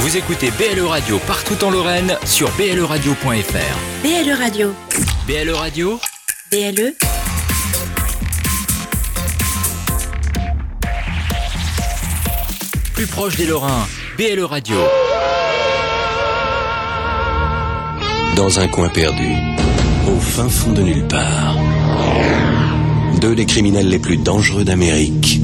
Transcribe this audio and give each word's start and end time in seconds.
Vous 0.00 0.16
écoutez 0.16 0.50
BLE 0.50 0.86
Radio 0.86 1.18
partout 1.26 1.62
en 1.62 1.70
Lorraine 1.70 2.16
sur 2.24 2.50
bleradio.fr. 2.52 4.02
BLE 4.02 4.32
Radio. 4.32 4.72
BLE 5.26 5.54
Radio, 5.54 6.00
BLE. 6.50 6.94
plus 13.00 13.06
proche 13.06 13.36
des 13.36 13.46
Lorrains. 13.46 13.86
BLE 14.18 14.44
Radio. 14.44 14.76
Dans 18.36 18.60
un 18.60 18.68
coin 18.68 18.90
perdu, 18.90 19.28
au 20.06 20.20
fin 20.20 20.50
fond 20.50 20.72
de 20.72 20.82
nulle 20.82 21.06
part, 21.08 21.56
deux 23.22 23.34
des 23.34 23.46
criminels 23.46 23.88
les 23.88 23.98
plus 23.98 24.18
dangereux 24.18 24.64
d'Amérique. 24.64 25.40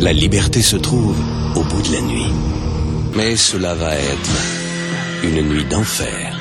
La 0.00 0.12
liberté 0.12 0.62
se 0.62 0.76
trouve 0.76 1.16
au 1.56 1.62
bout 1.62 1.82
de 1.82 1.92
la 1.92 2.00
nuit. 2.00 2.32
Mais 3.16 3.36
cela 3.36 3.74
va 3.74 3.94
être 3.94 4.30
une 5.22 5.42
nuit 5.42 5.64
d'enfer. 5.64 6.38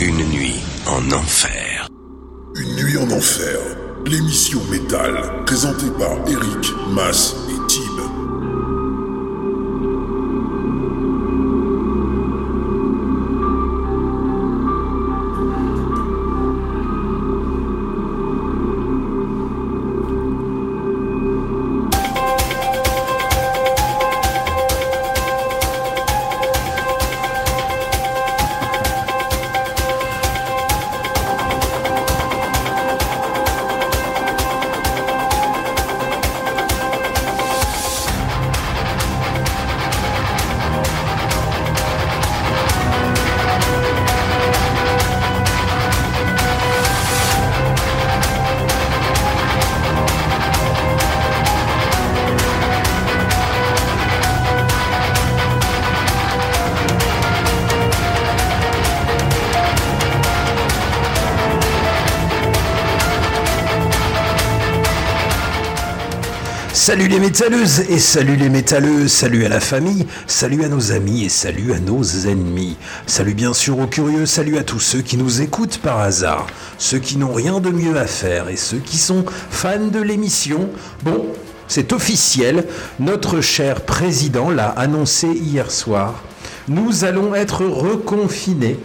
Une 0.00 0.24
nuit 0.30 0.60
en 0.86 1.10
enfer. 1.12 1.65
L'émission 4.56 4.70
métal, 4.70 5.44
présentée 5.44 5.90
par 5.98 6.12
Eric, 6.28 6.72
Mas 6.94 7.34
Salut 66.96 67.08
les 67.08 67.20
métalleuses 67.20 67.80
et 67.90 67.98
salut 67.98 68.36
les 68.36 68.48
métalleux, 68.48 69.06
salut 69.06 69.44
à 69.44 69.50
la 69.50 69.60
famille, 69.60 70.06
salut 70.26 70.64
à 70.64 70.68
nos 70.68 70.92
amis 70.92 71.26
et 71.26 71.28
salut 71.28 71.74
à 71.74 71.78
nos 71.78 72.02
ennemis. 72.02 72.78
Salut 73.04 73.34
bien 73.34 73.52
sûr 73.52 73.78
aux 73.78 73.86
curieux, 73.86 74.24
salut 74.24 74.56
à 74.56 74.64
tous 74.64 74.80
ceux 74.80 75.02
qui 75.02 75.18
nous 75.18 75.42
écoutent 75.42 75.76
par 75.76 76.00
hasard, 76.00 76.46
ceux 76.78 76.98
qui 76.98 77.18
n'ont 77.18 77.34
rien 77.34 77.60
de 77.60 77.68
mieux 77.68 77.98
à 77.98 78.06
faire 78.06 78.48
et 78.48 78.56
ceux 78.56 78.78
qui 78.78 78.96
sont 78.96 79.26
fans 79.28 79.88
de 79.88 80.00
l'émission. 80.00 80.70
Bon, 81.02 81.26
c'est 81.68 81.92
officiel, 81.92 82.64
notre 82.98 83.42
cher 83.42 83.82
président 83.82 84.48
l'a 84.48 84.68
annoncé 84.68 85.26
hier 85.26 85.70
soir. 85.70 86.22
Nous 86.66 87.04
allons 87.04 87.34
être 87.34 87.66
reconfinés. 87.66 88.78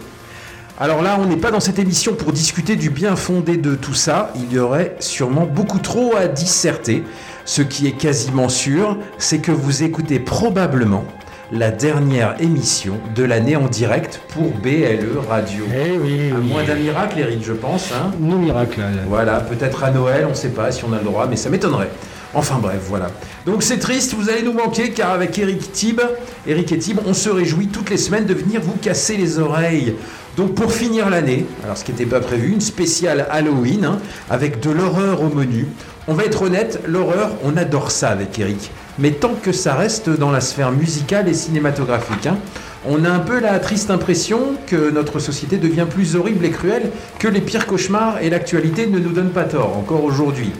Alors 0.78 1.00
là, 1.00 1.16
on 1.18 1.26
n'est 1.26 1.36
pas 1.36 1.50
dans 1.50 1.60
cette 1.60 1.78
émission 1.78 2.14
pour 2.14 2.32
discuter 2.32 2.76
du 2.76 2.90
bien 2.90 3.16
fondé 3.16 3.56
de 3.56 3.74
tout 3.74 3.94
ça. 3.94 4.32
Il 4.36 4.52
y 4.52 4.58
aurait 4.58 4.96
sûrement 5.00 5.46
beaucoup 5.46 5.78
trop 5.78 6.14
à 6.16 6.26
disserter. 6.26 7.04
Ce 7.44 7.62
qui 7.62 7.86
est 7.86 7.92
quasiment 7.92 8.48
sûr, 8.48 8.96
c'est 9.18 9.38
que 9.38 9.52
vous 9.52 9.82
écoutez 9.82 10.18
probablement 10.18 11.04
la 11.50 11.70
dernière 11.70 12.36
émission 12.40 12.94
de 13.14 13.24
l'année 13.24 13.56
en 13.56 13.68
direct 13.68 14.20
pour 14.32 14.50
BLE 14.62 15.18
Radio. 15.28 15.64
Eh 15.68 15.98
oui, 15.98 16.30
À 16.32 16.38
oui. 16.38 16.48
moins 16.48 16.64
d'un 16.64 16.76
miracle, 16.76 17.18
Eric, 17.18 17.44
je 17.44 17.52
pense. 17.52 17.90
hein. 17.92 18.10
Nos 18.18 18.38
miracles. 18.38 18.80
là. 18.80 18.86
Voilà, 19.06 19.40
peut-être 19.40 19.84
à 19.84 19.90
Noël, 19.90 20.24
on 20.26 20.30
ne 20.30 20.34
sait 20.34 20.48
pas 20.48 20.70
si 20.72 20.82
on 20.84 20.92
a 20.94 20.98
le 20.98 21.04
droit, 21.04 21.26
mais 21.28 21.36
ça 21.36 21.50
m'étonnerait. 21.50 21.90
Enfin 22.34 22.58
bref, 22.62 22.80
voilà. 22.88 23.08
Donc 23.44 23.62
c'est 23.62 23.76
triste, 23.78 24.14
vous 24.14 24.30
allez 24.30 24.42
nous 24.42 24.54
manquer 24.54 24.90
car 24.92 25.10
avec 25.10 25.38
Eric 25.38 25.70
Eric 26.46 26.72
et 26.72 26.78
Tib, 26.78 26.98
on 27.06 27.12
se 27.12 27.28
réjouit 27.28 27.66
toutes 27.66 27.90
les 27.90 27.98
semaines 27.98 28.24
de 28.24 28.32
venir 28.32 28.62
vous 28.62 28.72
casser 28.80 29.18
les 29.18 29.38
oreilles. 29.38 29.96
Donc 30.36 30.54
pour 30.54 30.72
finir 30.72 31.10
l'année, 31.10 31.44
alors 31.62 31.76
ce 31.76 31.84
qui 31.84 31.92
n'était 31.92 32.06
pas 32.06 32.20
prévu, 32.20 32.52
une 32.52 32.60
spéciale 32.62 33.26
Halloween 33.30 33.84
hein, 33.84 33.98
avec 34.30 34.60
de 34.60 34.70
l'horreur 34.70 35.20
au 35.20 35.28
menu. 35.28 35.66
On 36.08 36.14
va 36.14 36.24
être 36.24 36.42
honnête, 36.42 36.80
l'horreur, 36.86 37.30
on 37.44 37.56
adore 37.56 37.90
ça 37.90 38.08
avec 38.08 38.38
Eric. 38.38 38.70
Mais 38.98 39.10
tant 39.10 39.34
que 39.34 39.52
ça 39.52 39.74
reste 39.74 40.08
dans 40.08 40.30
la 40.30 40.40
sphère 40.40 40.72
musicale 40.72 41.28
et 41.28 41.34
cinématographique, 41.34 42.26
hein, 42.26 42.38
on 42.88 43.04
a 43.04 43.10
un 43.10 43.20
peu 43.20 43.40
la 43.40 43.58
triste 43.58 43.90
impression 43.90 44.40
que 44.66 44.90
notre 44.90 45.18
société 45.18 45.58
devient 45.58 45.86
plus 45.88 46.16
horrible 46.16 46.44
et 46.46 46.50
cruelle 46.50 46.90
que 47.18 47.28
les 47.28 47.40
pires 47.40 47.66
cauchemars 47.66 48.20
et 48.22 48.30
l'actualité 48.30 48.86
ne 48.86 48.98
nous 48.98 49.12
donne 49.12 49.30
pas 49.30 49.44
tort, 49.44 49.76
encore 49.76 50.02
aujourd'hui. 50.02 50.52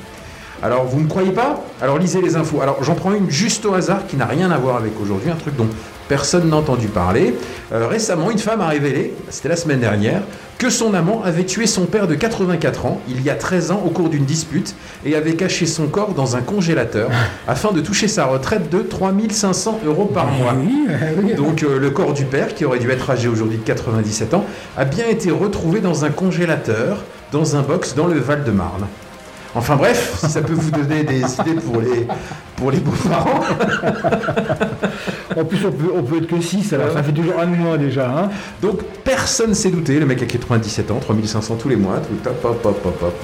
Alors, 0.62 0.84
vous 0.84 1.00
ne 1.00 1.08
croyez 1.08 1.32
pas? 1.32 1.64
Alors, 1.80 1.98
lisez 1.98 2.22
les 2.22 2.36
infos. 2.36 2.60
Alors, 2.60 2.84
j'en 2.84 2.94
prends 2.94 3.12
une 3.12 3.28
juste 3.28 3.66
au 3.66 3.74
hasard 3.74 4.06
qui 4.06 4.16
n'a 4.16 4.26
rien 4.26 4.52
à 4.52 4.58
voir 4.58 4.76
avec 4.76 4.92
aujourd'hui, 5.00 5.30
un 5.30 5.34
truc 5.34 5.56
dont 5.56 5.66
personne 6.12 6.50
n'a 6.50 6.56
entendu 6.56 6.88
parler. 6.88 7.34
Euh, 7.72 7.86
récemment, 7.86 8.30
une 8.30 8.38
femme 8.38 8.60
a 8.60 8.68
révélé, 8.68 9.14
c'était 9.30 9.48
la 9.48 9.56
semaine 9.56 9.80
dernière, 9.80 10.20
que 10.58 10.68
son 10.68 10.92
amant 10.92 11.22
avait 11.24 11.46
tué 11.46 11.66
son 11.66 11.86
père 11.86 12.06
de 12.06 12.14
84 12.14 12.84
ans, 12.84 13.00
il 13.08 13.22
y 13.22 13.30
a 13.30 13.34
13 13.34 13.70
ans, 13.70 13.82
au 13.86 13.88
cours 13.88 14.10
d'une 14.10 14.26
dispute, 14.26 14.74
et 15.06 15.16
avait 15.16 15.36
caché 15.36 15.64
son 15.64 15.86
corps 15.86 16.12
dans 16.12 16.36
un 16.36 16.42
congélateur 16.42 17.08
afin 17.48 17.72
de 17.72 17.80
toucher 17.80 18.08
sa 18.08 18.26
retraite 18.26 18.68
de 18.68 18.80
3500 18.80 19.80
euros 19.86 20.04
par 20.04 20.26
mois. 20.26 20.54
Oui, 20.54 20.86
euh, 20.90 21.14
oui. 21.22 21.32
Donc 21.32 21.62
euh, 21.62 21.78
le 21.78 21.88
corps 21.88 22.12
du 22.12 22.26
père, 22.26 22.54
qui 22.54 22.66
aurait 22.66 22.78
dû 22.78 22.90
être 22.90 23.08
âgé 23.08 23.28
aujourd'hui 23.28 23.56
de 23.56 23.64
97 23.64 24.34
ans, 24.34 24.44
a 24.76 24.84
bien 24.84 25.06
été 25.08 25.30
retrouvé 25.30 25.80
dans 25.80 26.04
un 26.04 26.10
congélateur, 26.10 27.04
dans 27.32 27.56
un 27.56 27.62
box 27.62 27.94
dans 27.94 28.06
le 28.06 28.20
Val-de-Marne. 28.20 28.86
Enfin 29.54 29.76
bref, 29.76 30.18
si 30.18 30.30
ça 30.30 30.42
peut 30.42 30.52
vous 30.52 30.70
donner 30.70 31.04
des 31.04 31.20
idées 31.40 31.54
pour 31.54 31.80
les, 31.80 32.06
pour 32.56 32.70
les 32.70 32.80
beaux-parents. 32.80 33.40
Plus, 35.52 35.66
on 35.66 35.72
peut, 35.72 35.92
on 35.94 36.02
peut 36.02 36.16
être 36.16 36.28
que 36.28 36.40
6, 36.40 36.72
alors 36.72 36.92
ça 36.92 37.02
fait 37.02 37.12
toujours 37.12 37.38
un 37.38 37.46
de 37.46 37.56
moins 37.56 37.76
déjà. 37.76 38.08
Hein. 38.10 38.30
Donc 38.62 38.80
personne 39.22 39.54
s'est 39.54 39.70
douté, 39.70 40.00
le 40.00 40.04
mec 40.04 40.20
a 40.20 40.26
97 40.26 40.90
ans, 40.90 40.98
3500 40.98 41.54
tous 41.54 41.68
les 41.68 41.76
mois, 41.76 42.00
tout 42.00 42.28
hop, 42.28 42.44
hop, 42.44 42.66
hop, 42.84 43.02
hop. 43.02 43.14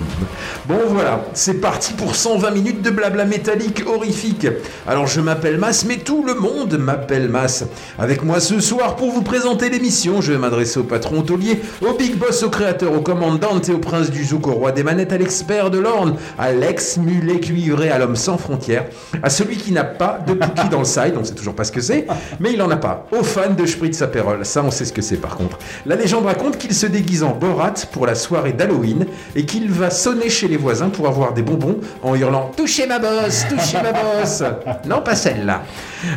Bon 0.69 0.79
voilà, 0.87 1.25
c'est 1.35 1.55
parti 1.61 1.93
pour 1.93 2.15
120 2.15 2.53
minutes 2.53 2.83
de 2.83 2.91
blabla 2.91 3.25
métallique 3.25 3.83
horrifique. 3.85 4.47
Alors 4.87 5.09
je 5.09 5.21
m'appelle 5.21 5.59
Mas, 5.59 5.85
mais 5.87 5.97
tout 5.97 6.23
le 6.25 6.35
monde 6.35 6.79
m'appelle 6.79 7.29
Mas. 7.29 7.65
Avec 7.99 8.23
moi 8.23 8.39
ce 8.39 8.61
soir 8.61 8.95
pour 8.95 9.11
vous 9.11 9.23
présenter 9.23 9.71
l'émission, 9.71 10.21
je 10.21 10.31
vais 10.31 10.39
m'adresser 10.39 10.79
au 10.79 10.85
patron 10.85 11.19
hôtelier, 11.19 11.61
au 11.85 11.95
big 11.95 12.15
boss, 12.15 12.45
au 12.45 12.51
créateur, 12.51 12.93
au 12.93 13.01
commandant 13.01 13.61
et 13.61 13.73
au 13.73 13.79
prince 13.79 14.11
du 14.11 14.25
zouk, 14.25 14.47
au 14.47 14.53
roi 14.53 14.71
des 14.71 14.85
manettes, 14.85 15.13
à 15.13 15.19
l'expert 15.19 15.69
de 15.69 15.81
l'orne, 15.81 16.15
à 16.39 16.53
l'ex-mulet 16.53 17.41
cuivré, 17.41 17.91
à 17.91 17.99
l'homme 17.99 18.15
sans 18.15 18.39
frontières, 18.39 18.87
à 19.21 19.31
celui 19.31 19.57
qui 19.57 19.73
n'a 19.73 19.83
pas 19.83 20.21
de 20.25 20.35
cookie 20.35 20.69
dans 20.71 20.79
le 20.79 20.85
side, 20.85 21.15
on 21.19 21.25
sait 21.25 21.35
toujours 21.35 21.57
pas 21.57 21.65
ce 21.65 21.73
que 21.73 21.81
c'est, 21.81 22.07
mais 22.39 22.53
il 22.53 22.63
en 22.63 22.71
a 22.71 22.77
pas. 22.77 23.09
Aux 23.11 23.25
fans 23.25 23.51
de 23.51 23.67
Spritz 23.67 24.01
Aperol, 24.01 24.47
ça 24.47 24.63
on 24.63 24.71
sait 24.71 24.85
ce 24.85 24.93
que 24.93 25.03
c'est 25.03 25.17
par 25.17 25.37
contre. 25.37 25.59
La 25.89 25.97
légende 25.97 26.27
raconte 26.27 26.59
qu'il 26.59 26.75
se 26.75 26.85
déguise 26.85 27.23
en 27.23 27.31
Borat 27.35 27.73
pour 27.93 28.05
la 28.05 28.15
soirée 28.15 28.53
d'Halloween 28.53 29.07
et 29.35 29.47
qu'il 29.47 29.71
va 29.71 29.89
sonner 29.89 30.29
chez 30.29 30.47
les 30.47 30.59
voisins 30.59 30.91
pour 30.91 31.09
avoir 31.09 31.33
des 31.33 31.41
bonbons 31.41 31.79
en 32.03 32.15
hurlant 32.15 32.51
Touchez 32.55 32.87
ma 32.87 32.99
bosse, 32.99 33.47
touchez 33.49 33.79
ma 33.83 33.93
bosse 33.93 34.43
Non, 34.85 35.01
pas 35.01 35.17
celle-là. 35.17 35.63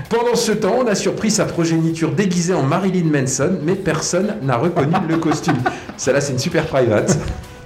Pendant 0.09 0.35
ce 0.35 0.51
temps, 0.51 0.75
on 0.79 0.87
a 0.87 0.93
surpris 0.93 1.31
sa 1.31 1.45
progéniture 1.45 2.11
déguisée 2.11 2.53
en 2.53 2.63
Marilyn 2.63 3.05
Manson, 3.05 3.59
mais 3.63 3.75
personne 3.75 4.35
n'a 4.41 4.57
reconnu 4.57 4.93
le 5.07 5.15
costume. 5.15 5.63
Celle-là, 5.95 6.19
c'est 6.19 6.33
une 6.33 6.39
super 6.39 6.65
private. 6.65 7.17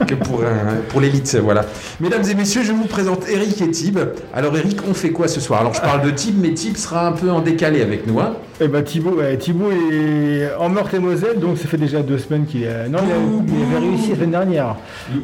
Que 0.07 0.13
pour, 0.15 0.41
un- 0.41 0.81
pour 0.89 0.99
l'élite, 1.01 1.37
voilà. 1.41 1.65
Mesdames 2.01 2.23
et 2.29 2.35
messieurs, 2.35 2.63
je 2.63 2.73
vous 2.73 2.85
présente 2.85 3.27
Eric 3.29 3.61
et 3.61 3.71
Tib. 3.71 3.97
Alors 4.33 4.55
Eric, 4.57 4.77
on 4.89 4.93
fait 4.93 5.11
quoi 5.11 5.27
ce 5.27 5.39
soir? 5.39 5.61
Alors 5.61 5.73
je 5.73 5.81
parle 5.81 6.01
de 6.01 6.11
Tib, 6.11 6.35
mais 6.41 6.53
Tib 6.53 6.75
sera 6.75 7.07
un 7.07 7.11
peu 7.13 7.31
en 7.31 7.39
décalé 7.39 7.81
avec 7.81 8.05
nous. 8.05 8.19
hein. 8.19 8.33
Eh 8.61 8.67
ben 8.69 8.83
Thibaut, 8.83 9.11
ouais, 9.17 9.35
Thibaut 9.37 9.69
est 9.71 10.49
en 10.59 10.69
Meurthe-et-Moselle, 10.69 11.39
donc 11.39 11.57
ça 11.57 11.67
fait 11.67 11.77
déjà 11.77 12.01
deux 12.01 12.17
semaines 12.17 12.45
qu'il 12.45 12.63
est. 12.63 12.87
Non, 12.89 12.99
il, 13.05 13.11
a- 13.11 13.55
il 13.57 13.75
avait 13.75 13.85
réussi 13.85 14.09
la 14.11 14.15
semaine 14.15 14.31
dernière. 14.31 14.75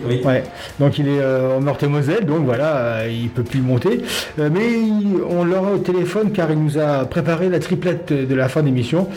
Oui. 0.07 0.21
Ouais. 0.25 0.43
Donc 0.79 0.97
il 0.99 1.07
est 1.07 1.19
euh, 1.21 1.57
en 1.57 1.61
Meurthe-et-Moselle, 1.61 2.25
donc 2.25 2.43
voilà, 2.45 2.75
euh, 2.75 3.07
il 3.09 3.29
peut 3.29 3.43
plus 3.43 3.61
monter. 3.61 4.01
Euh, 4.39 4.49
mais 4.51 4.67
il- 4.71 5.19
on 5.29 5.43
l'aura 5.45 5.71
au 5.73 5.77
téléphone 5.77 6.31
car 6.31 6.49
il 6.51 6.61
nous 6.61 6.77
a 6.77 7.05
préparé 7.05 7.47
la 7.49 7.59
triplette 7.59 8.11
de 8.11 8.35
la 8.35 8.49
fin 8.49 8.63
d'émission. 8.63 9.07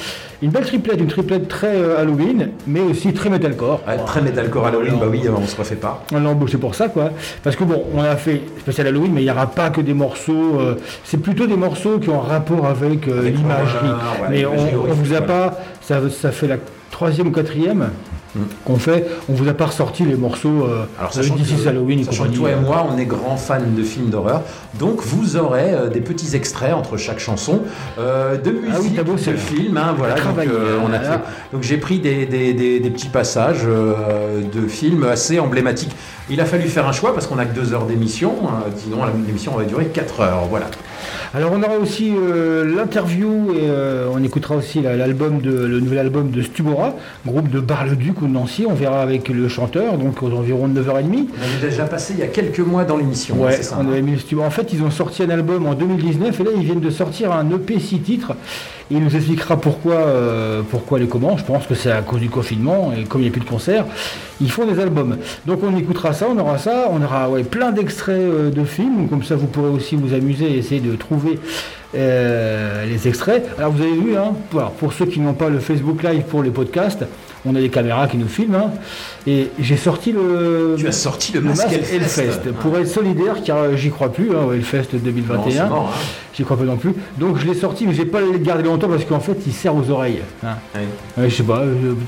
Une 0.43 0.51
belle 0.51 0.65
triplette, 0.67 1.01
une 1.01 1.07
triplette 1.09 1.49
très 1.49 1.75
euh, 1.75 1.99
Halloween, 2.01 2.51
mais 2.67 2.81
aussi 2.81 3.13
très 3.15 3.31
metalcore. 3.31 3.81
Ouais, 3.89 3.97
très 4.05 4.21
metalcore 4.21 4.67
Halloween, 4.67 4.95
bah 5.01 5.07
oui, 5.11 5.23
euh, 5.27 5.31
on 5.45 5.47
se 5.47 5.57
refait 5.57 5.77
pas. 5.77 6.03
On 6.13 6.21
l'a 6.21 6.29
embauché 6.31 6.59
pour 6.59 6.75
ça, 6.75 6.89
quoi. 6.89 7.11
Parce 7.43 7.55
que 7.57 7.65
bon, 7.65 7.85
on 7.95 8.03
a 8.03 8.17
fait 8.17 8.43
spécial 8.61 8.87
Halloween, 8.89 9.13
mais 9.13 9.21
il 9.23 9.25
n'y 9.25 9.31
aura 9.31 9.47
pas 9.47 9.71
que 9.71 9.81
des 9.81 9.95
morceaux. 9.95 10.59
euh, 10.61 10.75
c'est 11.05 11.19
plutôt 11.19 11.47
des 11.47 11.57
morceaux 11.57 11.99
qui 11.99 12.09
ont 12.11 12.21
rapport 12.21 12.67
avec, 12.67 13.07
euh, 13.09 13.19
Avec 13.21 13.37
l'imagerie. 13.37 13.89
ouais, 13.89 14.29
mais 14.31 14.47
on, 14.47 14.53
horrifique, 14.53 15.05
vous 15.05 15.13
a 15.15 15.21
voilà. 15.21 15.51
pas. 15.51 15.59
Ça, 15.81 16.01
ça 16.11 16.33
fait 16.33 16.47
la 16.49 16.57
troisième 16.91 17.29
ou 17.29 17.31
quatrième 17.31 17.91
Mm. 18.35 18.41
qu'on 18.65 18.77
fait. 18.77 19.07
On 19.29 19.33
vous 19.35 19.49
a 19.49 19.55
pas 19.55 19.67
ressorti 19.67 20.05
les 20.05 20.17
morceaux 20.17 20.65
euh, 20.65 20.87
Alors 20.99 21.13
sachant 21.13 21.35
que, 21.37 21.69
Halloween 21.69 22.05
sachant 22.05 22.25
que 22.25 22.37
toi 22.37 22.51
et 22.51 22.57
moi, 22.57 22.87
on 22.93 22.99
est 22.99 23.05
grands 23.07 23.37
fans 23.37 23.59
de 23.77 23.83
films 23.83 24.11
d'horreur, 24.11 24.43
donc 24.79 25.03
vous 25.03 25.37
aurez 25.37 25.73
euh, 25.73 25.89
des 25.89 26.01
petits 26.01 26.35
extraits 26.35 26.75
entre 26.75 26.97
chaque 26.97 27.21
chanson 27.21 27.63
euh, 27.99 28.37
de 28.37 28.51
musique, 28.51 28.73
Ah 28.99 29.03
oui, 29.03 29.05
bossé, 29.05 29.33
de 29.33 29.37
film. 29.37 29.77
hein, 29.77 29.95
voilà, 29.97 30.15
donc, 30.17 30.39
euh, 30.49 30.79
on 30.85 30.89
a 30.89 30.93
là, 30.93 31.01
fait- 31.01 31.09
là. 31.11 31.23
donc 31.53 31.63
j'ai 31.63 31.77
pris 31.77 31.99
des, 32.01 32.27
des- 32.27 32.53
des- 32.55 32.81
des 32.81 32.91
petits 32.91 33.09
passages 33.09 33.63
de 33.65 34.67
films 34.67 35.05
assez 35.05 35.39
emblématiques. 35.39 35.95
Il 36.31 36.41
a 36.41 36.45
fallu 36.45 36.69
faire 36.69 36.89
un 36.89 36.93
choix 36.93 37.13
parce 37.15 37.27
qu'on 37.27 37.39
a 37.39 37.45
que 37.45 37.55
deux 37.55 37.73
heures 37.75 37.85
d'émission, 37.87 38.33
euh, 38.45 38.71
sinon 38.77 38.99
l'émission 39.27 39.53
va 39.57 39.65
durer 39.65 39.87
quatre 39.87 40.21
heures. 40.21 40.47
Voilà. 40.51 40.67
Alors 41.35 41.51
on 41.53 41.63
aura 41.63 41.77
aussi 41.79 42.13
euh, 42.17 42.65
l'interview 42.77 43.53
et 43.55 43.69
euh, 43.69 44.09
on 44.13 44.23
écoutera 44.23 44.57
aussi 44.57 44.81
la- 44.81 44.97
l'album 44.97 45.41
de 45.41 45.51
le 45.51 45.81
nouvel 45.81 45.99
album 45.99 46.31
de 46.31 46.43
Stubora, 46.43 46.95
groupe 47.27 47.49
de 47.51 47.61
Bar-le-Duc 47.61 48.23
ou 48.23 48.27
de 48.27 48.33
Nancy. 48.33 48.67
On 48.69 48.75
verra 48.75 49.03
avec 49.03 49.29
le 49.29 49.49
chanteur, 49.49 49.99
donc 49.99 50.23
aux 50.23 50.31
environs 50.33 50.69
de 50.69 50.81
9h30. 50.81 51.27
On 51.39 51.43
avait 51.43 51.71
déjà 51.71 51.85
passé 51.85 52.15
il 52.17 52.21
y 52.21 52.23
a 52.23 52.29
quelques 52.29 52.61
mois 52.61 52.85
dans 52.85 52.97
l'émission. 52.97 53.37
hein, 53.41 53.47
Ouais, 53.47 53.53
c'est 53.57 53.63
ça. 53.65 53.79
on 53.81 53.89
avait 53.89 54.03
mis 54.03 54.13
le 54.13 54.19
studio. 54.19 54.43
En 54.43 54.51
fait, 54.51 54.73
ils 54.73 54.83
ont 54.83 54.91
sorti 54.91 55.23
un 55.23 55.31
album 55.31 55.67
en 55.67 55.75
2019 55.75 56.39
et 56.41 56.45
là, 56.45 56.51
ils 56.57 56.63
viennent 56.65 56.81
de 56.81 56.91
sortir 56.91 57.33
un 57.33 57.49
EP 57.51 57.79
6 57.79 57.99
titres. 58.01 58.33
Et 58.91 58.97
il 58.97 59.03
nous 59.03 59.17
expliquera 59.17 59.57
pourquoi, 59.57 59.95
euh, 59.95 60.61
pourquoi 60.71 60.99
les 60.99 61.07
comment. 61.07 61.37
Je 61.39 61.45
pense 61.45 61.67
que 61.67 61.75
c'est 61.75 61.91
à 61.91 62.03
cause 62.03 62.21
du 62.21 62.29
confinement 62.29 62.93
et 62.93 63.05
comme 63.05 63.23
il 63.23 63.25
n'y 63.25 63.31
a 63.31 63.33
plus 63.33 63.41
de 63.41 63.47
concerts, 63.49 63.87
ils 64.43 64.51
font 64.51 64.67
des 64.67 64.79
albums. 64.79 65.17
Donc 65.47 65.61
on 65.63 65.75
écoutera 65.77 66.13
ça, 66.13 66.27
on 66.31 66.39
aura 66.39 66.59
ça, 66.59 66.89
on 66.91 67.03
aura 67.03 67.31
ouais, 67.31 67.45
plein 67.45 67.73
d'extraits 67.73 68.15
euh, 68.21 68.51
de 68.51 68.63
films. 68.65 69.09
Comme 69.09 69.23
ça, 69.25 69.37
vous 69.37 69.47
pourrez 69.47 69.71
aussi 69.71 69.97
vous 69.97 70.13
amuser 70.13 70.47
et 70.53 70.59
essayer 70.59 70.81
de 70.83 70.95
trouver 70.97 71.39
euh, 71.95 72.85
les 72.87 73.09
extraits. 73.09 73.47
Alors 73.59 73.73
vous 73.73 73.83
avez 73.83 73.93
vu, 73.97 74.17
hein, 74.17 74.33
pour, 74.51 74.63
pour 74.73 74.93
ceux 74.93 75.07
qui 75.07 75.21
n'ont 75.21 75.33
pas 75.35 75.49
le 75.49 75.61
Facebook 75.61 76.03
Live 76.03 76.23
pour 76.29 76.43
les 76.43 76.51
podcasts, 76.51 77.05
on 77.47 77.55
a 77.55 77.61
des 77.61 77.69
caméras 77.69 78.09
qui 78.09 78.17
nous 78.17 78.29
filment. 78.29 78.55
hein. 78.57 78.71
et 79.27 79.51
j'ai 79.59 79.77
sorti 79.77 80.13
le, 80.13 80.75
Tu 80.79 80.87
as 80.87 80.93
sorti 80.93 81.33
le 81.33 81.41
le 81.41 81.49
masque, 81.49 81.69
Hellfest. 81.73 82.51
Pour 82.61 82.77
être 82.79 82.89
solidaire 82.89 83.37
car 83.45 83.77
j'y 83.77 83.91
crois 83.91 84.13
plus, 84.13 84.31
hein, 84.33 84.45
au 84.49 84.53
Hellfest 84.53 84.93
Non, 84.95 84.99
2021. 85.05 85.51
c'est 85.51 85.69
mort, 85.69 85.93
hein. 85.95 85.99
J'y 86.37 86.43
crois 86.45 86.57
pas 86.57 86.65
non 86.65 86.77
plus. 86.77 86.93
Donc 87.19 87.39
je 87.39 87.47
l'ai 87.47 87.55
sorti, 87.55 87.87
mais 87.87 87.95
j'ai 87.95 88.05
pas 88.07 88.21
le 88.21 88.37
gardé 88.39 88.65
longtemps 88.65 88.89
parce 88.89 89.05
qu'en 89.05 89.21
fait 89.21 89.37
il 89.47 89.53
sert 89.53 89.75
aux 89.75 89.89
oreilles. 89.91 90.21
hein. 90.45 90.55
Ouais. 90.75 91.23
Ouais, 91.23 91.31
je 91.31 91.37
sais 91.37 91.43
pas, 91.45 91.63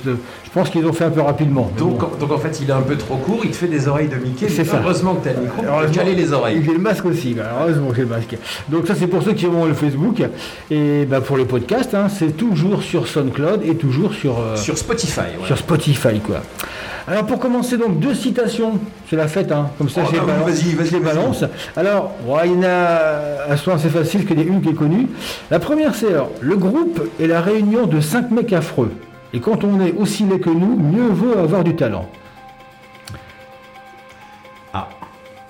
je, 0.04 0.10
je 0.10 0.50
pense 0.52 0.68
qu'ils 0.70 0.84
ont 0.86 0.92
fait 0.92 1.04
un 1.04 1.10
peu 1.10 1.20
rapidement. 1.20 1.70
Donc, 1.78 1.98
bon. 1.98 2.06
en- 2.06 2.16
donc 2.18 2.32
en 2.32 2.38
fait, 2.38 2.58
il 2.60 2.68
est 2.68 2.72
un 2.72 2.80
peu 2.82 2.96
trop 2.96 3.16
court, 3.16 3.40
il 3.44 3.50
te 3.50 3.56
fait 3.56 3.68
des 3.68 3.86
oreilles 3.88 4.08
de 4.08 4.16
Mickey. 4.16 4.48
C'est 4.48 4.64
ça. 4.64 4.80
Heureusement 4.82 5.14
que 5.14 5.22
tu 5.24 5.28
as 5.28 5.32
le 5.34 5.42
micro 5.42 5.62
pour 5.62 5.90
caler 5.92 6.14
les 6.14 6.32
oreilles. 6.32 6.62
J'ai 6.64 6.72
le 6.72 6.78
masque 6.78 7.04
aussi, 7.06 7.34
bah, 7.34 7.44
heureusement 7.60 7.88
que 7.90 7.96
j'ai 7.96 8.02
le 8.02 8.08
masque. 8.08 8.36
Donc 8.68 8.86
ça 8.88 8.94
c'est 8.96 9.06
pour 9.06 9.22
ceux 9.22 9.34
qui 9.34 9.46
ont 9.46 9.64
le 9.64 9.74
Facebook. 9.74 10.22
Et 10.70 11.04
bah, 11.04 11.20
pour 11.20 11.36
les 11.36 11.44
podcasts, 11.44 11.94
hein, 11.94 12.08
c'est 12.08 12.36
toujours 12.36 12.82
sur 12.82 13.06
SoundCloud 13.06 13.60
et 13.64 13.76
toujours 13.76 14.12
sur, 14.14 14.38
euh, 14.40 14.56
Sur 14.56 14.76
Spotify. 14.76 15.20
ouais. 15.40 15.46
sur 15.46 15.56
Spotify. 15.58 16.18
quoi. 16.18 16.42
Alors 17.08 17.24
pour 17.24 17.38
commencer 17.38 17.76
donc 17.78 18.00
deux 18.00 18.14
citations, 18.14 18.80
c'est 19.08 19.14
la 19.16 19.28
fête, 19.28 19.52
hein. 19.52 19.70
comme 19.78 19.88
ça 19.88 20.02
Oh, 20.04 20.08
je 20.08 20.14
les 20.14 20.18
bah 20.18 20.24
oui, 20.26 20.32
balance. 20.42 20.50
vas-y, 20.50 20.74
vas-y, 20.74 20.90
les 20.90 21.00
balance. 21.00 21.44
Alors, 21.76 22.12
il 22.44 22.50
y 22.52 22.56
en 22.56 22.62
a 22.64 23.48
à 23.48 23.56
soi 23.56 23.74
assez 23.74 23.88
facile 23.90 24.26
que 24.26 24.34
des 24.34 24.42
une 24.42 24.60
qui 24.60 24.70
est 24.70 24.74
connue. 24.74 25.06
La 25.50 25.60
première 25.60 25.94
c'est 25.94 26.08
alors, 26.08 26.30
le 26.40 26.56
groupe 26.56 27.00
est 27.20 27.28
la 27.28 27.40
réunion 27.40 27.86
de 27.86 28.00
cinq 28.00 28.32
mecs 28.32 28.52
affreux. 28.52 28.90
Et 29.32 29.38
quand 29.40 29.62
on 29.62 29.80
est 29.80 29.92
aussi 29.92 30.24
laid 30.24 30.40
que 30.40 30.50
nous, 30.50 30.76
mieux 30.76 31.06
vaut 31.08 31.38
avoir 31.38 31.62
du 31.62 31.76
talent. 31.76 32.08
Ah, 34.74 34.88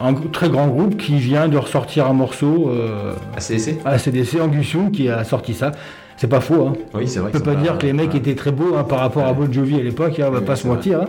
Un 0.00 0.12
très 0.12 0.50
grand 0.50 0.67
groupe 0.69 0.99
qui 0.99 1.17
vient 1.19 1.49
de 1.49 1.56
ressortir 1.56 2.06
un 2.06 2.12
morceau 2.12 2.70
euh, 2.70 3.14
ACDC 3.35 3.79
à 3.87 3.99
CDC, 3.99 4.41
Angus 4.43 4.73
Young 4.75 4.91
qui 4.91 5.08
a 5.08 5.25
sorti 5.25 5.55
ça. 5.55 5.73
C'est 6.17 6.29
pas 6.29 6.41
faux, 6.41 6.69
hein. 6.69 6.73
Oui, 6.95 7.07
c'est 7.09 7.19
vrai. 7.21 7.31
On 7.35 7.39
peut 7.39 7.45
pas 7.45 7.55
dire 7.57 7.77
que 7.79 7.85
les 7.87 7.93
mecs 7.93 8.15
étaient 8.15 8.35
très 8.35 8.53
beaux 8.53 8.75
hein, 8.77 8.85
par 8.85 9.01
rapport 9.01 9.27
à 9.27 9.33
Bon 9.33 9.53
Jovi 9.53 9.79
à 9.79 9.83
l'époque, 9.83 10.19
hein, 10.19 10.27
on 10.29 10.31
va 10.33 10.39
Oui, 10.39 10.45
pas 10.47 10.57
se 10.57 10.67
mentir. 10.67 11.03
hein. 11.03 11.09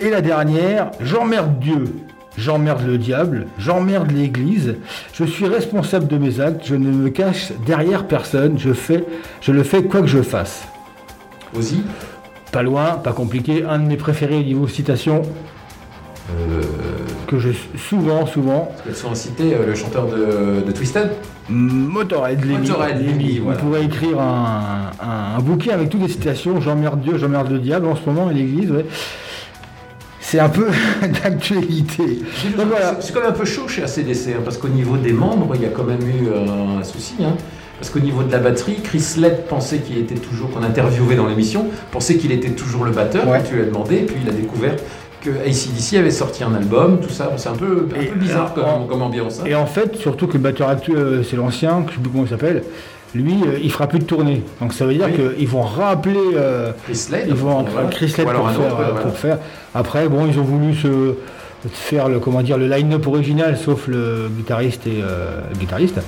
Et 0.00 0.10
la 0.10 0.20
dernière, 0.20 0.90
j'emmerde 1.00 1.60
Dieu, 1.60 1.84
j'emmerde 2.36 2.84
le 2.84 2.98
diable, 2.98 3.46
j'emmerde 3.58 4.10
l'Église, 4.10 4.76
je 5.14 5.22
suis 5.24 5.46
responsable 5.46 6.08
de 6.08 6.18
mes 6.18 6.40
actes, 6.40 6.62
je 6.64 6.74
ne 6.74 6.90
me 6.90 7.08
cache 7.10 7.52
derrière 7.64 8.08
personne, 8.08 8.58
je 8.58 8.72
fais, 8.72 9.04
je 9.40 9.52
le 9.52 9.62
fais 9.62 9.84
quoi 9.84 10.00
que 10.00 10.08
je 10.08 10.22
fasse. 10.22 10.64
Ozzy 11.56 11.82
Pas 12.50 12.62
loin, 12.64 12.94
pas 12.94 13.12
compliqué, 13.12 13.62
un 13.68 13.78
de 13.78 13.84
mes 13.84 13.96
préférés 13.96 14.38
au 14.38 14.42
niveau 14.42 14.66
citation 14.66 15.22
euh, 16.30 16.62
que 17.32 17.38
je 17.38 17.48
souvent, 17.78 18.26
souvent, 18.26 18.70
Elles 18.86 18.94
sont 18.94 19.14
cité 19.14 19.54
euh, 19.54 19.66
le 19.66 19.74
chanteur 19.74 20.06
de, 20.06 20.60
de 20.66 20.72
Twisted 20.72 21.10
Motorhead, 21.48 22.44
Lemmy. 22.44 22.68
Motorhead, 22.68 23.04
Lemmy. 23.06 23.40
On 23.46 23.52
pourrait 23.54 23.84
écrire 23.84 24.20
un, 24.20 24.90
un- 25.02 25.36
un 25.36 25.40
bouquin 25.40 25.72
avec 25.74 25.88
toutes 25.90 26.02
les 26.02 26.08
citations. 26.08 26.60
J'emmerde 26.60 27.00
Dieu, 27.00 27.16
j'emmerde 27.18 27.50
le 27.50 27.58
diable 27.58 27.86
en 27.86 27.96
ce 27.96 28.00
moment 28.06 28.30
et 28.30 28.34
l'Église. 28.34 28.70
ouais. 28.70 28.84
C'est 30.20 30.38
un 30.38 30.48
peu 30.48 30.66
d'actualité. 31.22 32.20
Voilà. 32.56 32.96
C'est- 33.00 33.12
quand 33.12 33.20
même 33.20 33.30
un 33.30 33.32
peu 33.32 33.44
chaud 33.44 33.66
chez 33.68 33.82
ACDC, 33.82 34.28
hein, 34.36 34.40
parce 34.44 34.56
qu'au 34.58 34.68
niveau 34.68 34.96
des 34.96 35.12
membres, 35.12 35.52
il 35.54 35.62
y 35.62 35.66
a 35.66 35.70
quand 35.70 35.84
même 35.84 36.00
eu 36.02 36.28
euh, 36.28 36.78
un 36.80 36.84
souci. 36.84 37.14
hein. 37.22 37.34
parce 37.78 37.90
qu'au 37.90 37.98
niveau 38.00 38.22
de 38.22 38.30
la 38.30 38.38
batterie, 38.38 38.76
Chris 38.82 39.04
Led 39.18 39.44
pensait 39.48 39.78
qu'il 39.78 39.98
était 39.98 40.14
toujours, 40.14 40.50
qu'on 40.52 40.62
interviewait 40.62 41.16
dans 41.16 41.26
l'émission, 41.26 41.66
pensait 41.90 42.16
qu'il 42.16 42.30
était 42.30 42.50
toujours 42.50 42.84
le 42.84 42.92
batteur, 42.92 43.26
Ouais. 43.28 43.42
tu 43.42 43.54
lui 43.56 43.62
as 43.62 43.66
demandé, 43.66 43.96
et 43.96 44.02
puis 44.02 44.16
il 44.22 44.28
a 44.28 44.32
découvert 44.32 44.76
que 45.22 45.30
ACDC 45.30 45.96
avait 45.98 46.10
sorti 46.10 46.44
un 46.44 46.54
album, 46.54 47.00
tout 47.00 47.08
ça. 47.10 47.30
C'est 47.36 47.48
un 47.48 47.54
peu, 47.54 47.86
un 47.96 48.00
Et 48.00 48.06
peu 48.06 48.18
bizarre 48.18 48.52
comme, 48.54 48.86
comme 48.88 49.02
ambiance. 49.02 49.40
hein. 49.40 49.44
Et 49.46 49.54
en 49.54 49.66
fait, 49.66 49.96
surtout 49.96 50.26
que 50.26 50.34
le 50.34 50.38
batteur 50.40 50.68
actuel, 50.68 50.96
euh, 50.96 51.22
c'est 51.22 51.36
l'ancien, 51.36 51.84
je 51.88 51.94
sais 51.94 52.00
plus 52.00 52.10
comment 52.10 52.24
il 52.24 52.28
s'appelle. 52.30 52.62
Lui, 53.14 53.34
euh, 53.46 53.58
il 53.62 53.70
fera 53.70 53.86
plus 53.86 53.98
de 53.98 54.04
tournée. 54.04 54.42
Donc 54.60 54.72
ça 54.72 54.86
veut 54.86 54.94
dire 54.94 55.08
Oui. 55.10 55.34
qu'ils 55.36 55.48
vont 55.48 55.60
rappeler. 55.62 56.18
euh, 56.34 56.72
Chris 56.84 57.06
Led, 57.12 57.24
Ils 57.28 57.34
vont 57.34 57.62
voilà. 57.62 57.86
en 57.86 57.90
Chris 57.90 58.14
Led 58.16 58.26
pour, 58.26 58.50
faire, 58.50 58.60
autre, 58.60 58.80
euh, 58.80 58.84
voilà. 58.90 59.00
pour 59.00 59.16
faire. 59.16 59.38
Après, 59.74 60.08
bon, 60.08 60.26
ils 60.26 60.38
ont 60.38 60.44
voulu 60.44 60.74
se 60.74 61.14
faire 61.70 62.08
le 62.08 62.18
comment 62.18 62.42
dire 62.42 62.58
le 62.58 62.66
line-up 62.68 63.06
original, 63.06 63.56
sauf 63.56 63.86
le 63.88 64.28
guitariste 64.36 64.86
et 64.86 65.00
euh, 65.02 65.40
le 65.50 65.56
guitariste, 65.58 66.00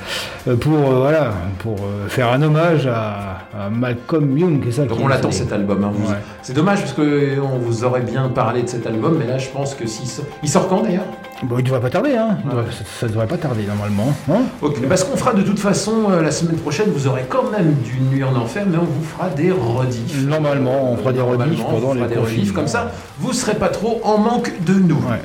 euh, 0.48 0.56
pour 0.56 0.74
euh, 0.78 0.98
voilà, 1.00 1.32
pour 1.60 1.74
euh, 1.74 2.08
faire 2.08 2.32
un 2.32 2.42
hommage 2.42 2.86
à, 2.86 3.38
à 3.58 3.70
Malcolm 3.70 4.36
Young, 4.36 4.60
c'est 4.66 4.72
ça. 4.72 4.84
Donc 4.86 4.98
on 5.02 5.08
l'attend 5.08 5.30
cet 5.30 5.52
album. 5.52 5.84
hein. 5.84 5.90
Vous- 5.92 6.10
Ouais. 6.10 6.18
C'est 6.42 6.52
dommage 6.54 6.80
parce 6.80 6.92
qu'on 6.92 7.58
vous 7.58 7.84
aurait 7.84 8.02
bien 8.02 8.28
parlé 8.28 8.62
de 8.62 8.68
cet 8.68 8.86
album, 8.86 9.16
mais 9.18 9.26
là 9.26 9.38
je 9.38 9.48
pense 9.48 9.74
que 9.74 9.86
s'il 9.86 10.06
sort... 10.06 10.24
Il 10.42 10.48
sort 10.48 10.68
quand 10.68 10.82
d'ailleurs? 10.82 11.04
Bon, 11.48 11.58
il 11.58 11.64
devrait 11.64 11.80
pas 11.80 11.90
tarder, 11.90 12.16
hein. 12.16 12.38
Ça, 12.70 12.84
ça 13.00 13.06
devrait 13.08 13.26
pas 13.26 13.36
tarder 13.36 13.64
normalement. 13.66 14.14
hein. 14.30 14.42
Ok, 14.62 14.80
parce 14.88 15.04
qu'on 15.04 15.16
fera 15.16 15.34
de 15.34 15.42
toute 15.42 15.58
façon 15.58 16.10
euh, 16.10 16.22
la 16.22 16.30
semaine 16.30 16.56
prochaine, 16.56 16.86
vous 16.94 17.06
aurez 17.06 17.26
quand 17.28 17.50
même 17.50 17.74
du 17.84 18.00
Nuit 18.00 18.24
en 18.24 18.34
Enfer, 18.34 18.64
mais 18.66 18.78
on 18.78 18.84
vous 18.84 19.04
fera 19.04 19.28
des 19.30 19.50
rediffs. 19.50 20.24
Normalement, 20.26 20.92
on 20.92 20.96
fera 20.96 21.12
des 21.12 21.20
rediffs 21.20 21.64
pendant 21.64 21.94
les 21.94 22.06
des 22.06 22.16
rediffs, 22.16 22.52
comme 22.52 22.68
ça, 22.68 22.92
vous 23.18 23.32
serez 23.32 23.54
pas 23.54 23.68
trop 23.68 24.00
en 24.04 24.18
manque 24.18 24.52
de 24.64 24.74
nous. 24.74 24.96
Ouais. 24.96 25.20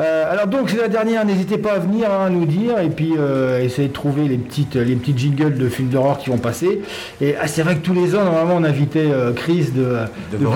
Euh, 0.00 0.30
alors 0.32 0.46
donc 0.46 0.70
c'est 0.70 0.76
la 0.76 0.86
dernière, 0.86 1.24
n'hésitez 1.24 1.58
pas 1.58 1.72
à 1.72 1.78
venir 1.80 2.08
hein, 2.08 2.30
nous 2.30 2.46
dire 2.46 2.78
et 2.78 2.88
puis 2.88 3.14
euh, 3.18 3.60
essayer 3.60 3.88
de 3.88 3.92
trouver 3.92 4.28
les 4.28 4.36
petites 4.38 4.76
les 4.76 4.94
petites 4.94 5.18
jingles 5.18 5.58
de 5.58 5.68
films 5.68 5.88
d'horreur 5.88 6.18
qui 6.18 6.30
vont 6.30 6.38
passer. 6.38 6.82
Et 7.20 7.34
ah, 7.40 7.48
c'est 7.48 7.62
vrai 7.62 7.74
que 7.74 7.80
tous 7.84 7.94
les 7.94 8.14
ans 8.14 8.22
normalement 8.22 8.54
on 8.58 8.62
invitait 8.62 9.08
euh, 9.10 9.32
Chris 9.32 9.72
de, 9.74 9.96
De. 10.38 10.46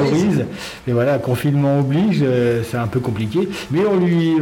Et 0.86 0.92
voilà, 0.92 1.18
confinement 1.18 1.80
oblige, 1.80 2.24
c'est 2.70 2.76
un 2.76 2.86
peu 2.86 3.00
compliqué. 3.00 3.48
Mais 3.72 3.80
on 3.84 3.96
lui 3.96 4.34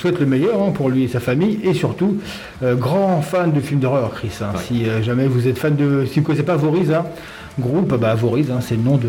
souhaite 0.00 0.18
le 0.18 0.26
meilleur 0.26 0.62
hein, 0.62 0.70
pour 0.72 0.88
lui 0.88 1.04
et 1.04 1.08
sa 1.08 1.20
famille 1.20 1.58
et 1.62 1.74
surtout 1.74 2.16
euh, 2.62 2.74
grand 2.74 3.20
fan 3.22 3.52
de 3.52 3.60
films 3.60 3.80
d'horreur 3.80 4.10
Chris. 4.12 4.32
hein. 4.40 4.52
Ouais. 4.54 4.62
Si 4.66 4.88
euh, 4.88 5.02
jamais 5.02 5.26
vous 5.26 5.46
êtes 5.46 5.58
fan 5.58 5.76
de, 5.76 6.04
si 6.06 6.14
vous 6.14 6.20
ne 6.20 6.26
connaissez 6.26 6.44
pas 6.44 6.56
Voriz, 6.56 6.90
hein, 6.92 7.04
groupe, 7.58 7.94
bah 7.96 8.14
Voriz, 8.14 8.46
c'est 8.60 8.76
le 8.76 8.82
nom 8.82 8.96
de 8.96 9.08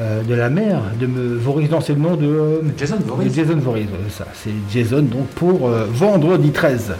euh, 0.00 0.22
de 0.22 0.34
la 0.34 0.50
mère 0.50 0.82
de 1.00 1.06
me, 1.06 1.36
Voriz, 1.36 1.70
non 1.70 1.80
c'est 1.80 1.94
le 1.94 2.00
nom 2.00 2.16
de 2.16 2.60
Jason 2.76 2.98
Voorhees. 3.06 3.30
Jason 3.34 3.54
ouais, 3.58 3.86
c'est 4.08 4.18
ça. 4.18 4.26
C'est 4.34 4.50
Jason 4.70 5.00
donc 5.02 5.26
pour 5.28 5.68
vendredi 5.68 6.50
13. 6.50 6.94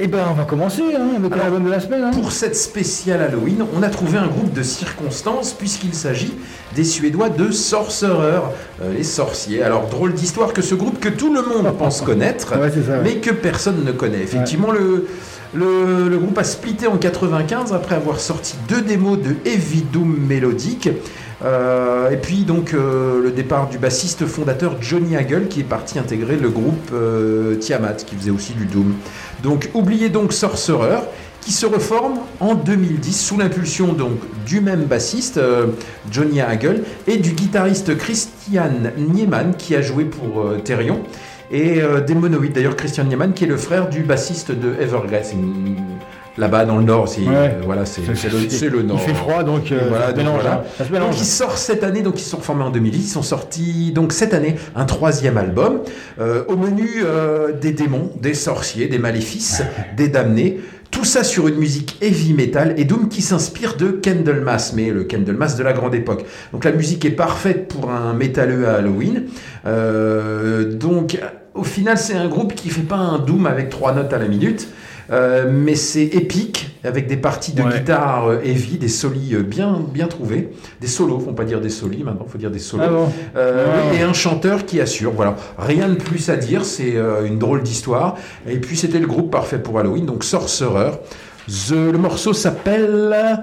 Eh 0.00 0.06
ben 0.06 0.20
on 0.30 0.34
va 0.34 0.44
commencer 0.44 0.82
hein, 0.96 1.08
avec 1.16 1.32
Alors, 1.32 1.44
l'album 1.44 1.64
de 1.64 1.70
la 1.70 1.80
semaine. 1.80 2.04
hein. 2.04 2.10
Pour 2.12 2.30
cette 2.30 2.54
spéciale 2.54 3.20
Halloween, 3.20 3.64
on 3.76 3.82
a 3.82 3.88
trouvé 3.88 4.16
un 4.18 4.28
groupe 4.28 4.52
de 4.52 4.62
circonstances 4.62 5.52
puisqu'il 5.52 5.92
s'agit 5.92 6.34
des 6.76 6.84
Suédois 6.84 7.30
de 7.30 7.50
Sorcerer, 7.50 8.40
euh, 8.80 8.92
les 8.96 9.02
sorciers. 9.02 9.62
Alors 9.62 9.88
drôle 9.88 10.14
d'histoire 10.14 10.52
que 10.52 10.62
ce 10.62 10.76
groupe 10.76 11.00
que 11.00 11.08
tout 11.08 11.34
le 11.34 11.42
monde 11.42 11.72
pense 11.76 12.00
connaître, 12.00 12.56
Ouais, 12.60 12.70
c'est 12.72 12.84
ça, 12.84 12.98
ouais. 12.98 13.00
mais 13.02 13.14
que 13.16 13.32
personne 13.32 13.84
ne 13.84 13.90
connaît. 13.92 14.22
Effectivement, 14.22 14.70
le, 14.70 15.06
Le, 15.54 16.08
le 16.10 16.18
groupe 16.18 16.36
a 16.38 16.44
splitté 16.44 16.86
en 16.86 16.98
95 16.98 17.72
après 17.72 17.94
avoir 17.96 18.20
sorti 18.20 18.54
deux 18.68 18.82
démos 18.82 19.18
de 19.18 19.34
heavy 19.50 19.82
doom 19.92 20.14
mélodique. 20.28 20.90
Euh, 21.44 22.10
et 22.10 22.16
puis 22.16 22.42
donc 22.42 22.74
euh, 22.74 23.22
le 23.22 23.30
départ 23.30 23.68
du 23.68 23.78
bassiste 23.78 24.26
fondateur 24.26 24.76
Johnny 24.80 25.16
Hagel 25.16 25.46
qui 25.46 25.60
est 25.60 25.64
parti 25.64 25.98
intégrer 25.98 26.36
le 26.36 26.48
groupe 26.48 26.90
euh, 26.92 27.54
Tiamat 27.56 27.94
qui 27.94 28.16
faisait 28.16 28.32
aussi 28.32 28.54
du 28.54 28.64
doom. 28.64 28.94
Donc 29.42 29.70
oubliez 29.72 30.08
donc 30.08 30.32
Sorcerer 30.32 30.98
qui 31.40 31.52
se 31.52 31.64
reforme 31.64 32.18
en 32.40 32.56
2010 32.56 33.12
sous 33.12 33.38
l'impulsion 33.38 33.92
donc 33.92 34.18
du 34.44 34.60
même 34.60 34.84
bassiste 34.84 35.40
Johnny 36.10 36.40
Hagel 36.40 36.82
et 37.06 37.18
du 37.18 37.30
guitariste 37.30 37.96
Christian 37.96 38.72
Niemann 38.98 39.54
qui 39.56 39.76
a 39.76 39.80
joué 39.80 40.04
pour 40.04 40.52
Therion 40.64 41.00
et 41.52 41.80
des 42.06 42.14
Monoïdes 42.14 42.52
d'ailleurs 42.52 42.76
Christian 42.76 43.04
Niemann 43.04 43.32
qui 43.32 43.44
est 43.44 43.48
le 43.48 43.56
frère 43.56 43.88
du 43.88 44.02
bassiste 44.02 44.50
de 44.50 44.74
Evergrey. 44.82 45.22
Là-bas 46.38 46.64
dans 46.64 46.76
le 46.78 46.84
nord, 46.84 47.08
c'est 47.08 47.20
Ouais. 47.22 47.34
euh, 47.34 47.50
voilà, 47.64 47.84
c'est 47.84 48.00
c'est 48.14 48.68
le, 48.70 48.82
nord. 48.82 48.98
Il 49.02 49.08
fait 49.08 49.14
froid, 49.14 49.42
donc, 49.42 49.72
euh, 49.72 49.80
voilà, 49.88 50.08
donc 50.08 50.16
mélange, 50.18 50.40
voilà. 50.40 50.64
hein. 50.80 51.00
Donc 51.00 51.18
ils 51.18 51.24
sortent 51.24 51.58
cette 51.58 51.82
année, 51.82 52.02
donc 52.02 52.20
ils 52.20 52.24
sont 52.24 52.38
formés 52.40 52.62
en 52.62 52.70
2010, 52.70 52.98
ils 52.98 53.08
sont 53.08 53.22
sortis 53.22 53.90
donc 53.92 54.12
cette 54.12 54.32
année 54.34 54.54
un 54.76 54.84
troisième 54.84 55.36
album. 55.36 55.80
Euh, 56.20 56.44
au 56.48 56.56
menu 56.56 56.88
euh, 57.04 57.52
des 57.52 57.72
démons, 57.72 58.12
des 58.22 58.34
sorciers, 58.34 58.86
des 58.86 58.98
maléfices, 58.98 59.62
des 59.96 60.08
damnés. 60.08 60.60
Tout 60.90 61.04
ça 61.04 61.22
sur 61.22 61.48
une 61.48 61.56
musique 61.56 61.98
heavy 62.00 62.32
metal 62.32 62.72
et 62.78 62.84
doom 62.84 63.08
qui 63.08 63.20
s'inspire 63.20 63.76
de 63.76 63.88
Candlemas, 63.88 64.72
mais 64.74 64.90
le 64.90 65.04
Candlemas 65.04 65.54
de 65.58 65.62
la 65.62 65.72
grande 65.74 65.94
époque. 65.94 66.24
Donc 66.52 66.64
la 66.64 66.72
musique 66.72 67.04
est 67.04 67.10
parfaite 67.10 67.68
pour 67.68 67.90
un 67.90 68.14
métalleux 68.14 68.66
à 68.66 68.76
Halloween. 68.76 69.24
Donc 70.80 71.18
au 71.54 71.64
final 71.64 71.98
c'est 71.98 72.14
un 72.14 72.28
groupe 72.28 72.54
qui 72.54 72.70
fait 72.70 72.82
pas 72.82 72.96
un 72.96 73.18
doom 73.18 73.46
avec 73.46 73.68
trois 73.68 73.92
notes 73.92 74.12
à 74.12 74.18
la 74.18 74.28
minute. 74.28 74.68
Euh, 75.10 75.46
mais 75.50 75.74
c'est 75.74 76.04
épique 76.04 76.70
avec 76.84 77.06
des 77.06 77.16
parties 77.16 77.52
de 77.52 77.62
Ouais. 77.62 77.78
guitare 77.78 78.28
euh, 78.28 78.40
heavy, 78.44 78.76
des 78.76 78.88
solis 78.88 79.34
euh, 79.34 79.42
bien 79.42 79.78
bien 79.92 80.06
trouvés, 80.06 80.50
des 80.80 80.86
solos, 80.86 81.18
faut 81.20 81.32
pas 81.32 81.44
dire 81.44 81.60
des 81.62 81.70
solis 81.70 82.04
maintenant, 82.04 82.26
faut 82.28 82.36
dire 82.38 82.50
des 82.50 82.58
solos. 82.58 82.84
Ah 82.86 82.90
bon 82.90 83.08
Euh, 83.36 83.64
Ouais. 83.66 83.82
oui, 83.92 83.98
et 83.98 84.02
un 84.02 84.12
chanteur 84.12 84.66
qui 84.66 84.80
assure. 84.80 85.12
Voilà, 85.12 85.36
rien 85.58 85.88
de 85.88 85.94
plus 85.94 86.28
à 86.28 86.36
dire. 86.36 86.64
C'est 86.64 86.94
une 87.26 87.38
drôle 87.38 87.62
d'histoire. 87.62 88.16
Et 88.46 88.58
puis 88.58 88.76
c'était 88.76 88.98
le 88.98 89.06
groupe 89.06 89.30
parfait 89.30 89.58
pour 89.58 89.78
Halloween, 89.78 90.04
donc 90.06 90.24
Sorcerer. 90.24 90.90
The- 91.48 91.70
le 91.92 91.96
morceau 91.98 92.34
s'appelle 92.34 93.40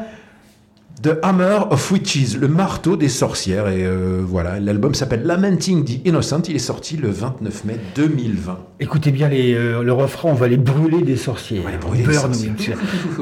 The 1.04 1.20
Hammer 1.22 1.60
of 1.70 1.92
Witches, 1.92 2.38
le 2.40 2.48
marteau 2.48 2.96
des 2.96 3.10
sorcières. 3.10 3.68
Et 3.68 3.84
euh, 3.86 4.22
voilà, 4.26 4.60
l'album 4.60 4.96
s'appelle 4.96 5.24
Lamenting 5.24 5.84
the 5.84 6.08
Innocent. 6.08 6.44
Il 6.48 6.56
est 6.56 6.60
sorti 6.60 6.98
le 6.98 7.10
29 7.10 7.66
mai 7.66 7.76
2020. 7.96 8.58
Écoutez 8.80 9.12
bien 9.12 9.30
les, 9.30 9.54
euh, 9.54 9.84
le 9.84 9.94
refrain, 9.94 10.30
on 10.30 10.34
va 10.34 10.48
les 10.48 10.58
brûler 10.58 11.02
des 11.02 11.16
sorciers. 11.16 11.60
va 11.60 11.72
les 11.72 11.78
brûler 11.78 12.04
des 12.04 12.48
witches. 12.48 12.72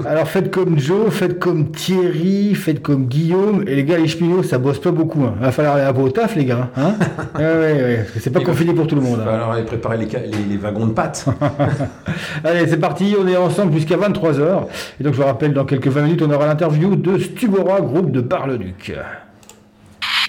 Alors 0.06 0.28
faites 0.28 0.50
comme 0.52 0.80
Joe, 0.80 1.12
faites 1.12 1.40
comme 1.40 1.72
Thierry, 1.72 2.56
faites 2.56 2.82
comme 2.82 3.06
Guillaume. 3.08 3.64
Et 3.68 3.76
les 3.76 3.84
gars, 3.84 3.98
les 3.98 4.08
cheminots, 4.08 4.44
ça 4.44 4.60
bosse 4.60 4.80
pas 4.80 4.92
beaucoup. 4.92 5.24
Hein. 5.24 5.34
Va 5.42 5.52
falloir 5.52 5.76
aller 5.76 6.00
au 6.00 6.10
taf, 6.10 6.36
les 6.36 6.46
gars. 6.46 6.70
Hein 6.78 6.94
ouais, 7.38 7.44
ouais, 7.44 7.74
ouais. 7.84 8.06
C'est 8.20 8.32
pas 8.32 8.40
confiné 8.42 8.74
pour 8.74 8.88
tout 8.88 8.96
le 8.96 9.02
monde. 9.02 9.20
hein. 9.26 9.30
Alors, 9.34 9.52
allez 9.52 9.64
préparer 9.66 9.98
les, 9.98 10.06
les- 10.06 10.44
les 10.50 10.58
wagons 10.58 10.86
de 10.88 10.94
pâtes. 10.94 11.26
Allez, 12.44 12.68
c'est 12.68 12.78
parti, 12.78 13.16
on 13.20 13.28
est 13.28 13.36
ensemble 13.38 13.74
jusqu'à 13.74 13.98
23h. 13.98 14.66
Et 15.00 15.04
donc 15.04 15.14
je 15.14 15.20
vous 15.20 15.26
rappelle, 15.26 15.54
dans 15.54 15.66
quelques 15.66 15.88
20 15.88 16.02
minutes, 16.04 16.22
on 16.22 16.32
aura 16.32 16.46
l'interview 16.48 16.96
de 16.96 17.18
Groupe 17.64 18.12
de 18.12 18.20
Bar-le-Duc. 18.20 18.92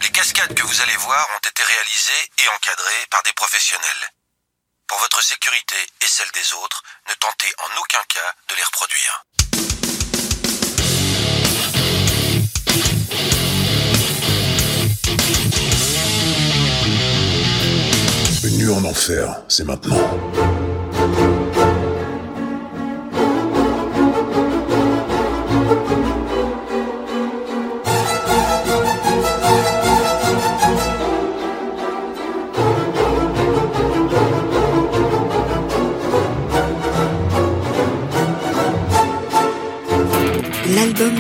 Les 0.03 0.09
cascades 0.11 0.55
que 0.55 0.63
vous 0.63 0.83
allez 0.83 0.97
voir 0.99 1.27
ont 1.35 1.49
été 1.49 1.63
réalisées 1.63 2.31
et 2.39 2.49
encadrées 2.57 3.07
par 3.11 3.23
des 3.25 3.33
professionnels. 3.33 4.05
Pour 4.87 4.99
votre 4.99 5.23
sécurité 5.23 5.75
et 6.01 6.07
celle 6.07 6.31
des 6.33 6.53
autres, 6.63 6.83
ne 7.09 7.15
tentez 7.15 7.53
en 7.59 7.81
aucun 7.81 8.05
cas 8.09 8.35
de 8.49 8.55
les 8.55 8.63
reproduire. 8.63 9.25
Une 18.45 18.59
nuit 18.59 18.73
en 18.73 18.85
enfer, 18.85 19.43
c'est 19.49 19.65
maintenant. 19.65 20.54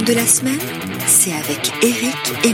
De 0.05 0.13
la 0.13 0.27
semaine, 0.27 0.59
c'est 1.07 1.33
avec 1.33 1.73
Eric 1.83 2.15
et 2.45 2.53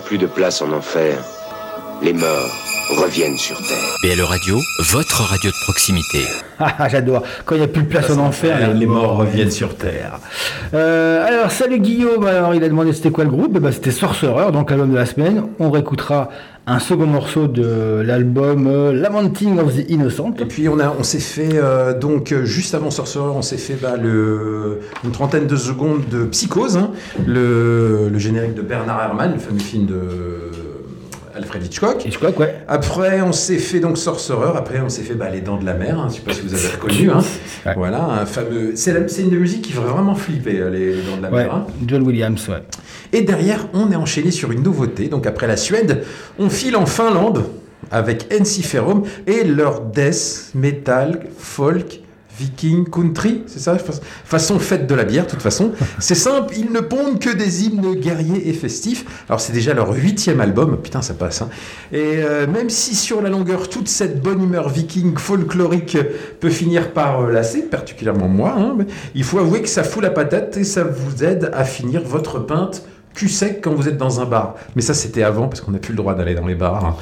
plus 0.00 0.18
de 0.18 0.26
place 0.26 0.60
en 0.62 0.72
enfer, 0.72 1.18
les 2.02 2.12
morts 2.12 2.57
reviennent 2.90 3.36
sur 3.38 3.56
Terre. 3.58 3.96
BL 4.02 4.20
Radio, 4.22 4.56
votre 4.92 5.22
radio 5.22 5.50
de 5.50 5.56
proximité. 5.64 6.18
Ah, 6.60 6.88
j'adore. 6.88 7.22
Quand 7.44 7.54
il 7.54 7.58
n'y 7.58 7.64
a 7.64 7.68
plus 7.68 7.84
de 7.84 7.88
place 7.88 8.10
en 8.10 8.18
enfer, 8.18 8.74
les 8.74 8.86
morts 8.86 9.16
reviennent 9.16 9.52
sur 9.52 9.76
Terre. 9.76 10.18
Euh, 10.74 11.24
alors, 11.24 11.52
salut 11.52 11.78
Guillaume. 11.78 12.26
Alors, 12.26 12.52
il 12.52 12.64
a 12.64 12.68
demandé 12.68 12.92
c'était 12.92 13.12
quoi 13.12 13.22
le 13.22 13.30
groupe? 13.30 13.52
Eh 13.54 13.60
ben, 13.60 13.70
C'était 13.70 13.92
Sorcerer, 13.92 14.50
donc 14.50 14.70
l'album 14.70 14.90
de 14.90 14.96
la 14.96 15.06
semaine. 15.06 15.44
On 15.60 15.70
réécoutera 15.70 16.30
un 16.66 16.80
second 16.80 17.06
morceau 17.06 17.46
de 17.46 18.02
l'album 18.04 18.66
euh, 18.66 18.92
Lamenting 18.92 19.60
of 19.60 19.72
the 19.76 19.88
Innocent. 19.88 20.34
Et 20.40 20.46
puis 20.46 20.68
on, 20.68 20.80
a, 20.80 20.92
on 20.98 21.04
s'est 21.04 21.20
fait, 21.20 21.50
euh, 21.54 21.96
donc 21.96 22.34
juste 22.42 22.74
avant 22.74 22.90
Sorcerer, 22.90 23.30
on 23.30 23.42
s'est 23.42 23.56
fait 23.56 23.78
bah, 23.80 23.94
le, 23.96 24.80
une 25.04 25.12
trentaine 25.12 25.46
de 25.46 25.56
secondes 25.56 26.08
de 26.10 26.24
Psychose, 26.24 26.76
hein, 26.76 26.90
le, 27.24 28.08
le 28.08 28.18
générique 28.18 28.54
de 28.54 28.62
Bernard 28.62 29.00
Herrmann, 29.00 29.34
le 29.34 29.38
fameux 29.38 29.60
film 29.60 29.86
de 29.86 30.50
Alfred 31.38 31.64
Hitchcock. 31.64 32.04
Hitchcock, 32.04 32.38
ouais. 32.38 32.56
Après, 32.68 33.22
on 33.22 33.32
s'est 33.32 33.58
fait 33.58 33.80
donc 33.80 33.96
Sorcerer. 33.96 34.56
Après, 34.56 34.80
on 34.80 34.88
s'est 34.88 35.02
fait 35.02 35.14
bah, 35.14 35.30
Les 35.30 35.40
Dents 35.40 35.56
de 35.56 35.64
la 35.64 35.74
Mer. 35.74 35.98
Hein, 35.98 36.08
je 36.10 36.16
sais 36.16 36.20
pas 36.20 36.34
si 36.34 36.42
vous 36.42 36.54
avez 36.54 36.68
reconnu. 36.68 37.10
Hein. 37.10 37.20
Ouais. 37.66 37.74
Voilà, 37.76 38.02
un 38.04 38.24
fameux. 38.26 38.72
C'est, 38.76 38.92
la- 38.92 39.00
une 39.22 39.36
musique 39.38 39.62
qui 39.62 39.72
fait 39.72 39.80
vraiment 39.80 40.14
flipper, 40.14 40.58
euh, 40.60 40.70
les, 40.70 40.94
les 40.94 41.02
Dents 41.02 41.16
de 41.16 41.22
la 41.22 41.30
Ouais, 41.30 41.44
Mer. 41.44 41.54
hein. 41.54 41.66
John 41.86 42.02
Williams, 42.02 42.48
ouais. 42.48 42.62
Et 43.12 43.22
derrière, 43.22 43.66
on 43.74 43.90
est 43.90 43.96
enchaîné 43.96 44.30
sur 44.30 44.52
une 44.52 44.62
nouveauté. 44.62 45.08
Donc 45.08 45.26
après 45.26 45.46
la 45.48 45.56
Suède, 45.56 46.04
on 46.38 46.48
file 46.50 46.76
en 46.76 46.86
Finlande 46.86 47.44
avec 47.90 48.32
Ensiferum 48.38 49.02
et 49.26 49.44
leur 49.44 49.80
death, 49.82 50.50
metal, 50.54 51.26
folk, 51.36 52.00
viking, 52.38 52.88
country, 52.88 53.42
c'est 53.46 53.58
ça 53.58 53.76
Fa- 53.78 53.92
Façon 54.24 54.58
fête 54.58 54.86
de 54.86 54.94
la 54.94 55.04
bière, 55.04 55.24
de 55.26 55.30
toute 55.30 55.42
façon. 55.42 55.72
C'est 55.98 56.14
simple, 56.14 56.54
ils 56.56 56.70
ne 56.72 56.80
pondent 56.80 57.18
que 57.18 57.30
des 57.30 57.64
hymnes 57.64 57.94
guerriers 57.96 58.48
et 58.48 58.52
festifs. 58.52 59.04
Alors 59.28 59.40
c'est 59.40 59.52
déjà 59.52 59.74
leur 59.74 59.92
huitième 59.94 60.40
album, 60.40 60.76
putain 60.82 61.02
ça 61.02 61.14
passe. 61.14 61.42
hein. 61.42 61.48
Et 61.92 62.16
euh, 62.22 62.46
même 62.46 62.70
si 62.70 62.94
sur 62.94 63.20
la 63.22 63.28
longueur, 63.30 63.68
toute 63.68 63.88
cette 63.88 64.22
bonne 64.22 64.42
humeur 64.42 64.68
viking 64.68 65.16
folklorique 65.16 65.98
peut 66.40 66.50
finir 66.50 66.92
par 66.92 67.22
euh, 67.22 67.32
lasser, 67.32 67.62
particulièrement 67.62 68.28
moi, 68.28 68.54
hein, 68.56 68.74
mais 68.78 68.86
il 69.14 69.24
faut 69.24 69.38
avouer 69.38 69.62
que 69.62 69.68
ça 69.68 69.82
fout 69.84 70.02
la 70.02 70.10
patate 70.10 70.56
et 70.56 70.64
ça 70.64 70.84
vous 70.84 71.24
aide 71.24 71.50
à 71.54 71.64
finir 71.64 72.02
votre 72.04 72.38
pinte 72.40 72.82
cul 73.14 73.28
sec 73.28 73.60
quand 73.62 73.74
vous 73.74 73.88
êtes 73.88 73.96
dans 73.96 74.20
un 74.20 74.26
bar. 74.26 74.54
Mais 74.76 74.82
ça 74.82 74.94
c'était 74.94 75.22
avant 75.24 75.48
parce 75.48 75.60
qu'on 75.60 75.72
n'a 75.72 75.78
plus 75.78 75.92
le 75.92 75.96
droit 75.96 76.14
d'aller 76.14 76.34
dans 76.34 76.46
les 76.46 76.54
bars. 76.54 76.84
hein. 76.84 76.96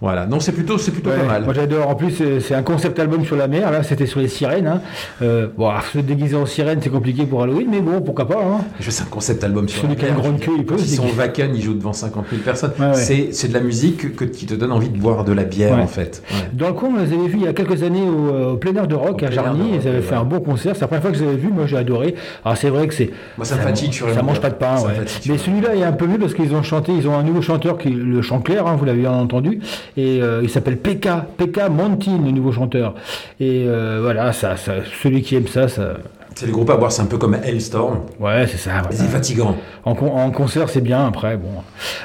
Voilà, 0.00 0.26
non 0.26 0.38
c'est 0.40 0.52
plutôt, 0.52 0.78
c'est 0.78 0.90
plutôt 0.92 1.10
Ouais, 1.10 1.16
pas 1.18 1.24
mal. 1.24 1.44
Moi 1.44 1.54
j'adore. 1.54 1.88
En 1.88 1.94
plus, 1.94 2.22
c'est- 2.40 2.54
un 2.54 2.62
concept 2.62 2.98
album 2.98 3.24
sur 3.24 3.36
la 3.36 3.48
mer. 3.48 3.70
Là, 3.70 3.82
c'était 3.82 4.06
sur 4.06 4.20
les 4.20 4.28
sirènes. 4.28 4.66
hein. 4.66 4.80
Euh, 5.22 5.48
bon, 5.56 5.70
se 5.92 5.98
déguiser 5.98 6.36
en 6.36 6.46
sirène, 6.46 6.78
c'est 6.82 6.90
compliqué 6.90 7.24
pour 7.24 7.42
Halloween, 7.42 7.68
mais 7.70 7.80
bon, 7.80 8.00
pourquoi 8.00 8.26
pas. 8.28 8.36
hein. 8.42 8.64
Je 8.80 8.90
sais 8.90 9.02
un 9.02 9.06
concept 9.06 9.42
album 9.44 9.68
sur 9.68 9.82
Celui 9.82 9.94
la 9.94 9.98
qui 10.00 10.04
a 10.06 10.08
une 10.08 10.14
mer, 10.14 10.22
grande 10.22 10.40
queue, 10.40 10.52
il 10.58 10.64
peut 10.64 10.76
ils 10.78 10.86
sont. 10.96 11.04
Wacken, 11.16 11.54
ils 11.54 11.62
jouent 11.62 11.74
devant 11.74 11.92
50 11.92 12.26
000 12.30 12.42
personnes. 12.42 12.72
Ouais, 12.78 12.86
ouais. 12.86 12.94
C'est, 13.32 13.48
de 13.48 13.54
la 13.54 13.60
musique 13.60 14.14
que, 14.16 14.24
qui 14.24 14.46
te 14.46 14.54
donne 14.54 14.72
envie 14.72 14.88
de 14.88 14.98
boire 14.98 15.24
de 15.24 15.32
la 15.32 15.44
bière 15.44 15.78
en 15.78 15.86
fait. 15.86 16.22
Dans 16.52 16.68
le 16.68 16.74
coin, 16.74 16.90
on 16.94 16.96
les 17.02 17.12
avait 17.12 17.28
vus 17.28 17.38
il 17.40 17.44
y 17.44 17.48
a 17.48 17.52
quelques 17.52 17.82
années 17.82 18.06
au, 18.08 18.28
euh, 18.34 18.52
au 18.52 18.56
plein 18.56 18.74
air 18.74 18.86
de 18.86 18.94
rock 18.94 19.22
Au 19.22 19.26
à 19.26 19.30
Jarny. 19.30 19.70
Ils 19.82 19.88
avaient 19.88 20.00
fait 20.02 20.14
un 20.14 20.24
bon 20.24 20.40
concert. 20.40 20.74
C'est 20.74 20.82
la 20.82 20.86
première 20.88 21.02
fois 21.02 21.10
que 21.10 21.16
je 21.18 21.22
les 21.24 21.28
avais 21.30 21.38
vus. 21.38 21.48
Moi, 21.52 21.66
j'ai 21.66 21.76
adoré. 21.76 22.14
Alors, 22.44 22.56
c'est 22.56 22.70
vrai 22.70 22.86
que 22.88 22.94
c'est. 22.94 23.10
Moi, 23.36 23.44
ça 23.44 23.56
me 23.56 23.60
fatigue 23.62 23.92
sur 23.92 24.08
Ça 24.12 24.22
mange 24.22 24.40
pas 24.40 24.50
de 24.50 24.54
pain, 24.54 24.76
sur 24.76 24.88
Mais 25.32 25.38
celui-là 25.38 25.74
est 25.76 25.82
un 25.82 25.92
peu 25.92 26.06
mieux 26.06 26.18
parce 26.18 26.34
qu'ils 26.34 26.54
ont 26.54 26.62
chanté. 26.62 26.92
Ils 26.92 27.08
ont 27.08 27.16
un 27.16 27.22
nouveau 27.22 27.42
chanteur 27.42 27.78
qui 27.78 27.90
le 27.90 28.22
chant 28.22 28.40
clair. 28.40 28.66
hein, 28.66 28.76
vous 28.78 28.84
l'avez 28.84 29.00
bien 29.00 29.12
entendu. 29.12 29.60
Et 29.96 30.22
euh, 30.22 30.40
il 30.42 30.50
s'appelle 30.50 30.78
PK. 30.78 31.08
PK 31.36 31.68
Montin, 31.70 32.18
le 32.24 32.30
nouveau 32.30 32.52
chanteur. 32.52 32.94
Et 33.40 33.64
euh, 33.66 34.00
voilà, 34.02 34.32
celui 34.32 35.22
qui 35.22 35.36
aime 35.36 35.48
ça, 35.48 35.68
ça. 35.68 35.94
C'est 36.34 36.46
le 36.46 36.52
groupe 36.52 36.70
à 36.70 36.76
boire, 36.76 36.92
c'est 36.92 37.02
un 37.02 37.06
peu 37.06 37.18
comme 37.18 37.34
Hellstorm. 37.42 38.00
Ouais, 38.20 38.46
c'est 38.46 38.58
ça. 38.58 38.70
Voilà. 38.82 38.90
c'est 38.92 39.06
fatigant. 39.08 39.56
En, 39.84 39.94
con- 39.94 40.12
en 40.14 40.30
concert, 40.30 40.68
c'est 40.68 40.80
bien 40.80 41.04
après. 41.06 41.36
Bon. 41.36 41.48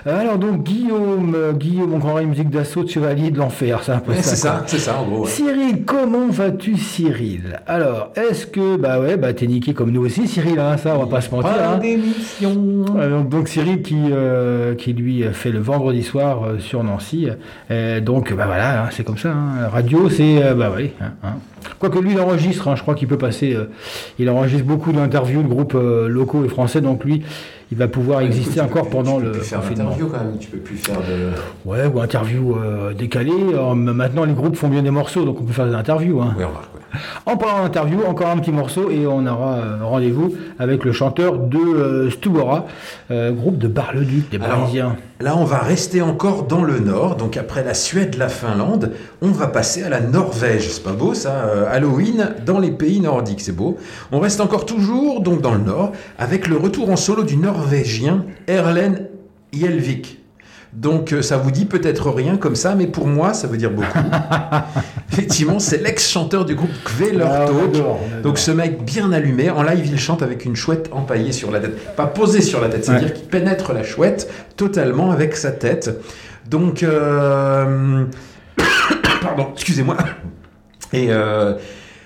Euh, 0.07 0.19
Alors 0.19 0.37
donc 0.39 0.63
Guillaume, 0.63 1.33
euh, 1.35 1.53
Guillaume, 1.53 1.93
encore 1.93 2.17
une 2.19 2.29
musique 2.29 2.49
d'assaut 2.49 2.83
de 2.83 2.89
chevalier 2.89 3.29
de 3.29 3.37
l'enfer, 3.37 3.81
c'est 3.83 3.91
un 3.91 3.99
peu 3.99 4.11
Ouais, 4.13 4.17
ça. 4.21 4.29
c'est 4.31 4.35
ça, 4.35 4.63
c'est 4.65 4.79
ça 4.79 4.97
en 4.99 5.03
gros. 5.07 5.23
ouais. 5.25 5.29
Cyril, 5.29 5.83
comment 5.85 6.27
vas-tu 6.29 6.77
Cyril? 6.77 7.59
Alors, 7.67 8.09
est-ce 8.15 8.47
que, 8.47 8.75
bah 8.77 8.99
ouais, 8.99 9.17
bah 9.17 9.33
t'es 9.33 9.45
niqué 9.45 9.73
comme 9.73 9.91
nous 9.91 10.03
aussi 10.05 10.27
Cyril, 10.27 10.57
hein, 10.59 10.77
ça 10.77 10.95
on 10.95 10.99
va 11.03 11.05
pas 11.07 11.21
se 11.21 11.29
mentir. 11.29 11.51
Pas 11.53 11.73
hein. 11.75 11.77
d'émission. 11.77 12.85
Euh, 12.97 13.09
donc, 13.09 13.29
donc 13.29 13.47
Cyril 13.49 13.81
qui, 13.83 13.97
euh, 14.11 14.73
qui 14.73 14.93
lui 14.93 15.23
fait 15.33 15.51
le 15.51 15.59
vendredi 15.59 16.01
soir 16.01 16.43
euh, 16.43 16.59
sur 16.59 16.83
Nancy. 16.83 17.27
Euh, 17.69 17.99
donc 17.99 18.33
bah 18.33 18.45
voilà, 18.47 18.83
hein, 18.85 18.89
c'est 18.91 19.03
comme 19.03 19.17
ça. 19.17 19.29
hein. 19.29 19.67
Radio, 19.71 20.09
c'est 20.09 20.41
euh, 20.43 20.53
bah 20.55 20.71
oui. 20.75 20.91
hein, 21.01 21.11
hein. 21.23 21.33
Quoique 21.79 21.97
lui 21.99 22.11
il 22.11 22.19
enregistre, 22.19 22.67
hein, 22.67 22.75
je 22.75 22.81
crois 22.81 22.93
qu'il 22.95 23.07
peut 23.07 23.17
passer. 23.17 23.57
Euh, 24.19 24.23
il 24.23 24.29
enregistre 24.29 24.65
beaucoup 24.65 24.91
d'interviews 24.91 25.43
de 25.43 25.47
groupes 25.47 25.75
euh, 25.75 26.07
locaux 26.07 26.43
et 26.45 26.49
français. 26.49 26.81
Donc 26.81 27.03
lui, 27.03 27.23
il 27.71 27.77
va 27.77 27.87
pouvoir 27.87 28.21
exister 28.21 28.59
peux 28.59 28.65
encore 28.65 28.83
plus- 28.83 28.91
pendant 28.91 29.15
tu 29.17 29.21
peux 29.21 29.25
le 29.27 29.31
plus 29.33 29.41
faire 29.41 29.59
confinement. 29.61 29.95
quand 29.99 30.17
même. 30.23 30.37
Tu 30.39 30.47
peux 30.49 30.57
plus 30.59 30.77
faire 30.77 30.97
de. 30.99 31.69
Ouais, 31.69 31.85
ou 31.85 31.99
interview 31.99 32.55
euh, 32.55 32.93
décalée. 32.93 33.31
Alors, 33.51 33.75
maintenant 33.75 34.25
les 34.25 34.33
groupes 34.33 34.55
font 34.55 34.67
bien 34.69 34.83
des 34.83 34.91
morceaux, 34.91 35.25
donc 35.25 35.41
on 35.41 35.43
peut 35.43 35.53
faire 35.53 35.67
des 35.67 35.75
interviews. 35.75 36.21
Hein. 36.21 36.35
Oui, 36.37 36.43
remarque. 36.43 36.73
ouais. 36.75 36.79
En 37.25 37.37
parlant 37.37 37.63
d'interview, 37.63 38.01
encore 38.07 38.27
un 38.29 38.37
petit 38.37 38.51
morceau 38.51 38.91
et 38.91 39.07
on 39.07 39.25
aura 39.25 39.53
euh, 39.55 39.77
rendez-vous 39.81 40.35
avec 40.59 40.83
le 40.83 40.91
chanteur 40.91 41.39
de 41.39 41.57
euh, 41.57 42.09
Stubora, 42.11 42.67
euh, 43.09 43.31
groupe 43.31 43.57
de 43.57 43.67
Bar-le-Duc, 43.67 44.29
des 44.29 44.37
Alors, 44.37 44.59
Parisiens. 44.59 44.95
Là, 45.23 45.37
on 45.37 45.45
va 45.45 45.59
rester 45.59 46.01
encore 46.01 46.47
dans 46.47 46.65
le 46.65 46.79
nord. 46.79 47.15
Donc, 47.15 47.37
après 47.37 47.63
la 47.63 47.73
Suède, 47.73 48.15
la 48.15 48.27
Finlande, 48.27 48.91
on 49.21 49.31
va 49.31 49.47
passer 49.47 49.81
à 49.81 49.87
la 49.87 50.01
Norvège. 50.01 50.69
C'est 50.69 50.83
pas 50.83 50.91
beau, 50.91 51.13
ça 51.13 51.45
euh, 51.45 51.65
Halloween 51.71 52.35
dans 52.45 52.59
les 52.59 52.71
pays 52.71 52.99
nordiques, 52.99 53.39
c'est 53.39 53.55
beau. 53.55 53.77
On 54.11 54.19
reste 54.19 54.41
encore 54.41 54.65
toujours 54.65 55.21
donc 55.21 55.39
dans 55.39 55.53
le 55.53 55.63
nord 55.63 55.93
avec 56.17 56.49
le 56.49 56.57
retour 56.57 56.89
en 56.89 56.97
solo 56.97 57.23
du 57.23 57.37
Norvégien 57.37 58.25
Erlen 58.47 59.07
Hjelvik. 59.53 60.22
Donc, 60.75 61.13
euh, 61.13 61.21
ça 61.21 61.37
vous 61.37 61.51
dit 61.51 61.65
peut-être 61.65 62.09
rien 62.09 62.35
comme 62.37 62.55
ça, 62.55 62.73
mais 62.75 62.87
pour 62.87 63.07
moi, 63.07 63.33
ça 63.33 63.47
veut 63.47 63.57
dire 63.57 63.69
beaucoup. 63.71 63.87
Effectivement, 65.11 65.59
c'est 65.59 65.77
l'ex-chanteur 65.77 66.45
du 66.45 66.55
groupe 66.55 66.71
Ah, 67.21 67.45
on 67.51 67.65
adore. 67.69 67.99
Donc 68.23 68.37
ce 68.39 68.49
mec 68.51 68.83
bien 68.83 69.11
allumé, 69.11 69.49
en 69.51 69.61
live 69.63 69.85
il 69.85 69.99
chante 69.99 70.23
avec 70.23 70.45
une 70.45 70.55
chouette 70.55 70.89
empaillée 70.91 71.31
sur 71.31 71.51
la 71.51 71.59
tête. 71.59 71.95
Pas 71.95 72.07
posée 72.07 72.41
sur 72.41 72.59
la 72.59 72.69
tête, 72.69 72.85
c'est-à-dire 72.85 73.09
Ouais. 73.09 73.13
qu'il 73.13 73.27
pénètre 73.27 73.71
la 73.73 73.83
chouette 73.83 74.29
totalement 74.57 75.11
avec 75.11 75.35
sa 75.35 75.51
tête. 75.51 75.91
Donc... 76.49 76.81
euh, 76.83 78.05
Pardon, 79.21 79.49
excusez-moi. 79.53 79.97
Et 80.91 81.07
euh, 81.09 81.53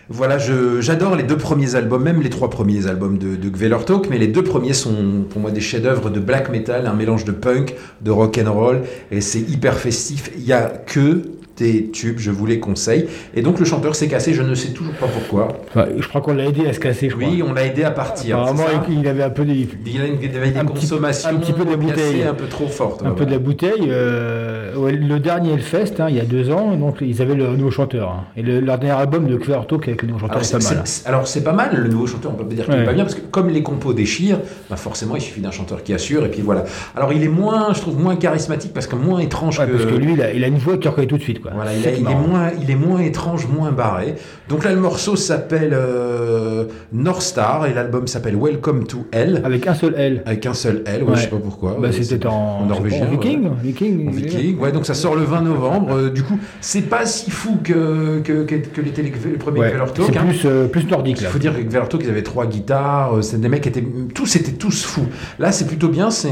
voilà, 0.09 0.37
j'adore 0.37 1.15
les 1.15 1.23
deux 1.23 1.37
premiers 1.37 1.75
albums, 1.75 2.01
même 2.01 2.21
les 2.21 2.29
trois 2.29 2.49
premiers 2.49 2.87
albums 2.87 3.17
de, 3.17 3.35
de 3.35 3.49
Gvelertok, 3.49 4.09
mais 4.09 4.17
les 4.17 4.27
deux 4.27 4.43
premiers 4.43 4.73
sont 4.73 5.25
pour 5.29 5.41
moi 5.41 5.51
des 5.51 5.59
chefs-d'œuvre 5.59 6.09
de 6.09 6.19
black 6.19 6.49
metal, 6.49 6.87
un 6.87 6.93
mélange 6.93 7.25
de 7.25 7.33
punk, 7.33 7.75
de 8.01 8.11
rock 8.11 8.39
and 8.43 8.53
roll, 8.53 8.81
et 9.11 9.19
c'est 9.19 9.41
hyper 9.41 9.77
festif. 9.77 10.31
Il 10.37 10.45
y 10.45 10.53
a 10.53 10.67
que 10.67 11.23
des 11.57 11.89
tubes, 11.91 12.19
je 12.19 12.31
vous 12.31 12.45
les 12.45 12.59
conseille. 12.59 13.07
Et 13.33 13.41
donc 13.41 13.59
le 13.59 13.65
chanteur 13.65 13.95
s'est 13.95 14.07
cassé, 14.07 14.33
je 14.33 14.41
ne 14.43 14.53
sais 14.55 14.69
toujours 14.69 14.93
pas 14.93 15.07
pourquoi. 15.07 15.47
Enfin, 15.69 15.87
je 15.97 16.07
crois 16.07 16.21
qu'on 16.21 16.33
l'a 16.33 16.45
aidé 16.45 16.67
à 16.67 16.73
se 16.73 16.79
casser, 16.79 17.09
je 17.09 17.15
crois. 17.15 17.27
Oui, 17.27 17.43
on 17.47 17.53
l'a 17.53 17.65
aidé 17.65 17.83
à 17.83 17.91
partir. 17.91 18.37
Apparemment, 18.39 18.63
il 18.89 19.07
avait 19.07 19.23
un 19.23 19.29
peu 19.29 19.43
des, 19.45 19.67
il 19.85 20.01
avait 20.35 20.51
des 20.51 20.57
Un 20.59 20.65
petit- 20.65 20.73
consommations 20.81 21.29
un 21.29 21.35
petit 21.35 21.53
peu 21.53 21.65
de 21.65 21.75
bouteille. 21.75 22.23
un 22.23 22.33
peu 22.33 22.45
trop 22.47 22.67
fortes. 22.67 23.01
un 23.03 23.09
ouais, 23.09 23.15
peu 23.15 23.25
de 23.25 23.31
la 23.31 23.39
bouteille. 23.39 23.87
euh, 23.89 24.75
ouais, 24.75 24.91
le 24.91 25.19
dernier 25.19 25.53
Hellfest, 25.53 25.99
hein, 25.99 26.07
il 26.09 26.15
y 26.15 26.19
a 26.19 26.25
deux 26.25 26.51
ans, 26.51 26.75
donc 26.75 26.97
ils 27.01 27.21
avaient 27.21 27.35
le 27.35 27.47
nouveau 27.55 27.71
chanteur. 27.71 28.09
hein. 28.11 28.23
Et 28.35 28.41
le, 28.41 28.59
leur 28.59 28.77
dernier 28.77 28.99
album 28.99 29.27
de 29.27 29.35
Clear 29.37 29.65
Talk 29.67 29.87
avec 29.87 30.01
le 30.01 30.07
nouveau 30.09 30.19
chanteur 30.19 30.43
c'est, 30.45 30.57
pas 30.59 30.73
mal. 30.75 30.83
alors, 31.05 31.27
c'est 31.27 31.43
pas 31.43 31.53
mal, 31.53 31.69
le 31.75 31.87
nouveau 31.89 32.07
chanteur, 32.07 32.31
on 32.33 32.35
peut 32.37 32.45
pas 32.47 32.53
dire 32.55 32.65
qu'il 32.65 32.73
Ouais. 32.75 32.81
est 32.81 32.85
pas 32.85 32.93
bien, 32.93 33.03
parce 33.03 33.15
que 33.15 33.21
comme 33.21 33.49
les 33.49 33.63
compos 33.63 33.93
déchirent, 33.93 34.39
bah 34.69 34.75
forcément 34.75 35.15
il 35.15 35.21
suffit 35.21 35.41
d'un 35.41 35.51
chanteur 35.51 35.83
qui 35.83 35.93
assure, 35.93 36.25
et 36.25 36.29
puis 36.29 36.41
voilà. 36.41 36.65
Alors 36.95 37.13
il 37.13 37.23
est 37.23 37.27
moins, 37.27 37.73
je 37.73 37.79
trouve, 37.81 37.99
moins 37.99 38.15
charismatique, 38.15 38.73
parce 38.73 38.87
que 38.87 38.95
moins 38.95 39.19
étrange 39.19 39.57
que... 39.59 39.63
parce 39.71 39.85
que 39.85 39.95
lui, 39.95 40.13
il 40.13 40.21
a, 40.21 40.33
il 40.33 40.43
a 40.43 40.47
une 40.47 40.57
voix 40.57 40.73
que 40.75 40.81
tu 40.81 40.87
reconnais 40.87 41.07
tout 41.07 41.17
de 41.17 41.23
suite. 41.23 41.41
Quoi. 41.41 41.46
Voilà, 41.55 41.73
il, 41.75 41.87
a- 41.87 41.91
est 41.91 42.01
moins, 42.01 42.49
il 42.61 42.69
est 42.71 42.75
moins 42.75 42.99
étrange, 42.99 43.47
moins 43.47 43.71
barré. 43.71 44.15
Donc 44.49 44.63
là, 44.63 44.71
le 44.73 44.79
morceau 44.79 45.15
s'appelle 45.15 45.71
euh, 45.73 46.65
North 46.93 47.21
Star 47.21 47.65
et 47.65 47.73
l'album 47.73 48.07
s'appelle 48.07 48.35
Welcome 48.35 48.85
to 48.87 49.05
Hell, 49.11 49.41
Avec 49.43 49.67
un 49.67 49.73
seul 49.73 49.93
L. 49.97 50.23
avec 50.25 50.45
un 50.45 50.53
seul 50.53 50.83
L, 50.85 51.03
ouais, 51.03 51.09
Ouais. 51.09 51.15
je 51.17 51.21
sais 51.21 51.27
pas 51.27 51.37
pourquoi. 51.37 51.77
Bah, 51.79 51.89
c'était 51.91 52.03
c'est- 52.03 52.25
en, 52.25 52.65
norvégien. 52.65 53.07
en 53.07 53.11
viking, 53.11 53.43
ouais. 53.43 53.49
viking, 53.63 54.07
En 54.07 54.11
viking, 54.11 54.59
ouais, 54.59 54.71
donc 54.71 54.85
ça 54.85 54.93
sort 54.93 55.15
le 55.15 55.23
20 55.23 55.41
novembre. 55.41 55.93
Euh, 55.95 56.09
du 56.09 56.23
coup, 56.23 56.39
c'est 56.61 56.81
pas 56.83 57.05
si 57.05 57.29
fou 57.31 57.57
que, 57.63 58.19
que, 58.23 58.43
que, 58.43 58.55
que 58.55 58.81
les 58.81 58.91
télé- 58.91 59.11
le 59.31 59.37
premier 59.37 59.59
Ouais, 59.59 59.69
Kvelertak, 59.71 60.05
c'est 60.07 60.17
hein. 60.17 60.25
plus, 60.27 60.41
euh, 60.45 60.67
plus 60.67 60.85
nordique 60.87 61.17
Il 61.21 61.27
faut 61.27 61.39
dire 61.39 61.55
que 61.55 61.61
Kvelertak, 61.61 62.01
ils 62.03 62.09
avaient 62.09 62.23
trois 62.23 62.45
guitares, 62.45 63.17
euh, 63.17 63.21
c'est 63.21 63.39
des 63.39 63.49
mecs 63.49 63.61
qui 63.61 63.69
étaient 63.69 63.83
tous 64.13 64.35
étaient 64.35 64.51
tous 64.53 64.83
fous. 64.85 65.07
Là, 65.39 65.51
c'est 65.51 65.65
plutôt 65.65 65.89
bien, 65.89 66.09
c'est 66.11 66.31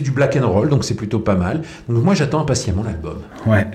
du 0.00 0.10
black 0.10 0.36
and 0.40 0.48
roll, 0.48 0.68
donc 0.68 0.84
c'est 0.84 0.94
plutôt 0.94 1.18
pas 1.18 1.34
mal. 1.34 1.62
Donc 1.88 2.04
moi, 2.04 2.14
j'attends 2.14 2.40
impatiemment 2.40 2.82
l'album. 2.84 3.18
Ouais. 3.46 3.66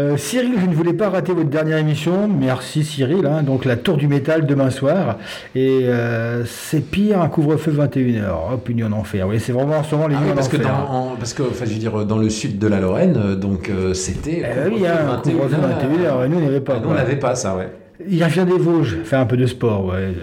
Euh, 0.00 0.16
Cyril, 0.16 0.52
je 0.58 0.66
ne 0.66 0.74
voulais 0.74 0.94
pas 0.94 1.10
rater 1.10 1.32
votre 1.34 1.50
dernière 1.50 1.76
émission. 1.76 2.26
Merci 2.26 2.84
Cyril. 2.84 3.26
hein. 3.26 3.42
Donc 3.42 3.64
la 3.66 3.76
tour 3.76 3.96
du 3.98 4.08
métal 4.08 4.46
demain 4.46 4.70
soir. 4.70 5.18
Et 5.54 5.80
euh, 5.84 6.44
c'est 6.46 6.80
pire 6.80 7.20
un 7.20 7.28
couvre-feu 7.28 7.70
21h. 7.72 8.54
Hop, 8.54 8.68
une 8.68 8.76
nuit 8.78 8.84
en 8.84 8.92
enfer. 8.92 9.26
Oui, 9.28 9.38
c'est 9.38 9.52
vraiment 9.52 9.76
en 9.78 9.84
ce 9.84 9.94
moment 9.94 10.08
les 10.08 10.14
Ah 10.16 10.20
oui, 10.24 10.32
parce 10.34 10.48
que, 10.48 10.56
dans, 10.56 10.68
en- 10.68 11.16
parce 11.18 11.34
que, 11.34 11.42
enfin, 11.42 11.64
je 11.66 11.72
veux 11.72 11.78
dire, 11.78 12.06
dans 12.06 12.18
le 12.18 12.30
sud 12.30 12.58
de 12.58 12.66
la 12.66 12.80
Lorraine, 12.80 13.16
euh, 13.18 13.34
donc 13.36 13.68
euh, 13.68 13.92
c'était. 13.92 14.42
Eh 14.44 14.68
oui, 14.70 14.86
hein, 14.86 15.12
un 15.12 15.16
couvre-feu 15.20 15.56
21h. 15.56 16.28
Nous, 16.28 16.36
on 16.38 16.40
n'avait 16.40 16.60
pas. 16.60 16.74
Ah, 16.76 16.80
nous, 16.82 16.90
on 16.90 16.94
n'avait 16.94 17.16
pas 17.16 17.34
ça, 17.34 17.54
ouais. 17.56 17.68
Il 18.08 18.22
revient 18.24 18.46
des 18.46 18.58
Vosges, 18.58 18.96
fait 19.04 19.16
un 19.16 19.26
peu 19.26 19.36
de 19.36 19.46
sport, 19.46 19.86
ouais. 19.86 20.14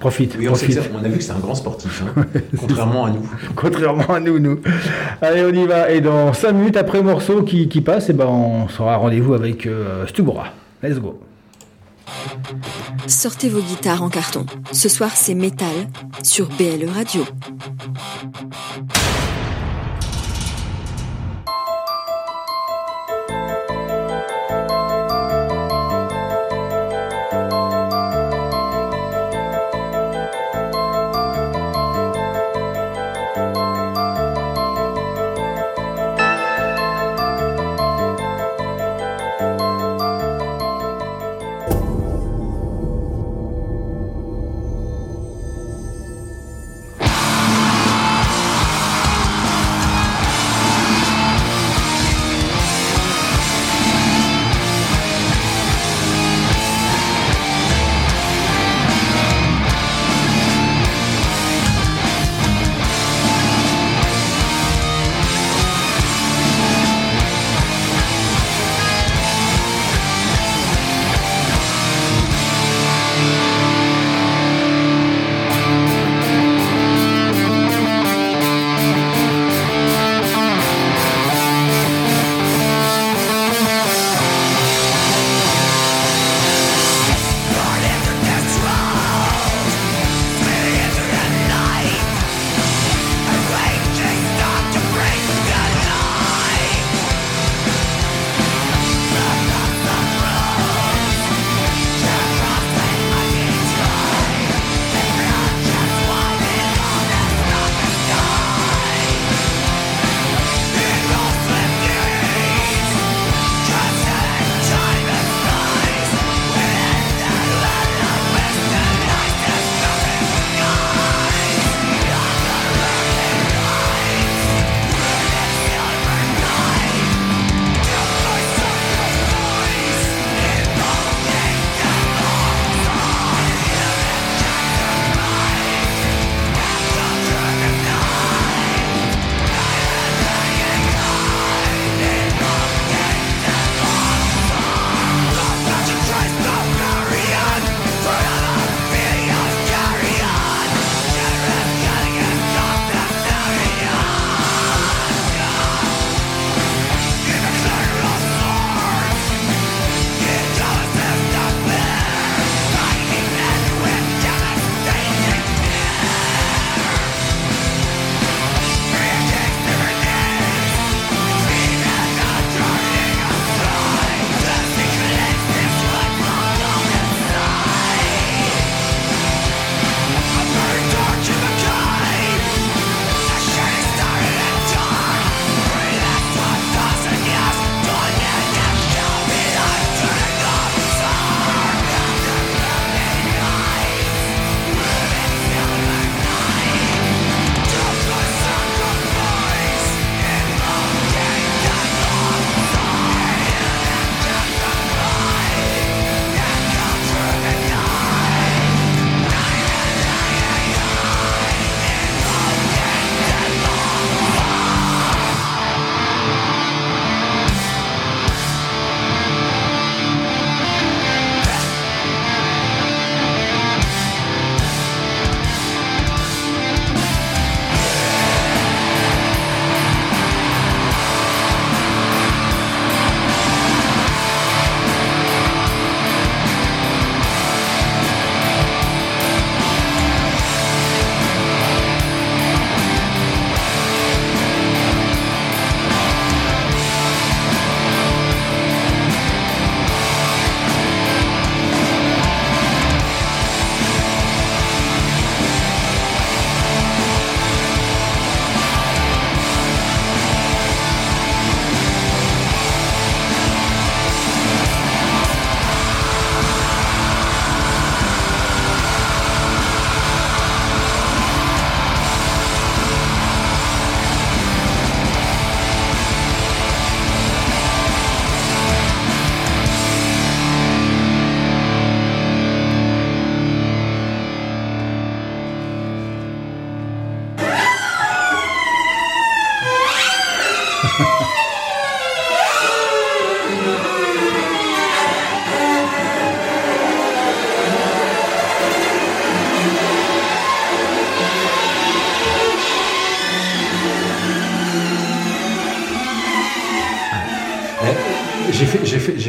Profite, 0.00 0.36
Oui, 0.38 0.48
on, 0.48 0.54
sait 0.54 0.66
que 0.68 0.72
profite. 0.74 0.92
on 0.94 1.04
a 1.04 1.08
vu 1.08 1.18
que 1.18 1.24
c'est 1.24 1.32
un 1.32 1.38
grand 1.38 1.54
sportif, 1.54 2.02
hein, 2.16 2.24
contrairement 2.58 3.06
à 3.06 3.10
nous. 3.10 3.28
Contrairement 3.54 4.14
à 4.14 4.20
nous, 4.20 4.38
nous. 4.38 4.60
Allez, 5.20 5.42
on 5.44 5.52
y 5.52 5.66
va. 5.66 5.90
Et 5.90 6.00
dans 6.00 6.32
5 6.32 6.52
minutes 6.52 6.76
après 6.76 7.02
morceau 7.02 7.42
qui, 7.42 7.68
qui 7.68 7.80
passe, 7.80 8.08
eh 8.08 8.12
ben, 8.12 8.26
on 8.26 8.68
sera 8.68 8.96
rendez-vous 8.96 9.34
avec 9.34 9.66
euh, 9.66 10.06
Stubora. 10.06 10.46
Let's 10.82 10.98
go. 10.98 11.20
Sortez 13.06 13.48
vos 13.48 13.60
guitares 13.60 14.02
en 14.02 14.08
carton. 14.08 14.46
Ce 14.72 14.88
soir, 14.88 15.10
c'est 15.14 15.34
métal 15.34 15.74
sur 16.22 16.48
BLE 16.48 16.88
Radio. 16.88 17.22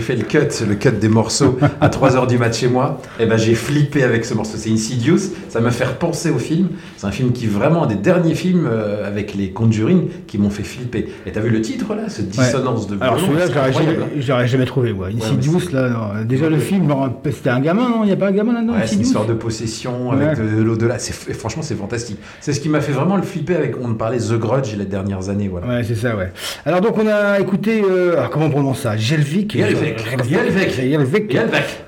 Fait, 0.07 0.15
le 0.15 0.23
cut, 0.23 0.65
le 0.67 0.75
cut 0.75 0.91
des 0.99 1.09
morceaux 1.09 1.57
à 1.81 1.89
3h 1.89 2.27
du 2.27 2.37
mat 2.37 2.53
chez 2.55 2.67
moi. 2.67 3.01
Et 3.19 3.25
ben 3.25 3.37
j'ai 3.37 3.55
flippé 3.55 4.03
avec 4.03 4.25
ce 4.25 4.33
morceau. 4.33 4.53
C'est 4.57 4.71
Insidious. 4.71 5.19
Ça 5.49 5.59
m'a 5.59 5.71
fait 5.71 5.85
repenser 5.85 6.29
au 6.31 6.39
film. 6.39 6.69
C'est 6.97 7.07
un 7.07 7.11
film 7.11 7.31
qui 7.31 7.47
vraiment 7.47 7.83
un 7.83 7.87
des 7.87 7.95
derniers 7.95 8.35
films 8.35 8.67
euh, 8.71 9.07
avec 9.07 9.35
les 9.35 9.51
Conjuring 9.51 10.07
qui 10.27 10.37
m'ont 10.37 10.49
fait 10.49 10.63
flipper. 10.63 11.09
Et 11.25 11.31
t'as 11.31 11.41
vu 11.41 11.49
le 11.49 11.61
titre 11.61 11.93
là, 11.95 12.03
cette 12.07 12.29
dissonance 12.29 12.87
de 12.87 12.97
Alors 13.01 13.19
celui-là, 13.19 13.45
j'aurais 13.53 13.73
jamais, 13.73 13.97
hein. 14.31 14.45
jamais 14.45 14.65
trouvé. 14.65 14.91
Ouais. 14.91 15.09
Insidious, 15.17 15.71
là, 15.73 15.89
non. 15.89 16.25
déjà 16.25 16.49
le 16.49 16.59
film, 16.59 16.93
c'était 17.31 17.49
un 17.49 17.59
gamin, 17.59 17.89
non? 17.89 18.03
Il 18.03 18.07
n'y 18.07 18.13
a 18.13 18.15
pas 18.17 18.27
un 18.27 18.31
gamin 18.31 18.53
là-dedans 18.53 18.73
Ouais, 18.73 18.85
c'est 18.85 18.95
une 18.95 19.01
histoire 19.01 19.25
de 19.25 19.33
possession 19.33 20.11
avec 20.11 20.27
Ouais. 20.27 20.35
de, 20.35 20.57
de 20.57 20.61
l'au-delà. 20.63 20.97
Franchement, 20.99 21.61
c'est 21.61 21.75
fantastique. 21.75 22.17
C'est 22.41 22.53
ce 22.53 22.59
qui 22.59 22.69
m'a 22.69 22.81
fait 22.81 22.91
vraiment 22.91 23.15
le 23.15 23.23
flipper 23.23 23.55
avec. 23.55 23.75
On 23.81 23.93
parlait 23.93 24.17
The 24.17 24.33
Grudge 24.37 24.75
les 24.77 24.85
dernières 24.85 25.29
années. 25.29 25.47
Voilà. 25.47 25.67
Ouais, 25.67 25.83
c'est 25.83 25.95
ça, 25.95 26.15
ouais. 26.15 26.31
Alors 26.65 26.81
donc 26.81 26.97
on 26.97 27.07
a 27.07 27.39
écouté, 27.39 27.81
euh, 27.83 28.13
alors, 28.17 28.29
comment 28.29 28.45
on 28.45 28.49
prononce 28.49 28.81
ça? 28.81 28.97
Jelvik? 28.97 29.57
Jelvik. 29.57 29.96
Jelvik. 29.97 31.37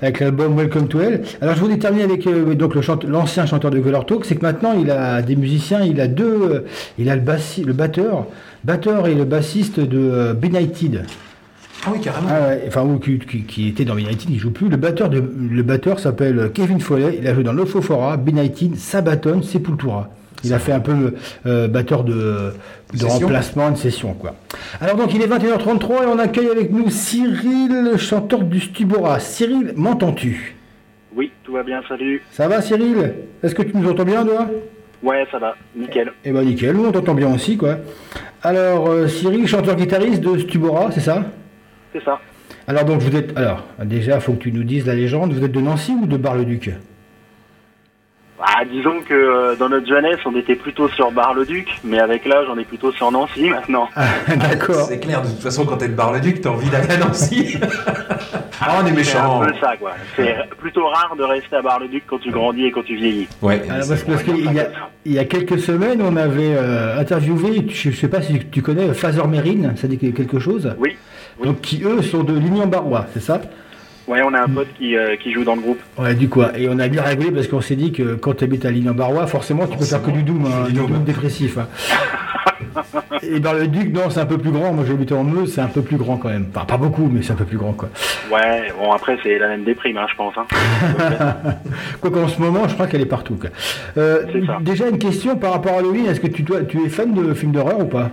Avec 0.02 0.20
l'album 0.20 0.56
Welcome 0.56 0.88
to 0.88 1.00
Hell. 1.00 1.22
Alors 1.40 1.54
je 1.54 1.60
voulais 1.60 1.78
terminer 1.78 2.04
avec 2.04 2.26
euh, 2.26 2.54
donc 2.54 2.74
le 2.74 2.82
chante- 2.82 3.04
l'ancien 3.04 3.46
chanteur 3.46 3.70
de 3.70 3.78
Color 3.80 4.06
Talk, 4.06 4.24
c'est 4.24 4.36
que 4.36 4.42
maintenant 4.42 4.72
il 4.78 4.90
a 4.90 5.22
des 5.22 5.36
musiciens, 5.36 5.82
il 5.82 6.00
a 6.00 6.08
deux, 6.08 6.24
euh, 6.42 6.60
il 6.98 7.08
a 7.10 7.16
le, 7.16 7.22
bassi, 7.22 7.62
le 7.64 7.72
batteur, 7.72 8.26
batteur 8.64 9.06
et 9.08 9.14
le 9.14 9.24
bassiste 9.24 9.80
de 9.80 9.98
euh, 9.98 10.34
Benighted. 10.34 11.04
Ah 11.86 11.90
oui, 11.94 12.00
carrément. 12.00 12.28
Ah 12.30 12.48
ouais, 12.48 12.64
enfin, 12.68 12.82
ou 12.82 12.98
qui, 12.98 13.18
qui- 13.18 13.42
qui 13.44 13.68
était 13.68 13.84
dans 13.86 13.94
Benighted, 13.94 14.28
il 14.28 14.38
joue 14.38 14.50
plus. 14.50 14.68
Le 14.68 14.76
batteur, 14.76 15.08
de, 15.08 15.22
le 15.50 15.62
batteur 15.62 15.98
s'appelle 15.98 16.50
Kevin 16.52 16.80
Foley, 16.80 17.18
il 17.20 17.26
a 17.26 17.34
joué 17.34 17.42
dans 17.42 17.52
Lofofora, 17.54 18.16
Benighted, 18.18 18.76
Sabaton, 18.76 19.42
Sepultura. 19.42 20.10
Il 20.44 20.54
a 20.54 20.58
fait 20.58 20.72
un 20.72 20.80
peu 20.80 21.14
euh, 21.46 21.68
batteur 21.68 22.04
de, 22.04 22.52
remplacement, 23.02 23.70
de 23.70 23.76
session, 23.76 24.14
quoi. 24.14 24.34
Alors 24.80 24.96
donc, 24.96 25.14
il 25.14 25.22
est 25.22 25.26
21h33 25.26 26.04
et 26.04 26.06
on 26.06 26.18
accueille 26.18 26.50
avec 26.50 26.70
nous 26.70 26.90
Cyril, 26.90 27.96
chanteur 27.98 28.40
du 28.40 28.60
Stubora. 28.60 29.20
Cyril, 29.20 29.72
m'entends-tu? 29.76 30.56
Oui, 31.14 31.32
tout 31.44 31.52
va 31.52 31.62
bien, 31.62 31.82
salut. 31.88 32.22
Ça 32.30 32.48
va, 32.48 32.62
Cyril? 32.62 33.14
Est-ce 33.42 33.54
que 33.54 33.62
tu 33.62 33.76
nous 33.76 33.90
entends 33.90 34.04
bien, 34.04 34.24
toi? 34.24 34.46
Ouais, 35.02 35.26
ça 35.30 35.38
va, 35.38 35.56
nickel. 35.74 36.12
Eh 36.24 36.32
ben, 36.32 36.42
nickel, 36.42 36.76
nous 36.76 36.86
on 36.86 36.92
t'entend 36.92 37.14
bien 37.14 37.32
aussi, 37.34 37.56
quoi. 37.56 37.78
Alors, 38.42 38.88
euh, 38.88 39.08
Cyril, 39.08 39.46
chanteur-guitariste 39.46 40.20
de 40.20 40.38
Stubora, 40.38 40.90
c'est 40.90 41.00
ça? 41.00 41.24
C'est 41.92 42.04
ça. 42.04 42.20
Alors 42.66 42.84
donc 42.84 43.00
vous 43.00 43.16
êtes 43.16 43.36
alors 43.36 43.66
déjà 43.82 44.20
faut 44.20 44.34
que 44.34 44.42
tu 44.42 44.52
nous 44.52 44.62
dises 44.62 44.86
la 44.86 44.94
légende 44.94 45.32
vous 45.32 45.44
êtes 45.44 45.50
de 45.50 45.60
Nancy 45.60 45.92
ou 45.92 46.06
de 46.06 46.16
Bar-le-Duc? 46.16 46.70
Ah, 48.42 48.64
disons 48.64 49.00
que 49.06 49.12
euh, 49.14 49.54
dans 49.56 49.68
notre 49.68 49.86
jeunesse, 49.86 50.18
on 50.24 50.34
était 50.36 50.54
plutôt 50.54 50.88
sur 50.88 51.10
Bar-le-Duc, 51.12 51.68
mais 51.84 51.98
avec 51.98 52.24
l'âge, 52.24 52.46
on 52.50 52.58
est 52.58 52.64
plutôt 52.64 52.90
sur 52.92 53.10
Nancy 53.12 53.50
maintenant. 53.50 53.88
Ah, 53.94 54.06
D'accord. 54.36 54.86
C'est 54.88 54.98
clair, 55.00 55.22
de 55.22 55.28
toute 55.28 55.40
façon, 55.42 55.66
quand 55.66 55.76
t'es 55.76 55.88
de 55.88 55.94
Bar-le-Duc, 55.94 56.40
t'as 56.40 56.50
envie 56.50 56.68
d'aller 56.70 56.90
à 56.94 56.96
Nancy. 56.96 57.58
ah, 58.60 58.78
on 58.80 58.86
est 58.86 58.88
C'est 58.90 58.94
méchant. 58.94 59.42
un 59.42 59.46
peu 59.46 59.52
ça, 59.60 59.76
quoi. 59.76 59.92
C'est 60.16 60.34
plutôt 60.58 60.86
rare 60.86 61.14
de 61.16 61.22
rester 61.22 61.56
à 61.56 61.62
Bar-le-Duc 61.62 62.04
quand 62.06 62.18
tu 62.18 62.30
grandis 62.30 62.66
et 62.66 62.70
quand 62.72 62.82
tu 62.84 62.96
vieillis. 62.96 63.28
Ouais, 63.42 63.62
Alors, 63.68 63.84
c'est 63.84 64.06
parce, 64.06 64.22
qu'il 64.22 64.52
y 64.54 64.58
a, 64.60 64.68
il 65.04 65.12
y 65.12 65.18
a 65.18 65.24
quelques 65.24 65.58
semaines, 65.58 66.00
on 66.02 66.16
avait 66.16 66.54
euh, 66.56 66.98
interviewé, 66.98 67.66
je 67.68 67.88
ne 67.90 67.94
sais 67.94 68.08
pas 68.08 68.22
si 68.22 68.38
tu 68.50 68.62
connais 68.62 68.92
Fazer 68.94 69.26
Mérine, 69.26 69.74
ça 69.76 69.86
dit 69.86 69.98
quelque 69.98 70.38
chose 70.38 70.74
Oui. 70.78 70.96
oui. 71.38 71.46
Donc 71.46 71.60
qui 71.60 71.82
eux 71.84 72.02
sont 72.02 72.22
de 72.24 72.32
Lignan-Barrois, 72.38 73.06
c'est 73.12 73.22
ça? 73.22 73.40
Ouais, 74.10 74.22
on 74.24 74.34
a 74.34 74.40
un 74.40 74.48
pote 74.48 74.66
qui, 74.76 74.96
euh, 74.96 75.14
qui 75.16 75.32
joue 75.32 75.44
dans 75.44 75.54
le 75.54 75.60
groupe. 75.60 75.78
Ouais, 75.96 76.14
du 76.16 76.28
quoi 76.28 76.50
Et 76.58 76.68
on 76.68 76.78
a 76.80 76.88
bien 76.88 77.02
rigolé 77.02 77.30
parce 77.30 77.46
qu'on 77.46 77.60
s'est 77.60 77.76
dit 77.76 77.92
que 77.92 78.14
quand 78.16 78.34
tu 78.34 78.44
habites 78.44 78.64
à 78.64 78.70
Lignan-Barrois, 78.70 79.26
forcément 79.28 79.66
tu 79.68 79.76
peux 79.78 79.84
faire 79.84 80.02
que 80.02 80.10
du 80.10 80.22
doom, 80.24 80.44
hein, 80.46 80.66
Du 80.66 80.72
doom. 80.72 81.04
dépressif. 81.04 81.58
hein. 81.58 81.68
Et 83.22 83.38
Bar-le-Duc, 83.38 83.92
non, 83.92 84.10
c'est 84.10 84.20
un 84.20 84.26
peu 84.26 84.38
plus 84.38 84.50
grand. 84.50 84.72
Moi 84.72 84.84
j'habite 84.86 85.12
en 85.12 85.22
Meuse, 85.24 85.52
c'est 85.54 85.60
un 85.60 85.66
peu 85.68 85.82
plus 85.82 85.96
grand 85.96 86.16
quand 86.16 86.28
même. 86.28 86.46
Enfin, 86.54 86.64
pas 86.64 86.76
beaucoup, 86.76 87.08
mais 87.12 87.22
c'est 87.22 87.32
un 87.32 87.36
peu 87.36 87.44
plus 87.44 87.58
grand 87.58 87.72
quoi. 87.72 87.88
Ouais, 88.32 88.72
bon, 88.80 88.92
après, 88.92 89.18
c'est 89.22 89.38
la 89.38 89.48
même 89.48 89.64
déprime, 89.64 89.96
hein, 89.98 90.06
je 90.10 90.16
pense. 90.16 90.34
Hein. 90.36 90.46
Quoi 92.00 92.10
qu'en 92.10 92.28
ce 92.28 92.40
moment, 92.40 92.66
je 92.68 92.74
crois 92.74 92.86
qu'elle 92.86 93.02
est 93.02 93.06
partout. 93.06 93.34
quoi. 93.36 93.50
Euh, 93.98 94.22
déjà 94.62 94.88
une 94.88 94.98
question 94.98 95.36
par 95.36 95.52
rapport 95.52 95.74
à 95.74 95.78
Halloween, 95.78 96.06
est-ce 96.06 96.20
que 96.20 96.28
tu, 96.28 96.44
tu 96.44 96.84
es 96.84 96.88
fan 96.88 97.12
de 97.14 97.34
films 97.34 97.52
d'horreur 97.52 97.78
ou 97.80 97.84
pas? 97.86 98.10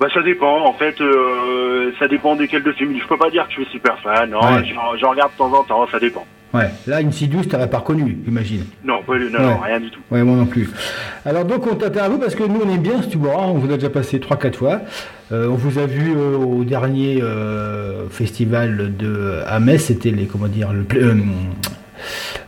Bah, 0.00 0.06
ça 0.14 0.22
dépend. 0.22 0.64
En 0.66 0.72
fait, 0.74 1.00
euh, 1.00 1.90
ça 1.98 2.06
dépend 2.08 2.36
desquels 2.36 2.62
de 2.62 2.72
films. 2.72 2.94
Je 3.02 3.06
peux 3.08 3.16
pas 3.18 3.30
dire 3.30 3.44
que 3.48 3.54
je 3.54 3.62
suis 3.62 3.72
super 3.72 3.98
fan. 3.98 4.30
Non, 4.30 4.38
Ouais. 4.40 4.64
j'en 4.74 4.96
j'en 4.96 5.10
regarde 5.10 5.32
de 5.32 5.38
temps 5.38 5.52
en 5.52 5.64
temps, 5.64 5.86
ça 5.90 5.98
dépend. 5.98 6.24
Ouais, 6.54 6.70
là 6.86 6.98
Insidious, 6.98 7.42
tu 7.42 7.50
n'aurais 7.50 7.68
pas 7.68 7.78
reconnu, 7.78 8.16
j'imagine. 8.24 8.64
Non, 8.82 9.02
pas- 9.02 9.18
non, 9.18 9.24
Ouais. 9.38 9.44
non, 9.44 9.58
rien 9.58 9.80
du 9.80 9.90
tout. 9.90 10.00
Ouais, 10.10 10.22
moi 10.22 10.34
non 10.36 10.46
plus. 10.46 10.70
Alors 11.26 11.44
donc 11.44 11.66
on 11.70 11.74
t'attend 11.74 12.04
à 12.04 12.08
vous 12.08 12.18
parce 12.18 12.34
que 12.34 12.42
nous 12.42 12.60
on 12.64 12.70
aime 12.74 12.80
bien 12.80 13.02
Stubora, 13.02 13.48
on 13.48 13.54
vous 13.58 13.70
a 13.70 13.74
déjà 13.74 13.90
passé 13.90 14.18
3-4 14.18 14.56
fois. 14.56 14.80
Euh, 15.30 15.46
on 15.48 15.56
vous 15.56 15.78
a 15.78 15.84
vu 15.84 16.14
euh, 16.16 16.36
au 16.38 16.64
dernier 16.64 17.20
euh, 17.22 18.08
festival 18.08 18.96
de 18.96 19.40
à 19.46 19.60
Metz, 19.60 19.82
c'était 19.84 20.10
les 20.10 20.24
comment 20.24 20.46
dire 20.48 20.72
le 20.72 20.86
euh, 20.98 21.14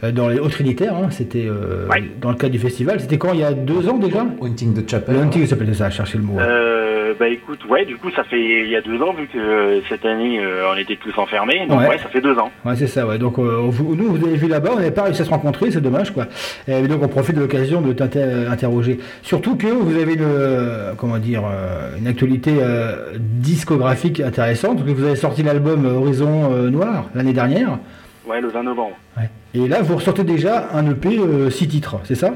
euh, 0.05 0.13
dans 0.13 0.29
les 0.29 0.39
hauts 0.39 0.49
trinitaires, 0.49 0.95
hein, 0.95 1.09
c'était 1.11 1.47
euh, 1.47 1.87
Ouais. 1.89 2.03
dans 2.23 2.31
le 2.31 2.37
cadre 2.37 2.53
du 2.53 2.59
festival. 2.59 3.01
C'était 3.01 3.19
quand? 3.19 3.35
Il 3.35 3.41
y 3.41 3.45
a 3.45 3.53
deux 3.53 3.87
ans 3.87 3.99
déjà? 3.99 4.25
Haunting 4.41 4.73
the 4.83 4.89
Chapel. 4.91 5.15
Le 5.15 5.21
hunting, 5.21 5.43
ça 5.43 5.51
s'appelait 5.51 5.75
ça, 5.75 5.91
chercher 5.91 6.17
le 6.17 6.25
mot. 6.25 6.35
ouais. 6.37 6.43
Euh, 6.43 6.90
bah 7.19 7.29
écoute, 7.29 7.65
ouais, 7.69 7.85
du 7.85 7.97
coup, 7.97 8.11
ça 8.11 8.25
fait 8.25 8.41
il 8.41 8.69
y 8.69 8.77
a 8.77 8.81
deux 8.81 9.01
ans, 9.03 9.13
vu 9.13 9.27
que 9.27 9.39
euh, 9.39 9.81
cette 9.89 10.05
année, 10.05 10.39
euh, 10.41 10.71
on 10.73 10.77
était 10.77 10.97
tous 10.97 11.17
enfermés. 11.19 11.67
Donc 11.69 11.81
Ouais. 11.81 11.89
ouais, 11.89 11.99
ça 11.99 12.09
fait 12.09 12.21
deux 12.21 12.37
ans. 12.39 12.51
Ouais, 12.65 12.75
c'est 12.77 12.87
ça, 12.87 13.07
ouais. 13.07 13.19
Donc, 13.19 13.39
euh, 13.39 13.59
vous- 13.69 13.95
nous, 13.97 14.15
vous 14.15 14.27
avez 14.27 14.37
vu 14.37 14.49
là-bas, 14.49 14.71
on 14.73 14.77
n'avait 14.77 14.91
pas 14.91 15.05
réussi 15.05 15.23
à 15.23 15.25
se 15.25 15.31
rencontrer, 15.31 15.71
c'est 15.71 15.81
dommage, 15.81 16.13
quoi. 16.13 16.27
Et 16.69 16.83
donc, 16.89 17.03
on 17.03 17.09
profite 17.09 17.37
de 17.37 17.41
l'occasion 17.41 17.81
de 17.81 17.93
t'interroger. 17.93 18.99
Surtout 19.23 19.57
que 19.57 19.67
vous 19.67 19.97
avez 19.97 20.15
une, 20.15 20.23
euh, 20.23 20.93
comment 20.97 21.19
dire, 21.19 21.43
euh, 21.45 21.97
une 21.99 22.07
actualité 22.07 22.53
euh, 22.61 23.17
discographique 23.19 24.21
intéressante, 24.21 24.79
parce 24.79 24.89
que 24.89 24.95
vous 24.95 25.05
avez 25.07 25.17
sorti 25.17 25.43
l'album 25.43 25.87
euh, 25.87 25.95
Horizon 25.95 26.53
euh, 26.53 26.71
Noir 26.71 27.07
l'année 27.15 27.33
dernière. 27.33 27.79
Ouais, 28.27 28.41
le 28.41 28.49
20 28.49 28.63
novembre. 28.63 28.97
Et 29.55 29.67
là, 29.67 29.83
vous 29.83 29.97
ressortez 29.97 30.23
déjà 30.23 30.69
un 30.73 30.89
EP 30.89 31.19
6 31.51 31.67
titres, 31.67 31.97
c'est 32.05 32.15
ça? 32.15 32.31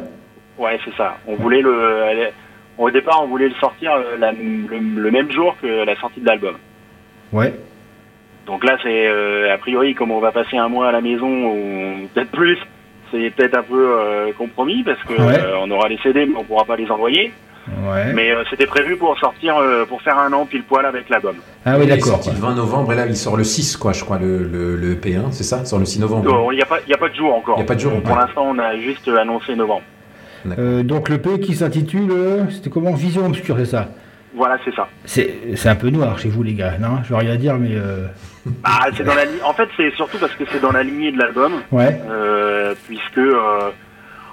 Ouais, 0.58 0.78
c'est 0.84 0.94
ça. 0.96 1.16
On 1.28 1.36
voulait 1.36 1.60
le. 1.62 1.70
Au 2.78 2.90
départ, 2.90 3.22
on 3.22 3.28
voulait 3.28 3.48
le 3.48 3.54
sortir 3.54 3.92
euh, 3.94 4.16
la- 4.18 4.32
le, 4.32 4.78
le 5.00 5.10
même 5.10 5.30
jour 5.30 5.56
que 5.62 5.84
la 5.84 5.96
sortie 5.96 6.20
de 6.20 6.26
l'album. 6.26 6.56
Ouais. 7.32 7.54
Donc 8.46 8.64
là, 8.64 8.76
c'est 8.82 9.06
euh, 9.08 9.54
a 9.54 9.58
priori, 9.58 9.94
comme 9.94 10.10
on 10.10 10.20
va 10.20 10.32
passer 10.32 10.56
un 10.56 10.68
mois 10.68 10.88
à 10.88 10.92
la 10.92 11.00
maison 11.00 11.46
ou 11.46 12.08
peut-être 12.12 12.30
plus, 12.30 12.58
c'est 13.10 13.30
peut-être 13.30 13.56
un 13.56 13.62
peu 13.62 13.96
euh, 13.98 14.32
compromis 14.36 14.82
parce 14.82 15.02
que 15.04 15.12
Ouais. 15.14 15.40
euh, 15.40 15.56
on 15.62 15.70
aura 15.70 15.88
les 15.88 15.98
CD, 15.98 16.26
mais 16.26 16.34
on 16.36 16.44
pourra 16.44 16.64
pas 16.64 16.76
les 16.76 16.90
envoyer. 16.90 17.32
Ouais. 17.86 18.12
Mais 18.12 18.30
euh, 18.30 18.42
c'était 18.50 18.66
prévu 18.66 18.96
pour 18.98 19.18
sortir, 19.18 19.56
euh, 19.56 19.86
pour 19.86 20.02
faire 20.02 20.18
un 20.18 20.30
an 20.34 20.44
pile 20.44 20.64
poil 20.64 20.84
avec 20.84 21.08
l'album. 21.08 21.36
Ah 21.64 21.76
oui, 21.78 21.84
Il 21.84 21.90
est 21.92 21.96
d'accord. 21.96 22.08
sorti 22.22 22.30
le 22.30 22.36
20 22.36 22.56
novembre 22.56 22.92
et 22.92 22.96
là 22.96 23.06
il 23.06 23.16
sort 23.16 23.38
le 23.38 23.44
6 23.44 23.78
quoi 23.78 23.92
je 23.94 24.04
crois 24.04 24.18
le, 24.18 24.42
le, 24.42 24.76
le 24.76 24.94
EP1 24.96 25.30
c'est 25.32 25.44
ça? 25.44 25.60
Il 25.60 25.66
sort 25.66 25.78
le 25.78 25.86
6 25.86 26.00
novembre. 26.00 26.52
Il 26.52 26.56
n'y 26.56 26.62
a 26.62 26.66
pas, 26.66 26.80
il 26.86 26.90
y 26.90 26.94
a 26.94 26.98
pas 26.98 27.08
de 27.08 27.14
jour 27.14 27.34
encore. 27.34 27.56
Il 27.56 27.60
y 27.60 27.62
a 27.62 27.66
pas 27.66 27.74
de 27.74 27.80
jour, 27.80 27.92
Pour 28.02 28.14
ouais. 28.14 28.20
l'instant, 28.20 28.44
on 28.46 28.58
a 28.58 28.76
juste 28.76 29.08
annoncé 29.08 29.56
novembre. 29.56 29.82
Euh, 30.58 30.82
donc, 30.82 31.08
l'EP 31.08 31.40
qui 31.40 31.54
s'intitule, 31.54 32.10
euh, 32.10 32.50
c'était 32.50 32.70
comment? 32.70 32.92
Vision 32.94 33.26
obscure, 33.26 33.56
c'est 33.58 33.64
ça? 33.66 33.88
Voilà, 34.34 34.58
c'est 34.64 34.74
ça. 34.74 34.88
C'est 35.04 35.32
c'est 35.54 35.68
un 35.68 35.76
peu 35.76 35.90
noir 35.90 36.18
chez 36.18 36.28
vous, 36.28 36.42
les 36.42 36.54
gars, 36.54 36.76
non? 36.80 36.98
Je 37.04 37.10
veux 37.10 37.16
rien 37.16 37.36
dire, 37.36 37.54
mais. 37.56 37.70
euh, 37.72 38.06
Ah, 38.64 38.86
c'est 38.96 39.04
dans 39.04 39.14
la 39.14 39.22
En 39.44 39.54
fait, 39.54 39.68
c'est 39.76 39.90
surtout 39.94 40.18
parce 40.18 40.34
que 40.34 40.44
c'est 40.50 40.60
dans 40.60 40.72
la 40.72 40.82
lignée 40.82 41.12
de 41.12 41.18
l'album, 41.18 41.52
Ouais. 41.70 42.00
euh, 42.10 42.74
puisque 42.86 43.18
euh, 43.18 43.70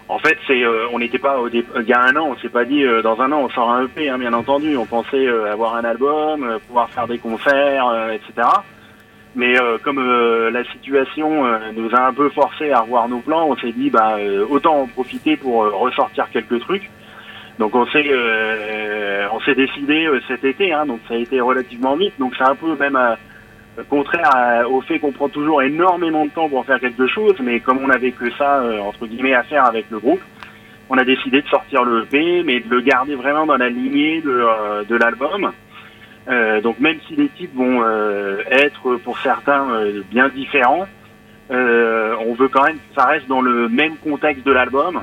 en 0.09 0.17
fait, 0.17 0.37
c'est 0.47 0.63
euh, 0.63 0.87
on 0.91 0.97
n'était 0.99 1.19
pas 1.19 1.39
au 1.39 1.49
dé- 1.49 1.63
il 1.79 1.87
y 1.87 1.93
a 1.93 2.01
un 2.01 2.15
an, 2.15 2.29
on 2.31 2.35
s'est 2.37 2.49
pas 2.49 2.65
dit 2.65 2.83
euh, 2.83 3.01
dans 3.03 3.21
un 3.21 3.31
an 3.31 3.41
on 3.43 3.49
sort 3.49 3.71
un 3.71 3.85
EP, 3.85 4.09
hein, 4.09 4.17
bien 4.17 4.33
entendu. 4.33 4.75
On 4.75 4.85
pensait 4.87 5.27
euh, 5.27 5.53
avoir 5.53 5.75
un 5.75 5.83
album, 5.85 6.43
euh, 6.43 6.57
pouvoir 6.67 6.89
faire 6.89 7.07
des 7.07 7.19
concerts, 7.19 7.87
euh, 7.87 8.11
etc. 8.13 8.47
Mais 9.35 9.57
euh, 9.57 9.77
comme 9.81 9.97
euh, 9.97 10.51
la 10.51 10.63
situation 10.65 11.45
euh, 11.45 11.57
nous 11.73 11.89
a 11.95 12.07
un 12.07 12.13
peu 12.13 12.29
forcé 12.29 12.71
à 12.71 12.81
revoir 12.81 13.07
nos 13.07 13.19
plans, 13.19 13.47
on 13.47 13.55
s'est 13.55 13.71
dit 13.71 13.89
bah 13.89 14.17
euh, 14.19 14.45
autant 14.49 14.81
en 14.81 14.87
profiter 14.87 15.37
pour 15.37 15.63
euh, 15.63 15.69
ressortir 15.69 16.29
quelques 16.31 16.59
trucs. 16.59 16.89
Donc 17.57 17.73
on 17.73 17.85
s'est 17.87 18.03
euh, 18.07 19.27
on 19.31 19.39
s'est 19.41 19.55
décidé 19.55 20.09
cet 20.27 20.43
été, 20.43 20.73
hein, 20.73 20.85
donc 20.85 20.99
ça 21.07 21.13
a 21.13 21.17
été 21.17 21.39
relativement 21.39 21.95
vite. 21.95 22.13
Donc 22.19 22.33
c'est 22.37 22.43
un 22.43 22.55
peu 22.55 22.75
même 22.75 22.99
contraire 23.89 24.65
au 24.69 24.81
fait 24.81 24.99
qu'on 24.99 25.13
prend 25.13 25.29
toujours 25.29 25.61
énormément 25.61 26.25
de 26.25 26.31
temps 26.31 26.49
pour 26.49 26.65
faire 26.65 26.81
quelque 26.81 27.07
chose, 27.07 27.35
mais 27.41 27.61
comme 27.61 27.77
on 27.81 27.87
n'avait 27.87 28.11
que 28.11 28.29
ça 28.31 28.61
entre 28.81 29.07
guillemets 29.07 29.33
à 29.33 29.43
faire 29.43 29.65
avec 29.65 29.85
le 29.89 29.99
groupe, 29.99 30.21
on 30.89 30.97
a 30.97 31.05
décidé 31.05 31.41
de 31.41 31.47
sortir 31.47 31.85
le 31.85 32.03
EP, 32.03 32.43
mais 32.43 32.59
de 32.59 32.69
le 32.69 32.81
garder 32.81 33.15
vraiment 33.15 33.45
dans 33.45 33.55
la 33.55 33.69
lignée 33.69 34.19
de, 34.19 34.83
de 34.83 34.95
l'album. 34.95 35.53
Euh, 36.29 36.61
donc 36.61 36.79
même 36.79 36.97
si 37.07 37.15
les 37.15 37.29
titres 37.29 37.55
vont 37.55 37.81
euh, 37.83 38.37
être 38.51 38.95
pour 38.97 39.17
certains 39.19 39.67
euh, 39.71 40.01
bien 40.11 40.29
différents, 40.29 40.85
on 41.49 42.33
veut 42.33 42.47
quand 42.47 42.63
même 42.63 42.75
que 42.77 42.95
ça 42.95 43.05
reste 43.07 43.27
dans 43.27 43.41
le 43.41 43.67
même 43.67 43.97
contexte 43.97 44.45
de 44.45 44.53
l'album. 44.53 45.01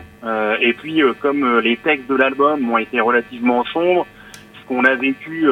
Et 0.62 0.72
puis 0.72 1.02
comme 1.20 1.58
les 1.60 1.76
textes 1.76 2.08
de 2.08 2.14
l'album 2.14 2.70
ont 2.70 2.78
été 2.78 3.00
relativement 3.00 3.64
sombres, 3.66 4.06
ce 4.54 4.66
qu'on 4.66 4.84
a 4.84 4.94
vécu 4.94 5.46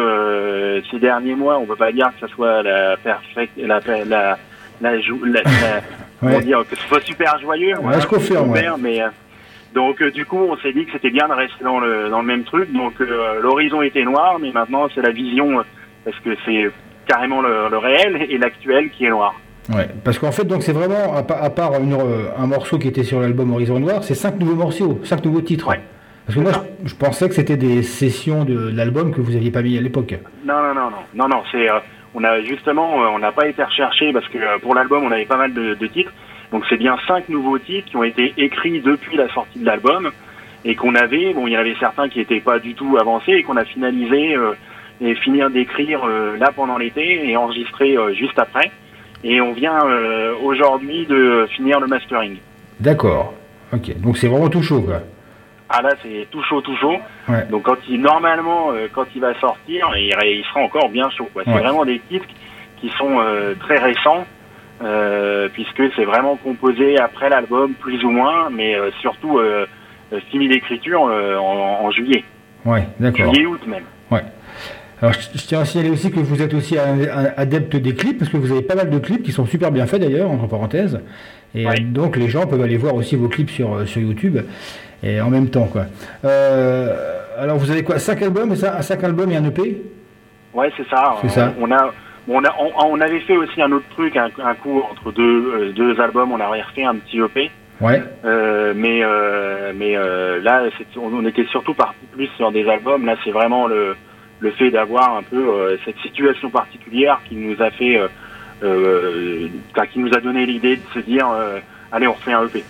ces 0.91 0.99
derniers 0.99 1.35
mois, 1.35 1.59
on 1.59 1.67
peut 1.67 1.77
pas 1.77 1.93
dire 1.93 2.11
que 2.19 2.27
ça 2.27 2.35
soit 2.35 2.63
la 2.63 2.97
perfecte, 2.97 3.53
la 3.59 3.81
la 4.07 4.39
la, 4.81 5.01
jou- 5.01 5.23
la- 5.25 5.43
la- 5.43 5.81
comment 6.21 6.33
Ouais. 6.37 6.43
dire 6.43 6.65
que 6.69 6.77
ce 6.77 6.87
soit 6.89 7.03
super 7.03 7.39
joyeux. 7.41 7.75
voilà, 7.81 8.01
je 8.01 8.07
confirme, 8.07 8.51
ouais. 8.51 8.59
super, 8.61 8.79
mais 8.79 9.01
donc 9.77 10.01
euh, 10.03 10.11
du 10.11 10.25
coup, 10.25 10.43
on 10.53 10.57
s'est 10.63 10.73
dit 10.73 10.85
que 10.87 10.93
c'était 10.93 11.11
bien 11.19 11.29
de 11.29 11.35
rester 11.35 11.63
dans 11.63 11.79
le 11.79 12.09
dans 12.09 12.21
le 12.25 12.27
même 12.33 12.45
truc. 12.45 12.73
Donc 12.73 12.95
euh, 13.01 13.41
l'horizon 13.41 13.81
était 13.83 14.05
noir, 14.13 14.39
mais 14.43 14.51
maintenant 14.53 14.89
c'est 14.93 15.03
la 15.03 15.11
vision 15.23 15.49
euh, 15.61 15.63
parce 16.05 16.19
que 16.25 16.31
c'est 16.45 16.63
carrément 17.07 17.41
le, 17.43 17.69
le 17.71 17.79
réel 17.79 18.27
et 18.33 18.39
l'actuel 18.39 18.91
qui 18.91 19.05
est 19.05 19.11
noir. 19.11 19.33
Ouais, 19.77 19.89
parce 20.05 20.19
qu'en 20.21 20.31
fait, 20.33 20.45
donc 20.45 20.63
c'est 20.63 20.73
vraiment, 20.81 21.05
à, 21.21 21.23
pa- 21.23 21.41
à 21.49 21.51
part 21.51 21.73
une, 21.81 21.97
un 22.43 22.47
morceau 22.47 22.79
qui 22.79 22.89
était 22.89 23.03
sur 23.11 23.19
l'album 23.21 23.53
Horizon 23.53 23.79
Noir, 23.81 24.05
c'est 24.05 24.15
cinq 24.15 24.39
nouveaux 24.39 24.55
morceaux, 24.65 25.01
cinq 25.03 25.25
nouveaux 25.25 25.41
titres. 25.41 25.69
Ouais. 25.69 25.81
Parce 26.25 26.37
que 26.39 26.43
moi, 26.43 26.53
je, 26.85 26.91
je 26.91 26.95
pensais 26.95 27.29
que 27.29 27.35
c'était 27.35 27.57
des 27.57 27.83
sessions 27.83 28.45
de, 28.45 28.59
l'album 28.79 29.13
que 29.15 29.21
vous 29.21 29.35
aviez 29.37 29.51
pas 29.51 29.63
mis 29.63 29.77
à 29.77 29.81
l'époque. 29.81 30.15
Non, 30.45 30.59
non, 30.65 30.75
non, 30.75 30.91
non, 30.95 31.03
non, 31.15 31.29
non. 31.35 31.43
C'est, 31.51 31.69
euh, 31.69 31.79
on 32.15 32.23
a 32.25 32.41
justement, 32.43 32.89
on 33.17 33.19
n'a 33.19 33.33
pas 33.33 33.47
été 33.49 33.63
recherché 33.63 34.13
parce 34.13 34.29
que 34.29 34.39
pour 34.61 34.75
l'album, 34.75 35.03
on 35.05 35.11
avait 35.11 35.27
pas 35.35 35.37
mal 35.37 35.53
de, 35.53 35.75
de 35.75 35.87
titres. 35.89 36.13
Donc 36.53 36.65
c'est 36.69 36.77
bien 36.77 36.97
cinq 37.09 37.29
nouveaux 37.29 37.59
titres 37.59 37.89
qui 37.89 37.97
ont 37.97 38.05
été 38.05 38.33
écrits 38.37 38.81
depuis 38.81 39.17
la 39.17 39.29
sortie 39.31 39.59
de 39.59 39.67
l'album 39.67 40.11
et 40.65 40.75
qu'on 40.75 40.95
avait. 40.95 41.33
Bon, 41.35 41.47
il 41.47 41.53
y 41.53 41.57
en 41.57 41.61
avait 41.61 41.77
certains 41.79 42.09
qui 42.09 42.19
n'étaient 42.19 42.41
pas 42.41 42.59
du 42.59 42.75
tout 42.75 42.97
avancés 42.99 43.33
et 43.33 43.43
qu'on 43.43 43.57
a 43.57 43.65
finalisé 43.65 44.35
euh, 44.37 44.53
et 45.01 45.15
finir 45.17 45.51
d'écrire 45.51 46.03
euh, 46.05 46.37
là 46.39 46.51
pendant 46.55 46.79
l'été 46.79 47.29
et 47.29 47.37
enregistrer 47.37 47.97
euh, 47.97 48.13
juste 48.15 48.39
après. 48.39 48.71
Et 49.25 49.41
on 49.41 49.53
vient 49.53 49.81
aujourd'hui 50.45 51.07
de 51.07 51.47
finir 51.57 51.81
le 51.81 51.87
mastering. 51.87 52.37
D'accord. 52.79 53.35
Ok, 53.73 53.99
donc 53.99 54.17
c'est 54.19 54.29
vraiment 54.29 54.49
tout 54.49 54.63
chaud, 54.63 54.83
quoi. 54.83 55.01
Ah 55.69 55.83
là, 55.83 55.91
c'est 56.03 56.29
tout 56.31 56.43
chaud, 56.45 56.61
tout 56.61 56.77
chaud. 56.77 56.97
Ouais. 57.29 57.45
Donc 57.51 57.65
quand 57.65 57.79
il 57.89 58.01
normalement, 58.01 58.69
quand 58.95 59.07
il 59.17 59.21
va 59.21 59.35
sortir, 59.41 59.89
il, 59.97 60.15
il 60.25 60.45
sera 60.45 60.61
encore 60.61 60.91
bien 60.91 61.09
chaud. 61.11 61.29
quoi. 61.33 61.43
C'est 61.45 61.53
Ouais. 61.53 61.61
vraiment 61.61 61.85
des 61.85 61.99
titres 62.09 62.27
qui 62.81 62.89
sont 62.91 63.19
très 63.61 63.79
récents, 63.79 64.27
puisque 65.53 65.83
c'est 65.97 66.05
vraiment 66.05 66.37
composé 66.37 66.99
après 66.99 67.29
l'album, 67.29 67.73
plus 67.75 68.03
ou 68.05 68.11
moins, 68.11 68.51
mais 68.51 68.75
euh, 68.77 68.91
surtout 69.01 69.39
euh, 69.39 69.67
euh, 70.13 70.21
fini 70.31 70.49
d'écriture 70.49 71.07
euh, 71.09 71.37
en, 71.37 71.85
en 71.87 71.91
juillet, 71.91 72.25
Ouais, 72.65 72.87
d'accord. 73.01 73.33
juillet-août 73.33 73.61
même. 73.67 73.85
Alors, 75.03 75.13
je, 75.13 75.39
je 75.39 75.47
tiens 75.47 75.61
à 75.61 75.65
signaler 75.67 75.91
aussi 75.91 76.11
que 76.11 76.21
vous 76.21 76.41
êtes 76.41 76.55
aussi 76.55 76.79
un, 76.79 76.99
un 77.03 77.27
adepte 77.37 77.77
des 77.77 77.95
clips, 77.95 78.19
parce 78.19 78.31
que 78.31 78.39
vous 78.39 78.51
avez 78.51 78.63
pas 78.63 78.75
mal 78.77 78.89
de 78.89 78.99
clips 78.99 79.23
qui 79.23 79.31
sont 79.31 79.45
super 79.45 79.71
bien 79.71 79.85
faits 79.87 80.01
d'ailleurs, 80.01 80.31
entre 80.31 80.47
parenthèses. 80.47 81.01
Et 81.55 81.67
Ouais. 81.67 81.75
euh, 81.81 81.85
donc 81.85 82.17
les 82.17 82.29
gens 82.29 82.47
peuvent 82.47 82.63
aller 82.63 82.79
voir 82.79 82.95
aussi 82.95 83.15
vos 83.15 83.29
clips 83.29 83.51
sur, 83.51 83.75
euh, 83.75 83.85
sur 83.85 84.01
YouTube, 84.01 84.39
et 85.03 85.21
en 85.21 85.29
même 85.29 85.49
temps, 85.51 85.67
quoi. 85.67 85.85
Euh, 86.25 86.95
alors 87.39 87.59
vous 87.59 87.71
avez 87.71 87.83
quoi 87.83 87.99
Cinq 87.99 88.23
albums, 88.23 88.53
et 88.53 88.57
ça, 88.57 88.81
cinq 88.81 89.05
albums 89.05 89.31
et 89.31 89.37
un 89.37 89.45
EP 89.45 89.83
Ouais, 90.55 90.71
c'est 90.79 90.89
ça. 90.89 91.17
C'est 91.21 91.29
ça. 91.29 91.53
On 91.61 91.71
a, 91.71 91.93
on 92.29 92.45
a, 92.45 92.55
on, 92.59 92.71
on 92.93 93.01
avait 93.01 93.21
fait 93.21 93.37
aussi 93.37 93.61
un 93.63 93.73
autre 93.73 93.89
truc, 93.91 94.17
un, 94.17 94.29
un 94.45 94.55
coup 94.55 94.83
entre 94.91 95.13
deux, 95.13 95.23
euh, 95.55 95.73
deux 95.73 96.01
albums, 96.01 96.33
on 96.33 96.41
avait 96.41 96.63
refait 96.63 96.85
un 96.85 96.97
petit 96.97 97.19
EP. 97.21 97.51
Ouais. 97.81 98.03
Euh, 98.25 98.73
mais 98.75 99.01
euh, 99.05 99.73
mais 99.77 99.97
euh, 99.97 100.41
là, 100.43 100.63
on, 100.97 101.13
on 101.15 101.27
était 101.27 101.45
surtout 101.47 101.75
parti 101.75 101.99
plus 102.13 102.29
sur 102.37 102.51
des 102.51 102.67
albums. 102.69 103.05
Là, 103.05 103.17
c'est 103.23 103.31
vraiment 103.33 103.67
le, 103.67 103.95
le 104.41 104.51
fait 104.53 104.71
d'avoir 104.71 105.17
un 105.19 105.23
peu 105.23 105.79
cette 105.85 105.99
situation 105.99 106.49
particulière 106.51 107.21
qui 107.29 107.35
nous 107.37 107.61
a 107.63 107.71
fait, 107.71 108.01
qui 108.61 109.99
nous 109.99 110.15
a 110.15 110.21
donné 110.21 110.47
l'idée 110.47 110.77
de 110.77 110.83
se 110.95 111.01
dire, 111.01 111.29
allez, 111.93 112.07
on 112.07 112.13
refait 112.15 112.33
un 112.33 112.45
EP. 112.47 112.65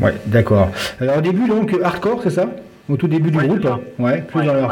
Ouais, 0.00 0.14
d'accord. 0.26 0.70
Alors 1.00 1.18
au 1.18 1.20
début, 1.20 1.46
donc, 1.46 1.76
hardcore, 1.82 2.22
c'est 2.22 2.30
ça? 2.30 2.46
Au 2.88 2.96
tout 2.96 3.06
début 3.08 3.30
du 3.30 3.38
Ouais, 3.38 3.46
groupe? 3.46 3.66
Ouais, 3.98 4.22
plus 4.22 4.40
Ouais, 4.40 4.46
dans 4.46 4.54
le 4.54 4.60
ouais. 4.62 4.66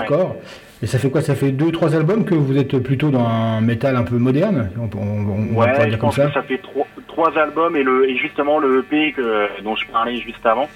Et 0.83 0.87
ça 0.87 0.99
fait 0.99 1.11
quoi? 1.11 1.21
Ça 1.21 1.35
fait 1.35 1.53
deux, 1.53 1.71
trois 1.73 1.95
albums 1.95 2.25
que 2.25 2.35
vous 2.35 2.57
êtes 2.57 2.79
plutôt 2.79 3.11
dans 3.11 3.27
un 3.27 3.61
métal 3.61 3.97
un 3.97 4.03
peu 4.03 4.17
moderne? 4.17 4.71
On, 4.79 4.89
on- 4.99 5.55
on 5.55 5.61
va 5.61 5.75
je 5.85 5.89
dire 5.91 5.99
comme 5.99 6.09
pense 6.09 6.17
ça 6.17 6.27
que 6.27 6.33
ça 6.33 6.43
fait 6.43 6.59
trois, 6.59 6.87
trois 7.07 7.37
albums 7.39 7.77
et 7.77 7.83
le 7.83 8.09
et 8.09 8.17
justement 8.17 8.59
le 8.59 8.79
EP 8.81 9.13
que, 9.13 9.49
dont 9.63 9.77
je 9.77 9.87
parlais 9.89 10.17
juste 10.17 10.45
avant, 10.47 10.69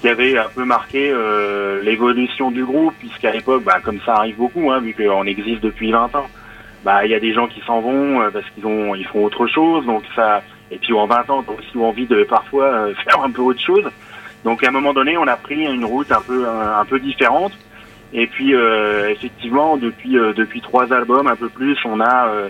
qui 0.00 0.08
avait 0.08 0.38
un 0.38 0.46
peu 0.54 0.64
marqué 0.64 1.10
euh, 1.12 1.82
l'évolution 1.82 2.52
du 2.52 2.64
groupe, 2.64 2.94
puisqu'à 3.00 3.32
l'époque, 3.32 3.64
bah, 3.64 3.80
comme 3.82 3.98
ça 4.06 4.14
arrive 4.14 4.36
beaucoup, 4.36 4.70
hein, 4.70 4.80
vu 4.80 4.94
qu'on 4.94 5.24
existe 5.24 5.62
depuis 5.62 5.90
20 5.90 6.14
ans, 6.14 6.26
bah 6.84 7.04
il 7.04 7.10
y 7.10 7.14
a 7.14 7.20
des 7.20 7.32
gens 7.32 7.48
qui 7.48 7.60
s'en 7.66 7.80
vont 7.80 8.20
euh, 8.20 8.30
parce 8.32 8.44
qu'ils 8.50 8.66
ont 8.66 8.94
ils 8.94 9.06
font 9.06 9.24
autre 9.24 9.46
chose, 9.48 9.84
donc 9.84 10.04
ça 10.14 10.42
et 10.70 10.78
puis 10.78 10.92
en 10.92 11.06
20 11.06 11.30
ans, 11.30 11.42
t'as 11.42 11.52
aussi 11.54 11.76
envie 11.76 12.06
de 12.06 12.22
parfois 12.22 12.66
euh, 12.66 12.94
faire 13.04 13.20
un 13.20 13.30
peu 13.30 13.42
autre 13.42 13.60
chose. 13.60 13.84
Donc 14.44 14.62
à 14.62 14.68
un 14.68 14.72
moment 14.72 14.92
donné, 14.92 15.16
on 15.18 15.26
a 15.26 15.36
pris 15.36 15.64
une 15.64 15.84
route 15.84 16.12
un 16.12 16.20
peu 16.20 16.46
un, 16.46 16.78
un 16.78 16.84
peu 16.84 17.00
différente. 17.00 17.52
Et 18.14 18.26
puis 18.28 18.54
euh, 18.54 19.08
effectivement, 19.10 19.76
depuis 19.76 20.16
euh, 20.16 20.32
depuis 20.32 20.60
trois 20.60 20.92
albums, 20.92 21.26
un 21.26 21.36
peu 21.36 21.48
plus, 21.48 21.76
on 21.84 22.00
a 22.00 22.28
euh, 22.28 22.48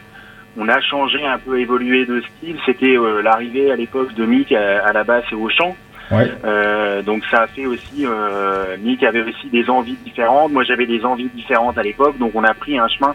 on 0.59 0.69
a 0.69 0.81
changé 0.81 1.25
un 1.27 1.39
peu 1.39 1.59
évolué 1.59 2.05
de 2.07 2.21
style. 2.21 2.57
C'était 2.67 2.97
l'arrivée 3.23 3.73
à 3.73 3.77
l'époque 3.77 4.15
de 4.15 4.25
Mick 4.27 4.53
à, 4.53 4.85
à 4.87 4.93
la 4.93 5.03
basse 5.05 5.25
et 5.33 5.35
au 5.35 5.49
chant. 5.49 5.75
Ouais. 6.11 6.31
Euh, 6.45 7.01
donc 7.03 7.25
ça 7.31 7.43
a 7.43 7.47
fait 7.47 7.65
aussi, 7.65 8.05
euh, 8.05 8.77
Mick 8.79 9.03
avait 9.03 9.23
aussi 9.23 9.49
des 9.51 9.69
envies 9.71 9.97
différentes. 10.05 10.53
Moi 10.53 10.63
j'avais 10.65 10.87
des 10.87 11.03
envies 11.05 11.31
différentes 11.35 11.79
à 11.79 11.83
l'époque, 11.83 12.19
donc 12.19 12.33
on 12.35 12.45
a 12.45 12.53
pris 12.53 12.79
un 12.79 12.87
chemin 12.89 13.15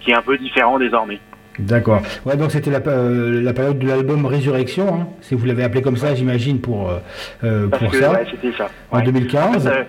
qui 0.00 0.10
est 0.10 0.14
un 0.14 0.20
peu 0.22 0.36
différent 0.36 0.78
désormais. 0.80 1.20
D'accord. 1.60 2.02
Ouais, 2.26 2.36
donc 2.36 2.50
c'était 2.50 2.72
la, 2.72 2.80
euh, 2.88 3.40
la 3.40 3.52
période 3.52 3.78
de 3.78 3.86
l'album 3.86 4.26
Résurrection, 4.26 4.88
hein, 4.92 5.06
si 5.20 5.36
vous 5.36 5.46
l'avez 5.46 5.62
appelé 5.62 5.80
comme 5.82 5.96
ça, 5.96 6.12
j'imagine, 6.12 6.60
pour, 6.60 6.90
euh, 6.90 7.68
pour 7.68 7.90
que 7.92 7.96
ça, 7.98 8.10
ouais, 8.10 8.26
c'était 8.28 8.52
ça. 8.58 8.68
en 8.90 8.96
Ouais. 8.98 9.04
2015. 9.04 9.46
En 9.56 9.60
fait, 9.60 9.68
euh, 9.78 9.84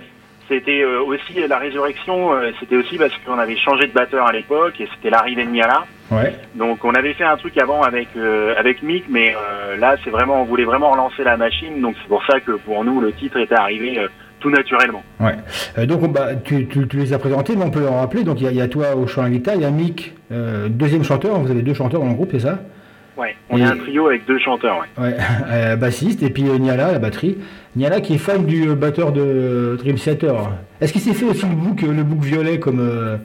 c'était 0.48 0.82
euh, 0.84 1.02
aussi 1.02 1.34
la 1.48 1.58
résurrection, 1.58 2.34
euh, 2.34 2.52
c'était 2.60 2.76
aussi 2.76 2.98
parce 2.98 3.12
qu'on 3.26 3.38
avait 3.40 3.58
changé 3.58 3.88
de 3.88 3.94
batteur 3.94 4.28
à 4.28 4.32
l'époque 4.32 4.80
et 4.80 4.88
c'était 4.96 5.10
l'arrivée 5.10 5.46
de. 5.46 5.86
Ouais. 6.12 6.34
Donc 6.56 6.84
on 6.86 6.94
avait 6.94 7.14
fait 7.14 7.24
un 7.24 7.38
truc 7.38 7.58
avant 7.58 7.82
avec 7.82 8.10
euh, 8.16 8.54
avec 8.58 8.84
Mick, 8.84 9.06
mais 9.10 9.34
euh, 9.36 9.76
là 9.78 9.96
c'est 10.04 10.10
vraiment 10.12 10.42
on 10.42 10.46
voulait 10.46 10.64
vraiment 10.66 10.92
relancer 10.92 11.24
la 11.24 11.36
machine, 11.38 11.82
donc 11.82 11.96
c'est 12.02 12.08
pour 12.08 12.24
ça 12.26 12.40
que 12.40 12.52
pour 12.52 12.84
nous 12.86 13.02
le 13.02 13.12
titre 13.12 13.38
était 13.38 13.56
arrivé 13.56 13.98
euh, 13.98 14.08
tout 14.40 14.52
naturellement. 14.52 15.02
ouais. 15.20 15.86
Donc 15.88 16.04
on- 16.04 16.08
bah, 16.10 16.36
tu, 16.36 16.68
tu, 16.68 16.88
tu 16.88 16.98
les 16.98 17.14
as 17.14 17.18
présentés, 17.20 17.56
mais 17.56 17.66
on 17.66 17.72
peut 17.72 17.88
en 17.88 18.00
rappeler. 18.02 18.24
Donc 18.24 18.40
il 18.40 18.46
y, 18.46 18.48
a- 18.48 18.52
y 18.52 18.62
a 18.62 18.68
toi 18.68 18.96
au 18.96 19.08
chant 19.08 19.24
à 19.24 19.30
guitare, 19.30 19.56
il 19.56 19.62
y 19.62 19.66
a 19.66 19.72
Mick, 19.72 20.14
deuxième 20.70 21.04
chanteur, 21.04 21.40
vous 21.40 21.50
avez 21.50 21.64
deux 21.64 21.74
chanteurs 21.74 22.02
dans 22.02 22.10
le 22.10 22.14
groupe, 22.14 22.30
c'est 22.34 22.40
ça? 22.42 22.60
Ouais, 23.18 23.36
on 23.50 23.58
Et- 23.58 23.62
est 23.62 23.64
un 23.64 23.78
trio 23.78 24.08
avec 24.08 24.26
deux 24.26 24.38
chanteurs. 24.40 24.84
Ouais. 24.98 25.06
Ouais, 25.06 25.76
bassiste, 25.78 26.22
et 26.22 26.30
puis 26.30 26.44
Niala, 26.44 26.92
la 26.92 27.00
batterie. 27.00 27.38
Niala 27.76 28.02
qui 28.02 28.14
est 28.16 28.18
fan 28.18 28.46
du 28.46 28.70
euh, 28.70 28.76
batteur 28.76 29.12
de 29.12 29.76
Dream 29.80 29.96
Theater. 29.96 30.34
Est-ce 30.82 30.94
qu'il 30.94 31.02
s'est 31.02 31.14
fait 31.14 31.26
aussi 31.26 31.46
le 31.46 31.56
bouc, 31.56 31.84
euh, 31.84 31.92
le 31.92 32.04
bouc 32.04 32.24
violet 32.24 32.60
comme. 32.60 32.80
euh, 32.80 33.18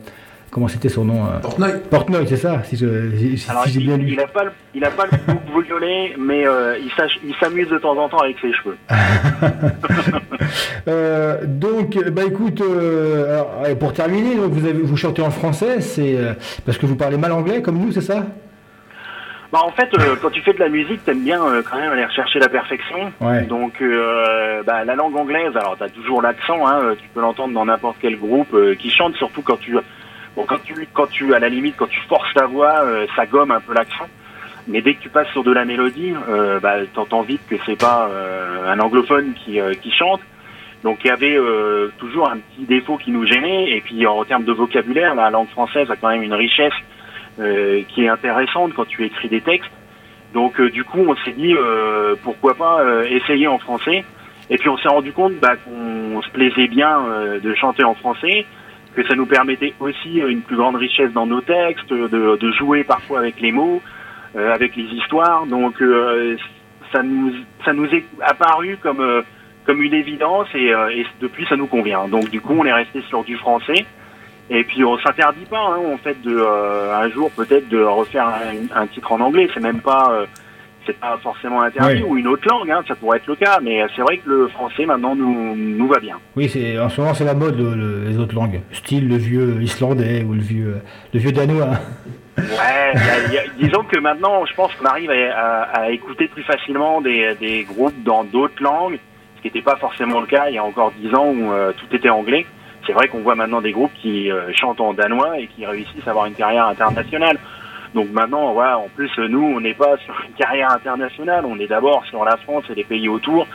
comment 0.50 0.66
c'était 0.66 0.88
son 0.88 1.04
nom 1.04 1.24
euh, 1.26 1.38
Portnoy. 1.40 1.70
Portnoy, 1.90 2.26
c'est 2.26 2.36
ça, 2.36 2.60
si, 2.64 2.76
je- 2.76 3.16
si- 3.16 3.38
si 3.38 3.48
Alors 3.50 3.66
j'ai 3.68 3.78
il, 3.78 3.86
bien 3.86 3.96
lu. 3.96 4.08
il 4.10 4.18
a 4.20 4.26
pas 4.26 4.42
le, 4.42 4.50
il 4.74 4.84
a 4.84 4.90
pas 4.90 5.04
le 5.06 5.34
bouc 5.54 5.64
violet, 5.66 6.16
mais 6.18 6.44
euh, 6.44 6.76
il 6.78 6.90
il 7.24 7.34
s'amuse 7.40 7.68
de 7.68 7.78
temps 7.78 7.96
en 7.96 8.08
temps 8.08 8.18
avec 8.18 8.36
ses 8.40 8.52
cheveux. 8.52 8.76
Euh, 10.88 11.42
donc, 11.46 11.96
bah 12.10 12.22
écoute, 12.26 12.60
euh, 12.62 13.34
alors, 13.64 13.78
pour 13.78 13.92
terminer, 13.92 14.34
donc, 14.36 14.50
vous, 14.52 14.64
avez, 14.66 14.80
vous 14.80 14.96
chantez 14.96 15.22
en 15.22 15.30
français, 15.30 15.80
c'est 15.80 16.16
euh, 16.16 16.32
parce 16.64 16.78
que 16.78 16.86
vous 16.86 16.96
parlez 16.96 17.18
mal 17.18 17.30
anglais 17.32 17.60
comme 17.62 17.78
nous, 17.78 17.92
c'est 17.92 18.00
ça? 18.00 18.26
Bah 19.52 19.58
en 19.64 19.70
fait, 19.70 19.92
euh, 19.98 20.14
quand 20.22 20.30
tu 20.30 20.40
fais 20.42 20.52
de 20.52 20.60
la 20.60 20.68
musique, 20.68 21.04
t'aimes 21.04 21.24
bien 21.24 21.44
euh, 21.44 21.62
quand 21.68 21.76
même 21.76 21.90
aller 21.90 22.04
rechercher 22.04 22.38
la 22.38 22.48
perfection. 22.48 23.12
Ouais. 23.20 23.42
Donc 23.42 23.82
euh, 23.82 24.62
bah, 24.62 24.84
la 24.84 24.94
langue 24.94 25.16
anglaise, 25.16 25.56
alors 25.56 25.76
t'as 25.76 25.88
toujours 25.88 26.22
l'accent, 26.22 26.66
hein, 26.68 26.80
euh, 26.82 26.94
tu 26.94 27.08
peux 27.08 27.20
l'entendre 27.20 27.52
dans 27.52 27.64
n'importe 27.64 27.96
quel 28.00 28.16
groupe 28.16 28.54
euh, 28.54 28.76
qui 28.76 28.90
chante, 28.90 29.16
surtout 29.16 29.42
quand 29.42 29.58
tu, 29.58 29.76
bon 30.36 30.44
quand 30.44 30.62
tu, 30.62 30.86
quand 30.92 31.10
tu, 31.10 31.34
à 31.34 31.40
la 31.40 31.48
limite, 31.48 31.74
quand 31.76 31.88
tu 31.88 32.00
forces 32.08 32.32
ta 32.32 32.46
voix, 32.46 32.84
euh, 32.84 33.06
ça 33.16 33.26
gomme 33.26 33.50
un 33.50 33.60
peu 33.60 33.74
l'accent. 33.74 34.06
Mais 34.68 34.82
dès 34.82 34.94
que 34.94 35.00
tu 35.00 35.08
passes 35.08 35.28
sur 35.30 35.42
de 35.42 35.50
la 35.50 35.64
mélodie, 35.64 36.14
euh, 36.28 36.60
bah, 36.60 36.76
t'entends 36.94 37.22
vite 37.22 37.40
que 37.48 37.56
c'est 37.66 37.78
pas 37.78 38.08
euh, 38.08 38.70
un 38.70 38.78
anglophone 38.78 39.32
qui, 39.34 39.60
euh, 39.60 39.74
qui 39.74 39.90
chante. 39.90 40.20
Donc 40.84 40.98
il 41.04 41.08
y 41.08 41.10
avait 41.10 41.36
euh, 41.36 41.88
toujours 41.98 42.30
un 42.30 42.36
petit 42.36 42.66
défaut 42.66 42.98
qui 42.98 43.10
nous 43.10 43.26
gênait. 43.26 43.72
Et 43.72 43.80
puis 43.80 44.06
en 44.06 44.24
termes 44.24 44.44
de 44.44 44.52
vocabulaire, 44.52 45.16
la 45.16 45.30
langue 45.30 45.48
française 45.48 45.90
a 45.90 45.96
quand 45.96 46.08
même 46.08 46.22
une 46.22 46.34
richesse 46.34 46.72
euh, 47.40 47.80
qui 47.88 48.04
est 48.04 48.08
intéressante 48.08 48.74
quand 48.74 48.84
tu 48.86 49.02
écris 49.02 49.28
des 49.28 49.40
textes. 49.40 49.70
Donc 50.34 50.60
euh, 50.60 50.68
du 50.68 50.84
coup, 50.84 50.98
on 50.98 51.16
s'est 51.24 51.32
dit 51.32 51.54
euh, 51.54 52.14
pourquoi 52.22 52.54
pas 52.54 52.84
essayer 53.08 53.46
en 53.46 53.58
français. 53.58 54.04
Et 54.50 54.58
puis 54.58 54.68
on 54.68 54.76
s'est 54.76 54.88
rendu 54.88 55.12
compte 55.12 55.34
bah, 55.40 55.56
qu'on 55.56 56.20
se 56.20 56.28
plaisait 56.30 56.66
bien 56.66 56.98
de 57.42 57.54
chanter 57.54 57.82
en 57.82 57.94
français, 57.94 58.44
que 58.94 59.06
ça 59.06 59.14
nous 59.14 59.24
permettait 59.24 59.72
aussi 59.80 60.18
une 60.18 60.42
plus 60.42 60.56
grande 60.56 60.76
richesse 60.76 61.12
dans 61.12 61.24
nos 61.24 61.40
textes, 61.40 61.90
de, 61.90 62.52
jouer 62.58 62.84
parfois 62.84 63.20
avec 63.20 63.40
les 63.40 63.52
mots, 63.52 63.80
avec 64.34 64.76
les 64.76 64.84
histoires. 64.84 65.46
Donc 65.46 65.82
ça 66.92 67.02
nous 67.02 67.32
ça 67.64 67.72
nous 67.72 67.86
est 67.86 68.04
apparu 68.20 68.76
comme 68.82 69.22
comme 69.64 69.82
une 69.82 69.94
évidence 69.94 70.48
et 70.54 70.74
depuis 71.20 71.46
ça 71.46 71.56
nous 71.56 71.68
convient. 71.68 72.08
Donc 72.08 72.28
du 72.28 72.40
coup, 72.40 72.56
on 72.58 72.66
est 72.66 72.72
resté 72.72 73.00
sur 73.08 73.22
du 73.24 73.36
français. 73.36 73.86
Et 74.52 74.64
puis 74.64 74.84
on 74.84 74.98
s'interdit 74.98 75.44
pas, 75.48 75.60
hein, 75.60 75.80
en 75.94 75.98
fait, 75.98 76.20
de 76.22 76.36
euh, 76.36 76.94
un 76.94 77.08
jour 77.10 77.30
peut-être 77.30 77.68
de 77.68 77.80
refaire 77.82 78.26
un, 78.26 78.80
un 78.82 78.86
titre 78.88 79.12
en 79.12 79.20
anglais. 79.20 79.48
C'est 79.54 79.60
même 79.60 79.80
pas, 79.80 80.10
euh, 80.12 80.26
c'est 80.86 80.98
pas 80.98 81.16
forcément 81.22 81.62
interdit 81.62 82.02
ou 82.08 82.16
une 82.16 82.26
autre 82.26 82.48
langue, 82.50 82.68
hein, 82.70 82.82
ça 82.88 82.96
pourrait 82.96 83.18
être 83.18 83.28
le 83.28 83.36
cas. 83.36 83.60
Mais 83.62 83.80
c'est 83.94 84.02
vrai 84.02 84.18
que 84.18 84.28
le 84.28 84.48
français 84.48 84.86
maintenant 84.86 85.14
nous 85.14 85.54
nous 85.54 85.86
va 85.86 86.00
bien. 86.00 86.16
Oui, 86.34 86.48
c'est 86.48 86.78
en 86.80 86.88
ce 86.88 87.00
moment 87.00 87.14
c'est 87.14 87.24
la 87.24 87.34
mode 87.34 87.56
le- 87.58 87.74
le- 87.76 88.04
les 88.08 88.18
autres 88.18 88.34
langues, 88.34 88.60
style 88.72 89.08
le 89.08 89.16
vieux 89.16 89.62
islandais 89.62 90.24
ou 90.24 90.32
le 90.34 90.40
vieux 90.40 90.78
le 91.14 91.20
vieux 91.20 91.32
danois. 91.32 91.68
Ouais, 92.38 92.92
y 92.94 92.98
a- 92.98 93.32
y 93.32 93.38
a- 93.38 93.42
disons 93.60 93.84
que 93.84 94.00
maintenant, 94.00 94.44
je 94.46 94.54
pense 94.54 94.74
qu'on 94.74 94.86
arrive 94.86 95.10
à, 95.12 95.14
à- 95.32 95.80
à 95.82 95.90
écouter 95.90 96.26
plus 96.26 96.42
facilement 96.42 97.00
des, 97.00 97.34
des 97.38 97.62
groupes 97.64 98.02
dans 98.02 98.24
d'autres 98.24 98.60
langues, 98.62 98.98
ce 99.36 99.42
qui 99.42 99.46
n'était 99.48 99.62
pas 99.62 99.76
forcément 99.76 100.20
le 100.20 100.26
cas 100.26 100.48
il 100.48 100.54
y 100.54 100.58
a 100.58 100.64
encore 100.64 100.92
dix 100.98 101.14
ans 101.14 101.26
où 101.28 101.52
euh, 101.52 101.72
tout 101.76 101.94
était 101.94 102.08
anglais. 102.08 102.46
C'est 102.86 102.92
vrai 102.92 103.08
qu'on 103.08 103.20
voit 103.20 103.34
maintenant 103.34 103.60
des 103.60 103.72
groupes 103.72 103.92
qui 104.00 104.30
euh, 104.30 104.52
chantent 104.52 104.80
en 104.80 104.94
danois 104.94 105.38
et 105.38 105.46
qui 105.48 105.66
réussissent 105.66 106.06
à 106.06 106.10
avoir 106.10 106.26
une 106.26 106.34
carrière 106.34 106.66
internationale. 106.66 107.38
Donc 107.92 108.08
maintenant, 108.12 108.52
voilà, 108.52 108.78
en 108.78 108.86
plus, 108.94 109.10
nous, 109.18 109.42
on 109.42 109.60
n'est 109.60 109.74
pas 109.74 109.96
sur 110.04 110.14
une 110.24 110.32
carrière 110.34 110.70
internationale, 110.70 111.44
on 111.44 111.58
est 111.58 111.66
d'abord 111.66 112.04
sur 112.06 112.24
la 112.24 112.36
France 112.36 112.62
et 112.70 112.74
les 112.76 112.84
pays 112.84 113.08
autour. 113.08 113.48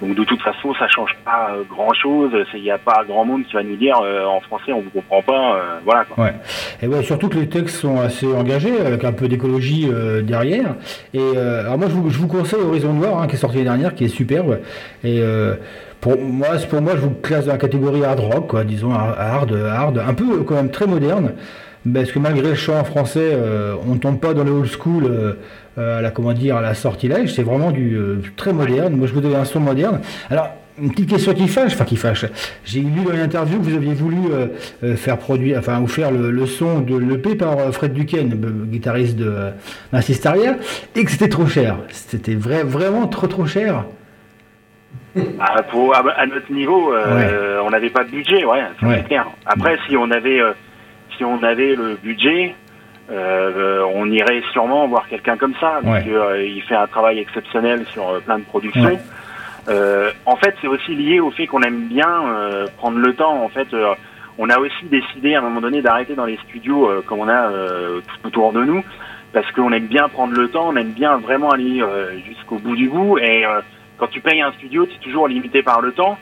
Donc 0.00 0.14
de 0.14 0.22
toute 0.22 0.40
façon, 0.40 0.72
ça 0.74 0.86
change 0.86 1.16
pas 1.24 1.50
euh, 1.50 1.64
grand-chose. 1.68 2.30
Il 2.54 2.62
n'y 2.62 2.70
a 2.70 2.78
pas 2.78 3.02
grand 3.04 3.24
monde 3.24 3.44
qui 3.44 3.54
va 3.54 3.64
nous 3.64 3.74
dire 3.74 3.98
euh, 4.00 4.26
en 4.26 4.40
français, 4.42 4.72
on 4.72 4.80
vous 4.80 4.90
comprend 4.90 5.22
pas. 5.22 5.60
voilà. 5.84 6.04
Quoi. 6.04 6.24
Ouais. 6.24 6.34
Et 6.82 6.86
ouais, 6.86 7.02
surtout 7.02 7.28
que 7.28 7.38
les 7.38 7.48
textes 7.48 7.78
sont 7.78 7.98
assez 7.98 8.32
engagés, 8.32 8.80
avec 8.80 9.02
un 9.02 9.12
peu 9.12 9.26
d'écologie 9.26 9.88
derrière. 10.22 10.76
Et 11.12 11.36
alors 11.36 11.76
moi, 11.76 11.88
je 11.88 11.94
vous, 11.94 12.28
conseille 12.28 12.60
Horizon 12.62 12.92
Noir, 12.92 13.20
hein, 13.20 13.26
qui 13.26 13.34
est 13.34 13.38
sorti 13.38 13.56
l'année 13.56 13.70
dernière, 13.70 13.94
qui 13.96 14.04
est 14.04 14.08
superbe. 14.08 14.60
Et 15.02 15.20
pour 16.00 16.18
moi, 16.18 16.48
pour 16.68 16.80
moi, 16.80 16.92
je 16.96 17.00
vous 17.00 17.10
classe 17.10 17.46
dans 17.46 17.52
la 17.52 17.58
catégorie 17.58 18.04
hard 18.04 18.20
rock, 18.20 18.46
quoi, 18.48 18.64
disons 18.64 18.92
hard, 18.92 19.52
hard, 19.52 19.98
un 19.98 20.14
peu 20.14 20.40
euh, 20.40 20.42
quand 20.44 20.54
même 20.54 20.70
très 20.70 20.86
moderne. 20.86 21.32
Parce 21.92 22.12
que 22.12 22.18
malgré 22.18 22.48
le 22.48 22.54
chant 22.54 22.84
français, 22.84 23.30
euh, 23.32 23.74
on 23.86 23.94
ne 23.94 23.98
tombe 23.98 24.20
pas 24.20 24.34
dans 24.34 24.44
le 24.44 24.50
old 24.50 24.68
school, 24.70 25.04
euh, 25.04 25.32
euh, 25.78 25.98
à 25.98 26.02
la 26.02 26.10
comment 26.10 26.34
dire, 26.34 26.56
à 26.56 26.60
la 26.60 26.74
sortilège. 26.74 27.34
C'est 27.34 27.42
vraiment 27.42 27.70
du 27.70 27.98
très 28.36 28.52
moderne. 28.52 28.96
Moi, 28.96 29.06
je 29.06 29.14
vous 29.14 29.20
donne 29.20 29.34
un 29.34 29.46
son 29.46 29.60
moderne. 29.60 30.00
Alors, 30.28 30.50
une 30.78 30.90
petite 30.90 31.10
question 31.10 31.32
qui 31.32 31.48
fâche, 31.48 31.72
enfin 31.72 31.84
qui 31.84 31.96
fâche. 31.96 32.26
J'ai 32.64 32.80
lu 32.80 33.04
dans 33.04 33.12
une 33.12 33.20
interview 33.20 33.58
que 33.58 33.64
vous 33.64 33.74
aviez 33.74 33.92
voulu 33.92 34.16
faire 34.96 35.18
produire, 35.18 35.58
enfin 35.58 35.78
ou 35.80 35.86
faire 35.86 36.10
le, 36.10 36.46
son 36.46 36.80
de 36.80 36.96
l'EP 36.96 37.34
par 37.34 37.70
Fred 37.72 37.92
Duquesne, 37.92 38.34
guitariste 38.70 39.16
de 39.16 39.50
Massiste 39.92 40.24
Arrière, 40.24 40.56
et 40.96 41.04
que 41.04 41.10
c'était 41.10 41.28
trop 41.28 41.46
cher. 41.46 41.76
C'était 41.90 42.34
vrai, 42.34 42.62
vraiment 42.62 43.08
trop 43.08 43.26
trop 43.26 43.44
cher. 43.44 43.84
Ah, 45.40 45.62
pour, 45.62 45.94
à, 45.96 46.00
à 46.16 46.26
notre 46.26 46.52
niveau, 46.52 46.94
euh, 46.94 47.60
on 47.64 47.70
n'avait 47.70 47.90
pas 47.90 48.04
de 48.04 48.10
budget, 48.10 48.44
ouais, 48.44 48.62
c'est 48.80 49.06
clair. 49.08 49.26
Après, 49.44 49.76
si 49.88 49.96
on 49.96 50.10
avait, 50.10 50.40
euh, 50.40 50.52
si 51.16 51.24
on 51.24 51.42
avait 51.42 51.74
le 51.74 51.96
budget, 51.96 52.54
euh, 53.10 53.84
on 53.92 54.08
irait 54.08 54.42
sûrement 54.52 54.86
voir 54.86 55.08
quelqu'un 55.08 55.36
comme 55.36 55.54
ça, 55.60 55.80
parce 55.82 56.04
que, 56.04 56.46
il 56.46 56.62
fait 56.62 56.76
un 56.76 56.86
travail 56.86 57.18
exceptionnel 57.18 57.84
sur 57.86 58.20
plein 58.22 58.38
de 58.38 58.44
productions. 58.44 58.98
En 60.26 60.36
fait, 60.36 60.54
c'est 60.60 60.68
aussi 60.68 60.94
lié 60.94 61.18
au 61.18 61.32
fait 61.32 61.46
qu'on 61.48 61.62
aime 61.62 61.88
bien 61.88 62.24
prendre 62.76 62.98
le 62.98 63.12
temps. 63.14 63.42
En 63.42 63.48
fait, 63.48 63.68
on 64.38 64.48
a 64.48 64.58
aussi 64.58 64.84
décidé 64.84 65.34
à 65.34 65.38
un 65.38 65.42
moment 65.42 65.60
donné 65.60 65.82
d'arrêter 65.82 66.14
dans 66.14 66.24
les 66.24 66.38
studios 66.48 66.88
comme 67.06 67.18
on 67.18 67.28
a 67.28 67.48
tout 67.48 68.28
autour 68.28 68.52
de 68.52 68.62
nous, 68.62 68.84
parce 69.32 69.50
qu'on 69.52 69.72
aime 69.72 69.86
bien 69.86 70.08
prendre 70.08 70.34
le 70.34 70.48
temps, 70.48 70.68
on 70.68 70.76
aime 70.76 70.92
bien 70.92 71.16
vraiment 71.18 71.50
aller 71.50 71.82
jusqu'au 72.28 72.58
bout 72.58 72.76
du 72.76 72.88
bout. 72.88 73.18
Et 73.18 73.44
quand 74.00 74.08
tu 74.08 74.20
payes 74.20 74.40
un 74.40 74.52
studio, 74.52 74.86
tu 74.86 74.94
es 74.96 74.98
toujours 74.98 75.28
limité 75.28 75.62
par 75.62 75.80
le 75.80 75.92
temps. 75.92 76.18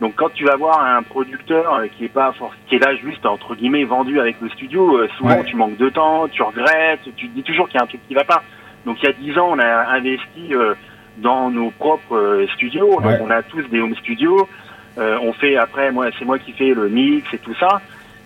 Donc 0.00 0.14
quand 0.16 0.32
tu 0.32 0.44
vas 0.44 0.56
voir 0.56 0.80
un 0.80 1.02
producteur 1.02 1.74
euh, 1.74 1.86
qui 1.96 2.04
est 2.06 2.08
pas 2.08 2.32
qui 2.68 2.76
est 2.76 2.78
là 2.78 2.94
juste 2.96 3.26
entre 3.26 3.54
guillemets 3.54 3.84
vendu 3.84 4.18
avec 4.20 4.36
le 4.40 4.48
studio, 4.48 4.96
euh, 4.96 5.08
souvent 5.16 5.30
Ouais. 5.36 5.44
tu 5.44 5.56
manques 5.56 5.76
de 5.76 5.88
temps, 5.88 6.26
tu 6.28 6.42
regrettes, 6.42 7.00
tu 7.16 7.28
te 7.28 7.34
dis 7.34 7.42
toujours 7.42 7.68
qu'il 7.68 7.76
y 7.76 7.80
a 7.80 7.84
un 7.84 7.86
truc 7.86 8.00
qui 8.08 8.14
va 8.14 8.24
pas. 8.24 8.42
Donc 8.86 8.96
il 9.02 9.06
y 9.06 9.08
a 9.08 9.12
dix 9.12 9.36
ans, 9.38 9.48
on 9.50 9.58
a 9.58 9.88
investi 9.90 10.54
euh, 10.54 10.74
dans 11.18 11.50
nos 11.50 11.70
propres 11.70 12.46
studios. 12.54 13.00
Donc 13.00 13.12
on 13.22 13.30
a 13.30 13.42
tous 13.42 13.62
des 13.68 13.80
home 13.80 13.94
studios. 13.96 14.48
On 14.96 15.32
fait 15.32 15.56
après, 15.56 15.92
moi 15.92 16.06
c'est 16.18 16.24
moi 16.24 16.38
qui 16.40 16.52
fais 16.52 16.74
le 16.74 16.88
mix 16.88 17.32
et 17.34 17.38
tout 17.38 17.54
ça. 17.54 17.80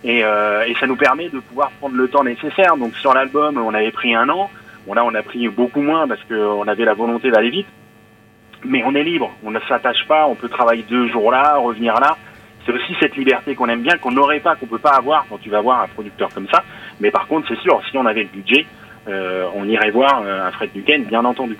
Et, 0.04 0.24
euh, 0.24 0.64
et 0.66 0.74
ça 0.80 0.86
nous 0.86 0.96
permet 0.96 1.28
de 1.28 1.38
pouvoir 1.38 1.70
prendre 1.80 1.96
le 1.96 2.08
temps 2.08 2.24
nécessaire. 2.24 2.76
Donc 2.76 2.94
sur 2.96 3.12
l'album, 3.14 3.56
on 3.58 3.72
avait 3.74 3.90
pris 3.92 4.14
un 4.14 4.28
an. 4.30 4.50
Bon 4.86 4.94
là, 4.94 5.04
on 5.04 5.14
a 5.14 5.22
pris 5.22 5.48
beaucoup 5.48 5.80
moins 5.82 6.06
parce 6.08 6.20
qu'on 6.24 6.66
avait 6.68 6.84
la 6.84 6.94
volonté 6.94 7.30
d'aller 7.30 7.50
vite. 7.50 7.66
Mais 8.64 8.82
on 8.84 8.94
est 8.94 9.02
libre, 9.02 9.32
on 9.42 9.50
ne 9.50 9.60
s'attache 9.68 10.06
pas, 10.06 10.26
on 10.26 10.34
peut 10.34 10.48
travailler 10.48 10.84
deux 10.88 11.08
jours 11.08 11.30
là, 11.30 11.56
revenir 11.56 11.94
là. 11.94 12.16
C'est 12.64 12.72
aussi 12.72 12.94
cette 13.00 13.16
liberté 13.16 13.54
qu'on 13.56 13.68
aime 13.68 13.82
bien, 13.82 13.96
qu'on 13.96 14.12
n'aurait 14.12 14.40
pas, 14.40 14.54
qu'on 14.54 14.66
peut 14.66 14.78
pas 14.78 14.94
avoir 14.96 15.26
quand 15.28 15.38
tu 15.38 15.50
vas 15.50 15.60
voir 15.60 15.82
un 15.82 15.88
producteur 15.88 16.28
comme 16.32 16.46
ça. 16.48 16.62
Mais 17.00 17.10
par 17.10 17.26
contre, 17.26 17.48
c'est 17.48 17.58
sûr, 17.60 17.80
si 17.90 17.98
on 17.98 18.06
avait 18.06 18.22
le 18.22 18.28
budget, 18.28 18.66
euh, 19.08 19.46
on 19.56 19.66
irait 19.66 19.90
voir 19.90 20.22
euh, 20.24 20.46
un 20.46 20.52
Fred 20.52 20.70
Duquesne, 20.72 21.04
bien 21.04 21.24
entendu. 21.24 21.56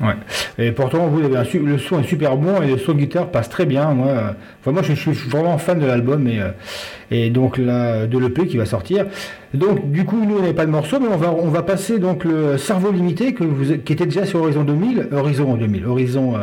Et 0.58 0.70
pourtant, 0.70 1.08
vous 1.08 1.24
avez 1.24 1.58
le 1.58 1.78
son 1.78 2.00
est 2.00 2.04
super 2.04 2.36
bon 2.36 2.62
et 2.62 2.68
le 2.68 2.78
son 2.78 2.94
guitare 2.94 3.30
passe 3.30 3.48
très 3.48 3.66
bien. 3.66 3.92
Moi, 3.92 4.82
je, 4.82 4.92
suis- 4.92 5.10
vraiment 5.28 5.58
fan 5.58 5.80
de 5.80 5.86
l'album 5.86 6.28
et, 6.28 6.40
euh, 6.40 7.30
donc 7.30 7.58
de 7.58 8.18
l'EP 8.18 8.46
qui 8.46 8.56
va 8.56 8.64
sortir. 8.64 9.06
Donc, 9.54 9.90
du 9.90 10.04
coup, 10.04 10.24
nous, 10.24 10.36
on 10.36 10.40
n'avait 10.40 10.54
pas 10.54 10.66
de 10.66 10.70
morceau, 10.70 10.98
mais 11.00 11.08
on 11.08 11.48
va, 11.48 11.62
passer 11.62 11.98
donc 11.98 12.24
le 12.24 12.58
cerveau 12.58 12.92
limité 12.92 13.34
qui 13.34 13.92
était 13.92 14.06
déjà 14.06 14.24
sur 14.24 14.40
Horizon 14.40 14.62
2000, 14.62 15.08
Horizon 15.12 15.54
2000, 15.56 15.86
Horizon 15.86 16.34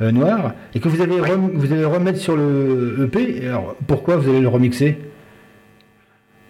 Noir, 0.00 0.54
et 0.74 0.80
que 0.80 0.88
vous 0.88 1.02
allez, 1.02 1.18
vous 1.54 1.72
allez 1.72 1.84
remettre 1.84 2.18
sur 2.18 2.36
le 2.36 3.04
EP. 3.04 3.46
Alors, 3.46 3.76
pourquoi 3.86 4.16
vous 4.16 4.28
allez 4.28 4.40
le 4.40 4.48
remixer? 4.48 4.98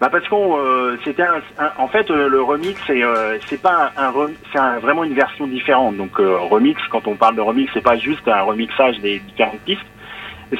Bah 0.01 0.09
parce 0.13 0.29
qu'on 0.29 0.57
euh, 0.59 0.97
c'était 1.03 1.25
un, 1.25 1.41
un- 1.59 1.73
en 1.77 1.89
fait 1.89 2.09
euh, 2.11 2.29
le 2.29 2.41
remix 2.41 2.81
c'est 2.87 3.03
euh, 3.03 3.37
c'est 3.47 3.61
pas 3.61 3.91
un, 3.97 4.13
c'est 4.53 4.61
vraiment 4.81 5.03
une 5.03 5.15
version 5.15 5.49
différente. 5.49 5.97
Donc 5.97 6.21
euh, 6.21 6.37
remix 6.39 6.81
quand 6.91 7.09
on 7.09 7.17
parle 7.17 7.35
de 7.35 7.41
remix 7.41 7.69
c'est 7.75 7.83
pas 7.83 7.97
juste 7.97 8.27
un 8.29 8.43
remixage 8.43 9.01
des 9.01 9.19
différentes 9.19 9.59
pistes. 9.61 9.83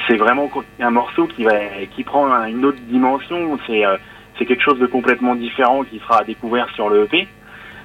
C'est 0.07 0.17
vraiment 0.17 0.51
un 0.81 0.91
morceau 0.91 1.25
qui 1.27 1.45
va 1.45 1.53
qui 1.95 2.03
prend 2.03 2.27
un- 2.29 2.47
une 2.47 2.65
autre 2.65 2.79
dimension. 2.81 3.57
C'est 3.65 3.85
euh, 3.85 3.95
c'est 4.37 4.45
quelque 4.45 4.61
chose 4.63 4.77
de 4.79 4.87
complètement 4.87 5.35
différent 5.35 5.83
qui 5.83 5.99
sera 5.99 6.19
à 6.19 6.23
découvrir 6.25 6.67
sur 6.75 6.89
le 6.89 7.03
EP 7.05 7.27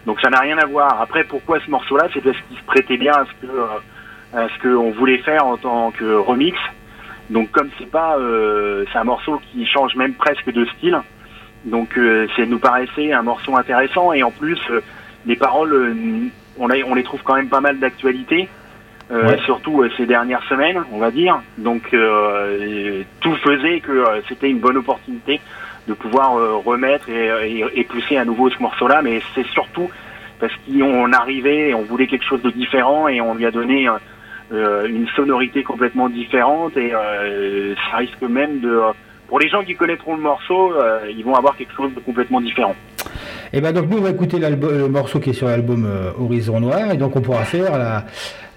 donc 0.07 0.21
ça 0.21 0.29
n'a 0.31 0.41
rien 0.41 0.59
à 0.59 0.67
voir. 0.67 1.01
Après 1.01 1.23
pourquoi 1.25 1.61
ce 1.65 1.71
morceau 1.71 1.97
là 1.97 2.09
c'est 2.13 2.21
parce 2.21 2.37
qu'il 2.49 2.59
se 2.59 2.65
prêtait 2.65 2.97
bien 2.97 3.13
à 3.13 3.25
ce 3.27 3.47
que 3.47 3.53
à 4.37 4.49
ce 4.49 4.59
qu'on 4.63 4.91
voulait 4.91 5.19
faire 5.19 5.47
en 5.47 5.57
tant 5.57 5.93
que 5.93 6.15
remix. 6.17 6.59
Donc 7.31 7.53
comme 7.53 7.71
c'est 7.79 7.91
pas 7.91 8.17
c'est 8.93 8.99
un 8.99 9.05
morceau 9.05 9.41
qui 9.53 9.65
change 9.67 9.95
même 9.95 10.15
presque 10.15 10.51
de 10.53 10.65
style 10.77 11.01
donc 11.65 11.97
euh, 11.97 12.27
c'est 12.37 12.47
nous 12.47 12.59
paraissait 12.59 13.13
un 13.13 13.23
morceau 13.23 13.57
intéressant 13.57 14.13
et 14.13 14.23
en 14.23 14.31
plus 14.31 14.59
euh, 14.71 14.81
les 15.27 15.37
paroles 15.37 15.73
euh, 15.73 15.95
on, 16.59 16.69
les- 16.69 16.85
on 16.85 16.95
les 16.95 17.03
trouve 17.03 17.23
quand 17.23 17.35
même 17.37 17.49
pas 17.49 17.61
mal 17.61 17.79
d'actualité 17.79 18.49
euh, 19.11 19.29
Ouais. 19.29 19.39
surtout 19.45 19.83
euh, 19.83 19.91
ces 19.97 20.07
dernières 20.07 20.43
semaines 20.45 20.83
on 20.93 20.99
va 20.99 21.11
dire 21.11 21.41
donc 21.59 21.83
euh, 21.93 23.03
tout 23.21 23.35
faisait 23.37 23.81
que 23.81 23.93
euh, 23.93 24.21
c'était 24.29 24.49
une 24.51 24.61
bonne 24.61 24.77
opportunité 24.79 25.41
de 25.89 25.93
pouvoir 25.95 26.37
euh, 26.39 26.55
remettre 26.57 27.09
et, 27.11 27.59
et, 27.59 27.65
et 27.81 27.85
pousser 27.85 28.17
à 28.17 28.25
nouveau 28.25 28.49
ce 28.51 28.59
morceau 28.63 28.89
là 28.89 29.03
mais 29.03 29.21
c'est 29.35 29.47
surtout 29.49 29.91
parce 30.41 30.53
qu'on 30.67 31.13
arrivait 31.13 31.71
et 31.71 31.75
on 31.75 31.83
voulait 31.83 32.07
quelque 32.07 32.25
chose 32.25 32.43
de 32.43 32.51
différent 32.51 33.07
et 33.09 33.21
on 33.21 33.35
lui 33.35 33.47
a 33.47 33.51
donné 33.51 33.89
euh, 33.89 33.93
euh, 34.53 34.87
une 34.87 35.07
sonorité 35.09 35.63
complètement 35.63 36.09
différente 36.09 36.77
et 36.77 36.93
euh, 36.95 37.75
ça 37.91 37.99
risque 37.99 38.21
même 38.23 38.61
de 38.61 38.81
pour 39.29 39.39
les 39.39 39.49
gens 39.49 39.63
qui 39.65 39.75
connaîtront 39.75 40.17
le 40.17 40.23
morceau, 40.23 40.73
euh, 40.75 41.01
ils 41.11 41.25
vont 41.25 41.35
avoir 41.35 41.57
quelque 41.57 41.75
chose 41.75 41.93
de 41.95 42.01
complètement 42.01 42.41
différent. 42.41 42.75
Et 43.53 43.61
ben 43.61 43.73
donc 43.73 43.89
nous 43.89 43.99
on 43.99 44.01
va 44.01 44.11
écouter 44.11 44.39
le 44.39 44.89
morceau 44.89 45.21
qui 45.21 45.31
est 45.31 45.35
sur 45.35 45.47
l'album 45.47 45.85
euh, 45.87 46.11
Horizon 46.19 46.59
Noir 46.61 46.91
et 46.93 46.97
donc 46.97 47.15
on 47.15 47.21
pourra 47.21 47.45
faire 47.45 47.79
la, 47.79 48.05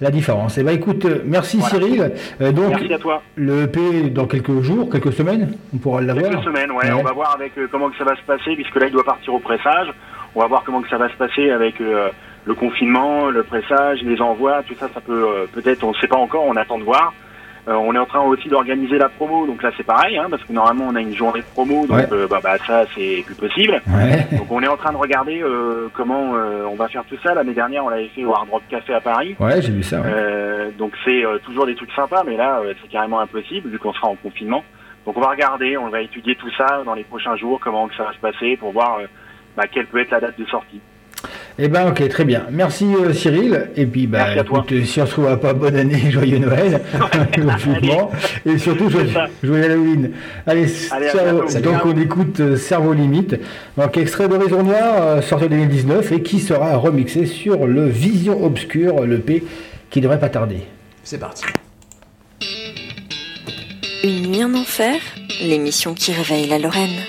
la 0.00 0.10
différence. 0.10 0.58
Et 0.58 0.64
ben 0.64 0.72
écoute, 0.72 1.04
euh, 1.04 1.22
merci 1.24 1.58
Voilà. 1.58 1.74
Cyril. 1.76 2.12
Euh, 2.40 2.50
donc 2.52 2.70
Merci 2.70 2.94
à 2.94 2.98
toi. 2.98 3.22
le 3.36 3.62
EP 3.64 4.10
dans 4.10 4.26
quelques 4.26 4.60
jours, 4.62 4.90
quelques 4.90 5.12
semaines, 5.12 5.52
on 5.74 5.78
pourra 5.78 6.00
l'avoir. 6.00 6.30
Quelques 6.30 6.44
semaines, 6.44 6.70
ouais, 6.72 6.86
Ouais. 6.86 6.92
On 6.92 7.02
va 7.02 7.12
voir 7.12 7.34
avec 7.34 7.52
comment 7.70 7.90
que 7.90 7.96
ça 7.96 8.04
va 8.04 8.16
se 8.16 8.22
passer, 8.22 8.54
puisque 8.56 8.74
là 8.76 8.86
il 8.86 8.92
doit 8.92 9.04
partir 9.04 9.34
au 9.34 9.38
pressage. 9.38 9.88
On 10.34 10.40
va 10.40 10.46
voir 10.46 10.62
comment 10.64 10.82
que 10.82 10.88
ça 10.88 10.98
va 10.98 11.08
se 11.08 11.16
passer 11.16 11.50
avec 11.50 11.76
le 11.78 12.54
confinement, 12.54 13.28
le 13.28 13.42
pressage, 13.42 14.00
les 14.02 14.20
envois, 14.20 14.62
tout 14.66 14.74
ça, 14.78 14.88
ça 14.92 15.00
peut 15.00 15.26
peut-être, 15.52 15.84
on 15.84 15.90
ne 15.92 15.96
sait 15.96 16.06
pas 16.06 16.16
encore, 16.16 16.44
on 16.46 16.56
attend 16.56 16.78
de 16.78 16.84
voir. 16.84 17.12
Euh, 17.66 17.74
on 17.74 17.94
est 17.94 17.98
en 17.98 18.06
train 18.06 18.20
aussi 18.20 18.48
d'organiser 18.48 18.98
la 18.98 19.08
promo, 19.08 19.46
donc 19.46 19.62
là 19.62 19.70
c'est 19.76 19.82
pareil, 19.84 20.16
hein, 20.16 20.26
parce 20.30 20.42
que 20.44 20.52
normalement 20.52 20.86
on 20.88 20.94
a 20.94 21.00
une 21.00 21.14
journée 21.14 21.40
de 21.40 21.46
promo, 21.46 21.86
donc 21.86 21.96
Ouais. 21.98 22.06
euh, 22.12 22.26
bah, 22.28 22.40
bah, 22.42 22.56
ça 22.66 22.84
c'est 22.94 23.22
plus 23.26 23.34
possible. 23.34 23.82
Ouais. 23.88 24.26
Donc 24.38 24.50
on 24.50 24.62
est 24.62 24.68
en 24.68 24.76
train 24.76 24.92
de 24.92 24.96
regarder 24.96 25.42
euh, 25.42 25.88
comment 25.94 26.34
euh, 26.34 26.64
on 26.70 26.76
va 26.76 26.88
faire 26.88 27.04
tout 27.04 27.16
ça. 27.22 27.34
L'année 27.34 27.52
dernière 27.54 27.84
on 27.84 27.88
l'avait 27.88 28.08
fait 28.08 28.24
au 28.24 28.32
Hard 28.32 28.48
Rock 28.50 28.62
Café 28.70 28.94
à 28.94 29.00
Paris. 29.00 29.34
Ouais, 29.40 29.60
j'ai 29.60 29.72
vu 29.72 29.82
ça. 29.82 30.00
ouais. 30.00 30.06
Euh, 30.06 30.70
donc 30.78 30.92
c'est 31.04 31.24
euh, 31.24 31.38
toujours 31.44 31.66
des 31.66 31.74
trucs 31.74 31.92
sympas, 31.92 32.22
mais 32.24 32.36
là 32.36 32.60
euh, 32.60 32.74
c'est 32.80 32.88
carrément 32.88 33.20
impossible 33.20 33.68
vu 33.68 33.78
qu'on 33.78 33.92
sera 33.92 34.08
en 34.08 34.16
confinement. 34.16 34.62
Donc 35.04 35.16
on 35.16 35.20
va 35.20 35.30
regarder, 35.30 35.76
on 35.76 35.88
va 35.88 36.00
étudier 36.00 36.36
tout 36.36 36.50
ça 36.56 36.82
dans 36.84 36.94
les 36.94 37.04
prochains 37.04 37.36
jours, 37.36 37.58
comment 37.60 37.88
que 37.88 37.94
ça 37.96 38.04
va 38.04 38.12
se 38.12 38.18
passer 38.18 38.56
pour 38.56 38.72
voir 38.72 38.98
bah, 39.56 39.64
quelle 39.70 39.86
peut 39.86 39.98
être 40.00 40.10
la 40.10 40.20
date 40.20 40.38
de 40.38 40.44
sortie. 40.46 40.80
Eh 41.60 41.66
ben 41.66 41.88
ok, 41.88 42.08
très 42.08 42.24
bien. 42.24 42.46
Merci 42.52 42.86
euh, 42.94 43.12
Cyril. 43.12 43.70
Et 43.76 43.84
puis 43.84 44.06
bah 44.06 44.22
à 44.22 44.36
écoute, 44.36 44.70
euh, 44.70 44.84
si 44.84 45.00
on 45.00 45.06
se 45.06 45.10
trouve 45.10 45.36
pas 45.38 45.52
bonne 45.54 45.74
année, 45.74 45.98
joyeux 46.10 46.38
Noël, 46.38 46.80
confinement. 47.34 48.12
et 48.46 48.58
surtout 48.58 48.88
joyeux, 48.88 49.10
Halloween. 49.64 50.12
Allez, 50.46 50.66
Allez, 50.92 51.08
à 51.08 51.10
ciao. 51.10 51.60
donc 51.60 51.84
on 51.84 52.00
écoute 52.00 52.38
euh, 52.38 52.56
Cerveau 52.56 52.92
Limite, 52.92 53.34
donc 53.76 53.96
extrait 53.96 54.28
d'Horizon 54.28 54.62
Noir, 54.62 55.02
euh, 55.02 55.20
sorti 55.20 55.46
en 55.46 55.48
2019 55.48 56.12
et 56.12 56.22
qui 56.22 56.38
sera 56.38 56.76
remixé 56.76 57.26
sur 57.26 57.66
le 57.66 57.88
Vision 57.88 58.44
Obscure, 58.44 59.04
le 59.04 59.18
P 59.18 59.42
qui 59.90 60.00
devrait 60.00 60.20
pas 60.20 60.28
tarder. 60.28 60.60
C'est 61.02 61.18
parti. 61.18 61.42
Une 64.04 64.28
nuit 64.30 64.44
en 64.44 64.54
enfer, 64.54 64.94
l'émission 65.42 65.92
qui 65.94 66.12
réveille 66.12 66.46
la 66.46 66.60
Lorraine. 66.60 67.00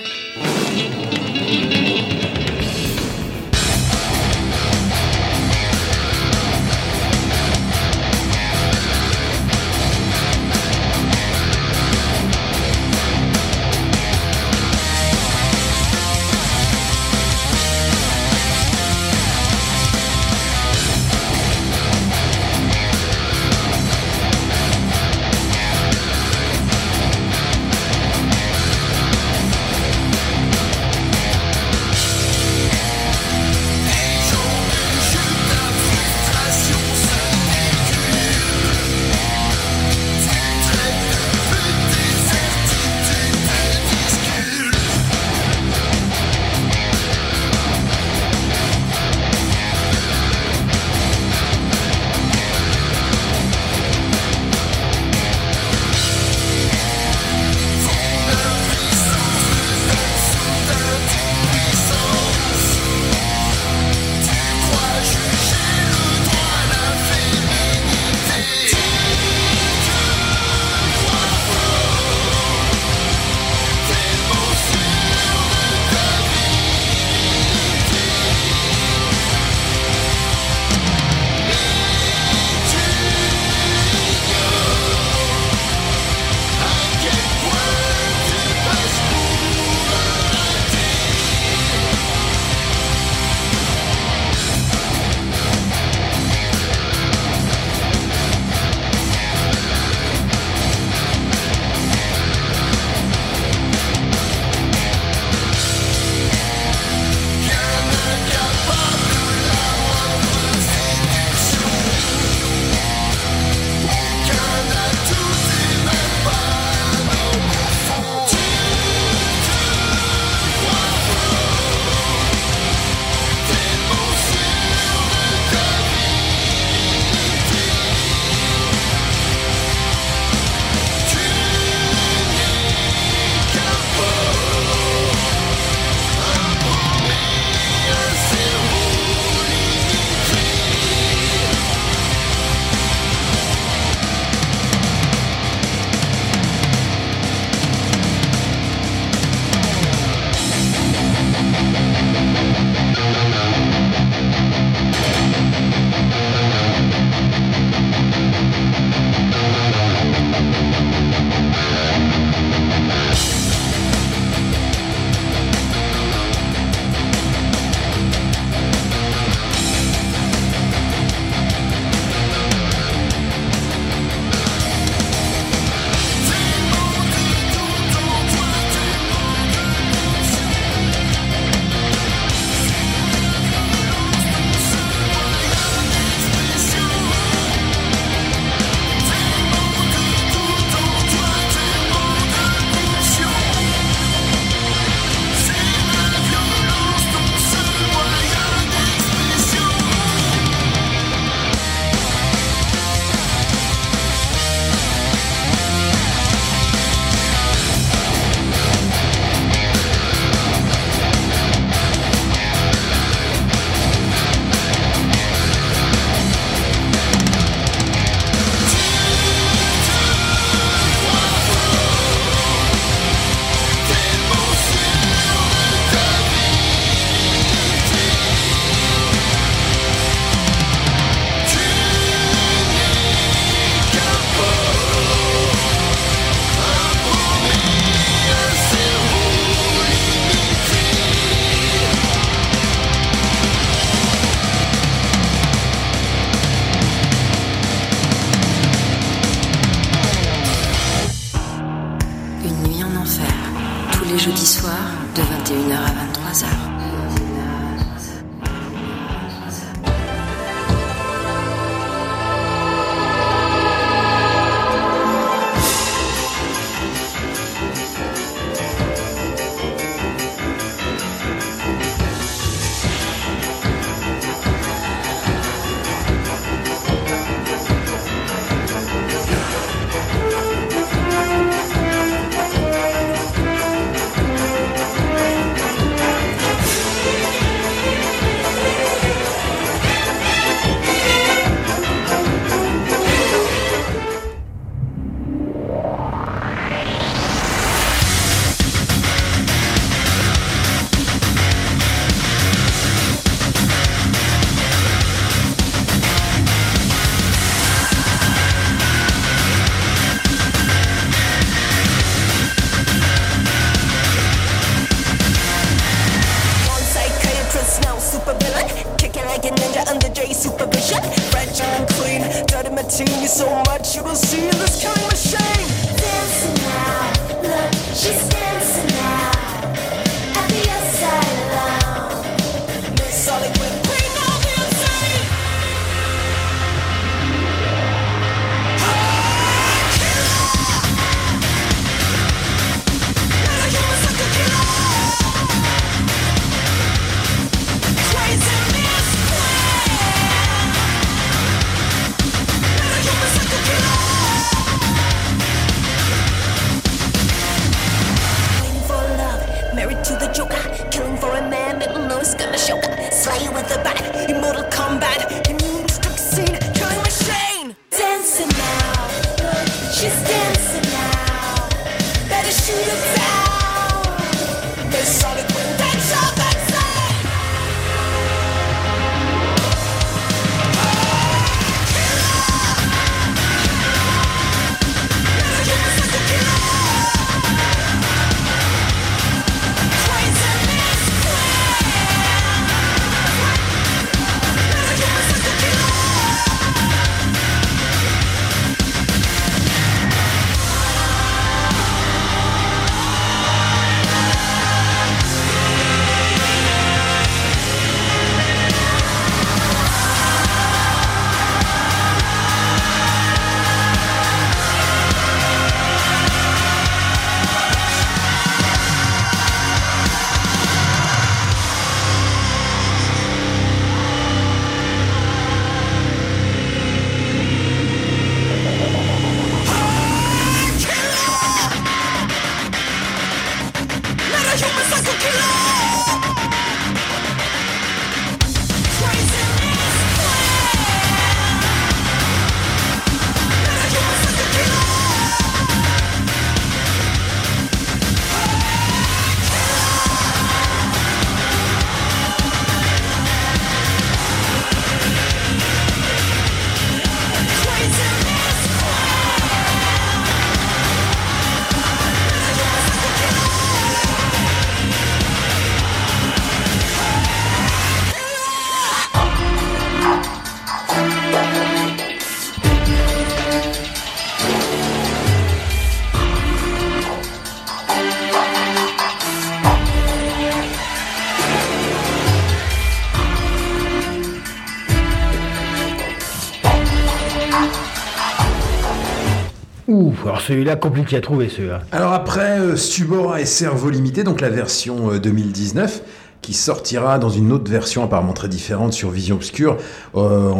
Celui-là 490.50 490.74
compliqué 490.74 491.16
à 491.16 491.20
trouver 491.20 491.48
celui-là. 491.48 491.80
Alors 491.92 492.12
après 492.12 492.58
euh, 492.58 492.74
Stubora 492.76 493.40
et 493.40 493.44
Cerveau 493.44 493.88
Limité, 493.88 494.24
donc 494.24 494.40
la 494.40 494.48
version 494.50 495.12
euh, 495.12 495.18
2019, 495.20 496.02
qui 496.42 496.54
sortira 496.54 497.20
dans 497.20 497.28
une 497.28 497.52
autre 497.52 497.70
version 497.70 498.02
apparemment 498.02 498.32
très 498.32 498.48
différente 498.48 498.92
sur 498.92 499.10
Vision 499.10 499.36
Obscure 499.36 499.76
euh, 500.16 500.50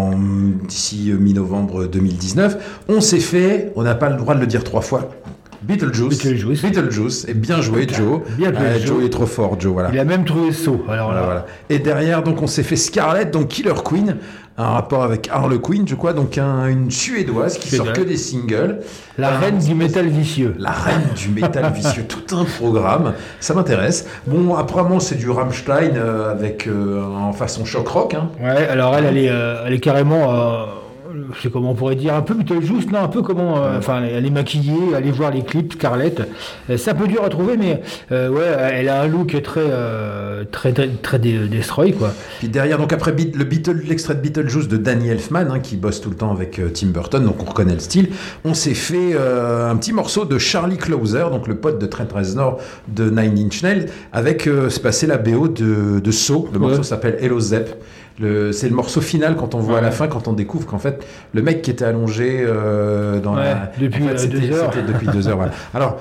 d'ici 0.69 1.11
euh, 1.11 1.17
mi-novembre 1.19 1.87
2019, 1.87 2.83
on 2.89 3.01
s'est 3.01 3.19
fait, 3.19 3.73
on 3.75 3.83
n'a 3.83 3.97
pas 3.97 4.11
le 4.11 4.17
droit 4.17 4.37
de 4.37 4.41
le 4.41 4.47
dire 4.47 4.63
trois 4.63 4.83
fois, 4.83 5.09
Beetlejuice. 5.63 6.09
Beetlejuice. 6.23 6.63
Beetlejuice. 6.63 7.27
Et 7.29 7.35
bien 7.35 7.61
joué 7.61 7.87
Joe. 7.87 8.21
Bien 8.39 8.51
joué, 8.51 8.63
Euh, 8.63 8.79
Joe. 8.79 8.87
Joe 8.87 9.05
est 9.05 9.11
trop 9.11 9.27
fort 9.27 9.61
Joe, 9.61 9.73
voilà. 9.73 9.91
Il 9.93 9.99
a 9.99 10.05
même 10.05 10.25
trouvé 10.25 10.53
saut. 10.53 10.83
Alors 10.89 11.09
Voilà, 11.09 11.21
là, 11.21 11.27
voilà. 11.27 11.47
Et 11.69 11.79
derrière, 11.81 12.23
donc, 12.23 12.41
on 12.41 12.47
s'est 12.47 12.63
fait 12.63 12.77
Scarlett, 12.77 13.31
donc 13.31 13.49
Killer 13.49 13.75
Queen, 13.85 14.17
un 14.61 14.71
rapport 14.71 15.03
avec 15.03 15.29
Harley 15.33 15.59
Quinn, 15.59 15.87
je 15.87 15.95
crois, 15.95 16.13
donc 16.13 16.39
un- 16.39 16.67
une 16.67 16.91
suédoise 16.91 17.59
qui 17.59 17.69
sort 17.77 17.93
que 17.93 18.01
des 18.03 18.17
singles. 18.17 18.81
la 19.19 19.31
reine 19.39 19.59
du 19.59 19.75
métal 19.75 20.07
vicieux. 20.09 20.55
La 20.59 20.71
reine 20.71 21.09
du 21.17 21.29
métal 21.29 21.73
vicieux, 21.75 22.05
tout 22.09 22.37
un 22.37 22.45
programme, 22.45 23.15
ça 23.41 23.55
m'intéresse. 23.55 24.07
Bon, 24.27 24.55
apparemment, 24.57 25.01
c'est 25.01 25.17
du 25.17 25.29
Rammstein 25.31 25.97
euh, 25.97 26.31
avec 26.33 26.67
euh, 26.67 27.03
en 27.05 27.33
façon 27.33 27.65
choc 27.65 27.87
rock. 27.89 28.15
Hein. 28.15 28.31
Ouais, 28.41 28.67
alors 28.69 28.95
elle, 28.97 29.07
elle 29.07 29.19
est, 29.19 29.31
euh, 29.31 29.65
elle 29.67 29.73
est 29.75 29.81
carrément. 29.81 30.31
Euh, 31.31 31.35
c'est 31.43 31.51
comment 31.51 31.71
on 31.71 31.75
pourrait 31.75 31.97
dire, 31.97 32.15
un 32.15 32.23
peu 32.23 32.35
Beetlejuice, 32.35 32.87
non, 32.91 33.01
un 33.01 33.09
peu 33.09 33.23
comment, 33.23 33.59
euh, 33.65 33.79
enfin, 33.79 34.03
elle 34.03 34.27
est 34.27 34.31
maquillée, 34.31 34.95
aller 34.95 35.11
voir 35.11 35.31
les 35.31 35.43
clips, 35.43 35.73
Scarlett. 35.75 36.21
Euh, 36.69 36.77
c'est 36.77 36.91
un 36.91 36.95
peu 36.95 37.07
dur 37.07 37.25
à 37.25 37.29
trouver, 37.29 37.57
mais 37.57 37.83
euh, 38.13 38.29
ouais, 38.29 38.45
elle 38.73 38.89
a 38.89 39.03
un 39.03 39.07
look 39.07 39.41
très, 39.43 39.61
euh, 39.65 40.45
très, 40.51 40.73
très, 40.73 40.89
très 40.89 41.19
destroy, 41.19 41.93
quoi. 41.93 42.13
Puis 42.39 42.49
derrière, 42.49 42.79
donc 42.79 42.93
après 42.93 43.13
le 43.13 43.45
Beatle- 43.45 43.87
l'extrait 43.87 44.15
de 44.15 44.21
Beetlejuice 44.21 44.69
de 44.69 44.77
Danny 44.77 45.09
Elfman, 45.09 45.51
hein, 45.51 45.61
qui 45.61 45.77
bosse 45.77 46.01
tout 46.01 46.11
le 46.11 46.17
temps 46.17 46.33
avec 46.33 46.59
euh, 46.59 46.69
Tim 46.73 46.89
Burton, 46.89 47.25
donc 47.25 47.37
on 47.43 47.45
reconnaît 47.49 47.75
le 47.75 47.81
style, 47.81 48.11
on 48.45 48.55
s'est 48.55 48.75
fait 48.75 49.13
euh, 49.15 49.71
un 49.71 49.77
petit 49.77 49.93
morceau 49.93 50.25
de 50.25 50.39
Charlie 50.39 50.77
Closer, 50.79 51.25
donc 51.31 51.47
le 51.49 51.57
pote 51.57 51.79
de 51.81 51.87
Trent 51.87 52.07
Reznor 52.15 52.59
de 52.89 53.11
Nine 53.11 53.47
Inch 53.47 53.63
Nails, 53.63 53.87
avec, 54.13 54.47
euh, 54.47 54.69
c'est 54.71 54.83
passé 54.83 55.07
la 55.07 55.19
BO 55.19 55.49
de, 55.49 56.01
de 56.01 56.11
Saw, 56.11 56.49
le 56.53 56.59
morceau 56.59 56.79
Ouais. 56.79 56.83
s'appelle 56.85 57.17
Hello 57.21 57.39
Zep. 57.41 57.83
Le- 58.21 58.53
C'est 58.53 58.69
le 58.69 58.75
morceau 58.75 59.01
final 59.01 59.35
quand 59.37 59.55
on 59.55 59.59
voit 59.61 59.79
à 59.79 59.81
la 59.81 59.91
fin, 59.91 60.07
quand 60.07 60.29
on 60.29 60.33
découvre 60.35 60.67
qu'en 60.67 60.79
fait 60.79 61.05
le 61.33 61.43
mec 61.43 61.63
qui 61.63 61.71
était 61.71 61.85
allongé 61.87 62.41
euh, 62.45 63.19
dans 63.21 63.35
Ouais, 63.37 63.45
la... 63.45 63.73
depuis, 63.81 64.05
en 64.05 64.09
fait, 64.09 64.13
euh, 64.15 64.19
c'était- 64.19 64.39
deux 64.41 64.53
heures. 64.57 64.73
c'était 64.73 64.87
depuis 64.93 65.07
deux 65.09 65.29
heures. 65.29 65.37
voilà. 65.37 65.53
Alors, 65.75 65.99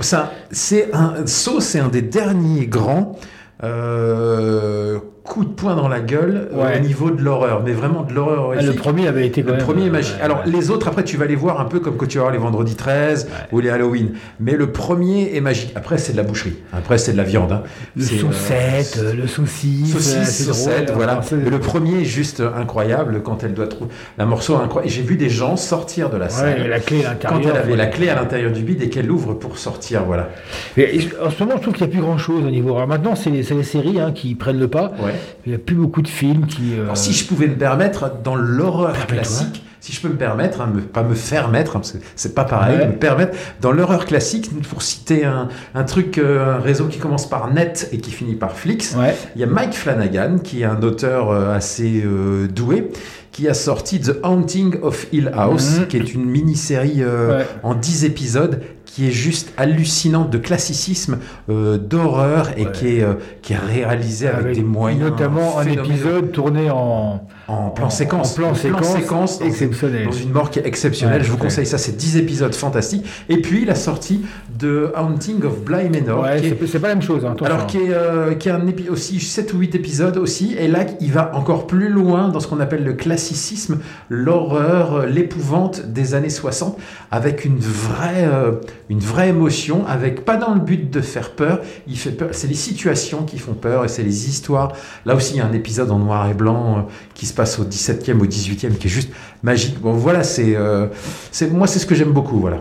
ça, 0.00 0.32
c'est 0.50 0.94
un 0.94 1.26
Saw, 1.26 1.60
c'est 1.60 1.80
un 1.80 1.88
des 1.88 2.02
derniers 2.02 2.66
grands 2.66 3.16
euh, 3.62 4.98
coups 5.24 5.46
de 5.48 5.52
poing 5.52 5.74
dans 5.74 5.88
la 5.88 6.00
gueule 6.00 6.48
euh, 6.52 6.76
au 6.76 6.80
niveau 6.80 7.10
de 7.10 7.22
l'horreur, 7.22 7.62
mais 7.64 7.72
vraiment 7.72 8.02
de 8.02 8.12
l'horreur 8.12 8.52
Ah, 8.58 8.62
le 8.62 8.72
premier 8.74 9.08
avait 9.08 9.26
été 9.26 9.42
quand 9.42 9.52
Le 9.52 9.56
même, 9.56 9.64
premier 9.64 9.84
est 9.86 9.88
euh, 9.88 9.92
magique. 9.92 10.16
Alors 10.22 10.42
les 10.44 10.70
autres, 10.70 10.86
après, 10.86 11.02
tu 11.02 11.16
vas 11.16 11.24
les 11.24 11.34
voir 11.34 11.60
un 11.60 11.64
peu 11.64 11.80
comme 11.80 11.96
quand 11.96 12.06
tu 12.06 12.18
vas 12.18 12.24
voir 12.24 12.32
les 12.32 12.38
vendredis 12.38 12.74
13 12.76 13.28
ou 13.50 13.60
les 13.60 13.70
Halloween. 13.70 14.10
Mais 14.38 14.52
le 14.52 14.70
premier 14.70 15.34
est 15.34 15.40
magique. 15.40 15.72
Après, 15.76 15.96
c'est 15.96 16.12
de 16.12 16.18
la 16.18 16.24
boucherie. 16.24 16.56
Après, 16.74 16.98
c'est 16.98 17.12
de 17.12 17.16
la 17.16 17.22
viande. 17.24 17.52
hein. 17.52 17.62
Le 17.96 18.02
euh, 18.04 18.06
saucette, 18.20 19.00
le 19.16 19.26
saucisse, 19.26 19.92
Saucisse, 19.92 20.28
c'est 20.28 20.44
drôle, 20.44 20.54
saucette, 20.56 20.90
hein. 20.90 20.94
voilà. 20.94 21.20
Mais 21.32 21.48
le 21.50 21.58
premier 21.58 22.02
est 22.02 22.04
juste 22.04 22.42
incroyable 22.56 23.22
quand 23.22 23.44
elle 23.44 23.54
doit 23.54 23.66
trouver 23.68 23.90
la 24.18 24.26
morceau 24.26 24.56
incroyable. 24.56 24.92
J'ai 24.92 25.02
vu 25.02 25.16
des 25.16 25.30
gens 25.30 25.56
sortir 25.56 26.10
de 26.10 26.18
la 26.18 26.28
salle. 26.28 26.60
Ouais, 26.60 26.68
la 26.68 26.80
clé 26.80 27.02
à 27.02 27.10
l'intérieur. 27.10 27.40
Quand 27.40 27.48
elle 27.48 27.56
avait 27.56 27.70
ouais. 27.70 27.76
la 27.78 27.86
clé 27.86 28.10
à 28.10 28.14
l'intérieur 28.14 28.52
du 28.52 28.60
bide 28.62 28.82
et 28.82 28.90
qu'elle 28.90 29.06
l'ouvre 29.06 29.32
pour 29.32 29.56
sortir, 29.56 30.04
voilà. 30.04 30.28
Mais 30.76 30.90
en 31.24 31.30
ce 31.30 31.42
moment, 31.42 31.56
je 31.56 31.62
trouve 31.62 31.74
qu'il 31.74 31.86
n'y 31.86 31.92
a 31.92 31.94
plus 31.94 32.02
grand 32.02 32.18
chose 32.18 32.44
au 32.44 32.50
niveau. 32.50 32.74
Alors 32.76 32.88
maintenant, 32.88 33.14
c'est 33.14 33.30
les, 33.30 33.40
les 33.42 33.62
séries 33.62 33.98
hein, 34.00 34.12
qui 34.14 34.34
prennent 34.34 34.58
le 34.60 34.68
pas. 34.68 34.92
Ouais. 35.02 35.13
Il 35.46 35.50
n'y 35.50 35.54
a 35.54 35.58
plus 35.58 35.76
beaucoup 35.76 36.02
de 36.02 36.08
films 36.08 36.46
qui. 36.46 36.74
euh, 36.78 36.84
Alors, 36.84 36.96
si 36.96 37.12
je 37.12 37.26
pouvais 37.26 37.46
me 37.48 37.56
permettre, 37.56 38.10
dans 38.22 38.34
l'horreur 38.36 39.06
classique, 39.06 39.64
si 39.80 39.92
je 39.92 40.00
peux 40.00 40.08
me 40.08 40.16
permettre, 40.16 40.62
hein, 40.62 40.70
me- 40.74 40.80
pas 40.80 41.02
me 41.02 41.14
faire 41.14 41.48
mettre, 41.50 41.76
hein, 41.76 41.80
parce 41.80 41.92
que 41.92 41.98
c'est 42.16 42.34
pas 42.34 42.44
pareil, 42.44 42.78
Ouais. 42.78 42.86
me 42.86 42.92
permettre, 42.94 43.36
dans 43.60 43.70
l'horreur 43.72 44.06
classique, 44.06 44.50
pour 44.70 44.80
citer 44.82 45.24
un, 45.26 45.48
un 45.74 45.84
truc, 45.84 46.16
euh, 46.18 46.56
un 46.56 46.58
réseau 46.60 46.86
qui 46.86 46.98
commence 46.98 47.28
par 47.28 47.52
net 47.52 47.90
et 47.92 47.98
qui 47.98 48.10
finit 48.10 48.34
par 48.34 48.52
Flix, 48.52 48.96
Ouais. 48.98 49.14
il 49.36 49.40
y 49.42 49.44
a 49.44 49.46
Mike 49.46 49.74
Flanagan, 49.74 50.38
qui 50.42 50.62
est 50.62 50.64
un 50.64 50.80
auteur 50.82 51.30
euh, 51.30 51.54
assez 51.54 52.02
euh, 52.04 52.46
doué, 52.48 52.90
qui 53.30 53.46
a 53.48 53.52
sorti 53.54 54.00
The 54.00 54.20
Haunting 54.22 54.76
of 54.80 55.06
Hill 55.12 55.30
House, 55.36 55.78
Mhm. 55.80 55.86
qui 55.88 55.96
est 55.98 56.14
une 56.14 56.24
mini-série 56.24 57.02
euh, 57.02 57.38
Ouais. 57.40 57.46
en 57.62 57.74
10 57.74 58.04
épisodes 58.04 58.62
qui 58.94 59.08
est 59.08 59.10
juste 59.10 59.52
hallucinante 59.56 60.30
de 60.30 60.38
classicisme, 60.38 61.18
euh, 61.50 61.78
d'horreur 61.78 62.50
et 62.56 62.64
Ouais. 62.66 62.72
qui, 62.72 62.86
est, 62.98 63.02
euh, 63.02 63.14
qui 63.42 63.52
est 63.52 63.56
réalisé 63.58 64.28
avec, 64.28 64.54
des 64.54 64.62
moyens. 64.62 65.02
Notamment 65.10 65.58
un 65.58 65.66
épisode 65.66 66.30
tourné 66.30 66.70
en. 66.70 67.26
En 67.46 67.68
plan 67.70 67.86
En- 67.86 67.90
séquence. 67.90 68.32
en 68.32 68.34
plan 68.36 68.54
séquence 68.54 69.38
dans- 69.38 69.44
exceptionnel. 69.46 70.06
Dans 70.06 70.12
une 70.12 70.30
mort 70.32 70.50
qui 70.50 70.58
est 70.60 70.66
exceptionnelle. 70.66 71.20
Ouais, 71.20 71.26
je 71.26 71.30
vous 71.30 71.36
conseille 71.36 71.66
ça. 71.66 71.76
C'est 71.78 71.96
10 71.96 72.16
épisodes 72.16 72.54
fantastiques. 72.54 73.04
Et 73.28 73.38
puis 73.42 73.64
la 73.66 73.74
sortie 73.74 74.22
de 74.58 74.90
Haunting 74.96 75.44
of 75.44 75.60
Bly 75.60 75.90
Manor. 75.90 76.22
Ouais, 76.22 76.40
c'est 76.66 76.78
pas 76.78 76.88
la 76.88 76.94
même 76.94 77.02
chose. 77.02 77.24
Hein, 77.24 77.36
alors 77.44 77.66
qui 77.66 77.78
est, 77.78 77.90
euh, 77.92 78.34
qui 78.34 78.48
est 78.48 78.52
un 78.52 78.66
épi- 78.66 78.88
aussi 78.88 79.20
7 79.20 79.52
ou 79.52 79.58
8 79.58 79.74
épisodes 79.74 80.16
aussi, 80.16 80.54
et 80.58 80.68
là 80.68 80.86
il 81.00 81.12
va 81.12 81.32
encore 81.34 81.66
plus 81.66 81.88
loin 81.88 82.28
dans 82.28 82.40
ce 82.40 82.46
qu'on 82.46 82.60
appelle 82.60 82.82
le 82.84 82.94
classicisme, 82.94 83.78
l'horreur, 84.08 84.94
euh, 84.94 85.06
l'épouvante 85.06 85.82
des 85.86 86.14
années 86.14 86.30
60, 86.30 86.78
avec 87.10 87.44
une 87.44 87.58
vraie, 87.58 88.26
euh, 88.32 88.52
une 88.88 89.00
vraie 89.00 89.28
émotion, 89.28 89.84
avec 89.86 90.24
pas 90.24 90.36
dans 90.36 90.54
le 90.54 90.60
but 90.60 90.90
de 90.90 91.00
faire 91.00 91.32
peur, 91.32 91.60
il 91.86 91.98
fait 91.98 92.10
peur, 92.12 92.28
c'est 92.32 92.46
les 92.48 92.54
situations 92.54 93.22
qui 93.24 93.38
font 93.38 93.54
peur 93.54 93.84
et 93.84 93.88
c'est 93.88 94.02
les 94.02 94.28
histoires. 94.28 94.72
Là 95.04 95.14
aussi 95.14 95.34
il 95.34 95.38
y 95.38 95.40
a 95.40 95.46
un 95.46 95.52
épisode 95.52 95.90
en 95.90 95.98
noir 95.98 96.28
et 96.30 96.34
blanc 96.34 96.78
euh, 96.78 96.80
qui 97.14 97.26
se 97.26 97.33
passe 97.34 97.58
au 97.58 97.64
17e, 97.64 98.20
au 98.20 98.26
18e, 98.26 98.76
qui 98.76 98.86
est 98.86 98.90
juste 98.90 99.10
magique. 99.42 99.80
Bon 99.80 99.92
voilà, 99.92 100.22
c'est, 100.22 100.56
euh, 100.56 100.86
c'est 101.30 101.50
moi 101.52 101.66
c'est 101.66 101.78
ce 101.78 101.86
que 101.86 101.94
j'aime 101.94 102.12
beaucoup, 102.12 102.38
voilà. 102.38 102.60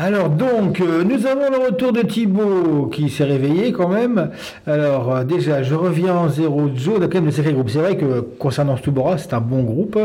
Alors 0.00 0.30
donc, 0.30 0.80
euh, 0.80 1.02
nous 1.02 1.26
avons 1.26 1.50
le 1.50 1.66
retour 1.66 1.92
de 1.92 2.02
Thibaut 2.02 2.86
qui 2.86 3.10
s'est 3.10 3.24
réveillé 3.24 3.72
quand 3.72 3.88
même. 3.88 4.30
Alors 4.64 5.12
euh, 5.12 5.24
déjà, 5.24 5.64
je 5.64 5.74
reviens 5.74 6.14
en 6.14 6.28
zéro. 6.28 6.70
Joe, 6.72 7.00
quand 7.00 7.14
même 7.14 7.26
de 7.26 7.30
sacré 7.32 7.52
groupe. 7.52 7.68
C'est 7.68 7.80
vrai 7.80 7.96
que 7.96 8.20
concernant 8.38 8.76
Stubora, 8.76 9.18
c'est 9.18 9.34
un 9.34 9.40
bon 9.40 9.64
groupe. 9.64 9.98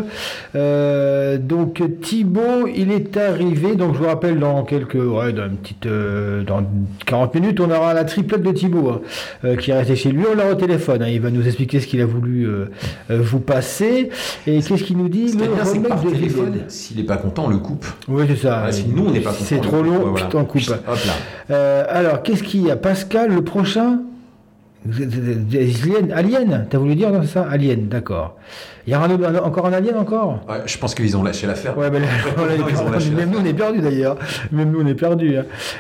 Euh, 0.56 1.38
donc 1.38 1.84
Thibaut, 2.02 2.68
il 2.76 2.92
est 2.92 3.16
arrivé. 3.18 3.76
Donc 3.76 3.94
je 3.94 4.00
vous 4.00 4.08
rappelle 4.08 4.40
dans 4.40 4.64
quelques, 4.64 4.96
ouais, 4.96 5.32
dans 5.32 5.46
une 5.46 5.58
petite, 5.58 5.88
dans 6.48 6.64
40 7.06 7.36
minutes, 7.36 7.60
on 7.60 7.70
aura 7.70 7.94
la 7.94 8.04
triplette 8.04 8.42
de 8.42 8.52
Thibaut 8.52 9.04
hein, 9.44 9.56
qui 9.58 9.70
est 9.70 9.76
resté 9.78 9.96
chez 9.96 10.10
lui. 10.12 10.24
On 10.32 10.36
l'a 10.36 10.52
au 10.52 10.56
téléphone. 10.56 11.04
hein. 11.04 11.08
Il 11.08 11.22
va 11.22 11.30
nous 11.30 11.46
expliquer 11.46 11.80
ce 11.80 11.86
qu'il 11.86 12.02
a 12.02 12.08
voulu 12.08 12.48
vous 13.10 13.40
passer 13.40 14.10
et 14.48 14.60
qu'est-ce 14.60 14.84
qu'il 14.84 14.98
nous 14.98 15.10
dit. 15.10 15.30
Ce 15.30 15.38
Le 15.38 15.46
bien, 15.54 15.64
de 16.04 16.10
téléphone, 16.10 16.62
s'il 16.68 17.00
est 17.00 17.04
pas 17.04 17.18
content, 17.18 17.46
on 17.46 17.50
le 17.50 17.58
coupe. 17.60 17.86
Oui, 18.08 18.24
c'est 18.28 18.38
ça. 18.38 18.58
Voilà, 18.58 18.72
si 18.72 18.88
nous 18.88 19.06
on 19.06 19.12
n'est 19.12 19.20
pas 19.20 19.30
content, 19.30 19.44
C'est 19.46 19.62
trop 19.62 19.78
coupe. 19.78 19.83
Long, 19.84 19.98
Ouais, 19.98 20.10
voilà. 20.12 20.26
putain, 20.26 20.40
on 20.40 20.46
coupe. 20.46 20.62
Chut, 20.62 20.74
Hop 20.74 20.98
là. 21.06 21.14
Euh, 21.52 21.86
alors, 21.90 22.24
qu'est-ce 22.24 22.44
qu'il 22.44 22.64
y 22.64 22.72
a? 22.72 22.76
Pascal, 22.76 23.32
le 23.34 23.44
prochain? 23.44 24.00
Alien, 24.86 26.12
Alien 26.12 26.68
T'as 26.70 26.78
voulu 26.78 26.96
dire 26.96 27.12
non, 27.12 27.24
ça? 27.24 27.48
Alien, 27.50 27.88
d'accord. 27.88 28.36
Il 28.86 28.92
y 28.92 28.96
aura 28.98 29.06
un 29.06 29.12
un- 29.12 29.36
encore 29.44 29.66
un 29.66 29.72
Alien 29.74 29.98
encore 29.98 30.40
Ouais, 30.50 30.58
je 30.66 30.78
pense 30.78 30.94
qu'ils 30.94 31.16
ont 31.16 31.24
lâché 31.24 31.48
l'affaire. 31.48 31.78
Ouais, 31.78 31.90
mais 31.90 32.00
là, 32.02 32.08
on 32.38 32.42
est 32.54 32.58
Non, 32.58 32.66
ils 32.70 32.76
ont 32.76 32.78
perdu. 32.80 32.92
lâché 32.94 33.10
même 33.12 33.30
nous 33.30 33.40
on 33.42 33.46
est 33.46 33.54
perdu 33.54 33.80
d'ailleurs. 33.80 34.18
Même 34.52 34.72
nous 34.72 34.82
on 34.82 34.88
est 34.88 34.94
perdu. 34.94 35.36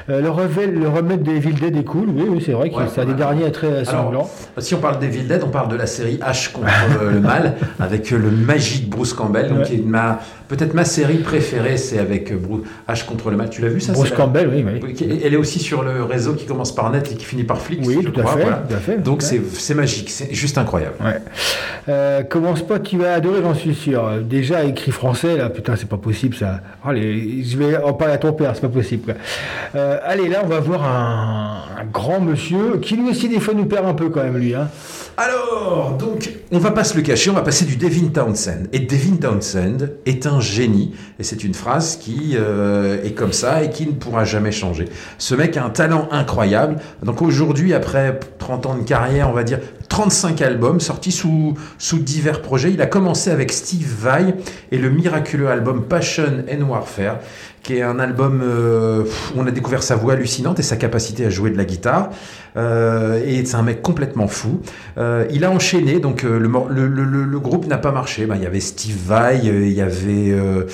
le, 0.08 0.30
revel- 0.30 0.80
le 0.80 0.88
remake 0.88 1.24
de 1.24 1.32
Evil 1.32 1.54
Dead 1.54 1.76
est 1.76 1.84
cool. 1.84 2.10
Oui, 2.10 2.24
oui 2.30 2.44
c'est 2.46 2.54
vrai 2.54 2.70
que 2.70 2.76
Ouais, 2.76 2.84
c'est 2.94 3.02
un 3.02 3.06
des 3.06 3.14
derniers 3.14 3.52
très 3.52 3.84
sanglants. 3.86 4.30
si 4.58 4.74
on 4.74 4.80
parle 4.80 5.00
d'Evil 5.00 5.28
Dead, 5.28 5.44
on 5.44 5.50
parle 5.50 5.68
de 5.70 5.76
la 5.76 5.86
série 5.86 6.18
H 6.18 6.52
contre 6.54 6.68
euh, 7.02 7.12
le 7.12 7.20
mal, 7.20 7.56
avec 7.80 8.12
euh, 8.14 8.18
le 8.18 8.30
magique 8.32 8.90
Bruce 8.90 9.14
Campbell. 9.14 9.50
Donc, 9.50 9.58
Ouais. 9.60 9.64
qui 9.66 9.76
est 9.76 9.86
ma, 9.86 10.20
peut-être 10.48 10.74
ma 10.74 10.86
série 10.86 11.18
préférée, 11.18 11.76
c'est 11.78 12.00
avec 12.00 12.32
euh, 12.32 12.38
Bru- 12.38 12.64
H 12.88 13.06
contre 13.06 13.30
le 13.32 13.36
mal. 13.38 13.50
Tu 13.50 13.62
l'as 13.62 13.68
vu 13.68 13.82
ça 13.82 13.92
Bruce 13.94 14.12
la- 14.12 14.16
Campbell, 14.16 14.50
oui, 14.50 14.66
Elle 15.24 15.34
est 15.34 15.38
aussi 15.38 15.60
sur 15.60 15.84
le 15.84 16.04
réseau 16.04 16.34
qui 16.36 16.46
commence 16.46 16.74
par 16.74 16.90
net 16.90 17.12
et 17.12 17.16
qui 17.16 17.26
finit 17.26 17.44
par 17.44 17.60
Flix. 17.60 17.86
Oui, 17.86 17.98
tout 18.04 18.18
à 18.20 18.26
fait, 18.26 18.42
voilà. 18.44 18.64
tout 18.68 18.74
à 18.76 18.78
fait. 18.78 18.98
Donc 19.04 19.22
c'est 19.24 19.76
magique, 19.76 20.10
c'est 20.10 20.34
juste 20.34 20.58
incroyable. 20.58 20.96
Euh, 21.90 22.24
comment 22.30 22.56
spot 22.56 22.82
tu 22.84 22.93
vas 22.98 23.14
adorer, 23.14 23.42
j'en 23.42 23.54
suis 23.54 23.76
sûr. 23.76 24.22
Déjà 24.22 24.64
écrit 24.64 24.92
français, 24.92 25.38
là, 25.38 25.50
putain, 25.50 25.76
c'est 25.76 25.90
pas 25.90 25.98
possible 25.98 26.36
ça. 26.36 26.62
Allez, 26.84 27.44
je 27.44 27.58
vais 27.58 27.78
en 27.78 27.94
parler 27.94 28.14
à 28.14 28.18
ton 28.18 28.34
père, 28.34 28.52
c'est 28.54 28.62
pas 28.62 28.70
possible. 28.70 29.16
Euh, 29.76 30.00
allez, 30.04 30.28
là, 30.28 30.42
on 30.44 30.48
va 30.48 30.60
voir 30.60 30.84
un, 30.84 31.82
un 31.82 31.86
grand 31.86 32.20
monsieur 32.20 32.78
qui 32.78 32.96
lui 32.96 33.10
aussi 33.10 33.30
des 33.30 33.40
fois 33.40 33.54
nous 33.54 33.66
perd 33.66 33.86
un 33.86 33.94
peu 33.94 34.10
quand 34.10 34.24
même, 34.24 34.38
lui. 34.38 34.54
Hein. 34.54 34.70
Alors, 35.16 35.96
donc, 36.00 36.32
on 36.52 36.58
va 36.58 36.72
pas 36.72 36.84
se 36.84 36.96
le 36.96 37.04
cacher, 37.04 37.30
on 37.30 37.34
va 37.34 37.44
passer 37.44 37.66
du 37.66 37.76
Devin 37.76 38.08
Townsend. 38.08 38.64
Et 38.72 38.80
Devin 38.80 39.18
Townsend 39.18 39.90
est 40.08 40.26
un 40.26 40.40
génie, 40.40 40.96
et 41.20 41.24
c'est 41.24 41.44
une 41.44 41.54
phrase 41.54 41.98
qui 41.98 42.32
euh, 42.34 43.04
est 43.04 43.12
comme 43.12 43.32
ça 43.32 43.64
et 43.64 43.70
qui 43.70 43.86
ne 43.86 43.92
pourra 43.92 44.26
jamais 44.26 44.52
changer. 44.52 44.86
Ce 45.20 45.36
mec 45.36 45.56
a 45.56 45.64
un 45.64 45.70
talent 45.70 46.08
incroyable. 46.10 46.78
Donc 47.04 47.22
aujourd'hui, 47.22 47.76
après 47.76 48.20
30 48.40 48.66
ans 48.66 48.76
de 48.76 48.84
carrière, 48.84 49.30
on 49.30 49.34
va 49.34 49.44
dire 49.44 49.60
35 49.90 50.42
albums 50.42 50.80
sortis 50.80 51.12
sous, 51.12 51.54
sous 51.78 52.00
divers 52.00 52.42
projets. 52.42 52.74
Il 52.74 52.82
a 52.82 52.88
commencé 52.88 53.30
avec 53.30 53.52
Steve 53.52 53.94
Vai 54.00 54.34
et 54.72 54.80
le 54.80 54.90
miraculeux 54.90 55.50
album 55.50 55.84
Passion 55.84 56.44
and 56.52 56.64
Warfare 56.64 57.20
qui 57.64 57.78
est 57.78 57.82
un 57.82 57.98
album 57.98 58.42
euh, 58.44 59.04
où 59.36 59.40
on 59.40 59.48
a 59.48 59.52
découvert 59.52 59.82
sa 59.84 59.96
voix 59.96 60.14
hallucinante 60.14 60.60
et 60.60 60.64
sa 60.64 60.76
capacité 60.76 61.26
à 61.26 61.30
jouer 61.30 61.50
de 61.50 61.58
la 61.58 61.64
guitare. 61.66 62.10
Euh, 62.56 63.24
et 63.26 63.44
c'est 63.46 63.56
un 63.56 63.64
mec 63.64 63.82
complètement 63.82 64.28
fou. 64.28 64.60
Euh, 64.98 65.26
il 65.32 65.44
a 65.46 65.50
enchaîné, 65.50 66.00
donc 66.00 66.24
euh, 66.24 66.38
le, 66.40 66.48
le, 66.70 66.88
le- 66.88 67.24
le- 67.24 67.40
groupe 67.40 67.66
n'a 67.68 67.78
pas 67.78 67.92
marché. 67.92 68.26
Ben, 68.26 68.36
il 68.36 68.44
y 68.44 68.46
avait 68.46 68.60
Steve 68.60 68.98
Vai, 69.08 69.42
euh, 69.46 69.66
il 69.66 69.72
y 69.74 69.82
avait, 69.82 70.32
euh, 70.32 70.66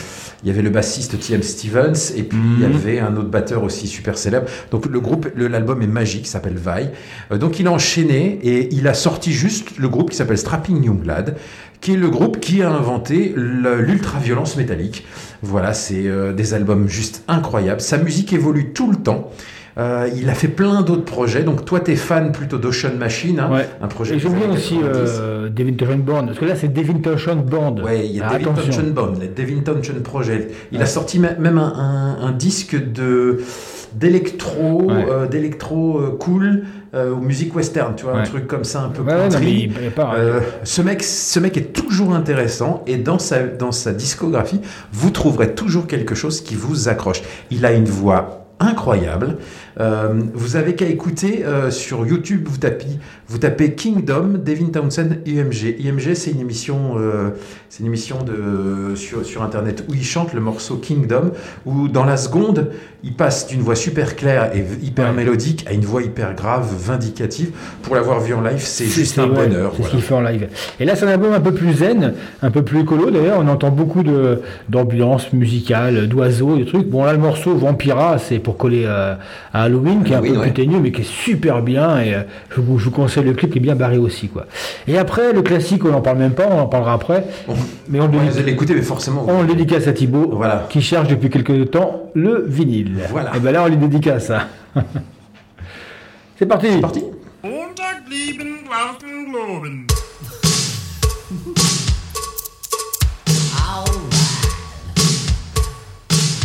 il 0.43 0.49
y 0.49 0.51
avait 0.51 0.61
le 0.63 0.69
bassiste 0.71 1.17
T.M. 1.19 1.41
Stevens, 1.43 2.11
et 2.17 2.23
puis 2.23 2.37
il 2.57 2.63
y 2.63 2.67
Mhm. 2.67 2.75
avait 2.75 2.99
un 2.99 3.15
autre 3.15 3.29
batteur 3.29 3.63
aussi 3.63 3.87
super 3.87 4.17
célèbre. 4.17 4.47
Donc 4.71 4.87
le 4.87 4.99
groupe, 4.99 5.29
l'album 5.37 5.81
est 5.81 5.87
magique, 5.87 6.25
il 6.25 6.29
s'appelle 6.29 6.57
Vai. 6.57 6.91
Donc 7.31 7.59
il 7.59 7.67
a 7.67 7.71
enchaîné 7.71 8.39
et 8.43 8.67
il 8.73 8.87
a 8.87 8.93
sorti 8.93 9.31
juste 9.31 9.77
le 9.77 9.87
groupe 9.89 10.09
qui 10.09 10.17
s'appelle 10.17 10.37
Strapping 10.39 10.83
Young 10.83 11.05
Lad, 11.05 11.35
qui 11.81 11.93
est 11.93 11.97
le 11.97 12.09
groupe 12.09 12.39
qui 12.41 12.61
a 12.61 12.69
inventé 12.69 13.31
le- 13.37 13.79
l'ultra-violence 13.81 14.57
métallique. 14.57 15.05
Voilà, 15.41 15.73
c'est 15.73 16.05
euh, 16.07 16.33
des 16.33 16.53
albums 16.53 16.87
juste 16.87 17.23
incroyables. 17.27 17.81
Sa 17.81 17.97
musique 17.97 18.33
évolue 18.33 18.71
tout 18.73 18.91
le 18.91 18.97
temps. 18.97 19.31
Euh, 19.77 20.09
il 20.17 20.29
a 20.29 20.33
fait 20.33 20.49
plein 20.49 20.81
d'autres 20.81 21.05
projets. 21.05 21.43
Donc 21.43 21.63
toi, 21.63 21.79
t'es 21.79 21.95
fan 21.95 22.33
plutôt 22.33 22.57
d'Ocean 22.57 22.95
Machine, 22.97 23.39
hein, 23.39 23.49
Ouais. 23.49 23.69
un 23.81 23.87
projet. 23.87 24.17
Et 24.17 24.25
années 24.25 24.47
aussi 24.51 24.75
90. 24.79 25.11
euh, 25.21 25.49
Devin 25.49 25.73
Townsend 25.73 25.97
Band, 26.03 26.25
parce 26.25 26.39
que 26.39 26.43
là 26.45 26.55
c'est 26.57 26.73
Devin 26.73 26.99
Townsend 26.99 27.45
Band. 27.45 27.77
Ouais, 27.81 28.05
il 28.05 28.17
y 28.17 28.19
a 28.19 28.27
Ah, 28.29 28.37
Devin 28.37 28.51
attention. 28.51 28.71
Townsend 28.73 28.93
Bond, 28.93 29.13
le 29.21 29.27
Devin 29.27 29.61
Townsend 29.61 30.01
Project. 30.03 30.53
Il 30.73 30.81
a 30.81 30.85
sorti 30.85 31.19
même 31.19 31.57
un, 31.57 32.17
un- 32.19 32.27
un 32.27 32.31
disque 32.33 32.75
de 32.91 33.39
d'électro, 33.93 34.83
Ouais. 34.83 35.05
euh, 35.09 35.27
d'électro 35.27 35.99
euh, 35.99 36.17
cool, 36.19 36.63
euh, 36.93 37.11
ou 37.13 37.19
musique 37.21 37.55
western, 37.55 37.95
tu 37.95 38.05
vois, 38.05 38.17
un 38.19 38.23
truc 38.23 38.47
comme 38.47 38.63
ça 38.63 38.81
un 38.81 38.89
peu 38.89 39.01
Ouais, 39.03 39.13
non, 39.15 39.29
country. 39.29 39.71
il- 39.83 39.91
pas- 39.91 40.15
Euh, 40.17 40.39
ce 40.63 40.81
mec, 40.81 41.03
ce 41.03 41.39
mec 41.39 41.57
est 41.57 41.73
toujours 41.73 42.13
intéressant 42.13 42.83
et 42.87 42.97
dans 42.97 43.19
sa 43.19 43.43
dans 43.43 43.71
sa 43.71 43.91
discographie, 43.93 44.59
vous 44.91 45.09
trouverez 45.11 45.53
toujours 45.55 45.87
quelque 45.87 46.15
chose 46.15 46.41
qui 46.41 46.55
vous 46.55 46.89
accroche. 46.89 47.21
Il 47.51 47.65
a 47.65 47.71
une 47.73 47.85
voix 47.85 48.45
incroyable. 48.59 49.37
Euh, 49.79 50.09
vous 50.33 50.57
avez 50.57 50.75
qu'à 50.75 50.87
écouter 50.87 51.45
euh, 51.45 51.71
sur 51.71 52.05
YouTube, 52.05 52.47
vous 52.49 52.57
tapez, 52.57 52.85
vous 53.27 53.37
tapez 53.37 53.75
Kingdom, 53.75 54.33
Devin 54.43 54.67
Townsend, 54.67 55.19
IMG. 55.25 55.75
IMG, 55.79 56.15
c'est 56.15 56.31
une 56.31 56.41
émission, 56.41 56.95
euh, 56.97 57.29
c'est 57.69 57.79
une 57.79 57.85
émission 57.85 58.23
de 58.23 58.95
sur, 58.95 59.25
sur 59.25 59.41
internet 59.41 59.85
où 59.87 59.93
il 59.93 60.03
chante 60.03 60.33
le 60.33 60.41
morceau 60.41 60.75
Kingdom, 60.75 61.31
où 61.65 61.87
dans 61.87 62.03
la 62.03 62.17
seconde, 62.17 62.71
il 63.03 63.13
passe 63.13 63.47
d'une 63.47 63.61
voix 63.61 63.75
super 63.75 64.17
claire 64.17 64.51
et 64.53 64.65
hyper 64.85 65.09
Ouais. 65.09 65.15
mélodique 65.15 65.65
à 65.69 65.71
une 65.71 65.85
voix 65.85 66.01
hyper 66.03 66.35
grave, 66.35 66.67
vindicative. 66.77 67.51
Pour 67.81 67.95
l'avoir 67.95 68.19
vu 68.19 68.33
en 68.33 68.41
live, 68.41 68.59
c'est 68.59 68.85
juste 68.85 69.17
un 69.17 69.27
bonheur. 69.27 69.71
C'est 69.77 69.83
ce 69.83 69.89
qu'il 69.91 70.01
fait 70.01 70.13
en 70.13 70.21
live. 70.21 70.49
Et 70.81 70.85
là, 70.85 70.97
c'est 70.97 71.05
un 71.05 71.09
album 71.09 71.31
un 71.31 71.39
peu 71.39 71.53
plus 71.53 71.73
zen, 71.75 72.15
un 72.41 72.51
peu 72.51 72.63
plus 72.63 72.81
écolo. 72.81 73.09
D'ailleurs, 73.11 73.39
on 73.39 73.47
entend 73.47 73.69
beaucoup 73.69 74.03
d'ambiance 74.67 75.31
musicale, 75.31 76.07
d'oiseaux, 76.09 76.57
de 76.57 76.65
trucs. 76.65 76.89
Bon, 76.89 77.05
là, 77.05 77.13
le 77.13 77.19
morceau 77.19 77.55
Vampira, 77.55 78.17
c'est 78.17 78.39
pour 78.39 78.57
coller 78.57 78.85
à 78.85 79.68
Halloween, 79.69 80.03
qui 80.03 80.13
est 80.13 80.15
un 80.15 80.21
peu 80.21 80.37
ouais. 80.37 80.51
plus 80.51 80.67
mais 80.67 80.91
qui 80.91 81.01
est 81.01 81.05
super 81.09 81.61
bien. 81.61 82.01
Et 82.01 82.13
euh, 82.13 82.23
je, 82.49 82.61
vous, 82.61 82.77
je 82.79 82.85
vous 82.85 82.91
conseille 82.91 83.23
le 83.23 83.33
clip 83.33 83.51
qui 83.51 83.59
est 83.59 83.61
bien 83.61 83.75
barré 83.75 83.97
aussi, 83.97 84.27
quoi. 84.27 84.45
Et 84.87 84.97
après, 84.97 85.31
le 85.33 85.41
classique, 85.41 85.85
on 85.85 85.91
n'en 85.91 86.01
parle 86.01 86.17
même 86.17 86.33
pas, 86.33 86.47
on 86.49 86.59
en 86.59 86.67
parlera 86.67 86.93
après. 86.93 87.25
Mais 87.87 87.99
on 87.99 88.09
l'écouter, 88.45 88.73
mais 88.75 88.81
forcément. 88.81 89.25
on 89.27 89.41
le 89.41 89.47
dédicace 89.47 89.87
à 89.87 89.93
Thibaut, 89.93 90.31
Voilà. 90.33 90.67
qui 90.69 90.81
cherche 90.81 91.07
depuis 91.07 91.29
quelques 91.29 91.71
temps 91.71 92.11
le 92.15 92.45
vinyle. 92.47 92.97
Voilà. 93.11 93.35
Et 93.35 93.39
ben 93.39 93.51
là, 93.51 93.63
on 93.63 93.67
lui 93.67 93.77
dédicace 93.77 94.27
ça. 94.27 94.47
c'est 96.37 96.45
parti. 96.45 96.67
C'est 96.71 96.81
parti. 96.81 97.03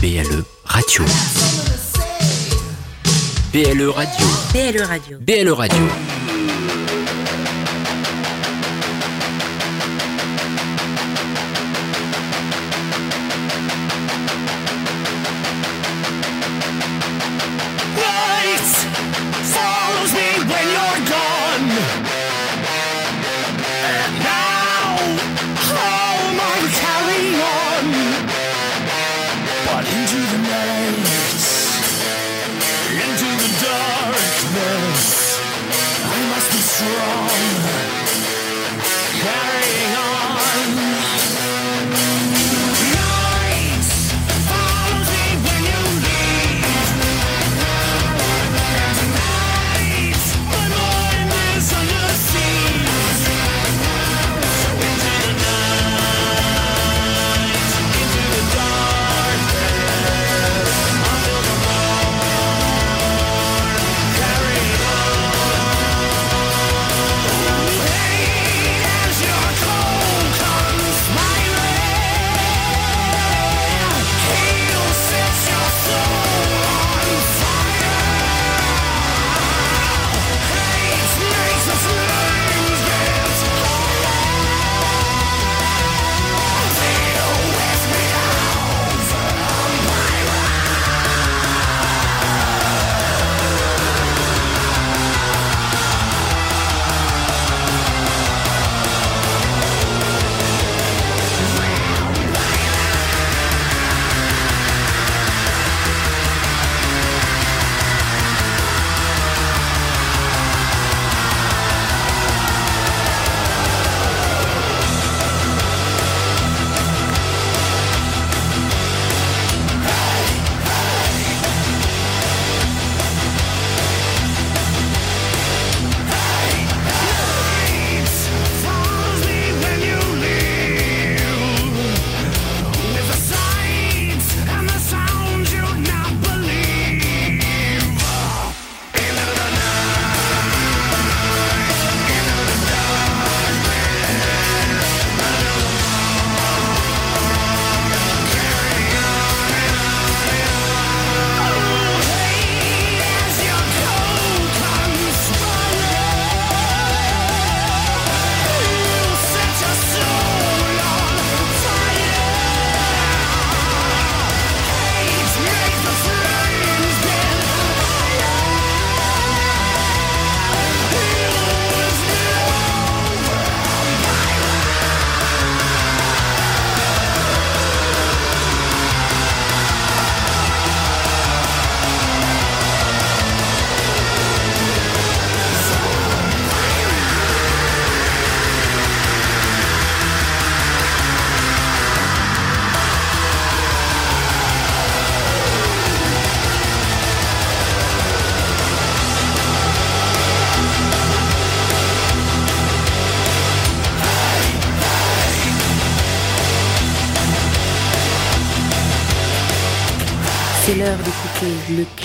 BLE 0.01 0.45
Radio. 0.67 1.74
BLE 3.55 3.93
Radio. 3.93 4.27
BLE 4.53 4.85
Radio. 4.85 5.19
BLE 5.21 5.55
Radio. 5.55 6.24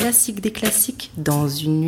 Classique 0.10 0.41
des 0.41 0.51
classiques 0.51 1.12
dans 1.18 1.47
une 1.47 1.82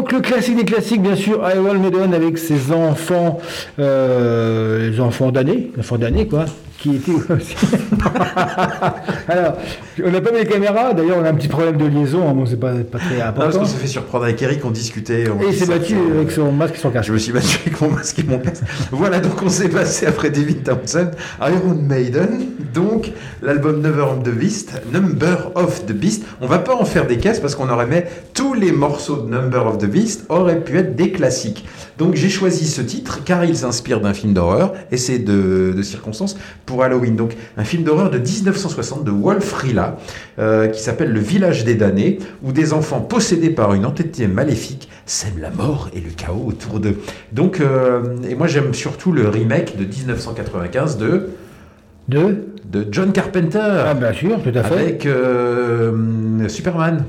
Donc 0.00 0.12
le 0.12 0.20
classique 0.20 0.56
des 0.56 0.64
classiques, 0.64 1.02
bien 1.02 1.14
sûr, 1.14 1.42
I 1.46 1.58
Will 1.58 1.78
Maiden 1.78 2.14
avec 2.14 2.38
ses 2.38 2.72
enfants, 2.72 3.38
euh, 3.78 4.88
les 4.88 4.98
enfants 4.98 5.30
d'année, 5.30 5.72
enfants 5.78 5.98
d'année 5.98 6.26
quoi, 6.26 6.46
qui 6.78 6.96
étaient 6.96 7.12
aussi. 7.12 7.54
Alors, 9.28 9.58
on 10.02 10.10
n'a 10.10 10.22
pas 10.22 10.30
mis 10.32 10.38
les 10.38 10.46
caméras, 10.46 10.94
d'ailleurs 10.94 11.18
on 11.20 11.24
a 11.26 11.28
un 11.28 11.34
petit 11.34 11.48
problème 11.48 11.76
de 11.76 11.84
liaison, 11.84 12.26
hein, 12.26 12.32
bon 12.32 12.46
c'est 12.46 12.56
pas, 12.58 12.72
pas 12.90 12.96
très 12.98 13.16
Non, 13.18 13.20
parce 13.20 13.28
important. 13.28 13.58
qu'on 13.58 13.64
s'est 13.66 13.76
fait 13.76 13.86
surprendre 13.88 14.24
avec 14.24 14.40
Eric, 14.40 14.64
on 14.64 14.70
discutait. 14.70 15.26
on 15.28 15.38
Et 15.42 15.48
il 15.48 15.54
s'est 15.54 15.66
battu 15.66 15.94
euh, 15.96 16.20
avec 16.20 16.30
son 16.30 16.50
masque 16.50 16.76
et 16.76 16.78
son 16.78 16.88
casque. 16.88 17.08
Je 17.08 17.12
me 17.12 17.18
suis 17.18 17.32
battu 17.34 17.58
avec 17.66 17.78
mon 17.82 17.90
masque 17.90 18.18
et 18.20 18.22
mon 18.22 18.38
casque. 18.38 18.64
Voilà, 18.92 19.20
donc 19.20 19.42
on 19.42 19.50
s'est 19.50 19.68
passé 19.68 20.06
après 20.06 20.30
David 20.30 20.62
Townsend, 20.62 21.10
Iron 21.42 21.74
Maiden, 21.74 22.46
donc 22.72 23.12
l'album 23.42 23.80
Number 23.80 24.08
of 24.08 24.22
the 24.22 24.30
Beast, 24.30 24.72
Number 24.92 25.50
of 25.54 25.86
the 25.86 25.92
Beast. 25.92 26.24
On 26.40 26.46
va 26.46 26.58
pas 26.58 26.74
en 26.74 26.84
faire 26.84 27.06
des 27.06 27.18
caisses 27.18 27.40
parce 27.40 27.54
qu'on 27.54 27.68
aurait 27.68 27.86
mis 27.86 28.02
tous 28.34 28.54
les 28.54 28.72
morceaux 28.72 29.16
de 29.16 29.30
Number 29.30 29.66
of 29.66 29.78
the 29.78 29.86
Beast 29.86 30.24
auraient 30.28 30.60
pu 30.60 30.78
être 30.78 30.96
des 30.96 31.12
classiques. 31.12 31.66
Donc 31.98 32.14
j'ai 32.14 32.28
choisi 32.28 32.66
ce 32.66 32.80
titre 32.80 33.24
car 33.24 33.44
il 33.44 33.56
s'inspire 33.56 34.00
d'un 34.00 34.14
film 34.14 34.32
d'horreur 34.32 34.72
et 34.90 34.96
c'est 34.96 35.18
de, 35.18 35.74
de 35.76 35.82
circonstances 35.82 36.36
pour 36.64 36.82
Halloween. 36.82 37.16
Donc 37.16 37.36
un 37.56 37.64
film 37.64 37.82
d'horreur 37.82 38.10
de 38.10 38.18
1960 38.18 39.04
de 39.04 39.10
Wolf 39.10 39.52
Rilla 39.52 39.96
euh, 40.38 40.68
qui 40.68 40.80
s'appelle 40.80 41.12
Le 41.12 41.20
Village 41.20 41.64
des 41.64 41.74
damnés 41.74 42.18
où 42.42 42.52
des 42.52 42.72
enfants 42.72 43.00
possédés 43.00 43.50
par 43.50 43.74
une 43.74 43.84
entité 43.84 44.26
maléfique 44.28 44.88
sèment 45.06 45.40
la 45.40 45.50
mort 45.50 45.90
et 45.94 46.00
le 46.00 46.10
chaos 46.10 46.46
autour 46.46 46.80
d'eux. 46.80 46.98
Donc 47.32 47.60
euh, 47.60 48.16
et 48.28 48.34
moi 48.34 48.46
j'aime 48.46 48.72
surtout 48.74 49.12
le 49.12 49.28
remake 49.28 49.76
de 49.76 49.84
1995 49.84 50.96
de 50.96 51.30
de? 52.10 52.46
De 52.64 52.86
John 52.90 53.12
Carpenter. 53.12 53.58
Ah 53.86 53.94
bien 53.94 54.12
sûr, 54.12 54.42
tout 54.42 54.52
à 54.54 54.62
fait. 54.62 54.74
Avec 54.74 55.06
euh, 55.06 56.48
Superman. 56.48 57.04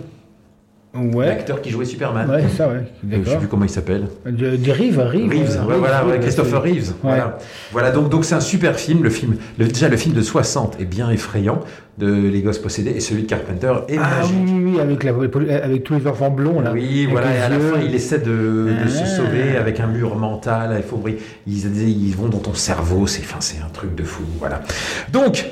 Ouais. 0.93 1.25
L'acteur 1.27 1.61
qui 1.61 1.69
jouait 1.69 1.85
Superman. 1.85 2.29
Ouais, 2.29 2.43
ça 2.57 2.67
ouais, 2.67 2.73
Euh, 2.75 2.81
Je 3.01 3.15
sais 3.15 3.17
d'accord. 3.23 3.37
plus 3.39 3.47
comment 3.47 3.63
il 3.63 3.69
s'appelle. 3.69 4.07
De, 4.25 4.57
de 4.57 4.71
Reeves, 4.71 4.99
Reeves, 4.99 5.29
Reeves, 5.29 5.57
euh, 5.61 5.65
ouais, 5.65 5.77
voilà, 5.77 6.05
ouais, 6.05 6.19
Christopher 6.19 6.61
Reeves. 6.61 6.89
Ouais. 6.89 6.95
Voilà, 7.03 7.37
voilà 7.71 7.91
donc 7.91 8.09
donc 8.09 8.25
c'est 8.25 8.35
un 8.35 8.41
super 8.41 8.75
film. 8.77 9.01
Le 9.01 9.09
film, 9.09 9.37
le- 9.57 9.67
déjà 9.67 9.87
le 9.87 9.95
film 9.95 10.13
de 10.13 10.21
60 10.21 10.81
est 10.81 10.85
bien 10.85 11.09
effrayant 11.09 11.61
de 11.97 12.11
Les 12.11 12.41
Gosses 12.41 12.57
possédés 12.59 12.91
et 12.91 12.99
celui 12.99 13.23
de 13.23 13.27
Carpenter 13.27 13.71
est 13.87 13.97
Ah 13.97 14.19
magique. 14.19 14.35
oui, 14.43 14.51
oui, 14.53 14.71
oui, 14.73 14.79
avec, 14.81 15.03
la, 15.05 15.11
avec 15.63 15.83
tous 15.85 15.93
les 15.93 16.07
enfants 16.07 16.29
blonds 16.29 16.59
là. 16.59 16.71
Oui, 16.73 17.03
Avec 17.03 17.09
voilà, 17.11 17.35
et 17.37 17.39
à 17.41 17.47
la 17.47 17.59
fin, 17.59 17.79
il 17.85 17.95
essaie 17.95 18.19
de, 18.19 18.71
de 18.83 18.89
se 18.89 19.03
Ah. 19.03 19.05
sauver 19.05 19.55
avec 19.57 19.79
un 19.79 19.87
mur 19.87 20.17
mental. 20.17 20.73
Il 20.75 20.83
faut, 20.83 21.01
ils, 21.47 22.07
ils 22.07 22.15
vont 22.17 22.27
dans 22.27 22.39
ton 22.39 22.53
cerveau, 22.53 23.07
c'est 23.07 23.21
enfin, 23.21 23.37
c'est 23.39 23.59
un 23.59 23.69
truc 23.69 23.95
de 23.95 24.03
fou. 24.03 24.23
Voilà. 24.39 24.61
Donc, 25.13 25.45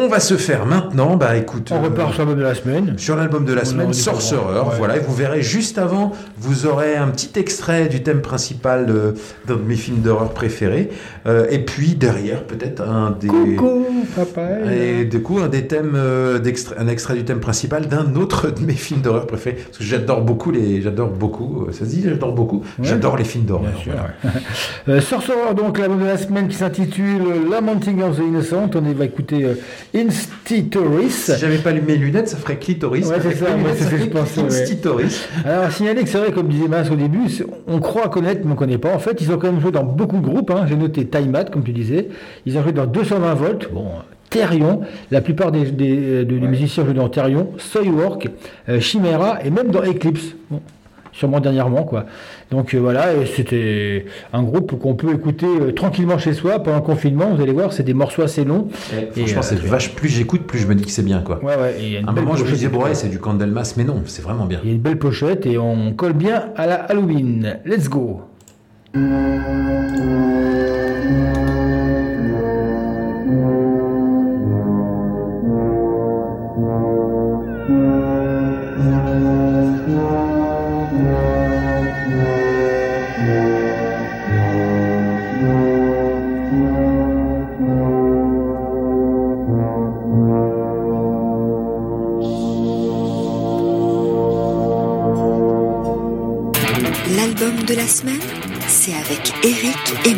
on 0.00 0.06
va 0.08 0.20
se 0.20 0.34
faire 0.36 0.64
maintenant, 0.66 1.16
bah 1.16 1.36
écoute. 1.36 1.70
On 1.72 1.76
euh, 1.76 1.88
repart 1.88 2.12
sur 2.14 2.20
l'album 2.24 2.38
de 2.38 2.42
la 2.44 2.54
semaine. 2.54 2.94
sur 2.98 3.16
l'album 3.16 3.44
de 3.44 3.52
la 3.52 3.62
On 3.62 3.64
semaine, 3.64 3.92
Sorcerer. 3.92 4.40
ouais. 4.60 4.74
Voilà, 4.78 4.96
et 4.96 5.00
vous 5.00 5.14
verrez 5.14 5.42
juste 5.42 5.76
avant, 5.78 6.12
vous 6.38 6.66
aurez 6.66 6.94
un 6.96 7.08
petit 7.08 7.38
extrait 7.38 7.88
du 7.88 8.02
thème 8.02 8.20
principal 8.22 8.86
de- 8.86 9.14
d'un 9.46 9.56
de 9.56 9.62
mes 9.62 9.74
films 9.76 9.98
d'horreur 10.00 10.30
préférés. 10.30 10.90
Euh, 11.26 11.46
et 11.50 11.58
puis 11.58 11.94
derrière, 11.96 12.44
peut-être 12.44 12.80
un 12.82 13.10
des. 13.18 13.26
Coucou, 13.26 13.86
papa. 14.14 14.70
Et 14.72 15.04
du 15.04 15.20
coup, 15.20 15.40
un 15.40 15.48
des 15.48 15.66
thèmes, 15.66 15.92
euh, 15.96 16.38
un 16.78 16.86
extrait 16.88 17.14
du 17.14 17.24
thème 17.24 17.40
principal 17.40 17.86
d'un 17.88 18.14
autre 18.14 18.50
de 18.50 18.60
mes 18.64 18.74
films 18.74 19.00
d'horreur 19.00 19.26
préférés. 19.26 19.56
Parce 19.56 19.78
que 19.78 19.84
j'adore 19.84 20.22
beaucoup 20.22 20.50
les, 20.52 20.80
j'adore 20.80 21.08
beaucoup, 21.08 21.64
euh, 21.68 21.72
ça 21.72 21.80
se 21.80 21.84
dit, 21.86 22.02
j'adore 22.04 22.32
beaucoup, 22.34 22.58
Ouais. 22.78 22.84
j'adore 22.84 23.16
les 23.16 23.24
films 23.24 23.44
d'horreur. 23.44 23.72
Voilà. 23.84 24.02
ouais. 24.24 24.30
Euh, 24.88 25.00
Sorcerer, 25.00 25.54
donc 25.56 25.78
l'album 25.78 26.00
de 26.00 26.06
la 26.06 26.16
semaine 26.16 26.48
qui 26.48 26.56
s'intitule 26.56 27.22
Lamenting 27.50 28.00
of 28.02 28.16
the 28.16 28.20
Innocent. 28.20 28.70
On 28.74 28.80
va 28.80 29.04
écouter 29.04 29.44
euh, 29.44 29.54
Institoris. 29.94 31.32
Si 31.32 31.38
j'avais 31.40 31.58
pas 31.58 31.72
lu 31.72 31.80
mes 31.86 31.96
lunettes, 31.96 32.28
ça 32.28 32.36
ferait 32.36 32.56
clitoris. 32.58 33.06
Ouais, 33.06 33.16
c'est 33.22 33.34
ça, 33.36 33.46
je 33.98 34.04
pensais, 34.10 34.40
ouais. 34.40 34.46
Institoris. 34.46 35.28
Alors, 35.44 35.70
signaler 35.72 36.02
que 36.02 36.08
c'est 36.08 36.18
vrai, 36.18 36.32
comme 36.32 36.48
disait 36.48 36.68
Mas 36.68 36.90
au 36.90 36.96
début, 36.96 37.20
on 37.66 37.78
croit 37.80 38.08
connaître, 38.08 38.40
mais 38.44 38.48
on 38.50 38.54
ne 38.54 38.58
connaît 38.58 38.78
pas. 38.78 38.94
En 38.94 38.98
fait, 38.98 39.20
ils 39.20 39.30
ont 39.32 39.38
quand 39.38 39.50
même 39.50 39.60
joué 39.60 39.72
dans 39.72 39.84
beaucoup 39.84 40.16
de 40.18 40.26
groupes. 40.26 40.50
hein. 40.50 40.64
J'ai 40.68 40.76
noté 40.76 41.06
Time 41.06 41.34
Out, 41.34 41.50
comme 41.50 41.62
tu 41.64 41.72
disais. 41.72 42.08
Ils 42.46 42.56
ont 42.58 42.62
joué 42.62 42.72
dans 42.72 42.86
220 42.86 43.34
volts. 43.34 43.68
Bon, 43.72 43.86
Therion. 44.30 44.82
La 45.10 45.20
plupart 45.22 45.52
des, 45.52 45.64
des, 45.70 46.24
de- 46.24 46.38
des 46.38 46.46
musiciens 46.46 46.84
jouent 46.84 46.92
dans 46.92 47.08
Therion, 47.08 47.52
Soilwork, 47.56 48.28
euh, 48.68 48.78
Chimera 48.80 49.38
et 49.44 49.50
même 49.50 49.68
dans 49.70 49.82
Eclipse. 49.82 50.34
Bon, 50.50 50.60
sûrement 51.18 51.40
dernièrement, 51.40 51.82
quoi. 51.82 52.06
Donc 52.50 52.72
euh, 52.74 52.78
voilà, 52.78 53.06
c'était 53.26 54.06
un 54.32 54.42
groupe 54.42 54.78
qu'on 54.78 54.94
peut 54.94 55.12
écouter 55.12 55.46
euh, 55.46 55.72
tranquillement 55.72 56.16
chez 56.16 56.32
soi 56.32 56.62
pendant 56.62 56.76
le 56.76 56.82
confinement. 56.82 57.34
Vous 57.34 57.42
allez 57.42 57.52
voir, 57.52 57.72
c'est 57.72 57.82
des 57.82 57.94
morceaux 57.94 58.22
assez 58.22 58.44
longs. 58.44 58.68
Et 58.92 59.20
Et, 59.20 59.26
franchement, 59.26 59.40
euh, 59.40 59.56
c'est 59.60 59.68
vache. 59.68 59.94
Plus 59.96 60.08
j'écoute, 60.08 60.42
plus 60.42 60.60
je 60.60 60.68
me 60.68 60.74
dis 60.76 60.84
que 60.84 60.92
c'est 60.92 61.02
bien, 61.02 61.20
quoi. 61.20 61.42
Ouais, 61.42 61.56
ouais. 61.56 61.82
et 61.82 61.98
un 61.98 62.12
moment, 62.12 62.36
je 62.36 62.44
me 62.44 62.50
disais, 62.50 62.68
ouais, 62.68 62.94
c'est 62.94 63.08
du 63.08 63.18
Candlemas, 63.18 63.74
mais 63.76 63.84
non, 63.84 64.02
c'est 64.06 64.22
vraiment 64.22 64.46
bien. 64.46 64.60
Il 64.62 64.68
y 64.68 64.72
a 64.72 64.74
une 64.76 64.80
belle 64.80 64.98
pochette 64.98 65.44
et 65.44 65.58
on 65.58 65.92
colle 65.92 66.12
bien 66.12 66.50
à 66.56 66.66
la 66.66 66.76
Halloween. 66.76 67.58
Let's 67.66 67.88
go. 67.88 68.22
La 97.88 97.94
semaine, 97.94 98.20
c'est 98.68 98.92
avec 98.92 99.32
Eric 99.42 99.78
et 100.04 100.14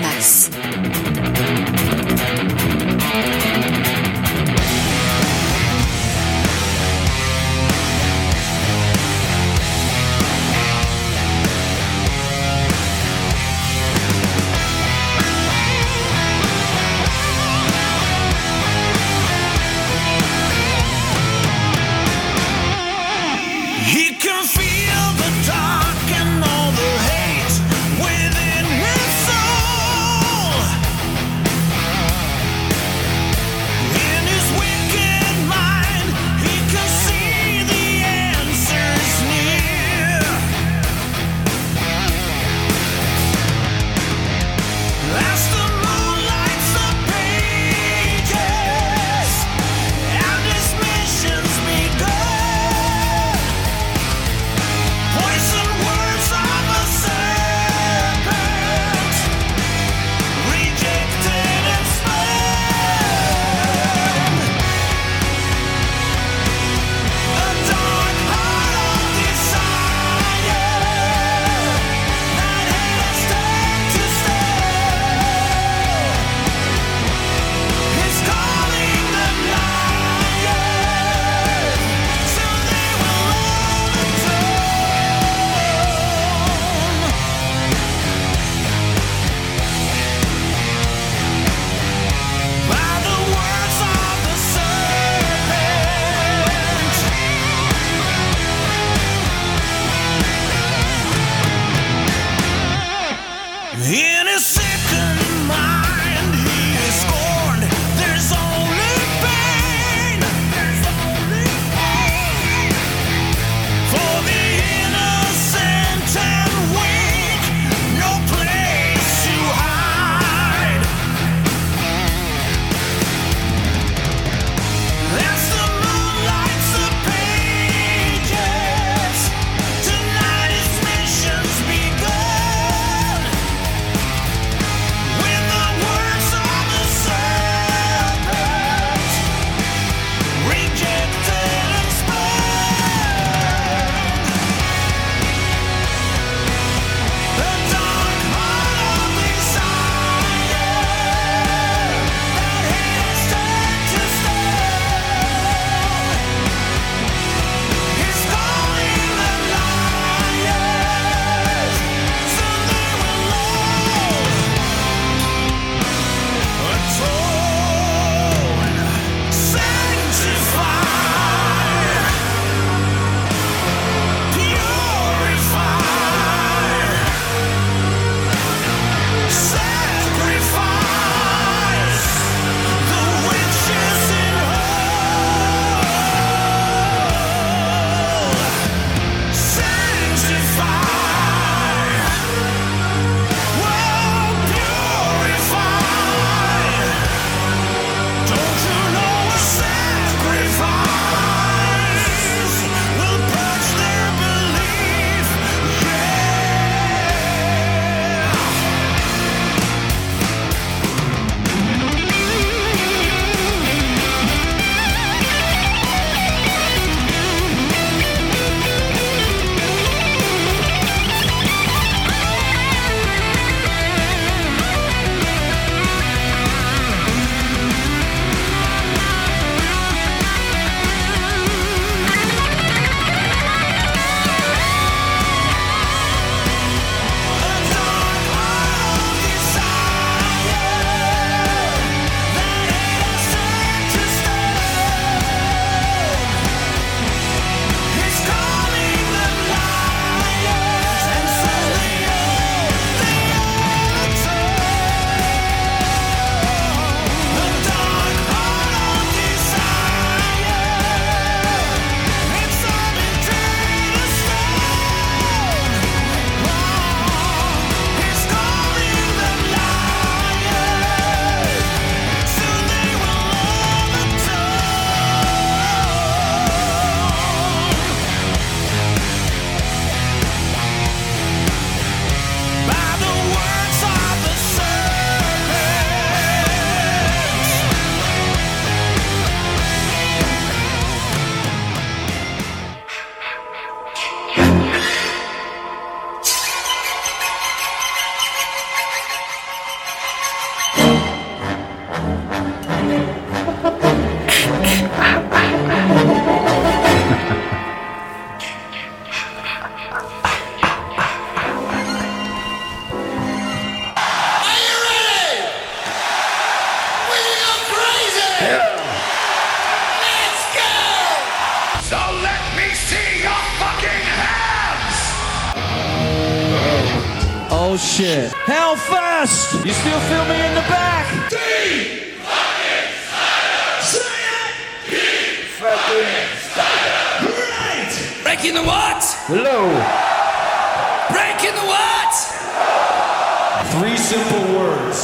words. 344.57 344.99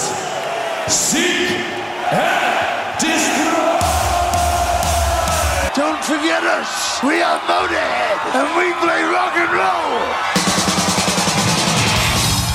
Seek 0.88 1.50
and 2.12 3.00
destroy! 3.00 3.78
Don't 5.74 6.02
forget 6.04 6.42
us. 6.42 7.02
We 7.02 7.22
are 7.22 7.38
Motorhead, 7.40 8.18
and 8.34 8.48
we 8.56 8.72
play 8.80 9.02
rock 9.04 9.34
and 9.36 9.52
roll. 9.52 10.45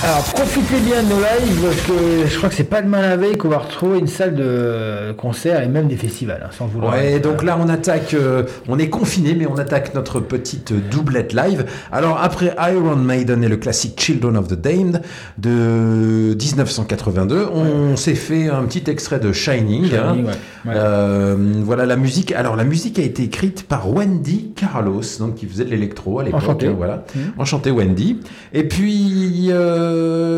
Alors 0.03 0.23
profitez 0.23 0.79
bien 0.79 1.03
de 1.03 1.09
nos 1.09 1.17
lives 1.19 1.61
parce 1.61 1.81
que 1.81 2.27
je 2.27 2.37
crois 2.37 2.49
que 2.49 2.55
c'est 2.55 2.63
pas 2.63 2.81
demain 2.81 3.01
la 3.01 3.17
veille 3.17 3.37
qu'on 3.37 3.49
va 3.49 3.59
retrouver 3.59 3.99
une 3.99 4.07
salle 4.07 4.33
de 4.33 5.11
concert 5.11 5.61
et 5.61 5.67
même 5.67 5.87
des 5.87 5.95
festivals, 5.95 6.41
hein, 6.43 6.49
sans 6.57 6.65
vouloir. 6.65 6.93
Ouais, 6.95 7.19
donc 7.19 7.43
là 7.43 7.55
on 7.63 7.69
attaque, 7.69 8.15
euh, 8.15 8.41
on 8.67 8.79
est 8.79 8.89
confiné, 8.89 9.35
mais 9.35 9.45
on 9.45 9.57
attaque 9.57 9.93
notre 9.93 10.19
petite 10.19 10.73
doublette 10.89 11.33
live. 11.33 11.65
Alors 11.91 12.19
après 12.19 12.55
Iron 12.73 12.95
Maiden 12.95 13.43
et 13.43 13.47
le 13.47 13.57
classique 13.57 14.01
Children 14.01 14.37
of 14.37 14.47
the 14.47 14.55
Damned 14.59 15.03
de 15.37 16.35
1982, 16.35 17.45
on 17.53 17.95
s'est 17.95 18.15
fait 18.15 18.49
un 18.49 18.63
petit 18.63 18.89
extrait 18.89 19.19
de 19.19 19.31
Shining. 19.31 19.83
Shining, 19.85 19.97
hein. 19.99 20.15
ouais, 20.15 20.23
ouais. 20.71 20.73
Euh, 20.77 21.35
voilà 21.63 21.85
la 21.85 21.95
musique. 21.95 22.31
Alors 22.31 22.55
la 22.55 22.63
musique 22.63 22.97
a 22.97 23.03
été 23.03 23.21
écrite 23.21 23.67
par 23.67 23.87
Wendy 23.87 24.51
Carlos, 24.55 25.01
donc 25.19 25.35
qui 25.35 25.45
faisait 25.45 25.65
de 25.65 25.69
l'électro 25.69 26.17
à 26.19 26.23
l'époque. 26.23 26.41
Enchanté. 26.41 26.69
Voilà, 26.69 27.03
Mhm. 27.15 27.33
enchanté 27.37 27.69
Wendy. 27.69 28.17
Et 28.51 28.63
puis 28.67 29.49
euh, 29.51 29.89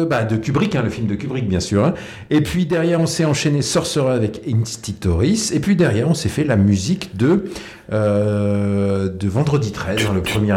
bah, 0.05 0.23
de 0.23 0.35
Kubrick, 0.38 0.75
hein, 0.75 0.81
le 0.84 0.89
film 0.89 1.07
de 1.07 1.15
Kubrick 1.15 1.47
bien 1.47 1.59
sûr. 1.59 1.85
hein. 1.85 1.93
Et 2.30 2.41
puis 2.41 2.65
derrière 2.65 2.99
on 2.99 3.07
s'est 3.07 3.25
enchaîné 3.25 3.61
Sorcerer 3.61 4.13
avec 4.13 4.41
Institoris. 4.47 5.51
Et 5.51 5.59
puis 5.59 5.75
derrière 5.75 6.09
on 6.09 6.13
s'est 6.13 6.30
fait 6.30 6.43
la 6.43 6.55
musique 6.55 7.15
de 7.17 7.45
euh, 7.91 9.09
de 9.09 9.27
Vendredi 9.27 9.71
13, 9.71 10.05
hein, 10.09 10.13
le 10.13 10.21
premier. 10.21 10.55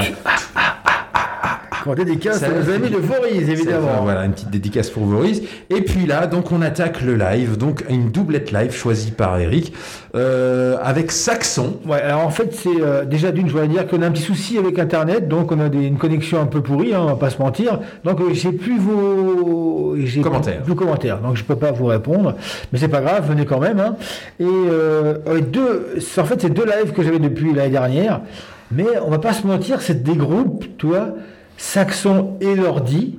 Dédicace 1.94 2.42
à 2.42 2.48
nos 2.48 2.70
amis 2.70 2.90
de 2.90 2.96
Voris, 2.96 3.44
Ça, 3.46 3.52
évidemment. 3.52 4.02
Voilà, 4.02 4.24
une 4.24 4.32
petite 4.32 4.50
dédicace 4.50 4.90
pour 4.90 5.04
Boris. 5.06 5.42
Et 5.70 5.82
puis 5.82 6.06
là, 6.06 6.26
donc 6.26 6.50
on 6.52 6.60
attaque 6.62 7.00
le 7.02 7.14
live, 7.14 7.56
donc 7.56 7.84
une 7.88 8.10
doublette 8.10 8.52
live 8.52 8.72
choisie 8.72 9.10
par 9.12 9.38
Eric, 9.38 9.72
euh, 10.14 10.76
avec 10.82 11.12
Saxon. 11.12 11.76
Ouais, 11.86 12.00
alors 12.00 12.24
en 12.24 12.30
fait, 12.30 12.52
c'est 12.54 12.80
euh, 12.80 13.04
déjà 13.04 13.30
d'une, 13.32 13.46
je 13.46 13.52
voudrais 13.52 13.68
dire 13.68 13.86
qu'on 13.86 14.02
a 14.02 14.06
un 14.06 14.10
petit 14.10 14.22
souci 14.22 14.58
avec 14.58 14.78
Internet, 14.78 15.28
donc 15.28 15.52
on 15.52 15.60
a 15.60 15.68
des- 15.68 15.84
une 15.86 15.98
connexion 15.98 16.40
un 16.40 16.46
peu 16.46 16.60
pourrie, 16.60 16.94
hein, 16.94 17.00
on 17.02 17.06
va 17.06 17.16
pas 17.16 17.30
se 17.30 17.38
mentir. 17.38 17.80
Donc 18.04 18.20
euh, 18.20 18.32
j'ai 18.32 18.52
plus 18.52 18.78
vos 18.78 19.94
Commentaires. 20.22 20.62
plus 20.62 20.74
commentaires, 20.74 21.18
donc 21.20 21.36
je 21.36 21.44
peux 21.44 21.56
pas 21.56 21.72
vous 21.72 21.86
répondre, 21.86 22.34
mais 22.72 22.78
c'est 22.78 22.88
pas 22.88 23.00
grave, 23.00 23.28
venez 23.28 23.44
quand 23.44 23.60
même. 23.60 23.80
hein. 23.80 23.96
Et 24.40 24.44
euh, 24.44 25.18
ouais, 25.26 25.40
deux, 25.40 25.86
en 26.18 26.24
fait, 26.24 26.40
c'est 26.40 26.50
deux 26.50 26.64
lives 26.64 26.92
que 26.92 27.02
j'avais 27.02 27.18
depuis 27.18 27.52
l'année 27.52 27.70
dernière, 27.70 28.20
mais 28.70 28.86
on 29.04 29.10
va 29.10 29.18
pas 29.18 29.32
se 29.32 29.46
mentir, 29.46 29.80
c'est 29.80 30.02
des 30.02 30.14
groupes, 30.16 30.64
toi, 30.78 31.10
Saxon 31.56 32.36
et 32.40 32.54
Lordi. 32.54 33.18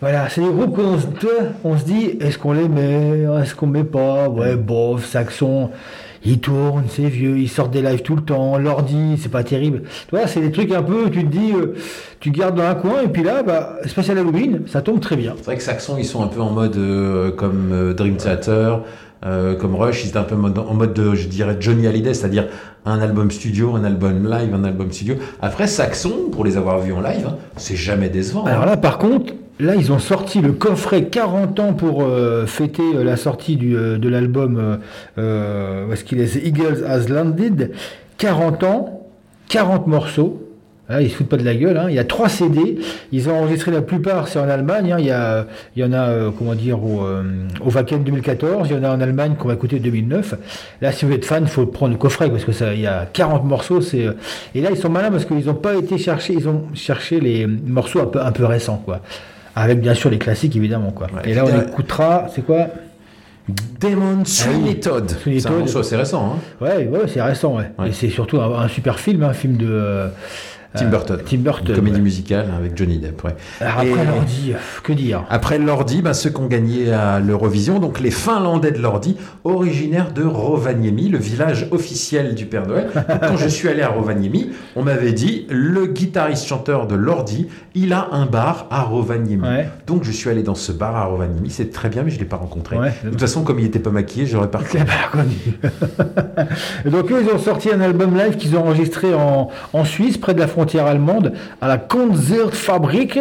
Voilà, 0.00 0.28
c'est 0.28 0.40
des 0.40 0.48
groupes 0.48 0.74
qu'on 0.74 0.98
se, 0.98 1.06
on 1.62 1.78
se 1.78 1.84
dit, 1.84 2.16
est-ce 2.20 2.36
qu'on 2.36 2.52
les 2.52 2.68
met, 2.68 3.24
est-ce 3.40 3.54
qu'on 3.54 3.68
met 3.68 3.84
pas? 3.84 4.28
Ouais, 4.28 4.56
bof, 4.56 5.06
Saxon, 5.06 5.70
ils 6.24 6.40
tournent, 6.40 6.86
c'est 6.88 7.06
vieux, 7.06 7.38
ils 7.38 7.48
sortent 7.48 7.70
des 7.70 7.82
lives 7.82 8.02
tout 8.02 8.16
le 8.16 8.22
temps, 8.22 8.58
l'ordi, 8.58 9.16
c'est 9.18 9.30
pas 9.30 9.44
terrible. 9.44 9.82
Tu 10.08 10.16
vois, 10.16 10.26
c'est 10.26 10.40
des 10.40 10.50
trucs 10.50 10.72
un 10.72 10.82
peu, 10.82 11.08
tu 11.08 11.24
te 11.24 11.30
dis, 11.30 11.52
euh, 11.52 11.74
tu 12.18 12.32
gardes 12.32 12.56
dans 12.56 12.64
un 12.64 12.74
coin, 12.74 13.02
et 13.04 13.08
puis 13.08 13.22
là, 13.22 13.44
bah, 13.44 13.76
spécial 13.86 14.18
Halloween, 14.18 14.62
ça 14.66 14.82
tombe 14.82 14.98
très 14.98 15.14
bien. 15.14 15.34
C'est 15.36 15.44
vrai 15.44 15.56
que 15.56 15.62
Saxon, 15.62 15.96
ils 15.96 16.04
sont 16.04 16.24
un 16.24 16.28
peu 16.28 16.40
en 16.40 16.50
mode 16.50 16.76
euh, 16.76 17.30
comme 17.30 17.70
euh, 17.72 17.94
Dream 17.94 18.16
Theater, 18.16 18.80
euh, 19.24 19.54
comme 19.54 19.76
Rush, 19.76 20.04
ils 20.04 20.08
étaient 20.08 20.18
un 20.18 20.24
peu 20.24 20.34
en 20.34 20.38
mode, 20.38 20.58
en 20.58 20.74
mode 20.74 20.94
de, 20.94 21.14
je 21.14 21.28
dirais, 21.28 21.56
Johnny 21.60 21.86
Hallyday, 21.86 22.12
c'est-à-dire 22.12 22.48
un 22.84 23.00
album 23.00 23.30
studio, 23.30 23.76
un 23.76 23.84
album 23.84 24.28
live, 24.28 24.54
un 24.54 24.64
album 24.64 24.90
studio. 24.92 25.16
Après, 25.40 25.66
Saxon, 25.66 26.30
pour 26.30 26.44
les 26.44 26.56
avoir 26.56 26.80
vus 26.80 26.92
en 26.92 27.00
live, 27.00 27.26
hein, 27.28 27.36
c'est 27.56 27.76
jamais 27.76 28.08
décevant. 28.08 28.44
Alors 28.44 28.62
hein. 28.62 28.66
là, 28.66 28.76
par 28.76 28.98
contre, 28.98 29.34
là, 29.60 29.76
ils 29.76 29.92
ont 29.92 29.98
sorti 29.98 30.40
le 30.40 30.52
coffret 30.52 31.04
40 31.04 31.60
ans 31.60 31.72
pour 31.74 32.02
euh, 32.02 32.46
fêter 32.46 32.82
euh, 32.94 33.04
la 33.04 33.16
sortie 33.16 33.56
du, 33.56 33.76
euh, 33.76 33.98
de 33.98 34.08
l'album, 34.08 34.78
où 35.16 35.20
est-ce 35.92 36.04
qu'il 36.04 36.20
est 36.20 36.38
The 36.38 36.44
Eagles 36.44 36.84
Has 36.86 37.08
Landed. 37.08 37.72
40 38.18 38.64
ans, 38.64 39.08
40 39.48 39.86
morceaux. 39.86 40.41
Là, 40.92 41.00
ils 41.00 41.10
se 41.10 41.16
foutent 41.16 41.28
pas 41.28 41.38
de 41.38 41.44
la 41.44 41.54
gueule. 41.54 41.76
hein. 41.78 41.86
Il 41.88 41.94
y 41.94 41.98
a 41.98 42.04
trois 42.04 42.28
CD. 42.28 42.78
Ils 43.12 43.28
ont 43.30 43.34
enregistré 43.34 43.70
la 43.70 43.80
plupart, 43.82 44.28
c'est 44.28 44.38
en 44.38 44.48
Allemagne. 44.48 44.92
hein. 44.92 44.96
Il, 44.98 45.06
y 45.06 45.10
a, 45.10 45.46
il 45.74 45.82
y 45.82 45.84
en 45.86 45.92
a, 45.92 46.08
euh, 46.08 46.30
comment 46.36 46.54
dire, 46.54 46.84
au, 46.84 47.04
euh, 47.04 47.22
au 47.64 47.70
Wacken 47.70 48.04
2014. 48.04 48.68
Il 48.70 48.76
y 48.76 48.78
en 48.78 48.84
a 48.84 48.90
en 48.94 49.00
Allemagne 49.00 49.34
qu'on 49.38 49.48
va 49.48 49.54
écouter 49.54 49.78
2009. 49.78 50.34
Là, 50.82 50.92
si 50.92 51.04
vous 51.06 51.12
êtes 51.12 51.24
fan, 51.24 51.44
il 51.44 51.48
faut 51.48 51.64
prendre 51.66 51.92
le 51.92 51.98
coffret 51.98 52.28
parce 52.30 52.44
que 52.44 52.52
ça, 52.52 52.74
il 52.74 52.80
y 52.80 52.86
a 52.86 53.06
40 53.10 53.44
morceaux. 53.44 53.80
C'est 53.80 54.04
euh, 54.06 54.12
et 54.54 54.60
là, 54.60 54.68
ils 54.70 54.76
sont 54.76 54.90
malins 54.90 55.10
parce 55.10 55.24
qu'ils 55.24 55.46
n'ont 55.46 55.54
pas 55.54 55.74
été 55.76 55.96
chercher. 55.96 56.34
Ils 56.34 56.46
ont 56.48 56.64
cherché 56.74 57.20
les 57.20 57.46
morceaux 57.46 58.00
un 58.00 58.06
peu, 58.06 58.20
un 58.20 58.32
peu 58.32 58.44
récents, 58.44 58.82
quoi. 58.84 59.00
Avec 59.56 59.80
bien 59.80 59.94
sûr 59.94 60.10
les 60.10 60.18
classiques 60.18 60.56
évidemment, 60.56 60.90
quoi. 60.90 61.06
Ouais, 61.14 61.30
et 61.30 61.34
là, 61.34 61.44
on 61.44 61.48
putain. 61.48 61.62
écoutera. 61.68 62.26
C'est 62.34 62.42
quoi? 62.44 62.66
Demon 63.80 64.22
Todd. 64.76 65.10
Sweeney 65.10 65.38
C'est 65.82 65.96
récent. 65.96 66.36
Hein. 66.36 66.64
Ouais, 66.64 66.86
ouais, 66.86 67.00
c'est 67.08 67.20
récent, 67.20 67.56
ouais. 67.56 67.70
Ouais. 67.78 67.88
Et 67.88 67.92
c'est 67.92 68.08
surtout 68.08 68.40
un, 68.40 68.60
un 68.62 68.68
super 68.68 69.00
film, 69.00 69.24
un 69.24 69.32
film 69.32 69.56
de 69.56 69.66
euh, 69.68 70.06
Tim 70.74 70.86
euh, 70.86 70.90
Burton. 70.90 71.18
Tim 71.24 71.38
Burton. 71.38 71.68
Une 71.68 71.74
comédie 71.74 71.96
ouais. 71.96 72.02
musicale 72.02 72.46
avec 72.56 72.76
Johnny 72.76 72.98
Depp. 72.98 73.22
Ouais. 73.24 73.34
Alors 73.60 73.80
après, 73.80 74.04
l'ordi, 74.04 74.52
que 74.82 74.92
dire? 74.92 75.24
Après 75.28 75.58
l'Ordi, 75.58 76.02
bah, 76.02 76.14
ceux 76.14 76.30
qui 76.30 76.40
ont 76.40 76.46
gagné 76.46 76.92
à 76.92 77.20
l'Eurovision, 77.20 77.78
donc 77.78 78.00
les 78.00 78.10
Finlandais 78.10 78.72
de 78.72 78.78
l'Ordi, 78.78 79.16
originaires 79.44 80.12
de 80.12 80.24
Rovaniemi, 80.24 81.08
le 81.08 81.18
village 81.18 81.68
officiel 81.70 82.34
du 82.34 82.46
Père 82.46 82.66
Noël. 82.66 82.88
Donc, 82.94 83.20
quand 83.20 83.36
je 83.36 83.48
suis 83.48 83.68
allé 83.68 83.82
à 83.82 83.88
Rovaniemi, 83.88 84.50
on 84.76 84.82
m'avait 84.82 85.12
dit 85.12 85.46
le 85.48 85.86
guitariste-chanteur 85.86 86.86
de 86.86 86.94
l'Ordi, 86.94 87.48
il 87.74 87.92
a 87.92 88.08
un 88.12 88.26
bar 88.26 88.66
à 88.70 88.82
Rovaniemi. 88.82 89.42
Ouais. 89.46 89.68
Donc 89.86 90.04
je 90.04 90.10
suis 90.10 90.30
allé 90.30 90.42
dans 90.42 90.54
ce 90.54 90.72
bar 90.72 90.96
à 90.96 91.04
Rovaniemi. 91.04 91.50
C'est 91.50 91.70
très 91.70 91.88
bien, 91.88 92.02
mais 92.02 92.10
je 92.10 92.16
ne 92.16 92.20
l'ai 92.20 92.26
pas 92.26 92.36
rencontré. 92.36 92.76
De 93.04 93.10
toute 93.10 93.20
façon, 93.20 93.42
comme 93.42 93.58
il 93.58 93.64
n'était 93.64 93.78
pas 93.78 93.90
maquillé, 93.90 94.26
j'aurais 94.26 94.50
pas 94.50 94.60
C'est 94.68 94.84
pas 94.84 95.08
connu. 95.10 95.36
Et 96.86 96.90
Donc 96.90 97.10
eux, 97.10 97.22
ils 97.22 97.32
ont 97.32 97.38
sorti 97.38 97.70
un 97.70 97.80
album 97.80 98.16
live 98.16 98.36
qu'ils 98.36 98.56
ont 98.56 98.64
enregistré 98.64 99.14
en, 99.14 99.48
en 99.72 99.84
Suisse, 99.84 100.18
près 100.18 100.34
de 100.34 100.40
la 100.40 100.46
frontière 100.46 100.61
allemande, 100.86 101.32
à 101.60 101.68
la 101.68 101.78
Konzertfabrik, 101.78 103.18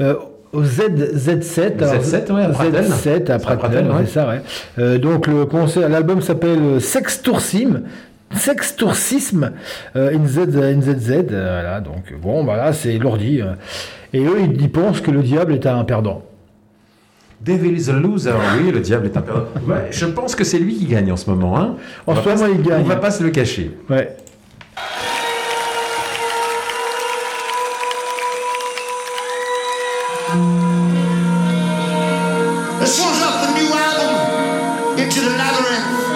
euh, 0.00 0.14
au 0.52 0.62
ZZ7. 0.62 1.82
Alors, 1.82 2.02
Z7, 2.02 2.32
ouais, 2.32 2.42
à 2.42 2.48
Pratteln. 2.48 2.84
Z7 2.86 3.30
à 3.30 3.38
Pratteln, 3.38 3.86
ouais. 3.88 3.94
c'est 4.06 4.12
ça, 4.12 4.28
ouais. 4.28 4.40
Euh, 4.78 4.98
donc 4.98 5.26
le 5.26 5.46
concert, 5.46 5.88
l'album 5.88 6.20
s'appelle 6.20 6.58
euh, 6.60 6.80
Sextoursim. 6.80 7.82
Sextourcisme 8.34 9.52
euh, 9.96 10.12
in, 10.16 10.26
Z, 10.26 10.38
in 10.56 10.80
ZZ, 10.80 11.10
euh, 11.10 11.60
voilà, 11.62 11.80
donc 11.80 12.12
bon, 12.22 12.44
bah 12.44 12.56
là 12.56 12.72
c'est 12.72 12.96
l'ordi. 12.98 13.40
euh. 13.42 13.54
Et 14.12 14.24
eux, 14.24 14.36
ils, 14.40 14.60
ils 14.60 14.70
pensent 14.70 15.00
que 15.00 15.10
le 15.10 15.22
diable 15.22 15.52
est 15.52 15.66
un 15.66 15.82
perdant. 15.84 16.22
Devil 17.44 17.72
is 17.76 17.88
a 17.88 17.94
loser. 17.94 18.32
Oui, 18.58 18.70
le 18.70 18.80
diable 18.80 19.06
est 19.06 19.16
un 19.16 19.22
perdant. 19.22 19.44
Ouais, 19.66 19.88
je 19.90 20.04
pense 20.06 20.34
que 20.34 20.44
c'est 20.44 20.58
lui 20.58 20.76
qui 20.76 20.84
gagne 20.84 21.10
en 21.10 21.16
ce 21.16 21.30
moment. 21.30 21.58
Hein. 21.58 21.76
En 22.06 22.14
ce 22.14 22.28
moment, 22.28 22.46
il 22.54 22.62
gagne. 22.62 22.82
On 22.82 22.88
va 22.88 22.96
pas 22.96 23.10
se 23.10 23.22
le 23.24 23.30
cacher. 23.30 23.70
Ouais. 23.88 24.14
Into 35.02 35.20
the 35.20 35.30
labyrinth. 35.30 36.09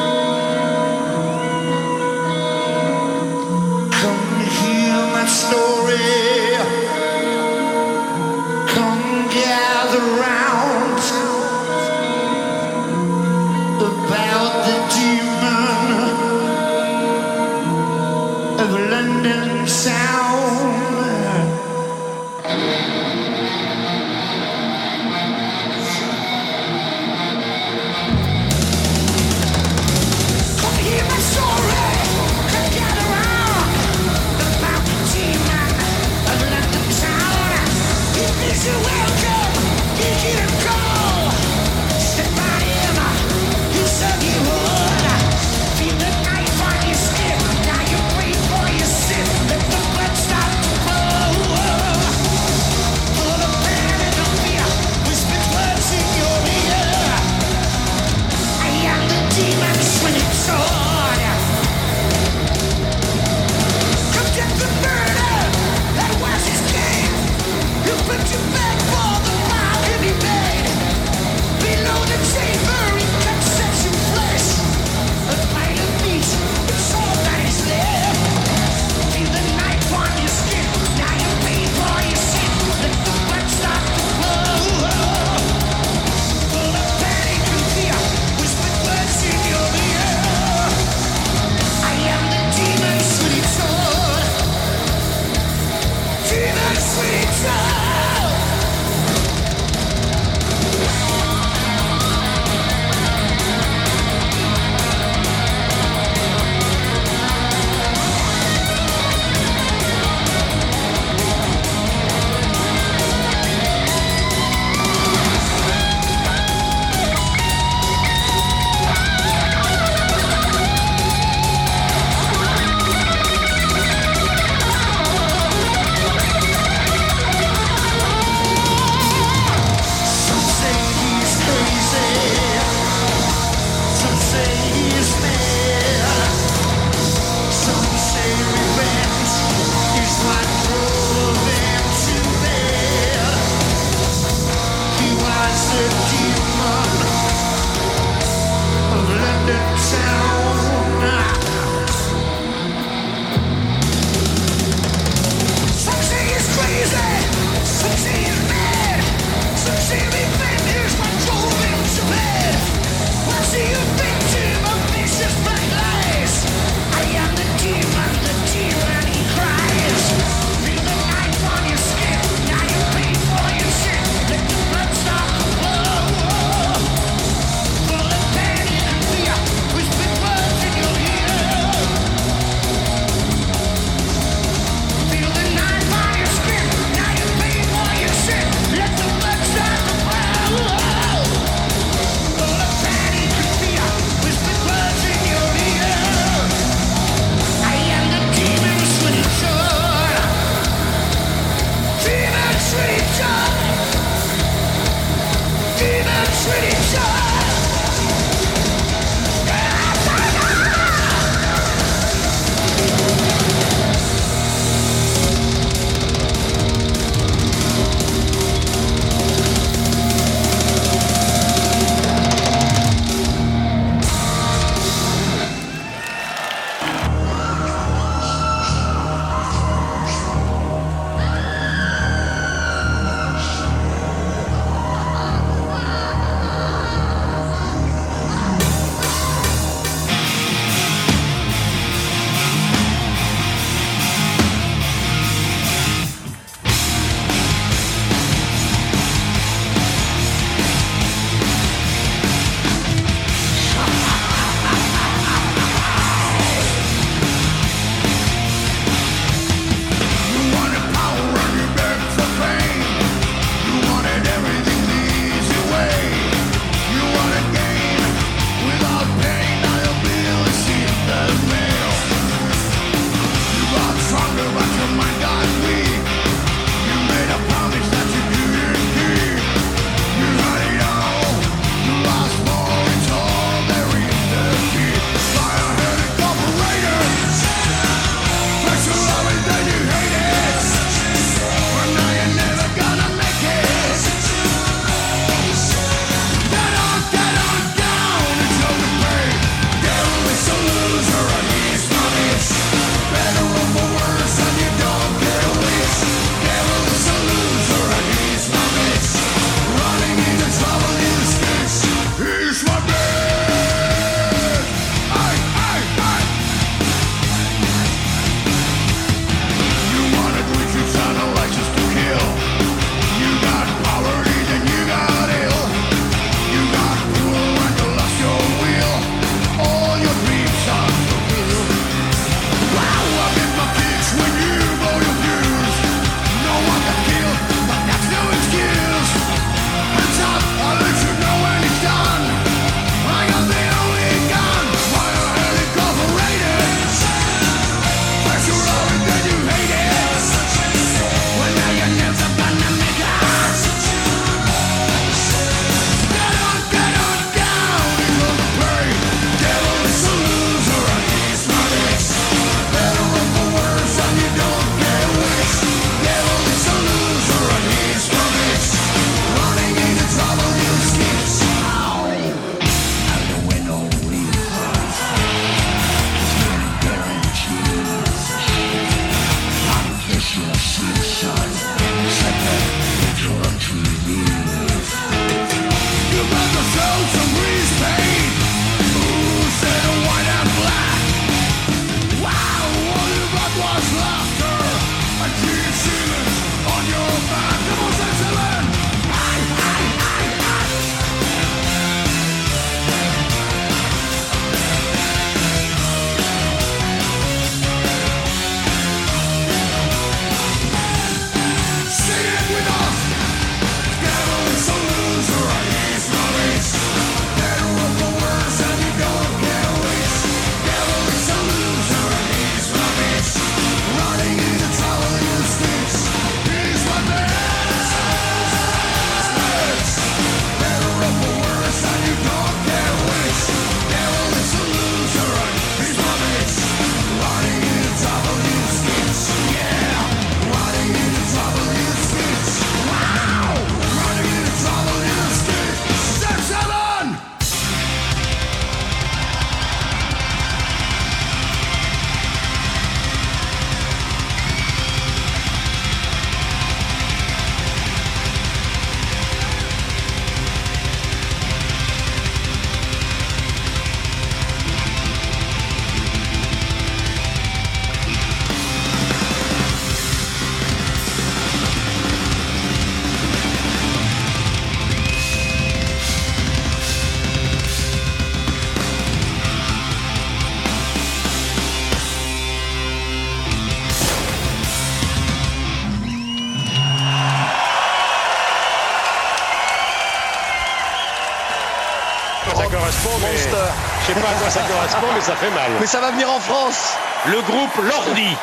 Correspond, 494.85 495.07
mais 495.15 495.21
ça 495.21 495.35
fait 495.37 495.51
mal. 495.51 495.71
Mais 495.81 495.87
ça 495.87 496.01
va 496.01 496.11
venir 496.11 496.31
en 496.31 496.41
France 496.41 496.95
Le 497.27 497.41
groupe 497.43 497.77
Lordi. 497.77 498.37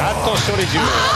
Attention 0.00 0.54
les 0.56 0.74
humeurs. 0.74 1.14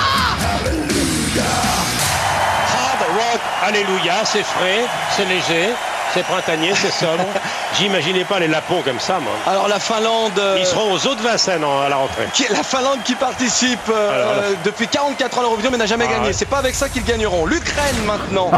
Hard 2.73 3.03
rock, 3.15 3.41
alléluia, 3.65 4.25
c'est 4.25 4.43
frais, 4.43 4.85
c'est 5.11 5.25
léger, 5.25 5.71
c'est 6.17 6.23
printanier, 6.25 6.71
c'est 6.75 6.91
sobre. 6.93 7.25
J'imaginais 7.79 8.25
pas 8.25 8.39
les 8.41 8.49
lapons 8.49 8.81
comme 8.85 8.99
ça, 8.99 9.19
moi. 9.23 9.33
Alors 9.47 9.69
la 9.69 9.79
Finlande. 9.79 10.33
euh, 10.39 10.57
Ils 10.59 10.65
seront 10.67 10.93
aux 10.93 11.07
eaux 11.07 11.15
de 11.15 11.21
Vincennes 11.21 11.63
en- 11.65 11.83
à 11.83 11.89
la 11.91 11.97
rentrée. 11.97 12.25
qui 12.33 12.45
la 12.51 12.63
Finlande 12.63 13.01
qui 13.05 13.15
participe 13.15 13.79
euh, 13.91 14.15
Alors 14.15 14.33
là. 14.37 14.43
euh, 14.45 14.53
depuis 14.65 14.89
44 14.89 15.37
ans 15.37 15.41
à 15.41 15.43
l'Eurovision 15.45 15.71
mais 15.71 15.79
n'a 15.79 15.87
jamais 15.87 16.07
Ah 16.09 16.13
gagné. 16.15 16.27
ouais. 16.29 16.33
C'est 16.33 16.49
pas 16.49 16.59
avec 16.59 16.75
ça 16.75 16.89
qu'ils 16.89 17.05
gagneront. 17.05 17.45
L'Ukraine 17.47 17.97
maintenant. 18.07 18.51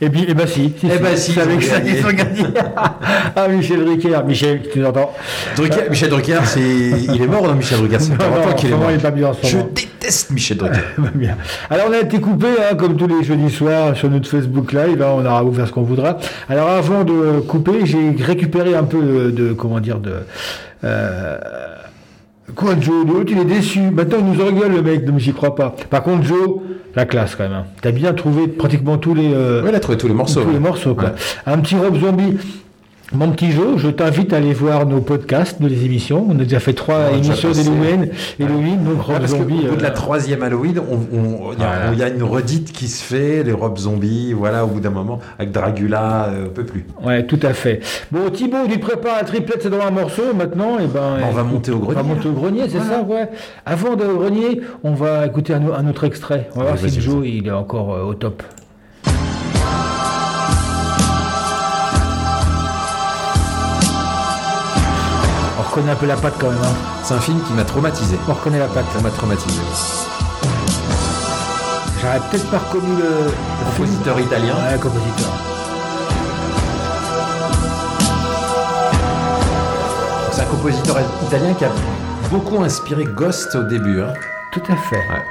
Et 0.00 0.08
bien, 0.08 0.24
eh 0.28 0.34
ben 0.34 0.46
si. 0.46 0.72
si, 0.78 0.88
Eh 0.92 0.98
ben 0.98 1.16
si, 1.16 1.32
c'est 1.32 1.40
avec 1.40 1.62
ça 1.62 1.80
qu'ils 1.80 2.06
ont 2.06 2.10
gagné. 2.10 2.44
ah, 3.36 3.48
Michel 3.48 3.84
Drucker. 3.84 4.22
Michel, 4.24 4.62
tu 4.72 4.78
nous 4.78 4.86
entends 4.86 5.12
Drucker- 5.56 5.90
Michel 5.90 6.10
Drucker, 6.10 6.40
c'est... 6.44 6.60
il 6.60 7.20
est 7.22 7.26
mort, 7.26 7.42
non, 7.42 7.54
Michel 7.54 7.78
Drucker 7.78 7.98
C'est 8.00 8.16
40 8.16 8.46
non, 8.46 8.52
qu'il 8.54 8.70
est 8.70 8.74
mort. 8.74 8.90
il 8.90 8.96
est 8.96 9.02
pas 9.02 9.10
bien 9.10 9.28
en 9.28 9.34
ce 9.34 9.46
Je 9.46 9.56
moment. 9.56 9.68
déteste 9.74 10.30
Michel 10.30 10.56
Drucker. 10.58 10.80
Bien. 11.14 11.36
Alors 11.70 11.86
on 11.88 11.92
a 11.92 11.98
été 11.98 12.20
coupé, 12.20 12.46
hein, 12.60 12.76
comme 12.76 12.96
tous 12.96 13.06
les 13.08 13.24
jeudis 13.24 13.50
soirs, 13.50 13.96
sur 13.96 14.08
notre 14.10 14.28
Facebook 14.28 14.72
Live, 14.72 15.02
hein, 15.02 15.12
on 15.16 15.24
aura 15.26 15.42
ouvert 15.42 15.66
ce 15.66 15.72
qu'on 15.72 15.82
voudra. 15.82 16.16
Alors 16.48 16.68
avant 16.76 17.04
de 17.04 17.40
couper, 17.40 17.84
j'ai 17.84 18.10
récupéré 18.18 18.74
un 18.74 18.84
peu 18.84 19.02
de, 19.02 19.30
de- 19.30 19.52
comment 19.52 19.80
dire, 19.80 19.98
de... 19.98 20.12
Euh, 20.84 21.38
quoi 22.54 22.74
Joe 22.80 23.06
L'autre 23.06 23.32
il 23.32 23.38
est 23.38 23.44
déçu. 23.44 23.80
Maintenant 23.90 24.18
il 24.20 24.26
nous 24.26 24.40
engueule 24.48 24.72
le 24.72 24.82
mec, 24.82 25.04
donc 25.04 25.18
j'y 25.18 25.32
crois 25.32 25.54
pas. 25.54 25.74
Par 25.90 26.02
contre 26.02 26.22
Joe, 26.24 26.60
la 26.94 27.04
classe 27.06 27.34
quand 27.34 27.44
même. 27.44 27.52
Hein. 27.52 27.64
T'as 27.82 27.92
bien 27.92 28.12
trouvé 28.14 28.46
pratiquement 28.48 28.98
tous 28.98 29.14
les... 29.14 29.32
euh, 29.34 29.62
Ouais, 29.62 29.70
il 29.70 29.74
a 29.74 29.80
trouvé 29.80 29.98
tous 29.98 30.08
les 30.08 30.14
morceaux. 30.14 30.42
tous 30.42 30.48
les 30.48 30.54
ouais. 30.54 30.60
morceaux, 30.60 30.94
quoi. 30.94 31.06
Ouais. 31.10 31.14
Un 31.46 31.58
petit 31.58 31.74
Rob 31.76 31.98
Zombie. 31.98 32.36
Mon 33.12 33.30
petit 33.30 33.52
Joe, 33.52 33.78
je 33.78 33.88
t'invite 33.88 34.32
à 34.32 34.38
aller 34.38 34.52
voir 34.52 34.84
nos 34.84 35.00
podcasts, 35.00 35.60
nos 35.60 35.68
émissions. 35.68 36.26
On 36.28 36.34
a 36.40 36.42
déjà 36.42 36.58
fait 36.58 36.72
trois 36.72 37.02
On 37.12 37.14
émissions 37.16 37.52
d'Halloween, 37.52 38.08
Halloween, 38.40 38.82
donc 38.84 38.96
Ouais, 38.98 39.14
Rob 39.14 39.18
parce 39.20 39.32
qu'au 39.32 39.38
Zombie. 39.38 39.64
bout 39.68 39.76
de 39.76 39.82
la 39.82 39.90
euh, 39.90 39.94
troisième 39.94 40.42
Halloween, 40.42 40.80
on- 40.90 41.16
on- 41.16 41.52
il 41.52 41.58
y, 41.60 41.62
a- 41.62 41.66
Voilà. 41.66 41.92
il 41.92 41.98
y 42.00 42.02
a 42.02 42.08
une 42.08 42.24
redite 42.24 42.72
qui 42.72 42.88
se 42.88 43.04
fait, 43.04 43.44
les 43.44 43.52
robes 43.52 43.78
zombies, 43.78 44.32
voilà, 44.32 44.64
au 44.64 44.68
bout 44.68 44.80
d'un 44.80 44.90
moment, 44.90 45.20
avec 45.38 45.52
Dracula, 45.52 46.30
euh, 46.30 46.46
on 46.46 46.50
peut 46.50 46.64
plus. 46.64 46.84
Ouais, 47.04 47.24
tout 47.24 47.38
à 47.44 47.52
fait. 47.54 47.78
Bon, 48.10 48.28
Thibaut, 48.28 48.56
il 48.68 48.80
prépare 48.80 49.18
un 49.20 49.24
triplet, 49.24 49.54
c'est 49.60 49.70
dans 49.70 49.80
un 49.86 49.92
morceau 49.92 50.34
maintenant. 50.34 50.80
Et 50.80 50.86
ben, 50.88 51.18
On 51.28 51.32
va 51.32 51.44
monter 51.44 51.70
au 51.70 51.76
On 51.76 51.86
va 51.86 51.94
grenier. 51.94 52.08
monter 52.08 52.28
au 52.28 52.32
grenier, 52.32 52.62
c'est 52.68 52.78
Voilà. 52.78 52.92
ça, 52.96 53.02
ouais. 53.02 53.28
Avant 53.64 53.94
de 53.94 54.04
grenier, 54.04 54.60
on 54.82 54.94
va 54.94 55.26
écouter 55.26 55.54
un, 55.54 55.62
un 55.72 55.88
autre 55.88 56.02
extrait. 56.04 56.48
On 56.56 56.58
va 56.58 56.72
voir 56.72 56.78
si 56.78 57.00
Joe, 57.00 57.24
il 57.24 57.46
est 57.46 57.50
encore 57.52 57.94
euh, 57.94 58.02
au 58.02 58.14
top. 58.14 58.42
Reconnaît 65.76 65.92
un 65.92 65.96
peu 65.96 66.06
la 66.06 66.16
patte 66.16 66.34
quand 66.40 66.48
même. 66.48 66.58
hein. 66.62 66.74
C'est 67.02 67.14
un 67.14 67.20
film 67.20 67.38
qui 67.42 67.52
m'a 67.52 67.64
traumatisé. 67.64 68.18
On 68.28 68.32
reconnaît 68.32 68.58
la 68.58 68.66
patte. 68.66 68.86
Ça 68.94 69.02
m'a 69.02 69.10
traumatisé. 69.10 69.60
J'aurais 72.00 72.20
peut-être 72.30 72.50
pas 72.50 72.58
reconnu 72.58 72.96
le, 72.96 73.28
film. 73.28 73.76
Compositeur 73.76 74.20
italien. 74.20 74.54
Ouais, 74.54 74.78
compositeur. 74.78 75.32
C'est 80.32 80.40
un 80.42 80.44
compositeur 80.46 80.96
italien 81.26 81.54
qui 81.54 81.64
a 81.66 81.70
beaucoup 82.30 82.62
inspiré 82.62 83.04
Ghost 83.04 83.54
au 83.54 83.62
début. 83.64 84.00
hein. 84.00 84.14
Tout 84.52 84.62
à 84.70 84.76
fait. 84.76 84.96
Ouais. 84.96 85.24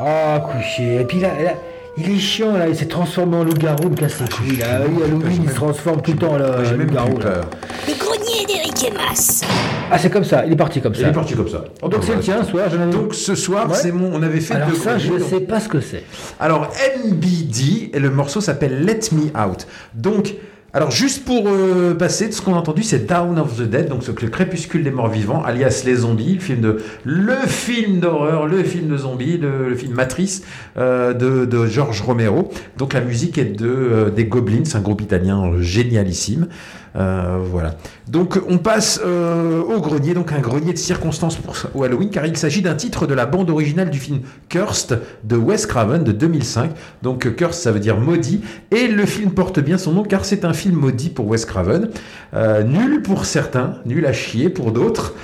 Ah, 0.00 0.40
couché. 0.40 1.00
Et 1.00 1.04
puis 1.04 1.20
là, 1.20 1.28
là, 1.40 1.52
il 1.98 2.10
est 2.10 2.18
chiant, 2.18 2.56
là. 2.56 2.68
Il 2.68 2.76
s'est 2.76 2.86
transformé 2.86 3.36
en 3.36 3.44
loup-garou, 3.44 3.84
il 3.84 3.90
me 3.90 3.94
casse 3.96 4.20
les 4.20 4.28
couilles, 4.28 4.56
là. 4.58 4.80
Oui, 4.88 5.02
Halloween, 5.04 5.40
il 5.44 5.50
se 5.50 5.54
transforme 5.54 6.02
tout 6.02 6.12
le 6.12 6.18
temps, 6.18 6.32
même 6.38 6.78
loup-garou, 6.86 7.18
là. 7.18 7.40
Le 7.86 7.94
grenier 7.98 8.44
d'Eric 8.46 8.84
et 8.88 8.92
Mas. 8.92 9.42
Ah, 9.90 9.98
c'est 9.98 10.10
comme 10.10 10.24
ça. 10.24 10.44
Il 10.46 10.52
est 10.52 10.56
parti 10.56 10.80
comme 10.80 10.94
ça. 10.94 11.02
Il 11.02 11.08
est 11.08 11.12
parti 11.12 11.34
comme 11.34 11.48
ça. 11.48 11.64
Donc 11.82 12.02
c'est 12.02 12.14
le 12.14 12.20
tien, 12.20 12.42
ce 12.42 12.50
soir. 12.50 12.66
j'en 12.70 12.88
ai- 12.88 12.92
Donc 12.92 13.14
ce 13.14 13.34
soir, 13.34 13.70
Ouais. 13.70 13.76
c'est 13.76 13.92
mon. 13.92 14.12
On 14.14 14.22
avait 14.22 14.40
fait 14.40 14.54
Alors 14.54 14.68
deux 14.70 14.74
ça, 14.76 14.98
je 14.98 15.12
ne 15.12 15.18
sais 15.20 15.40
pas 15.40 15.60
ce 15.60 15.68
que 15.68 15.80
c'est. 15.80 16.02
Alors 16.40 16.70
NBD 17.04 17.90
et 17.94 17.98
le 18.00 18.10
morceau 18.10 18.40
s'appelle 18.40 18.84
Let 18.84 19.00
Me 19.12 19.26
Out. 19.40 19.66
Donc 19.94 20.34
alors 20.76 20.90
juste 20.90 21.24
pour 21.24 21.48
euh, 21.48 21.94
passer 21.94 22.28
de 22.28 22.34
ce 22.34 22.42
qu'on 22.42 22.52
a 22.52 22.58
entendu, 22.58 22.82
c'est 22.82 23.06
Down 23.06 23.38
of 23.38 23.56
the 23.56 23.62
Dead, 23.62 23.88
donc 23.88 24.06
le 24.06 24.28
crépuscule 24.28 24.84
des 24.84 24.90
morts 24.90 25.08
vivants, 25.08 25.42
alias 25.42 25.84
les 25.86 25.94
zombies, 25.94 26.34
le 26.34 26.40
film 26.40 26.60
de 26.60 26.82
le 27.02 27.34
film 27.46 27.98
d'horreur, 27.98 28.46
le 28.46 28.62
film 28.62 28.88
de 28.88 28.98
zombies, 28.98 29.38
le, 29.38 29.74
film 29.74 29.94
Matrice 29.94 30.42
euh, 30.76 31.14
de, 31.14 31.66
George 31.66 32.02
Romero. 32.02 32.52
Donc 32.76 32.92
la 32.92 33.00
musique 33.00 33.38
est 33.38 33.56
de 33.58 33.66
euh, 33.66 34.10
des 34.10 34.26
Goblins, 34.26 34.64
un 34.74 34.80
groupe 34.80 35.00
italien 35.00 35.50
génialissime. 35.60 36.48
Euh, 36.96 37.38
voilà. 37.42 37.74
Donc 38.08 38.40
on 38.48 38.58
passe 38.58 39.00
euh, 39.04 39.60
au 39.60 39.80
grenier, 39.80 40.14
donc 40.14 40.32
un 40.32 40.38
grenier 40.38 40.72
de 40.72 40.78
circonstances 40.78 41.36
pour 41.36 41.84
Halloween, 41.84 42.10
car 42.10 42.24
il 42.26 42.36
s'agit 42.36 42.62
d'un 42.62 42.74
titre 42.74 43.06
de 43.06 43.14
la 43.14 43.26
bande 43.26 43.50
originale 43.50 43.90
du 43.90 43.98
film 43.98 44.20
Cursed 44.48 45.00
de 45.24 45.36
Wes 45.36 45.66
Craven 45.66 46.04
de 46.04 46.12
2005. 46.12 46.70
Donc 47.02 47.34
Cursed, 47.36 47.62
ça 47.62 47.72
veut 47.72 47.80
dire 47.80 47.98
maudit, 47.98 48.40
et 48.70 48.86
le 48.88 49.04
film 49.04 49.32
porte 49.32 49.60
bien 49.60 49.76
son 49.76 49.92
nom 49.92 50.02
car 50.04 50.24
c'est 50.24 50.44
un 50.44 50.52
film 50.52 50.76
maudit 50.76 51.10
pour 51.10 51.26
Wes 51.26 51.44
Craven. 51.44 51.90
Euh, 52.34 52.62
nul 52.62 53.02
pour 53.02 53.24
certains, 53.24 53.74
nul 53.84 54.06
à 54.06 54.12
chier 54.12 54.48
pour 54.48 54.72
d'autres, 54.72 55.14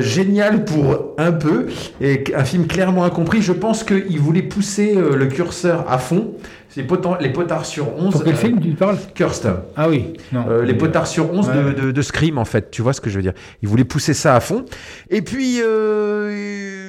génial 0.00 0.64
pour 0.64 1.14
un 1.16 1.32
peu, 1.32 1.66
et 2.00 2.24
un 2.34 2.44
film 2.44 2.66
clairement 2.66 3.04
incompris. 3.04 3.40
Je 3.40 3.52
pense 3.52 3.84
qu'il 3.84 4.18
voulait 4.18 4.42
pousser 4.42 4.94
le 4.94 5.26
curseur 5.26 5.84
à 5.88 5.98
fond. 5.98 6.32
C'est 6.72 6.84
poten- 6.84 7.20
les 7.20 7.30
potards 7.30 7.66
sur 7.66 7.96
11. 7.98 8.12
Pour 8.12 8.22
quel 8.24 8.34
euh, 8.34 8.36
film 8.36 8.60
tu 8.60 8.70
parles 8.70 8.96
Cursed. 9.14 9.52
Ah 9.76 9.88
oui. 9.88 10.12
Non. 10.32 10.44
Euh, 10.48 10.64
les 10.64 10.74
potards 10.74 11.06
sur 11.08 11.32
11 11.32 11.48
Ouais. 11.48 11.54
de, 11.74 11.82
de, 11.86 11.90
de 11.90 12.02
Scream, 12.02 12.38
en 12.38 12.44
fait. 12.44 12.70
Tu 12.70 12.80
vois 12.80 12.92
ce 12.92 13.00
que 13.00 13.10
je 13.10 13.16
veux 13.16 13.22
dire 13.22 13.32
Il 13.62 13.68
voulait 13.68 13.84
pousser 13.84 14.14
ça 14.14 14.36
à 14.36 14.40
fond. 14.40 14.64
Et 15.10 15.20
puis, 15.22 15.60
euh, 15.62 16.88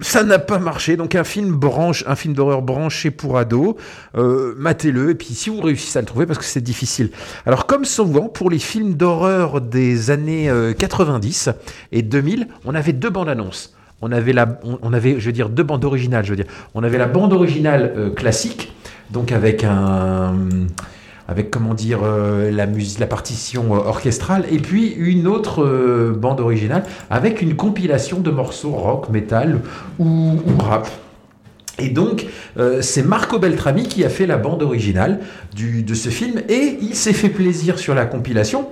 ça 0.00 0.22
n'a 0.22 0.38
pas 0.38 0.58
marché. 0.58 0.96
Donc, 0.96 1.14
un 1.14 1.24
film 1.24 1.52
branche, 1.52 2.04
un 2.06 2.14
film 2.16 2.34
d'horreur 2.34 2.62
branché 2.62 3.10
pour 3.10 3.38
ados. 3.38 3.74
Matez-le. 4.14 5.10
Et 5.10 5.14
puis, 5.14 5.28
si 5.34 5.50
vous 5.50 5.60
réussissez 5.60 5.98
à 5.98 6.02
le 6.02 6.06
trouver, 6.06 6.26
parce 6.26 6.38
que 6.38 6.44
c'est 6.44 6.60
difficile. 6.60 7.10
Alors, 7.46 7.66
comme 7.66 7.84
souvent, 7.84 8.28
pour 8.28 8.50
les 8.50 8.58
films 8.58 8.94
d'horreur 8.94 9.60
des 9.60 10.10
années 10.10 10.48
euh, 10.48 10.72
90 10.74 11.50
et 11.92 12.02
2000, 12.02 12.48
on 12.64 12.74
avait 12.74 12.92
deux 12.92 13.10
bandes 13.10 13.28
annonces. 13.28 13.74
On 14.00 14.10
avait, 14.10 14.32
la, 14.32 14.58
on, 14.64 14.78
on 14.82 14.92
avait, 14.92 15.20
je 15.20 15.26
veux 15.26 15.32
dire, 15.32 15.48
deux 15.48 15.62
bandes 15.62 15.84
originales, 15.84 16.24
je 16.24 16.30
veux 16.30 16.36
dire. 16.36 16.46
On 16.74 16.82
avait 16.82 16.98
la 16.98 17.06
bande 17.06 17.32
originale 17.32 17.92
euh, 17.96 18.10
classique, 18.10 18.72
donc 19.12 19.32
avec 19.32 19.64
un 19.64 20.34
avec 21.28 21.50
comment 21.50 21.74
dire 21.74 22.00
euh, 22.02 22.50
la 22.50 22.66
musique, 22.66 22.98
la 22.98 23.06
partition 23.06 23.74
euh, 23.74 23.78
orchestrale, 23.78 24.44
et 24.50 24.58
puis 24.58 24.92
une 24.96 25.26
autre 25.26 25.64
euh, 25.64 26.12
bande 26.16 26.40
originale 26.40 26.84
avec 27.10 27.42
une 27.42 27.56
compilation 27.56 28.20
de 28.20 28.30
morceaux 28.30 28.72
rock, 28.72 29.08
metal 29.08 29.60
ou, 29.98 30.36
rap. 30.58 30.88
Et 31.78 31.88
donc, 31.88 32.26
c'est 32.80 33.02
Marco 33.02 33.38
Beltrami 33.38 33.84
qui 33.84 34.04
a 34.04 34.10
fait 34.10 34.26
la 34.26 34.36
bande 34.36 34.62
originale 34.62 35.20
du, 35.56 35.82
de 35.82 35.94
ce 35.94 36.10
film, 36.10 36.42
et 36.48 36.78
il 36.80 36.94
s'est 36.94 37.14
fait 37.14 37.30
plaisir 37.30 37.78
sur 37.78 37.94
la 37.94 38.04
compilation. 38.04 38.68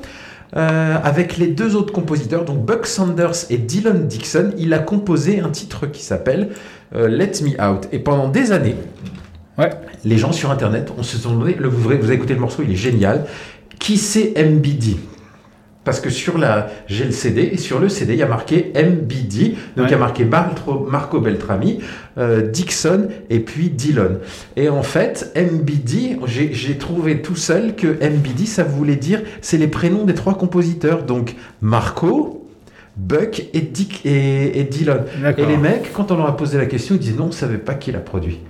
Avec 0.52 1.38
les 1.38 1.46
deux 1.46 1.76
autres 1.76 1.94
compositeurs, 1.94 2.44
donc 2.44 2.64
Buck 2.64 2.86
Sanders 2.86 3.46
et 3.48 3.56
Dylan 3.56 4.06
Dixon, 4.06 4.52
il 4.58 4.74
a 4.74 4.78
composé 4.78 5.40
un 5.40 5.48
titre 5.48 5.86
qui 5.86 6.04
s'appelle 6.04 6.50
Let 6.94 7.32
Me 7.42 7.60
Out. 7.60 7.88
Et 7.90 7.98
pendant 7.98 8.28
des 8.28 8.52
années, 8.52 8.76
Ouais. 9.60 9.70
les 10.04 10.16
gens 10.16 10.32
sur 10.32 10.50
Internet, 10.50 10.90
on 10.96 11.02
se 11.02 11.18
sont 11.18 11.32
demandé, 11.32 11.54
le, 11.58 11.68
vous, 11.68 11.82
vous 11.82 11.90
avez 11.90 12.14
écouté 12.14 12.34
le 12.34 12.40
morceau, 12.40 12.62
il 12.62 12.72
est 12.72 12.76
génial. 12.76 13.26
Qui 13.78 13.96
c'est 13.96 14.34
MBD 14.36 14.96
Parce 15.84 16.00
que 16.00 16.10
sur 16.10 16.38
la, 16.38 16.68
j'ai 16.86 17.04
le 17.04 17.12
CD, 17.12 17.50
et 17.52 17.56
sur 17.56 17.78
le 17.78 17.88
CD, 17.88 18.14
il 18.14 18.18
y 18.18 18.22
a 18.22 18.26
marqué 18.26 18.72
MBD. 18.74 19.56
Donc 19.76 19.86
il 19.88 19.90
y 19.90 19.94
a 19.94 19.98
marqué 19.98 20.24
Marco 20.24 21.20
Beltrami, 21.20 21.80
euh, 22.18 22.42
Dixon 22.42 23.08
et 23.28 23.40
puis 23.40 23.70
Dillon. 23.70 24.18
Et 24.56 24.68
en 24.68 24.82
fait, 24.82 25.32
MBD, 25.36 26.18
j'ai 26.26 26.78
trouvé 26.78 27.22
tout 27.22 27.36
seul 27.36 27.74
que 27.74 27.86
MBD, 27.86 28.46
ça 28.46 28.64
voulait 28.64 28.96
dire, 28.96 29.22
c'est 29.40 29.58
les 29.58 29.68
prénoms 29.68 30.04
des 30.04 30.14
trois 30.14 30.36
compositeurs. 30.36 31.04
Donc 31.04 31.36
Marco, 31.60 32.48
Buck 32.96 33.46
et, 33.54 33.60
Dick 33.60 34.04
et. 34.04 34.68
D'accord. 35.22 35.44
Et 35.44 35.46
les 35.46 35.56
mecs, 35.56 35.92
quand 35.92 36.10
on 36.10 36.16
leur 36.16 36.26
a 36.26 36.36
posé 36.36 36.58
la 36.58 36.66
question, 36.66 36.94
ils 36.94 36.98
disaient 36.98 37.16
non, 37.16 37.24
on 37.24 37.28
ne 37.28 37.32
savait 37.32 37.58
pas 37.58 37.74
qui 37.74 37.92
l'a 37.92 38.00
produit. 38.00 38.40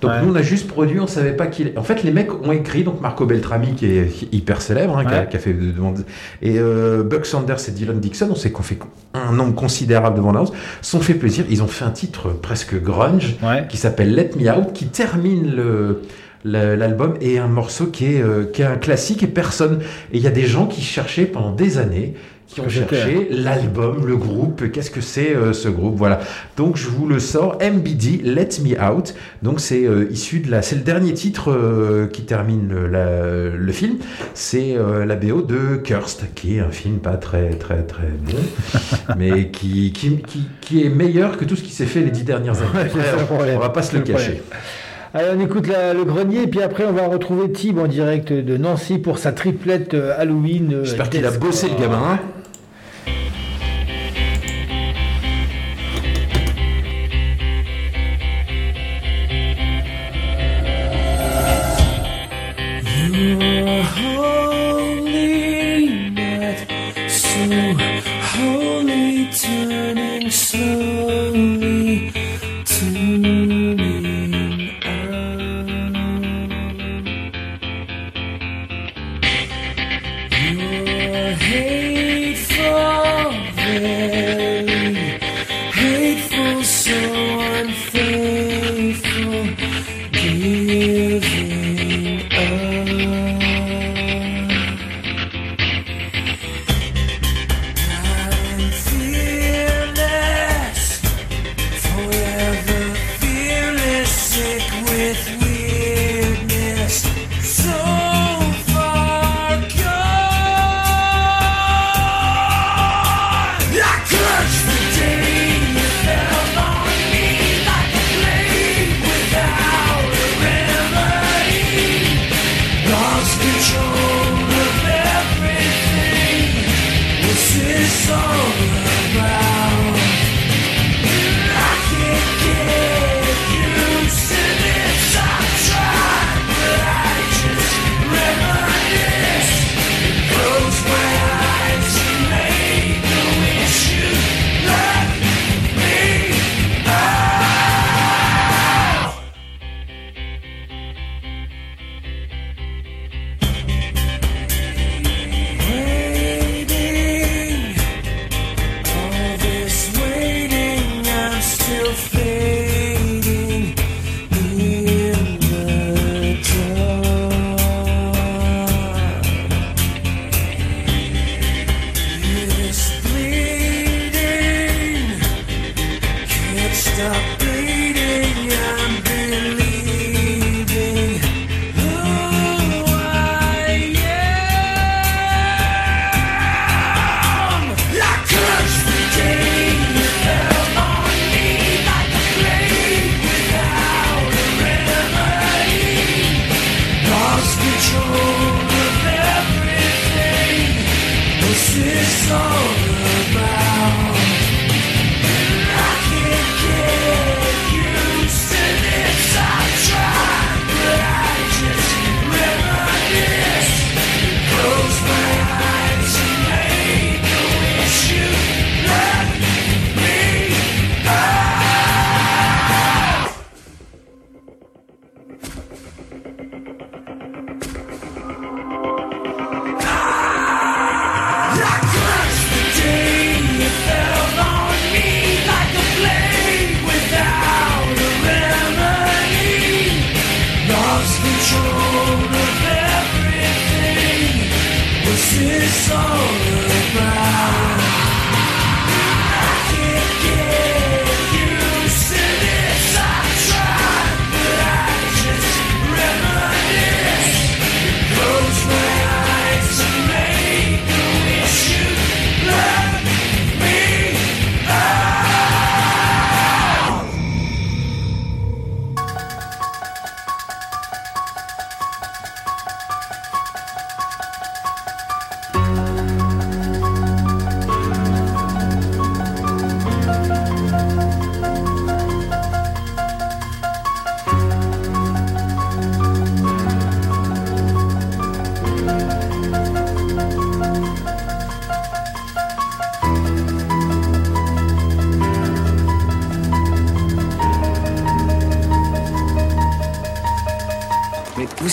Donc 0.00 0.12
Ouais. 0.12 0.22
nous, 0.22 0.32
on 0.32 0.34
a 0.36 0.42
juste 0.42 0.68
produit, 0.68 0.98
on 1.00 1.04
ne 1.04 1.08
savait 1.08 1.32
pas 1.32 1.46
qui. 1.48 1.66
En 1.76 1.82
fait, 1.82 2.02
les 2.04 2.12
mecs 2.12 2.32
ont 2.32 2.52
écrit, 2.52 2.84
donc 2.84 3.00
Marco 3.00 3.26
Beltrami, 3.26 3.74
qui 3.74 3.86
est, 3.86 4.32
hyper 4.32 4.62
célèbre, 4.62 4.96
hein, 4.96 5.04
qui, 5.04 5.12
a, 5.12 5.20
Ouais. 5.20 5.28
qui 5.28 5.36
a 5.36 5.40
fait 5.40 5.52
de 5.52 5.72
demandes, 5.72 6.04
et 6.40 6.58
euh, 6.58 7.02
Buck 7.02 7.26
Sanders 7.26 7.68
et 7.68 7.72
Dylan 7.72 7.98
Dixon, 7.98 8.28
on 8.30 8.36
sait 8.36 8.50
qu'on 8.52 8.62
fait 8.62 8.78
un 9.14 9.32
nombre 9.32 9.54
considérable 9.54 10.16
de 10.16 10.20
bandes 10.22 10.50
sont 10.82 11.00
fait 11.00 11.14
plaisir. 11.14 11.44
Ils 11.50 11.62
ont 11.62 11.66
fait 11.66 11.84
un 11.84 11.90
titre 11.90 12.28
presque 12.30 12.80
grunge 12.80 13.36
Ouais. 13.42 13.66
qui 13.68 13.76
s'appelle 13.76 14.14
Let 14.14 14.30
Me 14.38 14.48
Out, 14.50 14.72
qui 14.72 14.86
termine 14.86 15.54
le 15.54 16.02
l'album 16.44 17.14
et 17.20 17.38
un 17.38 17.48
morceau 17.48 17.86
qui 17.86 18.06
est, 18.14 18.22
euh, 18.22 18.44
qui 18.44 18.62
est 18.62 18.64
un 18.64 18.76
classique 18.76 19.24
et 19.24 19.26
personne 19.26 19.80
et 20.12 20.18
il 20.18 20.22
y 20.22 20.28
a 20.28 20.30
des 20.30 20.46
gens 20.46 20.66
qui 20.66 20.80
cherchaient 20.80 21.26
pendant 21.26 21.50
des 21.52 21.78
années 21.78 22.14
qui 22.48 22.60
ont 22.62 22.68
cherché 22.68 23.28
l'album, 23.30 24.06
le 24.06 24.16
groupe, 24.16 24.72
qu'est-ce 24.72 24.90
que 24.90 25.00
c'est 25.02 25.36
euh, 25.36 25.52
ce 25.52 25.68
groupe, 25.68 25.96
voilà. 25.96 26.20
Donc 26.56 26.76
je 26.76 26.88
vous 26.88 27.06
le 27.06 27.18
sors, 27.20 27.58
MBD, 27.60 28.22
Let 28.24 28.48
Me 28.64 28.80
Out. 28.82 29.14
Donc 29.42 29.60
c'est 29.60 29.84
euh, 29.84 30.08
issu 30.10 30.40
de 30.40 30.50
la, 30.50 30.62
c'est 30.62 30.76
le 30.76 30.82
dernier 30.82 31.12
titre 31.12 31.50
euh, 31.52 32.06
qui 32.06 32.22
termine 32.22 32.68
le, 32.70 32.86
la- 32.86 33.50
le 33.54 33.72
film. 33.72 33.96
C'est 34.34 34.76
la 35.06 35.14
BO 35.16 35.42
de 35.42 35.76
Cursed, 35.76 36.32
qui 36.34 36.56
est 36.56 36.60
un 36.60 36.70
film 36.70 36.98
pas 36.98 37.16
très 37.16 37.50
très 37.50 37.82
très 37.82 38.08
bon, 38.22 38.32
mais 39.18 39.48
qui, 39.50 39.92
qui, 39.92 40.16
qui, 40.26 40.42
qui 40.60 40.84
est 40.84 40.88
meilleur 40.88 41.36
que 41.36 41.44
tout 41.44 41.54
ce 41.56 41.62
qui 41.62 41.72
s'est 41.72 41.86
fait 41.86 42.00
les 42.00 42.10
dix 42.10 42.24
dernières 42.24 42.56
années. 42.62 42.88
Problème. 43.26 43.56
on 43.56 43.60
va 43.60 43.68
pas 43.70 43.82
se 43.82 43.94
le 43.96 44.02
cacher. 44.02 44.42
Allez, 45.14 45.28
on 45.36 45.40
écoute 45.40 45.66
la- 45.66 45.94
le 45.94 46.04
grenier, 46.04 46.42
et 46.42 46.46
puis 46.46 46.60
après, 46.62 46.84
on 46.84 46.92
va 46.92 47.06
retrouver 47.08 47.50
Tib 47.50 47.78
en 47.78 47.86
direct 47.88 48.32
de 48.32 48.56
Nancy 48.58 48.98
pour 48.98 49.18
sa 49.18 49.32
triplette 49.32 49.94
Halloween. 49.94 50.80
J'espère 50.84 51.08
qu'il 51.10 51.24
a 51.24 51.30
bossé 51.30 51.68
le 51.68 51.80
gamin. 51.80 52.00
hein. 52.12 52.18
Yeah. 63.18 64.07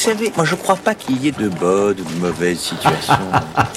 Savez, 0.05 0.31
moi 0.35 0.45
je 0.45 0.53
crois 0.53 0.75
pas 0.75 0.93
qu'il 0.93 1.23
y 1.23 1.29
ait 1.29 1.31
de 1.31 1.49
bonnes 1.49 1.99
ou 1.99 2.03
de 2.03 2.19
mauvaises 2.19 2.59
situations. 2.59 3.13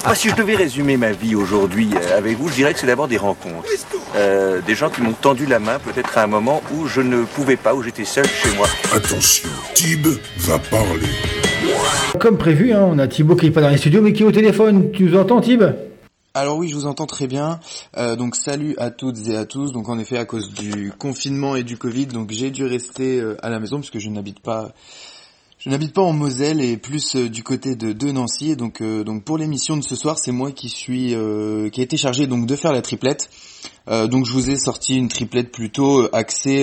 moi, 0.04 0.14
si 0.14 0.28
je 0.28 0.34
devais 0.34 0.56
résumer 0.56 0.98
ma 0.98 1.12
vie 1.12 1.34
aujourd'hui 1.34 1.88
euh, 1.94 2.18
avec 2.18 2.36
vous, 2.36 2.48
je 2.48 2.54
dirais 2.54 2.74
que 2.74 2.80
c'est 2.80 2.86
d'abord 2.86 3.08
des 3.08 3.16
rencontres. 3.16 3.66
Euh, 4.14 4.60
des 4.66 4.74
gens 4.74 4.90
qui 4.90 5.00
m'ont 5.00 5.14
tendu 5.14 5.46
la 5.46 5.58
main 5.58 5.78
peut-être 5.78 6.18
à 6.18 6.24
un 6.24 6.26
moment 6.26 6.62
où 6.74 6.86
je 6.86 7.00
ne 7.00 7.24
pouvais 7.24 7.56
pas, 7.56 7.74
où 7.74 7.82
j'étais 7.82 8.04
seul 8.04 8.26
chez 8.26 8.54
moi. 8.56 8.66
Attention, 8.94 9.48
Tib 9.74 10.06
va 10.38 10.58
parler. 10.58 11.08
Comme 12.20 12.36
prévu, 12.36 12.72
hein, 12.72 12.86
on 12.90 12.98
a 12.98 13.08
Thibaut 13.08 13.34
qui 13.34 13.46
n'est 13.46 13.52
pas 13.52 13.62
dans 13.62 13.70
les 13.70 13.78
studios, 13.78 14.02
mais 14.02 14.12
qui 14.12 14.22
est 14.22 14.26
au 14.26 14.32
téléphone. 14.32 14.90
Tu 14.92 15.04
nous 15.04 15.18
entends, 15.18 15.40
Tib? 15.40 15.64
Alors 16.34 16.58
oui, 16.58 16.68
je 16.68 16.74
vous 16.76 16.86
entends 16.86 17.06
très 17.06 17.26
bien. 17.26 17.58
Euh, 17.96 18.14
donc 18.14 18.36
salut 18.36 18.76
à 18.78 18.90
toutes 18.90 19.26
et 19.28 19.36
à 19.36 19.44
tous. 19.44 19.72
Donc 19.72 19.88
en 19.88 19.98
effet, 19.98 20.18
à 20.18 20.24
cause 20.24 20.52
du 20.52 20.92
confinement 20.96 21.56
et 21.56 21.64
du 21.64 21.76
Covid, 21.76 22.06
donc 22.06 22.30
j'ai 22.30 22.50
dû 22.50 22.64
rester 22.64 23.18
euh, 23.18 23.36
à 23.42 23.48
la 23.48 23.58
maison 23.58 23.78
parce 23.78 23.90
que 23.90 23.98
je 23.98 24.08
n'habite 24.08 24.38
pas, 24.38 24.70
je 25.68 25.72
n'habite 25.72 25.92
pas 25.92 26.00
en 26.00 26.14
Moselle 26.14 26.62
et 26.62 26.78
plus 26.78 27.14
euh, 27.14 27.28
du 27.28 27.42
côté 27.42 27.76
de, 27.76 28.10
Nancy. 28.10 28.56
Euh, 28.80 29.04
donc 29.04 29.22
pour 29.22 29.36
l'émission 29.36 29.76
de 29.76 29.82
ce 29.82 29.96
soir, 29.96 30.18
c'est 30.18 30.32
moi 30.32 30.50
qui 30.50 30.70
suis, 30.70 31.14
euh, 31.14 31.68
qui 31.68 31.82
a 31.82 31.84
été 31.84 31.98
chargé 31.98 32.26
de 32.26 32.56
faire 32.56 32.72
la 32.72 32.80
triplette. 32.80 33.28
Donc 33.86 34.26
je 34.26 34.32
vous 34.32 34.50
ai 34.50 34.56
sorti 34.56 34.98
une 34.98 35.08
triplette 35.08 35.50
plutôt 35.50 36.14
axée 36.14 36.62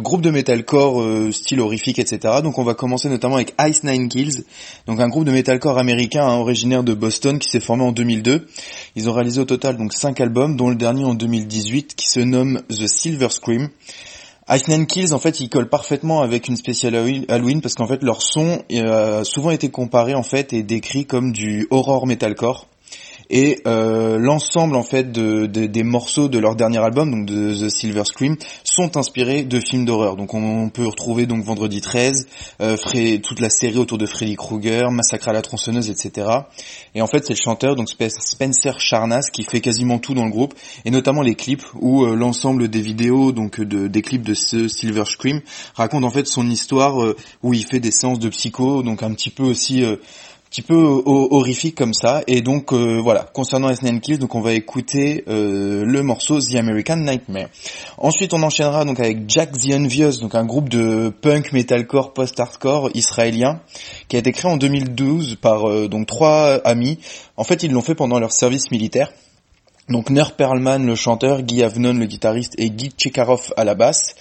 groupe 0.00 0.22
de 0.22 0.30
metalcore 0.30 1.32
style 1.32 1.60
horrifique 1.60 1.98
etc. 1.98 2.34
Donc 2.40 2.58
on 2.58 2.62
va 2.62 2.74
commencer 2.74 3.08
notamment 3.08 3.34
avec 3.34 3.52
Ice 3.66 3.82
Nine 3.82 4.08
Kills, 4.08 4.44
donc 4.86 5.00
un 5.00 5.08
groupe 5.08 5.24
de 5.24 5.32
metalcore 5.32 5.76
américain 5.76 6.24
hein, 6.24 6.36
originaire 6.36 6.84
de 6.84 6.94
Boston 6.94 7.40
qui 7.40 7.50
s'est 7.50 7.58
formé 7.58 7.82
en 7.82 7.90
2002. 7.90 8.46
Ils 8.94 9.10
ont 9.10 9.12
réalisé 9.12 9.40
au 9.40 9.44
total 9.44 9.76
donc 9.76 9.92
cinq 9.92 10.20
albums, 10.20 10.56
dont 10.56 10.70
le 10.70 10.76
dernier 10.76 11.04
en 11.04 11.14
2018 11.14 11.96
qui 11.96 12.08
se 12.08 12.20
nomme 12.20 12.62
The 12.68 12.86
Silver 12.86 13.30
Scream. 13.30 13.68
Ice 14.48 14.68
Nine 14.68 14.86
Kills, 14.86 15.12
en 15.12 15.18
fait, 15.18 15.40
ils 15.40 15.48
collent 15.48 15.68
parfaitement 15.68 16.22
avec 16.22 16.46
une 16.46 16.54
spéciale 16.54 16.94
Halloween 17.28 17.60
parce 17.60 17.74
qu'en 17.74 17.88
fait, 17.88 18.04
leur 18.04 18.22
son 18.22 18.62
euh, 18.70 19.22
a 19.22 19.24
souvent 19.24 19.50
été 19.50 19.70
comparé 19.70 20.14
en 20.14 20.22
fait 20.22 20.52
et 20.52 20.62
décrit 20.62 21.04
comme 21.04 21.32
du 21.32 21.66
horror 21.70 22.06
metalcore 22.06 22.68
et 23.30 23.60
euh, 23.66 24.18
l'ensemble 24.18 24.76
en 24.76 24.82
fait 24.82 25.10
de, 25.12 25.46
de- 25.46 25.66
des 25.66 25.82
morceaux 25.82 26.28
de 26.28 26.38
leur 26.38 26.54
dernier 26.56 26.78
album 26.78 27.10
donc 27.10 27.26
de 27.26 27.52
The 27.54 27.68
Silver 27.68 28.04
Scream 28.04 28.36
sont 28.64 28.96
inspirés 28.96 29.42
de 29.44 29.58
films 29.60 29.84
d'horreur. 29.84 30.16
Donc 30.16 30.34
on, 30.34 30.68
peut 30.68 30.86
retrouver 30.86 31.26
donc 31.26 31.44
Vendredi 31.44 31.80
13 31.80 32.26
euh, 32.60 32.76
toute 33.22 33.40
la 33.40 33.50
série 33.50 33.78
autour 33.78 33.98
de 33.98 34.06
Freddy 34.06 34.36
Krueger 34.36 34.90
Massacre 34.90 35.28
à 35.28 35.32
la 35.32 35.42
tronçonneuse 35.42 35.90
etc 35.90 36.28
et 36.94 37.02
en 37.02 37.06
fait 37.06 37.24
c'est 37.24 37.32
le 37.32 37.38
chanteur 37.42 37.76
donc 37.76 37.88
Spe- 37.88 38.10
Spencer 38.20 38.78
Charnas 38.80 39.28
qui 39.32 39.44
fait 39.44 39.60
quasiment 39.60 39.98
tout 39.98 40.14
dans 40.14 40.24
le 40.24 40.30
groupe 40.30 40.54
et 40.84 40.90
notamment 40.90 41.22
les 41.22 41.34
clips 41.34 41.64
où 41.80 42.04
euh, 42.04 42.14
l'ensemble 42.14 42.68
des 42.68 42.80
vidéos 42.80 43.32
donc 43.32 43.60
de, 43.60 43.86
des 43.88 44.02
clips 44.02 44.22
de 44.22 44.34
ce 44.34 44.68
Silver 44.68 45.04
Scream 45.06 45.40
raconte 45.74 46.04
en 46.04 46.10
fait 46.10 46.26
son 46.26 46.48
histoire 46.48 47.02
euh, 47.02 47.16
où 47.42 47.54
il 47.54 47.64
fait 47.66 47.80
des 47.80 47.90
séances 47.90 48.18
de 48.18 48.28
psycho 48.28 48.82
donc 48.82 49.02
un 49.02 49.12
petit 49.14 49.30
peu 49.30 49.42
aussi 49.44 49.82
euh, 49.82 49.96
petit 50.56 50.62
peu 50.66 50.74
ho- 50.74 51.28
horrifique 51.32 51.74
comme 51.74 51.92
ça. 51.92 52.22
Et 52.26 52.40
donc 52.40 52.72
euh, 52.72 52.98
voilà. 53.02 53.24
Concernant 53.34 53.74
SNN 53.74 54.00
Kills 54.00 54.16
donc 54.18 54.34
on 54.34 54.40
va 54.40 54.54
écouter 54.54 55.22
euh, 55.28 55.84
le 55.84 56.02
morceau 56.02 56.40
The 56.40 56.54
American 56.54 56.96
Nightmare. 56.96 57.48
Ensuite 57.98 58.32
on 58.32 58.42
enchaînera 58.42 58.86
donc 58.86 58.98
avec 58.98 59.28
Jack 59.28 59.52
the 59.52 59.74
Envious 59.74 60.18
donc 60.20 60.34
un 60.34 60.46
groupe 60.46 60.70
de 60.70 61.10
punk 61.20 61.52
metalcore 61.52 62.14
post-hardcore 62.14 62.88
israélien 62.94 63.60
qui 64.08 64.16
a 64.16 64.18
été 64.18 64.32
créé 64.32 64.50
en 64.50 64.56
2012 64.56 65.36
par 65.42 65.68
euh, 65.68 65.88
donc 65.88 66.06
trois 66.06 66.58
amis. 66.64 66.98
En 67.36 67.44
fait 67.44 67.62
ils 67.62 67.70
l'ont 67.70 67.82
fait 67.82 67.94
pendant 67.94 68.18
leur 68.18 68.32
service 68.32 68.70
militaire. 68.70 69.12
Donc 69.90 70.08
Ner 70.10 70.24
Perlman 70.36 70.78
le 70.84 70.94
chanteur, 70.94 71.42
Guy 71.42 71.62
Avnon 71.62 71.92
le 71.94 72.06
guitariste 72.06 72.54
et 72.58 72.70
Guy 72.70 72.88
Tchekarov 72.96 73.52
à 73.58 73.64
la 73.64 73.74
basse. 73.74 74.14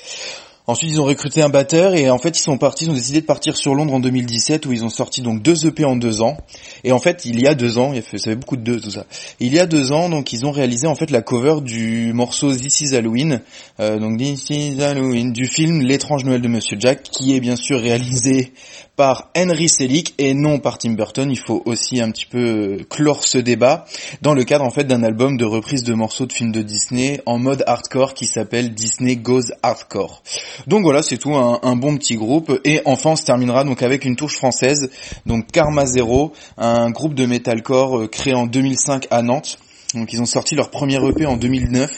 Ensuite, 0.68 0.90
ils 0.90 1.00
ont 1.00 1.06
recruté 1.06 1.44
un 1.44 1.50
batteur 1.50 1.94
et 1.94 2.10
en 2.10 2.18
fait, 2.18 2.40
ils 2.40 2.42
sont 2.42 2.58
partis, 2.58 2.86
ils 2.86 2.90
ont 2.90 2.94
décidé 2.94 3.22
de 3.22 3.26
partir 3.26 3.56
sur 3.56 3.76
Londres 3.76 3.94
en 3.94 4.00
2017 4.00 4.66
où 4.66 4.72
ils 4.72 4.84
ont 4.84 4.90
sorti 4.90 5.22
donc 5.22 5.44
deux 5.44 5.68
EP 5.68 5.86
en 5.86 5.96
deux 5.96 6.24
ans. 6.24 6.38
Et 6.84 6.92
en 6.92 6.98
fait, 6.98 7.26
il 7.26 7.40
y 7.40 7.48
a 7.48 7.54
deux 7.54 7.78
ans, 7.78 7.94
ça 7.94 8.18
fait 8.18 8.36
beaucoup 8.36 8.58
de 8.58 8.64
deux 8.64 8.80
tout 8.80 8.90
ça. 8.90 9.06
Il 9.40 9.54
y 9.54 9.60
a 9.60 9.68
deux 9.68 9.92
ans, 9.92 10.10
donc 10.10 10.34
ils 10.34 10.44
ont 10.46 10.52
réalisé 10.52 10.88
en 10.88 10.96
fait 10.96 11.12
la 11.12 11.22
cover 11.22 11.62
du 11.62 12.14
morceau 12.14 12.52
This 12.52 12.82
Is 12.82 12.96
Halloween, 12.96 13.42
euh, 13.80 14.00
donc 14.00 14.18
This 14.18 14.50
Is 14.50 14.82
Halloween 14.82 15.34
du 15.34 15.46
film 15.46 15.82
L'étrange 15.82 16.26
Noël 16.26 16.42
de 16.42 16.48
Monsieur 16.48 16.78
Jack, 16.80 17.04
qui 17.04 17.36
est 17.36 17.40
bien 17.40 17.56
sûr 17.56 17.80
réalisé 17.80 18.52
par 18.96 19.30
Henry 19.36 19.70
Selick 19.70 20.14
et 20.18 20.34
non 20.34 20.60
par 20.60 20.78
Tim 20.78 20.92
Burton. 20.92 21.30
Il 21.30 21.40
faut 21.40 21.62
aussi 21.66 22.02
un 22.02 22.12
petit 22.12 22.26
peu 22.26 22.38
euh, 22.38 22.86
clore 22.90 23.28
ce 23.28 23.38
débat 23.38 23.86
dans 24.22 24.34
le 24.34 24.44
cadre 24.44 24.64
en 24.64 24.70
fait 24.70 24.86
d'un 24.86 25.04
album 25.04 25.38
de 25.38 25.46
reprise 25.46 25.84
de 25.84 25.94
morceaux 25.94 26.26
de 26.26 26.34
films 26.34 26.52
de 26.52 26.62
Disney 26.62 27.22
en 27.26 27.38
mode 27.38 27.64
hardcore 27.68 28.14
qui 28.14 28.26
s'appelle 28.26 28.74
Disney 28.74 29.16
Goes 29.16 29.52
Hardcore. 29.64 30.24
Donc 30.68 30.84
voilà, 30.84 31.02
c'est 31.02 31.18
tout, 31.18 31.36
un, 31.36 31.76
bon 31.76 31.98
petit 31.98 32.16
groupe. 32.16 32.60
Et 32.64 32.82
enfin, 32.86 33.12
on 33.12 33.16
se 33.16 33.26
terminera 33.26 33.64
donc 33.64 33.82
avec 33.84 34.06
une 34.06 34.16
touche 34.16 34.36
française, 34.36 34.90
donc 35.26 35.52
Karma 35.52 35.86
Zero, 35.86 36.34
un 36.58 36.90
groupe 36.92 37.14
de 37.14 37.26
metalcore 37.26 38.00
euh, 38.00 38.08
créé 38.08 38.34
en 38.34 38.46
2005 38.46 39.08
à 39.12 39.22
Nantes. 39.22 39.60
Donc 39.96 40.14
ils 40.14 40.22
ont 40.22 40.26
sorti 40.26 40.56
leur 40.56 40.70
premier 40.70 40.98
EP 41.08 41.26
en 41.26 41.38
2009 41.38 41.90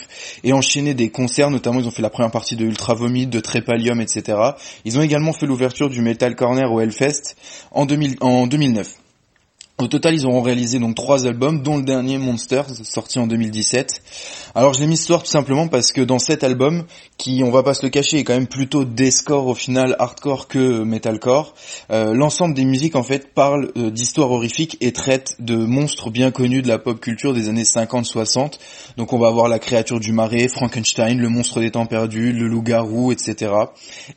et 0.43 0.53
enchaîné 0.53 0.93
des 0.93 1.09
concerts, 1.09 1.49
notamment 1.49 1.79
ils 1.79 1.87
ont 1.87 1.91
fait 1.91 2.01
la 2.01 2.09
première 2.09 2.31
partie 2.31 2.55
de 2.55 2.65
Ultra 2.65 2.93
Vomit, 2.93 3.27
de 3.27 3.39
Trépalium, 3.39 3.99
etc. 3.99 4.37
Ils 4.85 4.97
ont 4.97 5.01
également 5.01 5.33
fait 5.33 5.45
l'ouverture 5.45 5.89
du 5.89 6.01
Metal 6.01 6.35
Corner 6.35 6.71
au 6.71 6.79
Hellfest 6.79 7.35
en, 7.71 7.85
2000 7.85 8.17
en 8.21 8.47
2009. 8.47 8.95
Au 9.79 9.85
total, 9.85 10.15
ils 10.15 10.25
auront 10.25 10.41
réalisé 10.41 10.79
donc 10.79 10.95
trois 10.95 11.27
albums, 11.27 11.61
dont 11.61 11.77
le 11.77 11.83
dernier 11.83 12.17
Monsters, 12.17 12.65
sorti 12.83 13.19
en 13.19 13.27
2017. 13.27 14.01
Alors 14.55 14.73
je 14.73 14.79
l'ai 14.79 14.87
mis 14.87 14.95
histoire 14.95 15.21
tout 15.21 15.29
simplement 15.29 15.67
parce 15.67 15.91
que 15.91 16.01
dans 16.01 16.17
cet 16.17 16.43
album, 16.43 16.85
qui 17.17 17.43
on 17.45 17.51
va 17.51 17.61
pas 17.61 17.75
se 17.75 17.85
le 17.85 17.91
cacher, 17.91 18.17
est 18.17 18.23
quand 18.23 18.33
même 18.33 18.47
plutôt 18.47 18.85
deathcore 18.85 19.45
au 19.45 19.53
final, 19.53 19.95
hardcore 19.99 20.47
que 20.47 20.81
metalcore, 20.81 21.53
euh, 21.91 22.15
l'ensemble 22.15 22.55
des 22.55 22.65
musiques 22.65 22.95
en 22.95 23.03
fait 23.03 23.31
parlent 23.35 23.71
euh, 23.77 23.91
d'histoires 23.91 24.31
horrifiques 24.31 24.77
et 24.81 24.93
traitent 24.93 25.35
de 25.37 25.55
monstres 25.55 26.09
bien 26.09 26.31
connus 26.31 26.63
de 26.63 26.67
la 26.67 26.79
pop 26.79 26.99
culture 26.99 27.35
des 27.35 27.47
années 27.47 27.61
50-60. 27.61 28.53
Donc 28.97 29.13
on 29.13 29.19
va 29.19 29.27
avoir 29.27 29.47
la 29.47 29.59
créature 29.59 29.99
du 29.99 30.11
marais, 30.11 30.47
Frankenstein, 30.47 31.19
le 31.19 31.29
monstre 31.29 31.59
des 31.59 31.69
temps 31.69 31.85
perdus, 31.85 32.33
le 32.33 32.47
loup-garou, 32.47 33.11
etc. 33.11 33.51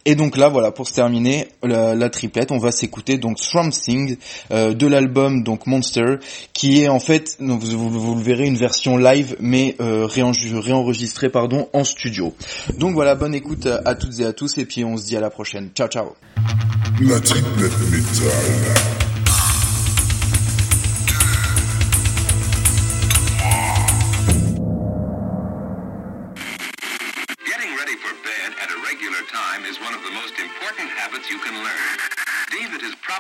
Et 0.07 0.15
donc 0.15 0.39
là, 0.39 0.49
voilà, 0.49 0.71
pour 0.71 0.89
se 0.89 0.95
terminer 0.95 1.49
la, 1.63 1.95
la 1.95 2.09
triplette, 2.09 2.51
on 2.51 2.57
va 2.57 2.73
s'écouter 2.73 3.19
donc 3.19 3.39
Swamp 3.39 3.69
Thing 3.69 4.17
euh, 4.53 4.73
de 4.73 4.87
l'album 4.87 5.43
donc 5.51 5.67
Monster, 5.67 6.19
qui 6.53 6.81
est 6.83 6.89
en 6.89 7.01
fait, 7.01 7.37
vous, 7.41 8.15
le 8.15 8.23
verrez, 8.23 8.47
une 8.47 8.57
version 8.57 8.97
live 8.97 9.37
mais 9.41 9.75
euh, 9.81 10.07
réen- 10.07 10.33
réenregistrée 10.61 11.29
en 11.73 11.83
studio. 11.85 12.35
Donc 12.79 12.95
voilà, 12.95 13.17
bonne 13.17 13.35
écoute 13.35 13.67
à, 13.67 13.95
toutes 13.97 14.21
et 14.21 14.25
à 14.25 14.33
tous 14.33 14.59
et 14.59 14.65
puis 14.65 14.85
on 14.85 14.97
se 14.97 15.07
dit 15.07 15.17
à 15.17 15.21
la 15.21 15.31
prochaine. 15.31 15.71
Ciao 15.75 15.89
ciao. 15.89 16.15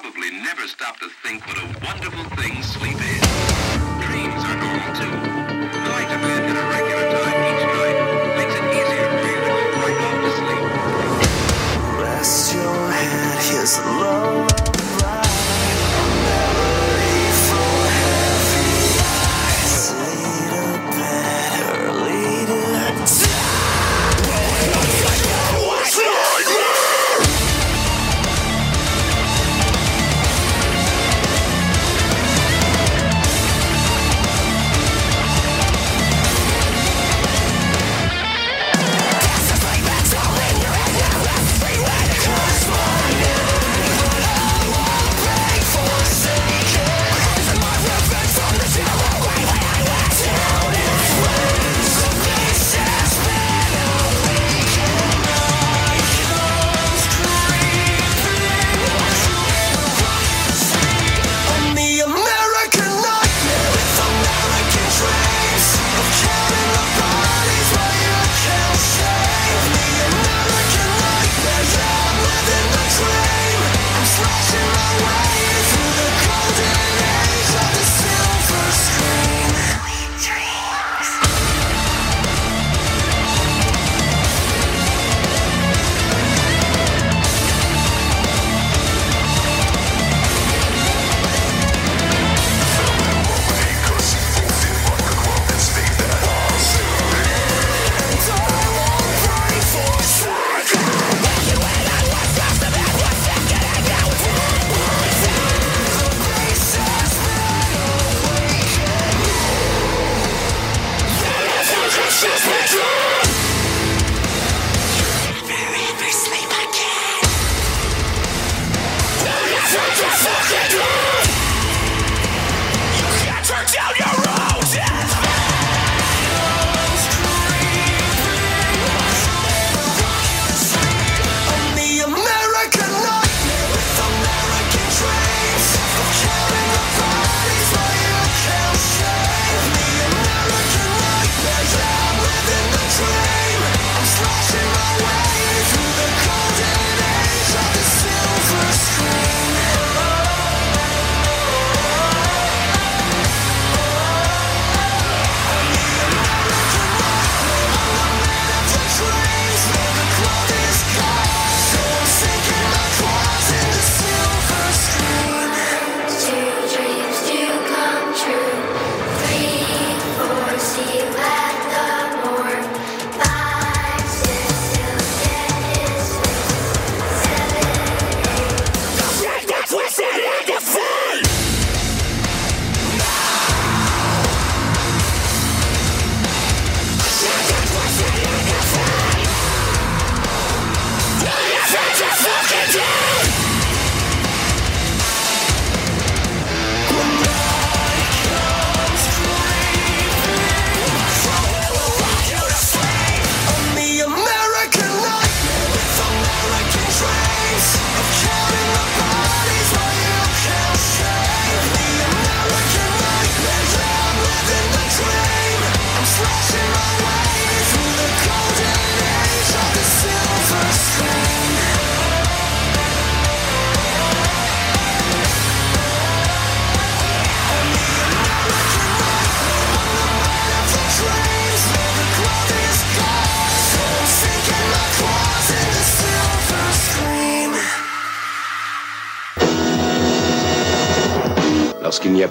Probably 0.02 0.30
never 0.30 0.66
stop 0.66 0.98
to 0.98 1.08
think 1.22 1.46
what 1.46 1.58
a 1.58 1.66
wonderful 1.84 2.24
thing 2.36 2.62
sleep 2.62 2.96
is. 2.96 3.20
Dreams 4.06 4.42
are 4.48 4.56
normal 4.56 4.90
too. 4.96 5.12
Going 5.88 6.08
to 6.08 6.18
bed 6.24 6.42
a 6.56 6.64
regular 6.72 7.06
time 7.16 7.40
each 7.50 7.64
night 7.76 7.98
makes 8.36 8.54
it 8.54 8.64
easier 8.78 9.08
to 9.12 10.30
sleep. 10.40 10.64
Rest 12.00 12.54
your 12.54 12.90
head, 12.90 13.42
here's 13.44 13.78
lullaby. 13.78 14.49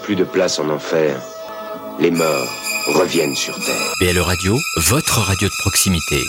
plus 0.10 0.16
de 0.16 0.24
place 0.24 0.58
en 0.58 0.72
enfer, 0.72 1.22
les 2.00 2.10
morts 2.10 2.52
reviennent 2.96 3.36
sur 3.36 3.54
Terre. 3.64 3.94
BL 4.00 4.18
Radio, 4.18 4.58
votre 4.78 5.20
radio 5.20 5.48
de 5.48 5.54
proximité. 5.60 6.26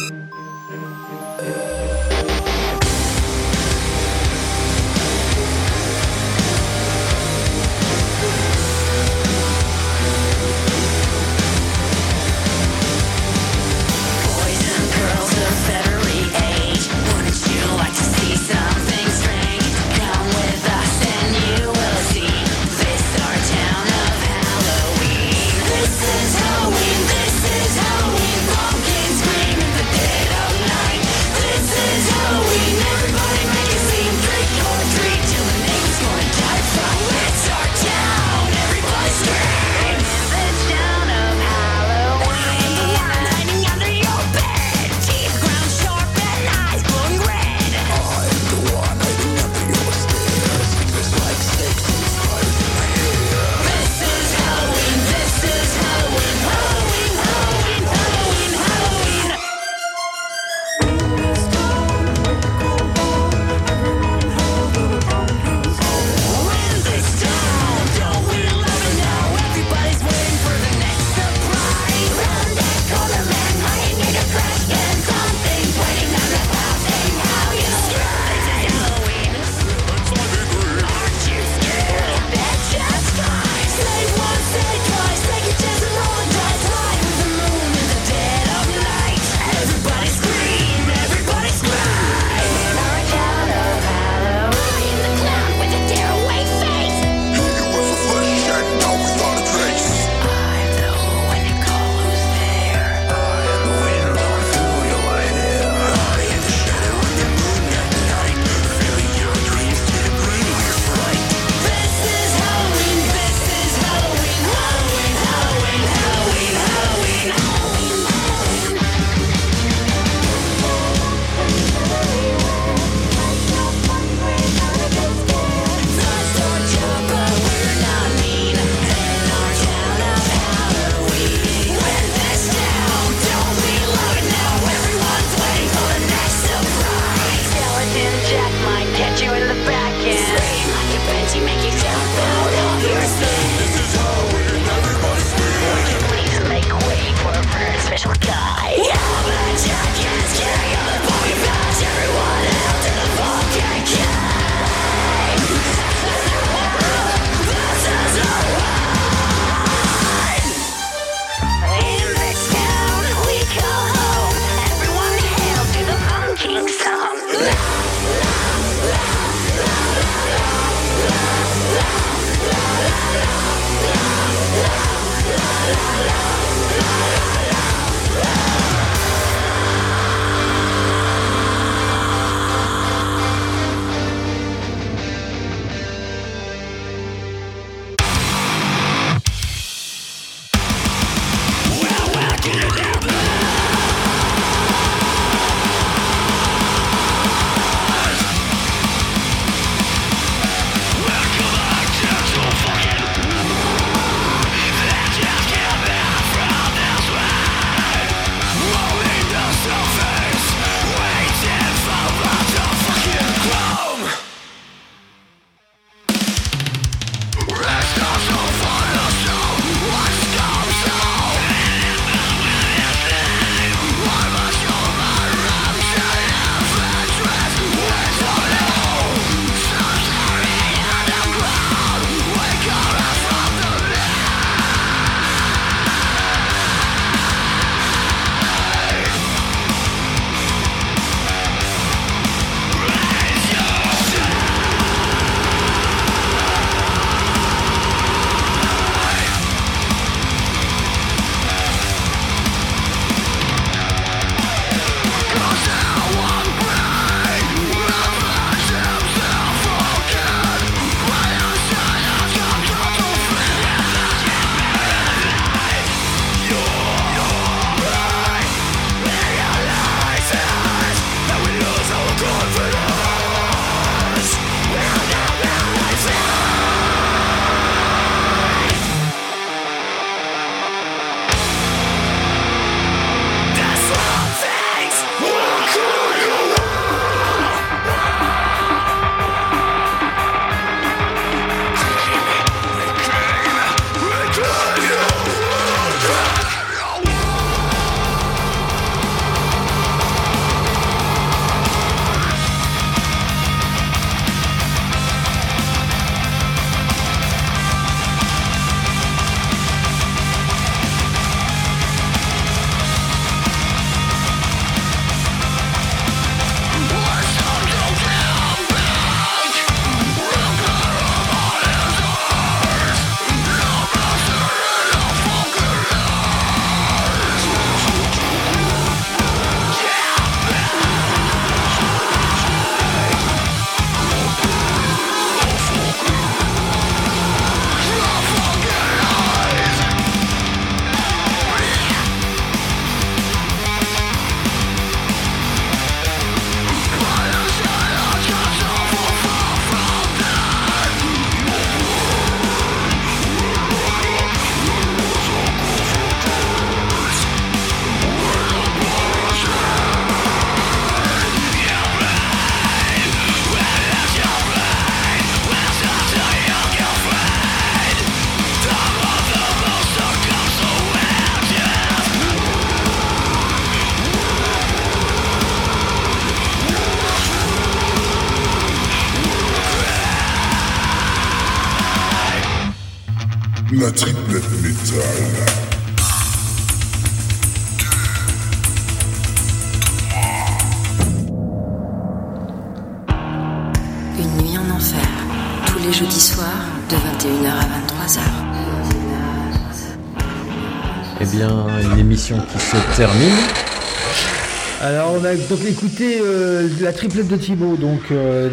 Alors 404.82 405.14
on 405.18 405.24
a 405.24 405.34
donc 405.34 405.64
écouté 405.66 406.18
euh, 406.20 406.68
la 406.82 406.92
triplette 406.92 407.28
de 407.28 407.36
Thibaut, 407.36 407.76
donc 407.76 408.00
euh, 408.10 408.50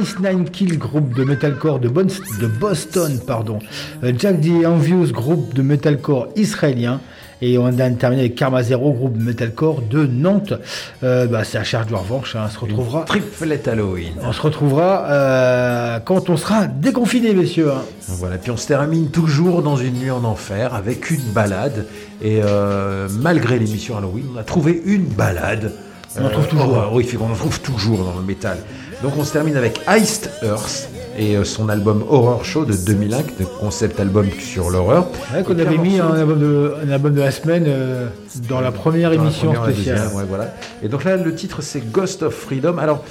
Ice 0.00 0.18
Nine 0.18 0.48
Kill, 0.48 0.78
groupe 0.78 1.14
de 1.14 1.22
metalcore 1.22 1.80
de 1.80 1.88
Boston, 1.88 3.20
pardon, 3.26 3.58
euh, 4.02 4.12
Jack 4.18 4.40
the 4.40 4.64
Envious, 4.64 5.12
groupe 5.12 5.52
de 5.52 5.60
metalcore 5.60 6.28
israélien, 6.34 7.00
et 7.42 7.58
on 7.58 7.66
a 7.66 7.90
terminé 7.90 8.22
avec 8.22 8.34
Karma 8.34 8.62
Zero, 8.62 8.92
groupe 8.92 9.16
metalcore 9.16 9.82
de 9.82 10.06
Nantes. 10.06 10.54
Euh, 11.02 11.26
bah, 11.26 11.44
c'est 11.44 11.58
à 11.58 11.64
charge 11.64 11.86
de 11.86 11.94
revanche, 11.94 12.36
hein, 12.36 12.44
on 12.46 12.50
se 12.50 12.58
retrouvera. 12.58 13.04
Triplette 13.04 13.68
Halloween. 13.68 14.12
On 14.22 14.32
se 14.32 14.40
retrouvera 14.42 15.04
euh, 15.10 16.00
quand 16.00 16.30
on 16.30 16.36
sera 16.36 16.66
déconfiné, 16.66 17.34
messieurs. 17.34 17.70
hein. 17.70 17.82
Voilà, 18.08 18.38
puis 18.38 18.50
on 18.50 18.56
se 18.56 18.66
termine 18.66 19.10
toujours 19.10 19.62
dans 19.62 19.76
une 19.76 19.94
nuit 19.94 20.10
en 20.10 20.24
enfer 20.24 20.74
avec 20.74 21.10
une 21.10 21.32
balade. 21.32 21.86
Et 22.22 22.40
euh, 22.44 23.08
malgré 23.20 23.58
l'émission 23.58 23.96
Halloween, 23.96 24.26
on 24.34 24.38
a 24.38 24.42
trouvé 24.44 24.82
une 24.84 25.04
balade. 25.06 25.72
On 26.18 26.26
en 26.26 26.28
trouve 26.28 26.48
toujours. 26.48 26.68
horreur. 26.68 26.92
oui, 26.92 27.08
on 27.20 27.30
en 27.30 27.34
trouve 27.36 27.60
toujours 27.60 28.04
dans 28.04 28.18
le 28.18 28.26
métal. 28.26 28.58
Donc 29.02 29.12
on 29.16 29.24
se 29.24 29.32
termine 29.32 29.56
avec 29.56 29.80
Iced 29.88 30.30
Earth 30.42 30.88
et 31.20 31.36
euh, 31.36 31.44
son 31.44 31.68
album 31.68 32.02
Horror 32.08 32.44
Show 32.44 32.64
de 32.64 32.74
2001, 32.74 33.18
de 33.38 33.44
concept 33.60 34.00
album 34.00 34.26
sur 34.40 34.70
l'horreur. 34.70 35.06
Vrai 35.30 35.42
qu'on 35.44 35.58
avait 35.58 35.76
mis 35.78 36.00
un 36.00 36.14
album, 36.14 36.40
de, 36.40 36.74
un 36.84 36.90
album 36.90 37.12
de 37.14 37.20
la 37.20 37.30
semaine 37.30 37.64
euh, 37.68 38.08
dans 38.48 38.60
la 38.60 38.72
première 38.72 39.10
Dans 39.10 39.16
la 39.18 39.22
émission 39.28 39.52
première, 39.52 39.72
spéciale. 39.74 39.96
deuxième, 39.98 40.16
ouais, 40.16 40.24
voilà. 40.28 40.54
Et 40.82 40.88
donc 40.88 41.04
là, 41.04 41.16
le 41.16 41.34
titre, 41.34 41.58
c'est 41.62 41.82
Ghost 41.92 42.22
of 42.22 42.34
Freedom. 42.34 42.78
Alors, 42.78 43.04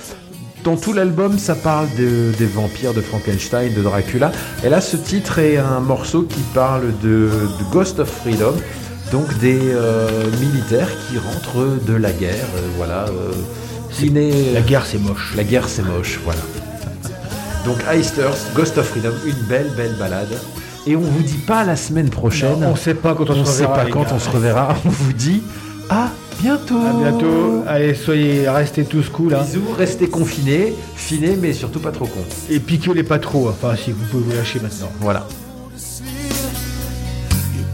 dans 0.64 0.76
tout 0.76 0.91
l'album, 0.91 1.38
ça 1.38 1.53
parle 1.56 1.88
de- 1.98 2.31
des 2.38 2.45
vampires, 2.48 2.94
de 2.95 3.02
Frankenstein, 3.02 3.73
de 3.73 3.81
Dracula. 3.81 4.31
Et 4.64 4.69
là, 4.69 4.81
ce 4.81 4.98
titre 4.98 5.38
est 5.40 5.57
un 5.57 5.80
morceau 5.80 6.23
qui 6.23 6.41
parle 6.53 6.86
de, 7.03 7.30
de 7.30 7.72
Ghost 7.72 7.99
of 7.99 8.10
Freedom, 8.10 8.53
donc 9.11 9.38
des 9.40 9.60
euh, 9.61 10.07
militaires 10.41 10.90
qui 11.07 11.18
rentrent 11.19 11.68
de 11.86 11.94
la 11.94 12.11
guerre. 12.11 12.34
euh, 12.57 12.61
voilà. 12.77 13.06
euh, 13.07 13.31
qui 13.91 14.10
La 14.53 14.61
guerre, 14.61 14.86
c'est 14.86 14.98
moche. 14.99 15.34
La 15.36 15.44
guerre, 15.44 15.68
c'est 15.68 15.81
moche, 15.84 16.19
voilà. 16.23 16.40
Donc, 17.69 17.83
Earth, 17.83 18.51
Ghost 18.55 18.79
of 18.79 18.87
Freedom, 18.87 19.13
une 19.27 19.45
belle, 19.47 19.69
belle 19.77 19.93
balade. 19.99 20.35
Et 20.87 20.95
on 20.95 21.01
vous 21.01 21.21
dit 21.21 21.37
pas 21.37 21.63
la 21.63 21.75
semaine 21.75 22.09
prochaine. 22.09 22.59
Non, 22.59 22.69
on 22.69 22.75
sait 22.75 22.95
pas 22.95 23.13
quand 23.13 23.29
on 23.29 23.45
se 23.45 23.51
sait 23.51 23.67
pas 23.67 23.85
quand 23.85 24.01
gars. 24.01 24.13
on 24.13 24.17
se 24.17 24.27
reverra. 24.27 24.75
On 24.85 24.89
vous 24.89 25.13
dit 25.13 25.43
à 25.87 26.09
bientôt. 26.41 26.79
À 26.79 26.93
bientôt. 26.93 27.63
Allez, 27.67 27.93
soyez, 27.93 28.49
restez 28.49 28.85
tous 28.85 29.09
cool. 29.09 29.35
Hein. 29.35 29.43
Bisous, 29.43 29.71
restez 29.77 30.09
confinés, 30.09 30.73
finés, 30.95 31.37
mais 31.39 31.53
surtout 31.53 31.79
pas 31.79 31.91
trop 31.91 32.07
cons. 32.07 32.25
Et 32.49 32.59
piquez-les 32.59 33.03
pas 33.03 33.19
trop. 33.19 33.49
Enfin, 33.49 33.75
si 33.75 33.91
vous 33.91 34.03
pouvez 34.05 34.23
vous 34.23 34.35
lâcher 34.35 34.59
maintenant. 34.59 34.91
Voilà. 34.99 35.27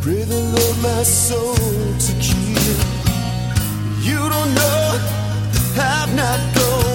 Pray 0.01 0.25
the 0.25 0.33
Lord 0.51 0.77
my 0.83 1.05
soul 1.05 1.55
to 1.99 2.11
keep. 2.19 2.35
You 4.03 4.17
don't 4.17 4.53
know 4.53 4.99
I've 5.77 6.13
not 6.13 6.39
gone 6.53 6.94